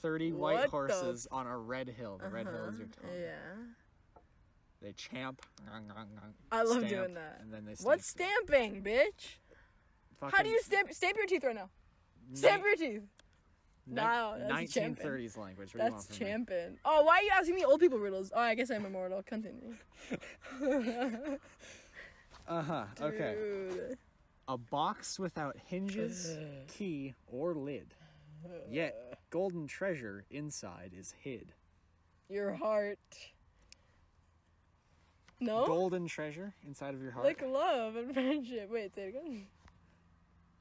30 0.00 0.32
white 0.32 0.54
What 0.54 0.62
the 0.64 0.70
horses 0.70 1.26
on 1.30 1.46
a 1.46 1.56
red 1.56 1.88
hill. 1.88 2.18
The 2.22 2.28
red 2.28 2.46
hill 2.46 2.68
is 2.70 2.78
your 2.78 2.86
uh-huh. 2.86 3.08
tongue. 3.08 3.20
Yeah. 3.20 3.32
They 4.82 4.92
champ. 4.92 5.42
I 6.50 6.62
love 6.62 6.78
stamp, 6.78 6.88
doing 6.88 7.14
that. 7.14 7.40
And 7.42 7.52
then 7.52 7.66
they 7.66 7.74
What's 7.82 8.06
stamping, 8.06 8.82
bitch? 8.82 9.36
still. 10.16 10.30
How 10.30 10.42
do 10.42 10.48
you 10.48 10.60
stamp 10.62 10.92
stamp 10.92 11.16
your 11.16 11.26
teeth 11.26 11.44
right 11.44 11.54
now? 11.54 11.68
Stamp 12.32 12.62
your 12.64 12.76
teeth. 12.76 13.02
No, 13.90 14.36
that's 14.38 14.72
champing. 14.72 15.06
1930s 15.06 15.36
language. 15.36 15.74
What 15.74 15.90
That's 15.90 16.20
me? 16.20 16.26
Oh, 16.84 17.02
why 17.02 17.18
are 17.18 17.22
you 17.22 17.30
asking 17.32 17.54
me 17.56 17.64
old 17.64 17.80
people 17.80 17.98
riddles? 17.98 18.32
Oh, 18.34 18.40
I 18.40 18.54
guess 18.54 18.70
I'm 18.70 18.84
immortal. 18.86 19.22
Continue. 19.22 19.74
Uh-huh. 22.48 22.84
Okay. 23.00 23.36
A 24.48 24.58
box 24.58 25.20
without 25.20 25.56
hinges, 25.68 26.36
key, 26.66 27.14
or 27.28 27.54
lid. 27.54 27.94
Yet 28.68 29.20
golden 29.30 29.68
treasure 29.68 30.24
inside 30.30 30.90
is 30.98 31.14
hid. 31.22 31.52
Your 32.28 32.52
heart. 32.52 32.98
No? 35.38 35.64
Golden 35.64 36.06
treasure 36.08 36.52
inside 36.66 36.94
of 36.94 37.02
your 37.02 37.12
heart. 37.12 37.24
Like 37.24 37.40
love 37.42 37.94
and 37.94 38.12
friendship. 38.12 38.68
Wait, 38.70 38.94
say 38.96 39.02
it 39.04 39.08
again. 39.10 39.46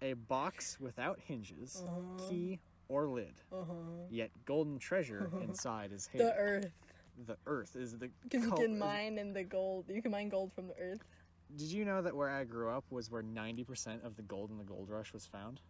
A 0.01 0.13
box 0.13 0.77
without 0.79 1.19
hinges, 1.19 1.83
Uh-huh. 1.85 2.29
key, 2.29 2.59
or 2.89 3.07
lid. 3.07 3.33
Uh-huh. 3.51 3.73
Yet 4.09 4.31
golden 4.45 4.77
treasure 4.79 5.29
inside 5.41 5.91
is 5.93 6.07
hid. 6.07 6.21
The 6.21 6.35
earth. 6.35 6.71
The 7.25 7.37
earth 7.47 7.75
is 7.75 7.97
the. 7.97 8.09
Because 8.23 8.45
you 8.45 8.51
can 8.51 8.77
mine 8.77 9.17
in 9.17 9.33
the 9.33 9.43
gold. 9.43 9.85
You 9.87 10.01
can 10.01 10.11
mine 10.11 10.29
gold 10.29 10.51
from 10.53 10.67
the 10.67 10.75
earth. 10.79 11.03
Did 11.55 11.67
you 11.67 11.85
know 11.85 12.01
that 12.01 12.15
where 12.15 12.29
I 12.29 12.43
grew 12.43 12.69
up 12.69 12.83
was 12.91 13.09
where 13.09 13.23
90% 13.23 14.05
of 14.05 14.15
the 14.15 14.21
gold 14.21 14.51
in 14.51 14.57
the 14.57 14.63
gold 14.63 14.89
rush 14.89 15.13
was 15.13 15.25
found? 15.25 15.61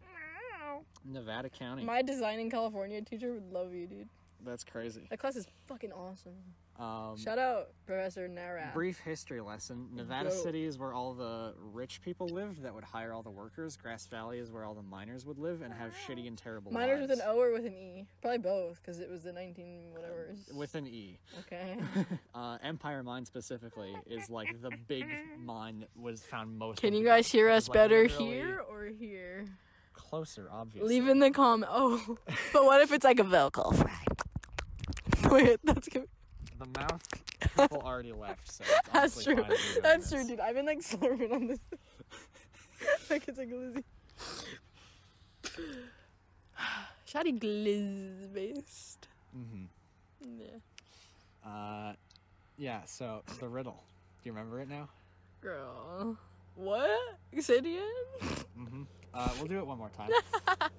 Nevada 1.06 1.50
County. 1.50 1.84
My 1.84 2.02
design 2.02 2.40
in 2.40 2.50
California 2.50 3.02
teacher 3.02 3.34
would 3.34 3.52
love 3.52 3.74
you, 3.74 3.88
dude. 3.88 4.10
That's 4.46 4.64
crazy. 4.64 5.08
That 5.10 5.20
class 5.20 5.36
is 5.36 5.48
fucking 5.68 5.92
awesome. 5.92 6.34
Um, 6.80 7.18
Shout 7.18 7.38
out 7.38 7.68
Professor 7.86 8.30
Nara. 8.30 8.72
brief 8.74 9.00
history 9.00 9.42
lesson. 9.42 9.88
Nevada. 9.94 10.32
City 10.32 10.64
is 10.64 10.78
where 10.78 10.94
all 10.94 11.14
the 11.14 11.54
rich 11.74 12.02
people 12.02 12.28
lived 12.28 12.64
that 12.64 12.74
would 12.74 12.86
hire 12.86 13.12
all 13.12 13.22
the 13.22 13.30
workers. 13.30 13.76
Grass 13.76 14.08
Valley 14.08 14.40
is 14.40 14.50
where 14.50 14.64
all 14.64 14.74
the 14.74 14.82
miners 14.82 15.26
would 15.26 15.38
live 15.38 15.62
and 15.62 15.74
have 15.74 15.92
shitty 16.08 16.26
and 16.28 16.38
terrible 16.38 16.72
Miners 16.72 17.02
with 17.02 17.12
an 17.12 17.20
O 17.26 17.38
or 17.38 17.52
with 17.52 17.66
an 17.66 17.74
E? 17.74 18.08
Probably 18.22 18.38
both, 18.38 18.82
because 18.82 19.02
it 19.02 19.10
was 19.10 19.24
the 19.24 19.34
19 19.34 19.92
whatever's. 19.94 20.50
With 20.56 20.76
an 20.76 20.88
E. 20.88 21.20
Okay. 21.42 21.78
Uh, 22.34 22.58
Empire 22.64 23.04
Mine 23.04 23.26
specifically 23.26 23.94
is 24.06 24.30
like 24.30 24.62
the 24.62 24.72
big 24.88 25.06
mine 25.38 25.80
that 25.80 25.90
was 26.00 26.22
found 26.22 26.58
most. 26.58 26.80
Can 26.80 26.94
you 26.94 27.04
guys 27.04 27.30
hear 27.30 27.50
us 27.50 27.68
like, 27.68 27.74
better 27.74 28.06
here 28.06 28.64
or 28.70 28.86
here? 28.86 29.46
Closer, 29.94 30.48
obviously. 30.50 30.88
Leave 30.88 31.08
in 31.10 31.20
the 31.20 31.32
comment. 31.32 31.70
Oh, 31.74 32.18
but 32.54 32.64
what 32.64 32.82
if 32.82 32.94
it's 32.94 33.04
like 33.04 33.20
a 33.20 33.24
vocal 33.24 33.74
fry? 33.74 34.06
Wait, 35.30 35.60
that's 35.64 35.90
good. 35.90 36.08
The 36.60 36.80
mouth 36.80 37.02
people 37.40 37.82
already 37.84 38.12
left, 38.12 38.52
so 38.52 38.64
it's 38.68 38.90
That's 38.94 39.24
true. 39.24 39.46
That's 39.82 40.12
true, 40.12 40.28
dude. 40.28 40.40
I've 40.40 40.56
been 40.56 40.66
like 40.66 40.80
slurping 40.80 41.32
on 41.32 41.48
this. 41.48 41.60
like 43.10 43.28
it's 43.28 43.40
a 43.40 43.46
glizzy. 43.46 43.84
Shotty 47.08 47.40
glizz 47.40 48.34
based. 48.34 49.08
Mm-hmm. 49.36 50.42
Yeah. 50.42 51.50
Uh, 51.50 51.94
yeah. 52.58 52.82
So 52.86 53.24
the 53.40 53.48
riddle. 53.48 53.82
Do 54.22 54.30
you 54.30 54.34
remember 54.34 54.60
it 54.60 54.70
now? 54.70 54.90
Girl. 55.42 56.18
What? 56.56 56.90
Say 57.40 57.54
it 57.54 57.60
again? 57.60 57.82
Mm-hmm. 58.60 58.82
Uh, 59.14 59.30
we'll 59.38 59.48
do 59.48 59.60
it 59.60 59.66
one 59.66 59.78
more 59.78 59.90
time. 59.90 60.10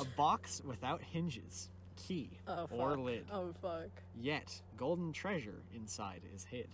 a 0.00 0.04
box 0.16 0.62
without 0.64 1.02
hinges, 1.02 1.68
key, 2.06 2.28
Oh, 2.46 2.68
or 2.70 2.96
lid. 2.96 3.24
Oh, 3.32 3.52
fuck. 3.62 3.88
Yet 4.20 4.60
golden 4.76 5.12
treasure 5.12 5.62
inside 5.74 6.20
is 6.34 6.44
hid. 6.44 6.68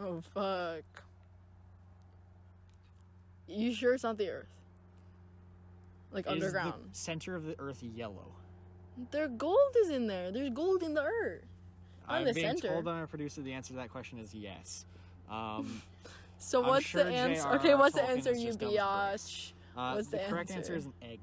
Oh, 0.00 0.20
fuck. 0.32 0.84
You 3.46 3.74
sure 3.74 3.94
it's 3.94 4.02
not 4.04 4.16
the 4.18 4.30
earth? 4.30 4.48
Like 6.12 6.26
Is 6.26 6.32
underground. 6.32 6.74
the 6.92 6.96
center 6.98 7.34
of 7.34 7.44
the 7.44 7.58
earth 7.58 7.82
yellow? 7.82 8.32
There 9.10 9.28
gold 9.28 9.58
is 9.82 9.90
in 9.90 10.06
there. 10.06 10.30
There's 10.30 10.50
gold 10.50 10.82
in 10.82 10.94
the 10.94 11.02
earth. 11.02 11.42
On 12.08 12.16
I'm 12.18 12.24
the 12.24 12.32
being 12.32 12.46
center. 12.46 12.68
told 12.68 12.84
by 12.84 13.00
my 13.00 13.06
producer 13.06 13.40
the 13.42 13.52
answer 13.52 13.68
to 13.72 13.76
that 13.78 13.90
question 13.90 14.18
is 14.18 14.34
yes. 14.34 14.84
Um, 15.30 15.82
So 16.38 16.60
what's 16.60 16.84
sure 16.84 17.02
the 17.04 17.10
answer? 17.10 17.48
Okay, 17.54 17.74
what's 17.74 17.94
the 17.94 18.02
answer, 18.04 18.32
you 18.32 18.52
biatch? 18.52 19.52
uh, 19.76 19.92
What's 19.94 20.08
the, 20.08 20.18
the 20.18 20.24
correct 20.24 20.50
answer 20.50 20.74
answer? 20.74 20.76
is 20.76 20.86
an 20.86 20.92
egg. 21.00 21.20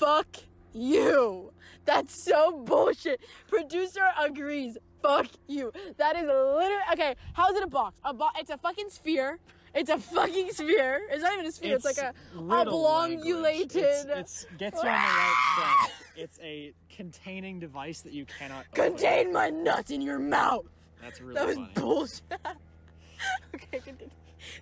Fuck 0.00 0.36
you. 0.72 1.52
That's 1.84 2.14
so 2.24 2.52
bullshit. 2.64 3.20
Producer 3.48 4.00
agrees. 4.18 4.78
Fuck 5.02 5.26
you. 5.46 5.72
That 5.98 6.16
is 6.16 6.22
literally 6.22 6.74
okay. 6.92 7.14
How 7.34 7.50
is 7.50 7.56
it 7.56 7.62
a 7.62 7.66
box? 7.66 7.98
A 8.04 8.12
bo- 8.14 8.28
It's 8.38 8.50
a 8.50 8.56
fucking 8.58 8.88
sphere. 8.90 9.38
It's 9.74 9.90
a 9.90 9.98
fucking 9.98 10.50
sphere. 10.52 11.02
It's 11.10 11.22
not 11.22 11.34
even 11.34 11.46
a 11.46 11.52
sphere. 11.52 11.76
It's, 11.76 11.84
like 11.84 11.98
a 11.98 12.12
oblongulated. 12.36 13.76
It's, 13.76 14.04
it's 14.04 14.46
gets 14.58 14.82
you 14.82 14.88
on 14.88 14.94
the 14.94 15.00
right 15.00 15.34
track. 15.56 15.90
it's 16.16 16.38
a 16.42 16.72
containing 16.88 17.60
device 17.60 18.00
that 18.00 18.12
you 18.12 18.24
cannot 18.26 18.64
open. 18.72 18.90
Contain 18.96 19.32
my 19.32 19.48
nuts 19.50 19.90
in 19.90 20.00
your 20.00 20.18
mouth. 20.18 20.66
That's 21.02 21.20
really 21.20 21.34
That 21.34 21.46
was 21.46 21.56
funny. 21.56 21.70
bullshit. 21.74 22.22
okay, 23.54 23.78
continue. 23.78 24.10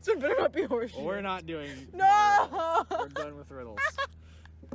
So 0.00 0.16
better 0.16 0.34
not 0.38 0.52
be 0.52 0.62
horseshit. 0.62 1.02
We're 1.02 1.20
not 1.20 1.46
doing. 1.46 1.70
No. 1.94 2.84
We're 2.90 3.08
done 3.08 3.36
with 3.36 3.50
riddles. 3.50 3.78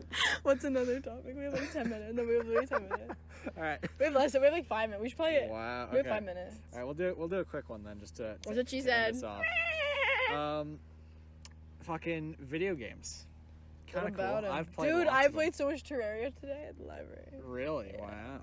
What's 0.43 0.63
another 0.63 0.99
topic? 0.99 1.35
We 1.35 1.43
have 1.43 1.53
like 1.53 1.71
ten 1.71 1.89
minutes. 1.89 2.13
No, 2.15 2.23
we 2.23 2.35
have 2.35 2.45
literally 2.45 2.67
ten 2.67 2.83
minutes. 2.83 3.13
All 3.57 3.63
right. 3.63 3.79
We 3.99 4.05
have 4.05 4.13
less. 4.13 4.33
We 4.33 4.43
have 4.43 4.53
like 4.53 4.67
five 4.67 4.89
minutes. 4.89 5.03
We 5.03 5.09
should 5.09 5.17
play 5.17 5.35
it. 5.35 5.49
Wow. 5.49 5.87
We 5.91 5.97
have 5.97 6.05
okay. 6.05 6.15
five 6.15 6.23
minutes. 6.23 6.55
All 6.71 6.79
right, 6.79 6.85
we'll 6.85 6.93
do 6.93 7.15
we'll 7.17 7.27
do 7.27 7.37
a 7.37 7.45
quick 7.45 7.69
one 7.69 7.83
then, 7.83 7.99
just 7.99 8.15
to. 8.17 8.35
That's 8.43 8.57
what 8.57 8.69
she 8.69 8.81
said. 8.81 9.15
Um, 10.33 10.79
fucking 11.81 12.37
video 12.39 12.73
games. 12.73 13.27
Kind 13.91 14.07
of 14.07 14.15
cool. 14.15 14.51
I've 14.51 14.71
played. 14.73 14.89
Dude, 14.89 15.07
I 15.07 15.27
played 15.27 15.53
so 15.53 15.69
much 15.69 15.83
Terraria 15.83 16.33
today 16.39 16.65
at 16.69 16.77
the 16.77 16.85
library. 16.85 17.27
Really? 17.43 17.91
Yeah. 17.93 18.39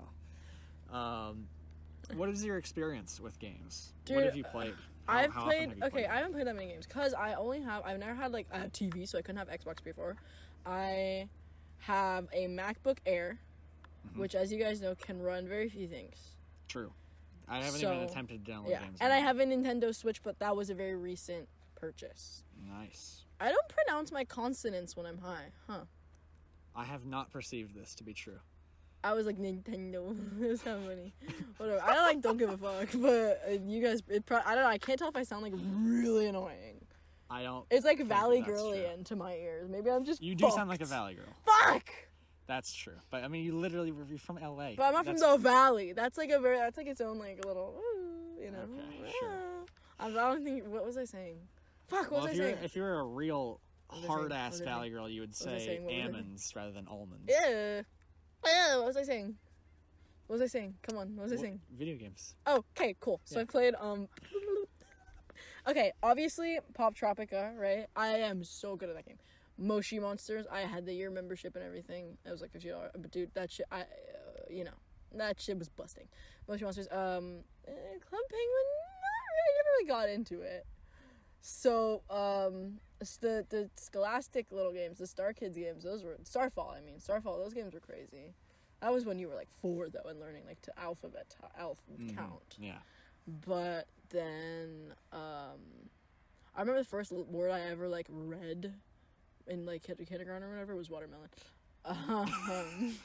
Wow. 0.91 1.29
Um, 1.29 1.47
what 2.15 2.29
is 2.29 2.45
your 2.45 2.57
experience 2.57 3.19
with 3.19 3.37
games? 3.39 3.93
Dude, 4.05 4.17
what 4.17 4.25
have 4.25 4.35
you 4.37 4.43
played? 4.43 4.73
How- 5.07 5.17
I've 5.17 5.33
how 5.33 5.45
played. 5.45 5.71
Okay, 5.71 5.89
played 5.89 6.05
I 6.05 6.17
haven't 6.17 6.33
played 6.33 6.47
that 6.47 6.55
many 6.55 6.67
games 6.67 6.85
because 6.85 7.13
I 7.13 7.33
only 7.33 7.59
have. 7.61 7.83
I've 7.83 7.99
never 7.99 8.13
had 8.13 8.31
like 8.31 8.47
a 8.51 8.59
TV, 8.69 9.07
so 9.07 9.17
I 9.17 9.21
couldn't 9.21 9.37
have 9.37 9.49
Xbox 9.49 9.83
before. 9.83 10.15
I 10.65 11.27
have 11.81 12.27
a 12.33 12.47
MacBook 12.47 12.97
Air, 13.05 13.39
Mm-hmm. 14.07 14.19
which, 14.21 14.33
as 14.33 14.51
you 14.51 14.57
guys 14.57 14.81
know, 14.81 14.95
can 14.95 15.21
run 15.21 15.47
very 15.47 15.69
few 15.69 15.87
things. 15.87 16.15
True. 16.67 16.91
I 17.47 17.61
haven't 17.61 17.81
even 17.81 17.97
attempted 17.99 18.43
to 18.43 18.51
download 18.51 18.69
Yeah, 18.71 18.81
games. 18.81 18.97
and 18.99 19.13
I 19.13 19.17
have 19.17 19.39
a 19.39 19.45
Nintendo 19.45 19.93
Switch, 19.93 20.23
but 20.23 20.39
that 20.39 20.55
was 20.55 20.71
a 20.71 20.73
very 20.73 20.95
recent 20.95 21.47
purchase. 21.75 22.43
Nice. 22.67 23.25
I 23.39 23.49
don't 23.49 23.67
pronounce 23.69 24.11
my 24.11 24.23
consonants 24.23 24.97
when 24.97 25.05
I'm 25.05 25.19
high, 25.19 25.51
huh? 25.67 25.81
I 26.75 26.83
have 26.83 27.05
not 27.05 27.29
perceived 27.29 27.75
this 27.75 27.93
to 27.93 28.03
be 28.03 28.11
true. 28.13 28.39
I 29.03 29.13
was 29.13 29.27
like 29.27 29.37
Nintendo. 29.37 30.15
it 30.41 30.47
was 30.49 30.63
kind 30.63 30.77
of 30.81 30.87
funny. 30.89 31.13
Whatever. 31.57 31.81
I 31.83 32.01
like 32.07 32.21
don't 32.21 32.37
give 32.37 32.49
a 32.49 32.57
fuck, 32.57 32.87
but 32.95 33.41
uh, 33.47 33.51
you 33.67 33.83
guys, 33.83 34.01
it 34.09 34.25
pro- 34.25 34.39
I 34.43 34.55
don't 34.55 34.63
know. 34.63 34.69
I 34.69 34.79
can't 34.79 34.97
tell 34.97 35.09
if 35.09 35.15
I 35.15 35.21
sound 35.23 35.43
like 35.43 35.53
really 35.55 36.25
annoying. 36.25 36.80
I 37.31 37.43
don't. 37.43 37.65
It's 37.71 37.85
like 37.85 37.99
Valley 38.05 38.41
Girlian 38.41 39.05
to 39.05 39.15
my 39.15 39.33
ears. 39.35 39.69
Maybe 39.69 39.89
I'm 39.89 40.03
just. 40.03 40.21
You 40.21 40.35
do 40.35 40.49
sound 40.51 40.69
like 40.69 40.81
a. 40.81 40.85
Valley 40.85 41.13
girl. 41.15 41.25
Fuck. 41.45 41.89
That's 42.47 42.73
true. 42.73 42.95
But 43.09 43.23
I 43.23 43.29
mean, 43.29 43.45
you 43.45 43.55
literally 43.57 43.93
you're 44.09 44.17
from 44.19 44.35
LA. 44.35 44.71
But 44.75 44.83
I'm 44.83 44.93
not 44.93 45.05
from 45.05 45.15
That's- 45.15 45.31
the 45.31 45.37
valley. 45.37 45.93
That's 45.93 46.17
like 46.17 46.29
a 46.29 46.39
very. 46.39 46.57
That's 46.57 46.77
like 46.77 46.87
its 46.87 46.99
own 46.99 47.17
like 47.19 47.45
little. 47.45 47.79
ooh, 47.79 48.41
You 48.43 48.51
know. 48.51 48.59
Okay, 48.59 49.11
sure. 49.19 49.29
Ah. 49.99 50.05
I 50.05 50.09
don't 50.11 50.43
think. 50.43 50.67
What 50.67 50.85
was 50.85 50.97
I 50.97 51.05
saying? 51.05 51.37
Fuck. 51.87 52.11
What 52.11 52.11
Well, 52.11 52.21
was 52.23 52.31
if 52.31 52.41
I 52.41 52.43
saying? 52.49 52.57
if 52.63 52.75
you 52.75 52.81
were 52.81 52.99
a 52.99 53.05
real 53.05 53.61
was 53.89 53.97
I 53.97 54.01
saying? 54.01 54.07
hard 54.11 54.31
ass 54.33 54.59
Valley 54.59 54.89
girl, 54.89 55.07
you 55.09 55.21
would 55.21 55.33
say 55.35 55.59
saying? 55.59 55.83
What 55.83 55.91
was 55.93 55.93
I 55.93 56.01
saying? 56.01 56.13
almonds 56.15 56.53
rather 56.55 56.71
than 56.71 56.87
almonds. 56.87 57.25
Yeah. 57.29 57.81
Yeah. 58.45 58.77
What 58.77 58.85
was 58.87 58.97
I 58.97 59.03
saying? 59.03 59.35
What 60.27 60.39
was 60.39 60.41
I 60.41 60.47
saying? 60.47 60.75
Come 60.83 60.97
on. 60.97 61.15
What 61.15 61.23
was 61.29 61.33
I 61.33 61.41
saying? 61.41 61.59
Video 61.77 61.95
games. 61.97 62.35
Oh, 62.45 62.63
okay, 62.77 62.95
cool. 62.99 63.19
So 63.25 63.35
Yeah. 63.37 63.41
I 63.43 63.45
played 63.45 63.75
um 63.79 64.07
Okay, 65.67 65.91
obviously 66.01 66.59
Poptropica, 66.77 67.55
right? 67.57 67.85
I 67.95 68.09
am 68.17 68.43
so 68.43 68.75
good 68.75 68.89
at 68.89 68.95
that 68.95 69.05
game. 69.05 69.17
Moshi 69.57 69.99
Monsters, 69.99 70.45
I 70.51 70.61
had 70.61 70.85
the 70.85 70.93
year 70.93 71.11
membership 71.11 71.55
and 71.55 71.63
everything. 71.63 72.17
It 72.25 72.31
was 72.31 72.41
like 72.41 72.51
fifty 72.51 72.69
dollars, 72.69 72.91
but 72.97 73.11
dude, 73.11 73.33
that 73.35 73.51
shit, 73.51 73.67
I, 73.71 73.81
uh, 73.81 73.85
you 74.49 74.63
know, 74.63 74.71
that 75.15 75.39
shit 75.39 75.57
was 75.59 75.69
busting. 75.69 76.07
Moshi 76.47 76.63
Monsters, 76.63 76.87
um, 76.91 77.43
eh, 77.67 77.71
Club 77.71 78.21
Penguin, 78.29 78.67
not 79.01 79.27
really, 79.35 79.53
never 79.57 79.69
really 79.77 79.87
got 79.87 80.09
into 80.09 80.41
it. 80.41 80.65
So, 81.41 82.01
um, 82.09 82.79
the 83.19 83.45
the 83.49 83.69
Scholastic 83.75 84.51
little 84.51 84.71
games, 84.71 84.97
the 84.97 85.07
Star 85.07 85.33
Kids 85.33 85.57
games, 85.57 85.83
those 85.83 86.03
were 86.03 86.17
Starfall. 86.23 86.73
I 86.75 86.81
mean, 86.81 86.99
Starfall, 86.99 87.37
those 87.37 87.53
games 87.53 87.73
were 87.73 87.79
crazy. 87.79 88.33
That 88.81 88.91
was 88.91 89.05
when 89.05 89.19
you 89.19 89.27
were 89.27 89.35
like 89.35 89.49
four 89.51 89.89
though, 89.89 90.09
and 90.09 90.19
learning 90.19 90.43
like 90.47 90.61
to 90.63 90.79
alphabet 90.79 91.29
t- 91.29 91.47
alph 91.59 91.81
Mhm. 91.91 92.15
count. 92.15 92.55
Yeah. 92.59 92.79
But 93.27 93.87
then, 94.11 94.93
um, 95.11 95.59
I 96.55 96.59
remember 96.61 96.79
the 96.81 96.87
first 96.87 97.11
word 97.11 97.51
I 97.51 97.61
ever 97.61 97.87
like 97.87 98.07
read 98.09 98.73
in 99.47 99.65
like 99.65 99.83
kindergarten 99.83 100.43
or 100.43 100.49
whatever 100.51 100.75
was 100.75 100.89
watermelon. 100.89 101.29
Um, 101.85 101.95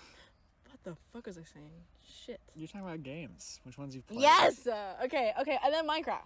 what 0.70 0.82
the 0.84 0.96
fuck 1.12 1.26
was 1.26 1.38
I 1.38 1.42
saying? 1.42 1.70
Shit. 2.04 2.40
You're 2.54 2.68
talking 2.68 2.86
about 2.86 3.02
games. 3.02 3.60
Which 3.64 3.78
ones 3.78 3.94
you've 3.94 4.06
played? 4.06 4.20
Yes. 4.20 4.66
Uh, 4.66 4.94
okay. 5.04 5.32
Okay. 5.40 5.58
And 5.64 5.72
then 5.72 5.86
Minecraft, 5.88 6.20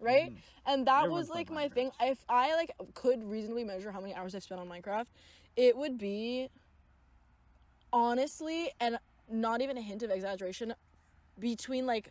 right? 0.00 0.30
Mhm. 0.32 0.36
And 0.66 0.86
that 0.86 1.00
Everyone 1.04 1.18
was 1.20 1.30
like 1.30 1.50
my 1.50 1.68
thing. 1.68 1.90
If 2.00 2.24
I 2.28 2.54
like 2.54 2.72
could 2.94 3.22
reasonably 3.24 3.64
measure 3.64 3.90
how 3.92 4.00
many 4.00 4.14
hours 4.14 4.34
I've 4.34 4.42
spent 4.42 4.60
on 4.60 4.68
Minecraft, 4.68 5.06
it 5.56 5.76
would 5.76 5.98
be 5.98 6.48
honestly 7.92 8.70
and 8.80 8.98
not 9.30 9.60
even 9.60 9.76
a 9.76 9.82
hint 9.82 10.02
of 10.02 10.10
exaggeration 10.10 10.74
between 11.38 11.86
like 11.86 12.10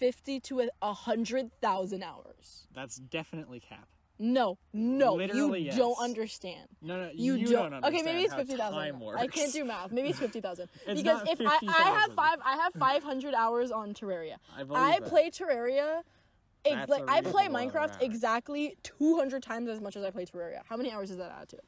50 0.00 0.40
to 0.40 0.68
a, 0.80 0.92
hundred 0.94 1.50
thousand 1.60 2.02
hours. 2.02 2.66
That's 2.74 2.96
definitely 2.96 3.60
cap. 3.60 3.86
No, 4.18 4.58
no, 4.72 5.14
Literally, 5.14 5.60
you 5.60 5.66
yes. 5.66 5.76
don't 5.76 5.96
understand. 6.02 6.68
No, 6.82 7.04
no, 7.04 7.10
You, 7.14 7.36
you, 7.36 7.46
don't. 7.46 7.70
don't. 7.70 7.84
okay, 7.84 8.02
maybe 8.02 8.22
it's 8.22 8.34
fifty 8.34 8.56
thousand. 8.56 9.02
I 9.16 9.26
can't 9.26 9.52
do 9.52 9.64
math. 9.64 9.92
Maybe 9.92 10.08
it's 10.10 10.18
fifty 10.26 10.40
thousand. 10.40 10.68
Because 10.86 11.22
if 11.26 11.40
I, 11.40 11.58
I 11.66 12.00
have 12.00 12.12
five, 12.14 12.38
I 12.44 12.56
have 12.56 12.74
five 12.74 13.02
hundred 13.02 13.34
hours 13.34 13.70
on 13.70 13.94
Terraria. 13.94 14.36
I, 14.56 14.64
I 14.96 15.00
play 15.00 15.30
Terraria. 15.30 16.02
ex- 16.66 16.88
like 16.90 17.04
I 17.08 17.20
play 17.22 17.44
reasonable 17.44 17.56
amount 17.60 17.74
of 17.76 17.90
Minecraft 17.92 18.02
exactly 18.02 18.76
two 18.82 19.16
hundred 19.16 19.42
times 19.42 19.68
as 19.70 19.80
much 19.80 19.96
as 19.96 20.04
I 20.04 20.10
play 20.10 20.26
Terraria. 20.26 20.60
How 20.68 20.76
many 20.76 20.90
hours 20.92 21.08
does 21.08 21.18
that 21.18 21.34
add 21.40 21.48
to? 21.50 21.58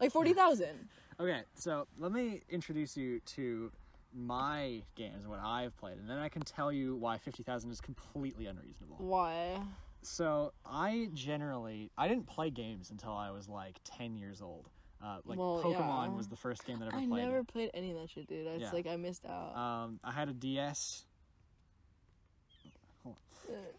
Like 0.00 0.10
forty 0.12 0.32
thousand. 0.32 0.88
Okay, 1.20 1.42
so 1.54 1.86
let 1.96 2.10
me 2.10 2.40
introduce 2.50 2.96
you 2.96 3.20
to 3.20 3.70
my 4.14 4.82
games 4.94 5.22
and 5.22 5.28
what 5.28 5.40
I've 5.40 5.76
played, 5.76 5.98
and 5.98 6.08
then 6.08 6.18
I 6.18 6.28
can 6.28 6.42
tell 6.42 6.72
you 6.72 6.96
why 6.96 7.18
fifty 7.18 7.42
thousand 7.42 7.70
is 7.70 7.80
completely 7.80 8.46
unreasonable. 8.46 8.96
Why? 8.98 9.60
So 10.02 10.52
I 10.66 11.08
generally 11.14 11.90
I 11.96 12.08
didn't 12.08 12.26
play 12.26 12.50
games 12.50 12.90
until 12.90 13.12
I 13.12 13.30
was 13.30 13.48
like 13.48 13.76
ten 13.84 14.16
years 14.16 14.40
old. 14.42 14.68
Uh, 15.02 15.18
like 15.24 15.38
Well, 15.38 15.60
Pokemon 15.62 16.06
yeah. 16.10 16.16
was 16.16 16.28
the 16.28 16.36
first 16.36 16.64
game 16.64 16.78
that 16.78 16.86
I 16.86 16.88
ever 16.88 16.98
I 16.98 17.06
played. 17.06 17.22
I 17.22 17.24
never 17.26 17.44
played 17.44 17.70
any 17.74 17.90
of 17.90 17.98
that 17.98 18.08
shit, 18.10 18.26
dude. 18.26 18.46
It's 18.46 18.62
Yeah. 18.62 18.70
like 18.72 18.86
I 18.86 18.96
missed 18.96 19.26
out. 19.26 19.54
Um, 19.56 20.00
I 20.02 20.12
had 20.12 20.28
a 20.28 20.32
DS. 20.32 21.04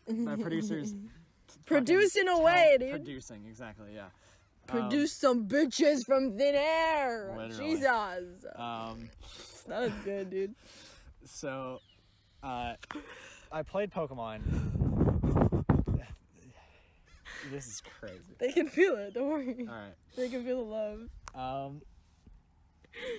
My 0.07 0.35
producers 0.35 0.93
Producing 1.65 2.27
away, 2.27 2.77
dude. 2.79 2.91
Producing 2.91 3.45
exactly, 3.47 3.93
yeah. 3.95 4.05
Um, 4.05 4.09
Produce 4.67 5.13
some 5.13 5.47
bitches 5.47 6.05
from 6.05 6.37
thin 6.37 6.55
air. 6.55 7.33
Literally. 7.35 7.73
Jesus. 7.75 8.45
Um, 8.55 9.09
That 9.67 9.81
was 9.81 9.91
good, 10.03 10.29
dude. 10.29 10.55
so, 11.25 11.79
uh, 12.43 12.73
I 13.51 13.63
played 13.63 13.91
Pokemon. 13.91 14.41
this 17.51 17.67
is 17.67 17.81
crazy. 17.99 18.35
They 18.39 18.51
can 18.51 18.67
feel 18.67 18.95
it. 18.95 19.13
Don't 19.13 19.27
worry. 19.29 19.55
All 19.67 19.73
right. 19.73 19.93
They 20.15 20.29
can 20.29 20.43
feel 20.43 20.57
the 20.65 20.71
love. 20.71 20.99
Um, 21.33 21.81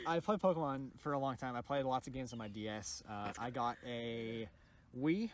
I 0.06 0.20
played 0.20 0.40
Pokemon 0.40 0.90
for 0.98 1.12
a 1.12 1.18
long 1.18 1.36
time. 1.36 1.55
I 1.56 1.60
played 1.60 1.85
lots 1.85 2.06
of 2.06 2.12
games 2.12 2.32
on 2.32 2.39
my 2.39 2.48
DS. 2.48 3.02
Uh, 3.09 3.32
I 3.39 3.51
got 3.51 3.77
a 3.86 4.48
Wii 4.98 5.31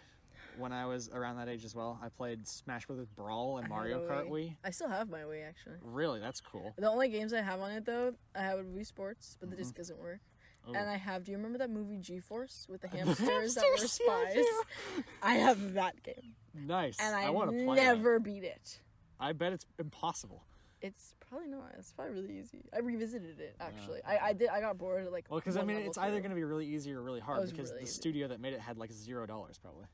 when 0.59 0.73
I 0.73 0.87
was 0.87 1.09
around 1.11 1.37
that 1.37 1.49
age 1.49 1.65
as 1.65 1.75
well. 1.75 1.99
I 2.03 2.09
played 2.09 2.47
Smash 2.47 2.87
Bros. 2.87 3.07
Brawl 3.17 3.59
and 3.59 3.69
Mario 3.69 4.01
Kart 4.09 4.29
Wii. 4.29 4.57
I 4.65 4.71
still 4.71 4.89
have 4.89 5.09
my 5.09 5.21
Wii 5.21 5.47
actually. 5.47 5.77
Really, 5.83 6.21
that's 6.21 6.41
cool. 6.41 6.75
The 6.77 6.91
only 6.91 7.09
games 7.09 7.33
I 7.33 7.41
have 7.43 7.61
on 7.61 7.71
it 7.73 7.87
though, 7.87 8.15
I 8.35 8.43
have 8.43 8.59
Wii 8.61 8.87
Sports, 8.87 9.37
but 9.41 9.51
the 9.51 9.57
disc 9.57 9.75
doesn't 9.77 9.99
work. 9.99 10.21
Oh. 10.67 10.75
And 10.75 10.89
I 10.89 10.97
have. 10.97 11.25
Do 11.25 11.33
you 11.33 11.37
remember 11.39 11.59
that 11.59 11.71
movie 11.71 11.97
G 11.99 12.21
Force 12.21 12.67
with 12.69 12.81
the 12.83 12.89
hamsters 12.97 13.55
that 13.55 13.65
were 13.65 13.77
yeah, 13.79 13.87
spies? 13.87 14.35
yeah. 14.37 15.03
I 15.23 15.35
have 15.35 15.75
that 15.75 16.01
game, 16.03 16.35
Nice. 16.55 16.97
and 17.01 17.15
I, 17.17 17.25
I 17.25 17.31
want 17.31 17.51
to 17.51 17.65
play. 17.65 17.77
that. 17.77 17.97
never 17.97 18.21
beat 18.21 18.45
it. 18.45 18.81
I 19.19 19.33
bet 19.33 19.53
it's 19.53 19.67
impossible. 19.79 20.45
It's 20.81 21.15
probably 21.29 21.49
not. 21.49 21.73
It's 21.79 21.93
probably 21.93 22.15
really 22.15 22.39
easy. 22.39 22.65
I 22.75 22.81
revisited 22.81 23.39
it 23.41 23.55
actually. 23.61 23.99
okay. 24.07 24.19
I, 24.21 24.29
I 24.29 24.33
did. 24.33 24.49
I 24.49 24.61
got 24.61 24.79
bored. 24.79 25.07
Of 25.07 25.13
like 25.13 25.27
Well, 25.31 25.39
because 25.41 25.57
I 25.57 25.63
mean, 25.63 25.77
it's 25.79 25.99
either 25.99 26.19
going 26.19 26.31
to 26.31 26.37
be 26.37 26.45
really 26.45 26.67
easy 26.67 26.93
or 26.93 27.01
really 27.03 27.21
hard 27.21 27.49
because 27.51 27.71
really 27.71 27.83
the 27.83 27.89
easy. 27.89 27.95
studio 27.95 28.29
that 28.29 28.41
made 28.41 28.53
it 28.53 28.61
had 28.61 28.79
like 28.79 28.93
zero 28.93 29.27
dollars 29.27 29.59
probably. 29.59 29.87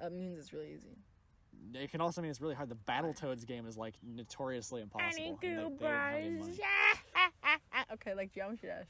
That 0.00 0.12
means 0.12 0.38
it's 0.38 0.52
really 0.52 0.72
easy. 0.74 0.96
It 1.74 1.90
can 1.90 2.00
also 2.00 2.22
mean 2.22 2.30
it's 2.30 2.40
really 2.40 2.54
hard. 2.54 2.68
The 2.68 2.76
Battletoads 2.76 3.44
game 3.46 3.66
is 3.66 3.76
like 3.76 3.94
notoriously 4.02 4.80
impossible. 4.80 5.08
and 5.08 5.38
they- 5.42 5.48
they 5.48 5.54
didn't 5.54 5.82
have 5.82 6.14
any 6.14 6.30
money. 6.30 6.58
okay, 7.94 8.14
like 8.14 8.32
Geometry 8.32 8.68
Dash. 8.68 8.86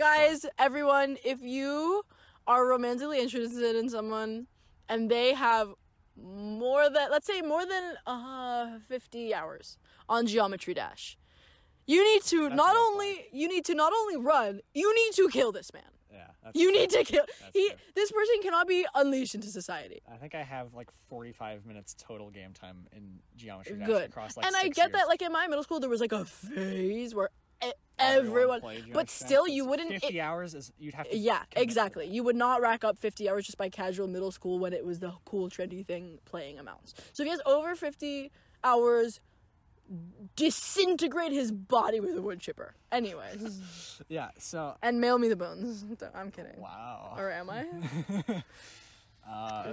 Guys, 0.00 0.46
everyone, 0.58 1.18
if 1.26 1.42
you 1.42 2.02
are 2.46 2.66
romantically 2.66 3.20
interested 3.20 3.76
in 3.76 3.90
someone 3.90 4.46
and 4.88 5.10
they 5.10 5.34
have 5.34 5.74
more 6.16 6.88
than 6.88 7.10
let's 7.10 7.26
say 7.26 7.42
more 7.42 7.66
than 7.66 7.96
uh 8.06 8.78
50 8.88 9.34
hours 9.34 9.76
on 10.08 10.26
Geometry 10.26 10.72
Dash, 10.72 11.18
you 11.86 12.02
need 12.02 12.22
to 12.22 12.44
That's 12.44 12.54
not 12.56 12.74
only 12.74 13.26
you 13.30 13.46
need 13.46 13.66
to 13.66 13.74
not 13.74 13.92
only 13.92 14.16
run, 14.16 14.60
you 14.72 14.94
need 14.94 15.12
to 15.16 15.28
kill 15.28 15.52
this 15.52 15.70
man. 15.74 15.82
Yeah, 16.10 16.28
that's 16.42 16.58
You 16.58 16.72
need 16.72 16.88
to 16.90 17.04
kill 17.04 17.24
That's 17.40 17.52
he 17.52 17.68
true. 17.68 17.76
this 17.94 18.10
person 18.10 18.36
cannot 18.42 18.66
be 18.66 18.86
unleashed 18.94 19.34
into 19.34 19.48
society. 19.48 20.00
I 20.10 20.16
think 20.16 20.34
I 20.34 20.42
have 20.42 20.72
like 20.72 20.90
45 21.10 21.66
minutes 21.66 21.94
total 21.98 22.30
game 22.30 22.54
time 22.54 22.88
in 22.96 23.20
Geometry 23.36 23.76
Dash 23.78 23.86
Good. 23.86 24.08
across 24.08 24.36
like 24.38 24.46
and 24.46 24.56
I 24.56 24.68
get 24.68 24.78
years. 24.78 24.92
that 24.92 25.08
like 25.08 25.20
in 25.20 25.30
my 25.30 25.46
middle 25.46 25.62
school 25.62 25.78
there 25.78 25.90
was 25.90 26.00
like 26.00 26.12
a 26.12 26.24
phase 26.24 27.14
where 27.14 27.28
everyone. 27.98 28.60
played, 28.60 28.92
but 28.92 29.10
still, 29.10 29.46
you 29.46 29.64
wouldn't. 29.64 29.90
Fifty 29.90 30.18
it- 30.18 30.22
hours 30.22 30.54
is 30.54 30.72
you'd 30.78 30.94
have 30.94 31.08
to. 31.10 31.16
yeah, 31.16 31.42
exactly. 31.56 32.06
You 32.06 32.22
would 32.24 32.36
not 32.36 32.60
rack 32.60 32.84
up 32.84 32.98
50 32.98 33.28
hours 33.28 33.46
just 33.46 33.58
by 33.58 33.68
casual 33.68 34.06
middle 34.06 34.30
school 34.30 34.58
when 34.58 34.72
it 34.72 34.84
was 34.84 34.98
the 35.00 35.12
cool, 35.24 35.48
trendy 35.50 35.84
thing 35.86 36.18
playing 36.24 36.58
amounts. 36.58 36.94
So 37.12 37.22
if 37.22 37.26
he 37.26 37.30
has 37.30 37.40
over 37.46 37.74
50 37.74 38.30
hours, 38.64 39.20
disintegrate 40.36 41.32
his 41.32 41.50
body 41.52 42.00
with 42.00 42.16
a 42.16 42.22
wood 42.22 42.40
chipper. 42.40 42.74
Anyways, 42.92 44.00
Yeah. 44.08 44.30
So. 44.38 44.76
and 44.82 45.00
mail 45.00 45.18
me 45.18 45.28
the 45.28 45.36
bones. 45.36 45.84
I'm 46.14 46.30
kidding. 46.30 46.58
Wow. 46.60 47.14
Or 47.18 47.30
am 47.30 47.50
I? 47.50 47.66
Uh, 49.30 49.72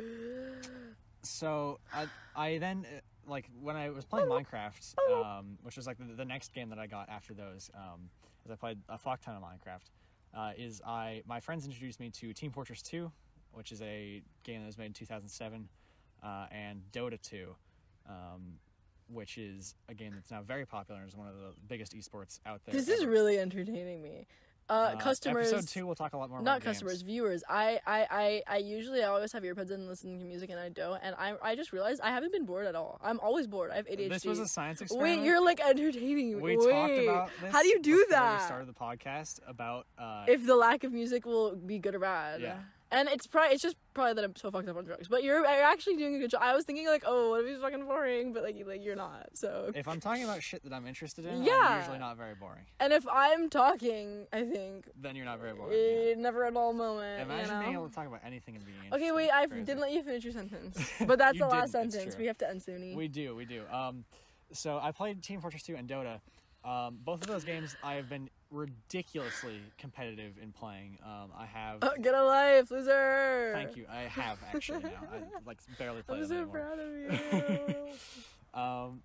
so 1.23 1.79
I, 1.91 2.05
I 2.35 2.57
then 2.59 2.85
like 3.27 3.49
when 3.61 3.75
I 3.75 3.89
was 3.89 4.05
playing 4.05 4.27
Minecraft, 4.27 4.95
um, 5.11 5.57
which 5.61 5.75
was 5.77 5.85
like 5.87 5.97
the, 5.97 6.13
the 6.13 6.25
next 6.25 6.53
game 6.53 6.69
that 6.69 6.79
I 6.79 6.87
got 6.87 7.09
after 7.09 7.33
those, 7.33 7.69
um, 7.75 8.09
as 8.45 8.51
I 8.51 8.55
played 8.55 8.79
a 8.89 8.97
fuck 8.97 9.21
ton 9.21 9.35
of 9.35 9.43
Minecraft, 9.43 9.89
uh, 10.35 10.51
is 10.57 10.81
I 10.85 11.21
my 11.27 11.39
friends 11.39 11.65
introduced 11.65 11.99
me 11.99 12.09
to 12.11 12.33
Team 12.33 12.51
Fortress 12.51 12.81
2, 12.81 13.11
which 13.51 13.71
is 13.71 13.81
a 13.81 14.21
game 14.43 14.61
that 14.61 14.67
was 14.67 14.77
made 14.77 14.87
in 14.87 14.93
2007, 14.93 15.67
uh, 16.23 16.45
and 16.51 16.81
Dota 16.91 17.21
2, 17.21 17.55
um, 18.07 18.53
which 19.09 19.37
is 19.37 19.75
a 19.89 19.93
game 19.93 20.13
that's 20.13 20.31
now 20.31 20.41
very 20.41 20.65
popular 20.65 21.01
and 21.01 21.09
is 21.09 21.15
one 21.15 21.27
of 21.27 21.35
the 21.35 21.53
biggest 21.67 21.95
esports 21.95 22.39
out 22.45 22.61
there. 22.65 22.73
This 22.73 22.87
is 22.87 23.05
really 23.05 23.39
entertaining 23.39 24.01
me. 24.01 24.27
Uh, 24.69 24.73
Uh, 24.73 24.95
customers. 24.97 25.51
Episode 25.53 25.69
two, 25.69 25.85
we'll 25.85 25.95
talk 25.95 26.13
a 26.13 26.17
lot 26.17 26.29
more. 26.29 26.41
not 26.41 26.57
about 26.57 26.63
customers, 26.63 26.95
games. 26.95 27.03
viewers. 27.03 27.43
I, 27.47 27.79
I, 27.87 28.07
I, 28.09 28.41
I 28.47 28.57
usually 28.57 29.01
always 29.03 29.31
have 29.31 29.43
earbuds 29.43 29.67
in 29.71 29.79
and 29.79 29.87
listen 29.87 30.19
to 30.19 30.25
music, 30.25 30.49
and 30.49 30.59
I 30.59 30.69
don't. 30.69 30.99
And 31.01 31.15
I, 31.17 31.35
I 31.41 31.55
just 31.55 31.71
realized 31.71 32.01
I 32.01 32.09
haven't 32.09 32.33
been 32.33 32.45
bored 32.45 32.65
at 32.65 32.75
all. 32.75 32.99
I'm 33.01 33.19
always 33.21 33.47
bored. 33.47 33.71
I 33.71 33.75
have 33.77 33.87
ADHD. 33.87 34.09
This 34.09 34.25
was 34.25 34.39
a 34.39 34.47
science 34.47 34.81
experiment. 34.81 35.21
Wait, 35.21 35.25
you're 35.25 35.41
like 35.43 35.61
entertaining 35.61 36.29
me. 36.29 36.35
We 36.35 36.57
Wait. 36.57 36.69
talked 36.69 36.93
about 36.93 37.29
this. 37.41 37.51
How 37.51 37.61
do 37.61 37.69
you 37.69 37.81
do 37.81 38.05
that? 38.09 38.41
We 38.41 38.45
started 38.45 38.67
the 38.67 38.73
podcast 38.73 39.39
about 39.47 39.87
uh, 39.97 40.25
if 40.27 40.45
the 40.45 40.55
lack 40.55 40.83
of 40.83 40.91
music 40.91 41.25
will 41.25 41.55
be 41.55 41.79
good 41.79 41.95
or 41.95 41.99
bad. 41.99 42.41
Yeah. 42.41 42.57
And 42.89 43.09
it's 43.09 43.27
probably 43.27 43.53
it's 43.53 43.61
just 43.61 43.75
probably 43.93 44.13
that 44.13 44.23
I'm 44.23 44.35
so 44.37 44.49
fucked 44.49 44.69
up 44.69 44.77
on 44.77 44.85
drugs. 44.85 45.09
But 45.09 45.21
you're 45.23 45.39
you're 45.41 45.45
actually 45.63 45.97
doing 45.97 46.15
a 46.15 46.19
good 46.19 46.29
job. 46.31 46.41
I 46.41 46.55
was 46.55 46.63
thinking 46.63 46.87
like, 46.87 47.03
oh, 47.05 47.31
what 47.31 47.41
if 47.41 47.47
he's 47.47 47.59
fucking 47.59 47.83
boring? 47.85 48.31
But 48.31 48.43
like, 48.43 48.57
you- 48.57 48.65
like 48.65 48.81
you're 48.83 48.95
not. 48.95 49.27
So. 49.33 49.71
if 49.75 49.87
I'm 49.89 49.99
talking 49.99 50.23
about 50.23 50.41
shit 50.41 50.63
that 50.63 50.71
I'm 50.71 50.87
interested 50.87 51.25
in, 51.25 51.43
Yeah. 51.43 51.53
I'm 51.67 51.79
usually 51.79 51.99
not 51.99 52.15
very 52.15 52.35
boring. 52.35 52.63
and 52.79 52.93
if 52.93 53.05
I'm 53.11 53.49
talking, 53.49 54.25
I 54.31 54.43
think 54.43 54.89
Then 54.99 55.17
you're 55.17 55.25
not 55.25 55.39
very 55.41 55.53
boring. 55.53 55.77
eh, 55.77 56.13
never 56.17 56.45
at 56.45 56.55
all 56.55 56.71
moment. 56.71 57.23
Imagine 57.23 57.45
you 57.47 57.51
know? 57.53 57.59
being 57.61 57.73
able 57.73 57.89
to 57.89 57.95
talk 57.95 58.07
about 58.07 58.21
anything 58.25 58.55
and 58.55 58.65
being 58.65 58.77
Okay, 58.93 59.11
wait, 59.11 59.31
I 59.31 59.47
Crazy. 59.47 59.65
didn't 59.65 59.81
let 59.81 59.91
you 59.91 60.01
finish 60.03 60.23
your 60.23 60.33
sentence. 60.33 60.79
But 61.05 61.19
that's 61.19 61.37
the 61.39 61.47
last 61.47 61.73
sentence. 61.73 62.15
We 62.17 62.25
have 62.27 62.37
to 62.37 62.49
end 62.49 62.63
soon. 62.63 62.95
We 62.95 63.07
do, 63.09 63.35
we 63.35 63.43
do. 63.45 63.63
Um, 63.71 64.05
so 64.53 64.79
I 64.81 64.91
played 64.91 65.21
Team 65.21 65.41
Fortress 65.41 65.63
2 65.63 65.75
and 65.75 65.89
Dota. 65.89 66.21
Um, 66.63 66.99
both 67.03 67.21
of 67.21 67.27
those 67.27 67.43
games 67.43 67.75
I 67.83 67.95
have 67.95 68.07
been 68.09 68.29
ridiculously 68.51 69.59
competitive 69.77 70.33
in 70.41 70.51
playing. 70.51 70.97
Um, 71.03 71.31
I 71.37 71.45
have. 71.45 71.79
Oh, 71.81 71.91
get 72.01 72.13
a 72.13 72.23
life, 72.23 72.71
loser. 72.71 73.51
Thank 73.53 73.75
you. 73.75 73.85
I 73.89 74.01
have 74.01 74.37
actually 74.53 74.83
now. 74.83 74.89
I 75.11 75.19
like 75.45 75.57
barely 75.77 76.01
play 76.03 76.19
I'm 76.19 76.27
so 76.27 76.33
anymore. 76.35 76.53
proud 76.55 76.79
of 76.79 76.89
you. 76.95 77.87
Um, 78.53 79.01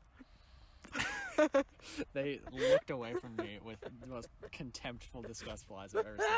they 2.14 2.40
looked 2.52 2.90
away 2.90 3.12
from 3.14 3.36
me 3.36 3.58
with 3.62 3.80
the 3.82 4.06
most 4.06 4.28
contemptful, 4.50 5.26
disgustful 5.26 5.76
eyes 5.76 5.94
I've 5.94 6.06
ever 6.06 6.16
seen. 6.16 6.28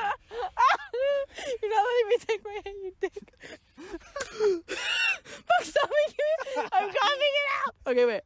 You're 1.63 1.71
not 1.71 1.85
letting 1.87 2.09
me 2.09 2.17
take 2.27 2.45
my 2.45 2.61
hand, 2.65 2.77
you 2.83 2.93
dick. 3.01 3.35
Fuck, 4.75 5.63
stop 5.63 5.91
me. 5.91 6.15
I'm 6.73 6.89
coughing 6.89 7.35
it 7.35 7.49
out. 7.57 7.75
Okay, 7.87 8.05
wait. 8.07 8.23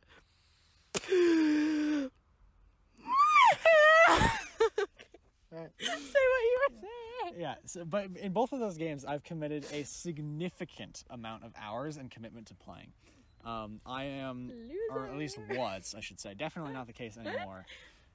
Say 5.51 5.59
what 5.59 5.63
you 5.81 6.59
were 6.69 6.75
saying. 6.81 7.41
Yeah, 7.41 7.55
so, 7.65 7.85
but 7.85 8.09
in 8.21 8.33
both 8.33 8.53
of 8.53 8.61
those 8.61 8.77
games, 8.77 9.05
I've 9.05 9.23
committed 9.25 9.65
a 9.73 9.83
significant 9.85 11.05
amount 11.11 11.45
of 11.45 11.53
hours 11.61 11.97
and 11.97 12.11
commitment 12.11 12.47
to 12.49 12.55
playing. 12.55 12.93
Um, 13.45 13.81
I 13.87 14.05
am, 14.05 14.51
or 14.91 15.07
at 15.07 15.17
least 15.17 15.39
was, 15.51 15.95
I 15.97 16.01
should 16.01 16.21
say, 16.21 16.35
definitely 16.35 16.73
not 16.73 16.87
the 16.87 16.93
case 16.93 17.17
anymore. 17.25 17.65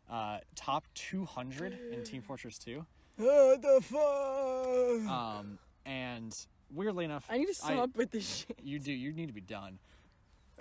Uh, 0.09 0.39
top 0.55 0.83
200 0.95 1.77
in 1.91 2.03
Team 2.03 2.21
Fortress 2.21 2.57
2. 2.59 2.85
What 3.17 3.61
the 3.61 3.79
fuck? 3.81 5.09
Um, 5.11 5.57
and 5.85 6.35
weirdly 6.71 7.05
enough, 7.05 7.25
I 7.29 7.37
need 7.37 7.47
to 7.47 7.53
stop 7.53 7.95
with 7.95 8.11
this 8.11 8.45
shit. 8.47 8.59
you 8.63 8.79
do. 8.79 8.91
You 8.91 9.13
need 9.13 9.27
to 9.27 9.33
be 9.33 9.41
done. 9.41 9.79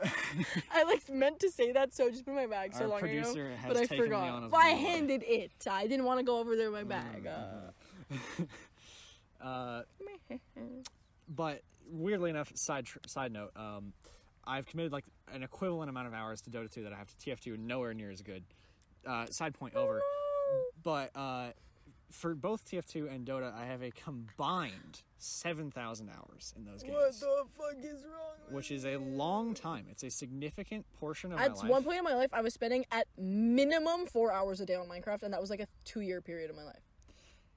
I 0.72 0.82
like 0.84 1.08
meant 1.10 1.40
to 1.40 1.50
say 1.50 1.72
that, 1.72 1.94
so 1.94 2.06
I 2.06 2.10
just 2.10 2.24
put 2.24 2.34
my 2.34 2.46
bag 2.46 2.74
so 2.74 2.82
Our 2.84 2.88
long 2.88 3.00
producer 3.00 3.46
ago, 3.46 3.56
has 3.56 3.68
but 3.68 3.76
I 3.76 3.80
taken 3.80 3.96
me 3.98 4.02
forgot. 4.04 4.28
on 4.30 4.44
a 4.44 4.48
But 4.48 4.56
I 4.58 4.68
handed 4.70 5.22
it. 5.26 5.52
I 5.70 5.86
didn't 5.86 6.04
want 6.06 6.18
to 6.20 6.24
go 6.24 6.38
over 6.38 6.56
there 6.56 6.70
with 6.70 6.86
my 6.88 6.96
bag. 6.96 7.26
Uh, 7.26 8.12
Uh, 9.42 9.82
but 11.28 11.62
weirdly 11.90 12.30
enough, 12.30 12.52
side 12.56 12.86
tr- 12.86 12.98
side 13.06 13.32
note, 13.32 13.50
um, 13.56 13.92
I've 14.46 14.66
committed 14.66 14.92
like 14.92 15.04
an 15.32 15.42
equivalent 15.42 15.90
amount 15.90 16.06
of 16.06 16.14
hours 16.14 16.40
to 16.42 16.50
Dota 16.50 16.70
2 16.70 16.84
that 16.84 16.92
I 16.92 16.96
have 16.96 17.08
to 17.08 17.16
TF2, 17.30 17.58
nowhere 17.58 17.92
near 17.92 18.10
as 18.10 18.22
good. 18.22 18.44
Uh, 19.04 19.26
side 19.26 19.54
point 19.54 19.74
over. 19.74 20.00
But 20.84 21.10
uh, 21.16 21.48
for 22.12 22.34
both 22.34 22.64
TF2 22.66 23.12
and 23.12 23.26
Dota, 23.26 23.52
I 23.54 23.64
have 23.64 23.82
a 23.82 23.90
combined 23.90 25.02
7,000 25.18 26.10
hours 26.10 26.52
in 26.56 26.64
those 26.64 26.82
games, 26.82 26.94
what 26.94 27.12
the 27.20 27.44
fuck 27.56 27.76
is 27.84 28.04
wrong? 28.04 28.36
with 28.46 28.54
which 28.54 28.70
is 28.70 28.84
a 28.84 28.96
long 28.98 29.54
time. 29.54 29.86
It's 29.90 30.02
a 30.02 30.10
significant 30.10 30.84
portion 31.00 31.32
of 31.32 31.38
At 31.40 31.50
my 31.50 31.54
life. 31.56 31.64
At 31.64 31.70
one 31.70 31.84
point 31.84 31.98
in 31.98 32.04
my 32.04 32.14
life, 32.14 32.30
I 32.32 32.42
was 32.42 32.52
spending 32.54 32.84
at 32.92 33.06
minimum 33.16 34.06
four 34.06 34.32
hours 34.32 34.60
a 34.60 34.66
day 34.66 34.74
on 34.74 34.86
Minecraft, 34.88 35.22
and 35.22 35.32
that 35.32 35.40
was 35.40 35.48
like 35.50 35.60
a 35.60 35.66
two-year 35.84 36.20
period 36.20 36.50
of 36.50 36.56
my 36.56 36.64
life. 36.64 36.82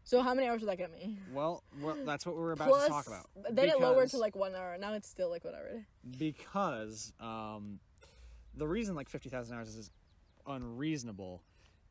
So 0.03 0.21
how 0.21 0.33
many 0.35 0.47
hours 0.47 0.61
would 0.61 0.69
that 0.69 0.77
get 0.77 0.91
me? 0.91 1.17
well, 1.33 1.63
well, 1.81 1.97
that's 2.05 2.25
what 2.25 2.37
we're 2.37 2.51
about 2.51 2.67
Plus, 2.69 2.83
to 2.85 2.89
talk 2.89 3.07
about. 3.07 3.27
then 3.51 3.69
it 3.69 3.79
lowered 3.79 3.95
Because- 3.95 4.11
to 4.11 4.17
like 4.19 4.35
one 4.35 4.55
hour. 4.55 4.77
Now 4.79 4.93
it's 4.93 5.07
still 5.09 5.29
like 5.29 5.43
one 5.43 5.55
hour. 5.55 5.85
because 6.17 7.11
um, 7.19 7.79
the 8.55 8.67
reason 8.67 8.95
like 8.95 9.09
50,000 9.09 9.55
hours 9.57 9.75
is 9.75 9.91
unreasonable 10.47 11.41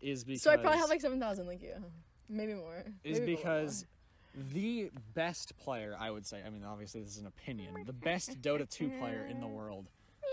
is 0.00 0.22
because 0.24 0.42
So 0.42 0.50
I 0.50 0.56
probably 0.56 0.78
have 0.78 0.88
like 0.90 1.00
seven 1.00 1.18
thousand, 1.18 1.46
like 1.46 1.62
you, 1.62 1.74
maybe 2.28 2.54
more. 2.54 2.84
is 3.04 3.18
Maybe 3.20 3.32
more. 3.32 3.36
because 3.42 3.86
the 4.52 4.90
best 5.14 5.56
player 5.58 5.96
I 5.98 6.10
would 6.10 6.26
say 6.26 6.40
I 6.44 6.50
mean 6.50 6.64
obviously 6.64 7.00
this 7.02 7.10
is 7.12 7.18
an 7.18 7.26
opinion 7.26 7.72
the 7.86 7.92
best 7.92 8.40
Dota 8.42 8.68
2 8.68 8.90
player 8.98 9.24
in 9.30 9.40
the 9.40 9.46
world 9.46 9.86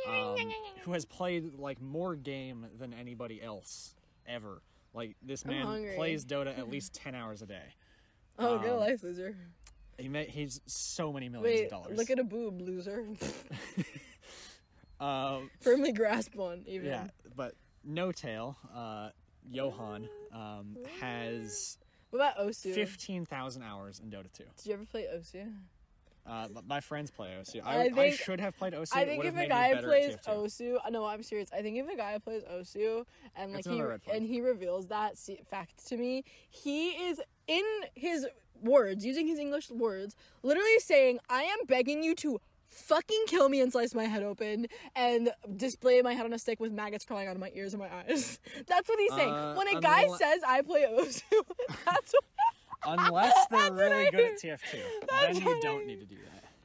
um, 0.09 0.37
who 0.83 0.93
has 0.93 1.05
played 1.05 1.59
like 1.59 1.79
more 1.79 2.15
game 2.15 2.65
than 2.79 2.93
anybody 2.95 3.41
else 3.43 3.93
ever 4.25 4.61
like 4.95 5.15
this 5.21 5.45
man 5.45 5.93
plays 5.95 6.25
Dota 6.25 6.57
at 6.57 6.67
least 6.71 6.95
10 6.95 7.13
hours 7.13 7.43
a 7.43 7.45
day 7.45 7.75
oh, 8.39 8.57
um, 8.57 8.79
life, 8.79 9.03
loser. 9.03 9.35
he 9.99 10.09
ma- 10.09 10.21
he's 10.21 10.61
so 10.65 11.13
many 11.13 11.29
millions 11.29 11.59
Wait, 11.59 11.65
of 11.65 11.69
dollars 11.69 11.97
look 11.97 12.09
at 12.09 12.17
a 12.17 12.23
boob, 12.23 12.59
loser. 12.59 13.05
um, 14.99 15.49
Firmly 15.59 15.91
grasp 15.91 16.35
one, 16.35 16.63
even. 16.67 16.87
Yeah, 16.87 17.07
but 17.35 17.53
N0tail, 17.87 18.55
uh, 18.75 19.09
Johan, 19.49 20.07
um, 20.33 20.77
has 20.99 21.77
What 22.11 22.19
about 22.19 22.37
Osu? 22.45 22.73
15,000 22.73 23.63
hours 23.63 23.99
in 23.99 24.09
Dota 24.11 24.31
2. 24.31 24.43
Did 24.43 24.65
you 24.65 24.73
ever 24.73 24.85
play 24.85 25.07
Osu? 25.13 25.47
Uh, 26.25 26.47
my 26.67 26.79
friends 26.79 27.09
play 27.09 27.29
OSU. 27.41 27.61
I 27.65 27.89
I, 27.89 28.01
I, 28.01 28.09
should 28.11 28.39
have 28.39 28.55
played 28.55 28.73
OSU. 28.73 28.95
I 28.95 29.05
think 29.05 29.25
if 29.25 29.35
a 29.35 29.47
guy 29.47 29.73
plays 29.81 30.15
Osu, 30.27 30.77
no, 30.91 31.05
I'm 31.05 31.23
serious. 31.23 31.49
I 31.51 31.63
think 31.63 31.77
if 31.77 31.89
a 31.89 31.97
guy 31.97 32.19
plays 32.19 32.43
Osu 32.43 33.05
and 33.35 33.53
like 33.53 33.65
he 33.65 33.71
another 33.71 33.89
red 33.89 34.03
flag. 34.03 34.17
and 34.17 34.27
he 34.27 34.39
reveals 34.39 34.87
that 34.87 35.17
fact 35.49 35.87
to 35.87 35.97
me, 35.97 36.23
he 36.49 36.89
is 36.89 37.19
in 37.47 37.63
his 37.95 38.27
words, 38.61 39.03
using 39.03 39.25
his 39.25 39.39
English 39.39 39.71
words, 39.71 40.15
literally 40.43 40.77
saying, 40.79 41.19
"I 41.27 41.43
am 41.43 41.65
begging 41.65 42.03
you 42.03 42.13
to." 42.15 42.39
Fucking 42.71 43.23
kill 43.27 43.49
me 43.49 43.59
and 43.59 43.69
slice 43.71 43.93
my 43.93 44.05
head 44.05 44.23
open 44.23 44.65
and 44.95 45.29
display 45.57 46.01
my 46.01 46.13
head 46.13 46.25
on 46.25 46.31
a 46.33 46.39
stick 46.39 46.59
with 46.61 46.71
maggots 46.71 47.03
crawling 47.05 47.27
out 47.27 47.35
of 47.35 47.41
my 47.41 47.51
ears 47.53 47.73
and 47.73 47.81
my 47.83 47.89
eyes. 47.93 48.39
That's 48.67 48.87
what 48.87 48.97
he's 48.99 49.13
saying. 49.13 49.29
Uh, 49.33 49.55
when 49.55 49.67
a 49.67 49.81
guy 49.81 50.05
unle- 50.05 50.17
says 50.17 50.39
I 50.47 50.61
play 50.61 50.85
Osu, 50.89 51.21
that's 51.85 52.13
what. 52.13 52.23
Unless 53.07 53.33
they're 53.51 53.59
That's 53.59 53.71
really 53.75 54.09
good 54.09 54.19
at 54.31 54.41
TF2, 54.41 54.79
That's 55.07 55.37
then 55.39 55.45
you 55.45 55.51
I 55.51 55.59
don't 55.61 55.77
hear. 55.79 55.85
need 55.87 55.99
to 55.99 56.05
do 56.07 56.15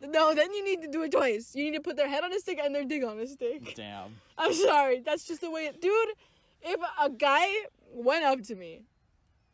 that. 0.00 0.10
No, 0.10 0.32
then 0.34 0.50
you 0.52 0.64
need 0.64 0.80
to 0.82 0.88
do 0.88 1.02
it 1.02 1.10
twice. 1.12 1.54
You 1.54 1.64
need 1.64 1.74
to 1.74 1.80
put 1.82 1.96
their 1.96 2.08
head 2.08 2.24
on 2.24 2.32
a 2.32 2.38
stick 2.38 2.58
and 2.62 2.74
their 2.74 2.84
dick 2.84 3.04
on 3.04 3.18
a 3.18 3.26
stick. 3.26 3.74
Damn. 3.74 4.14
I'm 4.38 4.54
sorry. 4.54 5.00
That's 5.00 5.26
just 5.26 5.42
the 5.42 5.50
way 5.50 5.66
it. 5.66 5.82
Dude, 5.82 6.08
if 6.62 6.80
a 7.02 7.10
guy 7.10 7.46
went 7.92 8.24
up 8.24 8.40
to 8.44 8.54
me, 8.54 8.80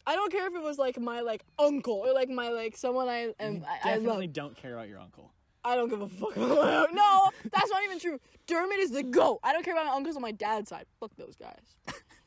I 0.07 0.15
don't 0.15 0.31
care 0.31 0.47
if 0.47 0.55
it 0.55 0.63
was 0.63 0.79
like 0.79 1.01
my 1.01 1.21
like 1.21 1.43
uncle 1.59 1.95
or 1.95 2.13
like 2.13 2.29
my 2.29 2.51
like 2.51 2.77
someone 2.77 3.09
I 3.09 3.33
am 3.41 3.57
You 3.57 3.63
I, 3.67 3.91
I 3.91 3.95
love. 3.95 4.03
definitely 4.05 4.27
don't 4.29 4.57
care 4.57 4.75
about 4.75 4.89
your 4.89 5.01
uncle. 5.01 5.32
I 5.65 5.77
don't 5.77 5.89
give 5.89 6.01
a 6.03 6.09
fuck. 6.09 6.37
no, 6.37 7.31
that's 7.53 7.71
not 7.71 7.83
even 7.85 7.99
true. 8.01 8.19
Dermot 8.47 8.79
is 8.79 8.91
the 8.91 9.03
goat. 9.03 9.41
I 9.45 9.53
don't 9.53 9.65
care 9.65 9.75
about 9.75 9.87
my 9.87 9.93
uncles 9.93 10.17
on 10.17 10.23
my 10.23 10.33
dad's 10.33 10.69
side. 10.71 10.87
Fuck 11.01 11.13
those 11.17 11.37
guys. 11.37 11.77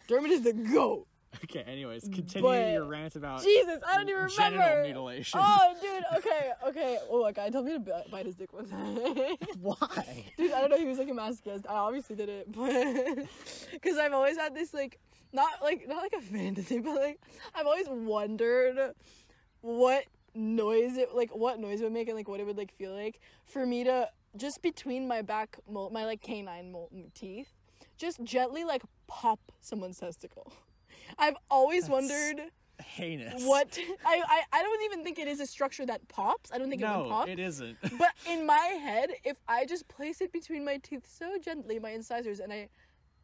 Dermot 0.08 0.32
is 0.32 0.42
the 0.44 0.54
goat. 0.54 1.08
Okay, 1.44 1.64
anyways, 1.64 2.04
continue 2.04 2.48
But- 2.48 2.72
your 2.72 2.86
rant 2.86 3.18
about 3.18 3.44
Jesus, 3.44 3.82
I 3.86 3.98
don't 3.98 4.08
even 4.08 4.30
genital 4.30 4.52
remember. 4.60 4.84
mutilation. 4.86 5.40
Oh, 5.44 5.76
dude. 5.82 6.04
Okay, 6.20 6.52
okay. 6.68 6.98
Oh, 7.10 7.26
a 7.26 7.34
guy 7.34 7.50
told 7.50 7.66
me 7.66 7.74
to 7.74 8.04
bite 8.10 8.26
his 8.26 8.36
dick 8.36 8.54
one 8.54 8.68
time. 8.70 8.96
Why? 9.62 10.32
Dude, 10.38 10.54
I 10.54 10.62
don't 10.62 10.70
know. 10.72 10.78
He 10.78 10.86
was 10.86 10.98
like 10.98 11.10
a 11.10 11.12
masochist. 11.12 11.66
I 11.70 11.74
obviously 11.76 12.16
did 12.16 12.30
it, 12.30 12.50
but 12.54 13.28
because 13.74 13.98
I've 13.98 14.14
always 14.14 14.38
had 14.38 14.56
this 14.56 14.74
like 14.74 14.98
not 15.34 15.62
like 15.62 15.86
not 15.90 16.02
like 16.02 16.14
a 16.14 16.22
fantasy, 16.22 16.80
but 16.80 16.96
like 16.96 17.20
I've 17.54 17.66
always 17.66 17.88
wondered 17.90 18.94
what 19.60 20.06
noise 20.36 20.98
it 20.98 21.16
like 21.16 21.34
what 21.36 21.60
noise 21.60 21.80
it 21.82 21.86
would 21.86 21.94
make 21.94 22.08
and 22.08 22.18
like 22.18 22.28
what 22.28 22.40
it 22.40 22.46
would 22.46 22.58
like 22.58 22.74
feel 22.74 22.94
like 22.94 23.20
for 23.46 23.66
me 23.66 23.84
to 23.84 24.08
just 24.36 24.62
between 24.62 25.08
my 25.08 25.22
back 25.22 25.58
mol- 25.70 25.90
my 25.92 26.06
like 26.06 26.22
canine 26.22 26.72
molten 26.72 27.12
teeth 27.16 27.54
just 27.98 28.22
gently 28.24 28.64
like 28.66 28.84
pop 29.08 29.40
someone's 29.62 29.98
testicle. 29.98 30.52
I've 31.18 31.36
always 31.50 31.84
That's 31.88 31.92
wondered 31.92 32.52
Heinous. 32.82 33.46
what 33.46 33.80
I, 34.06 34.22
I 34.28 34.42
I 34.52 34.62
don't 34.62 34.84
even 34.84 35.04
think 35.06 35.18
it 35.20 35.30
is 35.30 35.40
a 35.40 35.46
structure 35.46 35.86
that 35.86 36.06
pops. 36.10 36.52
I 36.52 36.58
don't 36.58 36.70
think 36.70 36.82
it 36.82 36.86
would 36.86 37.04
No, 37.04 37.10
pop. 37.10 37.28
it 37.30 37.40
isn't. 37.40 37.78
But 37.98 38.12
in 38.30 38.46
my 38.46 38.78
head, 38.82 39.12
if 39.24 39.38
I 39.48 39.66
just 39.66 39.88
place 39.88 40.20
it 40.20 40.34
between 40.34 40.66
my 40.66 40.78
teeth 40.78 41.08
so 41.10 41.38
gently, 41.42 41.80
my 41.80 41.92
incisors, 41.92 42.40
and 42.42 42.52
I 42.52 42.68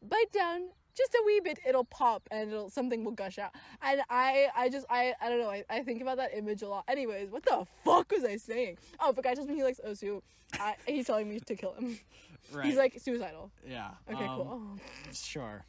bite 0.01 0.31
down 0.31 0.69
just 0.95 1.13
a 1.13 1.23
wee 1.25 1.41
bit, 1.43 1.59
it'll 1.67 1.85
pop 1.85 2.23
and 2.31 2.51
it'll 2.51 2.69
something 2.69 3.03
will 3.03 3.11
gush 3.11 3.37
out. 3.37 3.51
And 3.81 4.01
I, 4.09 4.47
I 4.55 4.69
just, 4.69 4.85
I, 4.89 5.13
I 5.21 5.29
don't 5.29 5.39
know. 5.39 5.49
I, 5.49 5.63
I 5.69 5.83
think 5.83 6.01
about 6.01 6.17
that 6.17 6.31
image 6.35 6.61
a 6.61 6.67
lot. 6.67 6.83
Anyways, 6.87 7.29
what 7.29 7.43
the 7.43 7.65
fuck 7.83 8.11
was 8.11 8.23
I 8.23 8.37
saying? 8.37 8.77
Oh, 8.99 9.11
if 9.11 9.17
a 9.17 9.21
guy 9.21 9.33
tells 9.33 9.47
me 9.47 9.55
he 9.55 9.63
likes 9.63 9.79
Osu, 9.85 10.21
I, 10.59 10.75
he's 10.85 11.07
telling 11.07 11.29
me 11.29 11.39
to 11.39 11.55
kill 11.55 11.73
him. 11.73 11.99
right. 12.53 12.65
He's 12.65 12.77
like 12.77 12.99
suicidal. 12.99 13.51
yeah. 13.67 13.91
Okay, 14.11 14.25
um, 14.25 14.37
cool. 14.37 14.79
Sure. 15.13 15.63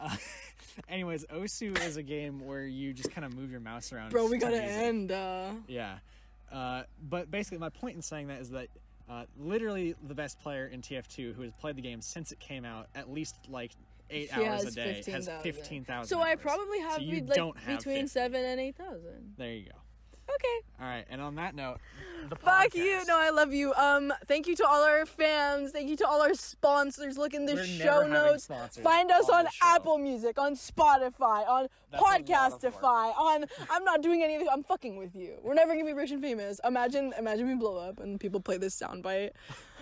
Uh, 0.00 0.16
anyways, 0.88 1.24
Osu 1.26 1.78
is 1.86 1.96
a 1.96 2.02
game 2.02 2.44
where 2.44 2.64
you 2.64 2.92
just 2.92 3.10
kind 3.10 3.24
of 3.24 3.34
move 3.34 3.50
your 3.50 3.60
mouse 3.60 3.92
around. 3.92 4.10
Bro, 4.10 4.26
we 4.28 4.38
gotta 4.38 4.62
end. 4.62 5.12
Uh, 5.12 5.50
Yeah. 5.68 5.98
Uh, 6.52 6.84
but 7.02 7.30
basically, 7.30 7.58
my 7.58 7.68
point 7.68 7.96
in 7.96 8.02
saying 8.02 8.28
that 8.28 8.40
is 8.40 8.50
that 8.50 8.68
uh, 9.08 9.24
literally 9.38 9.94
the 10.06 10.14
best 10.14 10.38
player 10.40 10.66
in 10.66 10.80
TF2 10.80 11.34
who 11.34 11.42
has 11.42 11.52
played 11.60 11.76
the 11.76 11.82
game 11.82 12.00
since 12.00 12.32
it 12.32 12.38
came 12.40 12.64
out, 12.64 12.88
at 12.94 13.10
least 13.10 13.36
like 13.48 13.72
eight 14.14 14.32
he 14.32 14.44
hours 14.44 14.62
a 14.62 14.64
has 14.66 14.74
day, 14.74 14.94
has 15.12 15.26
15,000. 15.26 15.42
15,000. 15.42 16.08
so 16.08 16.22
I 16.22 16.34
probably 16.36 16.80
have 16.80 16.94
So 16.94 17.00
be- 17.00 17.20
like 17.20 17.34
don't 17.34 17.58
have 17.58 17.78
between 17.78 18.02
50. 18.02 18.08
seven 18.08 18.44
and 18.44 18.60
eight 18.60 18.76
thousand. 18.76 19.34
There 19.36 19.52
you 19.52 19.64
go. 19.66 19.78
Okay. 20.36 20.66
All 20.80 20.86
right, 20.86 21.04
and 21.10 21.20
on 21.20 21.34
that 21.34 21.54
note, 21.54 21.76
the 22.30 22.36
Fuck 22.36 22.74
you. 22.74 23.04
No, 23.06 23.18
I 23.18 23.28
love 23.28 23.52
you. 23.52 23.74
Um, 23.74 24.10
thank 24.26 24.46
you 24.46 24.56
to 24.56 24.66
all 24.66 24.82
our 24.82 25.04
fans. 25.04 25.70
Thank 25.70 25.90
you 25.90 25.96
to 25.98 26.08
all 26.08 26.22
our 26.22 26.32
sponsors. 26.32 27.18
Look 27.18 27.34
in 27.34 27.44
the 27.44 27.54
We're 27.54 27.64
show 27.66 28.06
notes. 28.06 28.46
Find 28.82 29.10
us 29.10 29.28
on 29.28 29.44
on. 29.46 29.52
Apple 29.62 29.98
Music, 29.98 30.38
on 30.38 30.54
Spotify, 30.54 31.46
on 31.46 31.68
That's 31.90 32.02
a 32.02 32.06
lot 32.06 32.20
of 32.20 32.26
Podcastify, 32.26 33.18
on 33.18 33.44
I'm 33.68 33.84
not 33.84 34.00
doing 34.02 34.22
anything. 34.22 34.46
I'm 34.50 34.64
fucking 34.64 34.96
with 34.96 35.14
you. 35.14 35.34
We're 35.42 35.52
never 35.54 35.74
gonna 35.74 35.84
be 35.84 35.92
rich 35.92 36.10
and 36.10 36.22
famous. 36.22 36.58
Imagine 36.64 37.12
imagine 37.18 37.46
we 37.46 37.54
blow 37.54 37.76
up 37.76 38.00
and 38.00 38.18
people 38.18 38.40
play 38.40 38.56
this 38.56 38.74
soundbite 38.80 39.30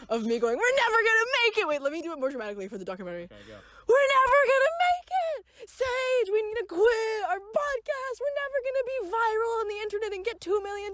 of 0.08 0.24
me 0.24 0.38
going, 0.38 0.56
We're 0.56 0.76
never 0.76 0.98
gonna 1.02 1.28
make 1.44 1.58
it. 1.58 1.68
Wait, 1.68 1.82
let 1.82 1.92
me 1.92 2.02
do 2.02 2.12
it 2.12 2.18
more 2.18 2.30
dramatically 2.30 2.68
for 2.68 2.78
the 2.78 2.84
documentary. 2.84 3.24
Okay, 3.24 3.34
go. 3.48 3.56
We're 3.88 4.08
never 4.20 4.38
gonna 4.46 4.74
make 4.86 5.08
it! 5.10 5.68
Sage, 5.68 6.28
we 6.32 6.42
need 6.42 6.54
to 6.60 6.66
quit 6.66 7.22
our 7.28 7.38
podcast. 7.38 8.16
We're 8.20 8.38
never 8.42 8.58
gonna 8.66 8.86
be 8.86 8.98
viral 9.10 9.60
on 9.60 9.68
the 9.68 9.78
internet 9.82 10.12
and 10.12 10.24
get 10.24 10.40
$2 10.40 10.62
million 10.62 10.92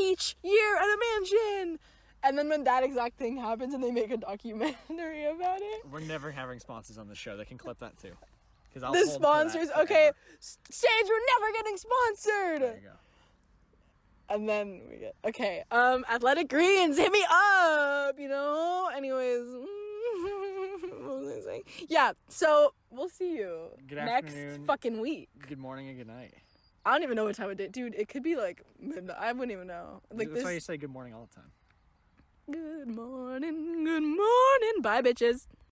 each 0.00 0.36
year 0.42 0.76
at 0.76 0.84
a 0.84 0.98
mansion. 1.12 1.78
And 2.24 2.36
then 2.36 2.48
when 2.48 2.64
that 2.64 2.82
exact 2.82 3.16
thing 3.18 3.36
happens 3.36 3.74
and 3.74 3.82
they 3.82 3.92
make 3.92 4.10
a 4.10 4.16
documentary 4.16 5.24
about 5.30 5.60
it, 5.60 5.86
We're 5.90 6.00
never 6.00 6.30
having 6.30 6.58
sponsors 6.58 6.98
on 6.98 7.08
the 7.08 7.14
show. 7.14 7.36
They 7.36 7.44
can 7.44 7.58
clip 7.58 7.78
that 7.78 7.96
too. 7.98 8.12
Because 8.68 8.82
the 8.82 8.86
hold 8.88 8.98
for 8.98 9.04
that 9.06 9.14
sponsors, 9.14 9.68
okay, 9.78 10.10
Sage, 10.40 10.90
we're 11.08 11.40
never 11.40 11.52
getting 11.56 11.76
sponsored. 11.76 12.62
There 12.62 12.74
you 12.82 12.88
go. 12.88 12.94
And 14.30 14.48
then 14.48 14.82
we 14.90 14.98
get, 14.98 15.14
okay, 15.26 15.64
um, 15.70 16.04
Athletic 16.10 16.48
Greens, 16.50 16.98
hit 16.98 17.10
me 17.10 17.24
up, 17.30 18.18
you 18.18 18.28
know? 18.28 18.90
Anyways, 18.94 19.40
what 21.00 21.20
was 21.20 21.32
I 21.32 21.40
saying? 21.44 21.62
Yeah, 21.88 22.12
so 22.28 22.74
we'll 22.90 23.08
see 23.08 23.36
you 23.36 23.68
Good 23.86 23.96
next 23.96 24.26
afternoon. 24.34 24.64
fucking 24.66 25.00
week. 25.00 25.30
Good 25.48 25.58
morning 25.58 25.88
and 25.88 25.96
good 25.96 26.08
night. 26.08 26.34
I 26.84 26.92
don't 26.92 27.02
even 27.02 27.16
know 27.16 27.24
what 27.24 27.36
time 27.36 27.50
it 27.50 27.60
is, 27.60 27.70
dude. 27.70 27.94
It 27.94 28.08
could 28.08 28.22
be 28.22 28.36
like 28.36 28.62
midnight. 28.78 29.16
I 29.18 29.32
wouldn't 29.32 29.52
even 29.52 29.66
know. 29.66 30.02
Like 30.12 30.30
That's 30.30 30.44
why 30.44 30.52
you 30.52 30.60
say 30.60 30.76
good 30.76 30.90
morning 30.90 31.14
all 31.14 31.28
the 31.30 31.34
time. 31.34 31.50
Good 32.50 32.88
morning, 32.94 33.84
good 33.84 34.02
morning. 34.02 34.82
Bye, 34.82 35.02
bitches. 35.02 35.46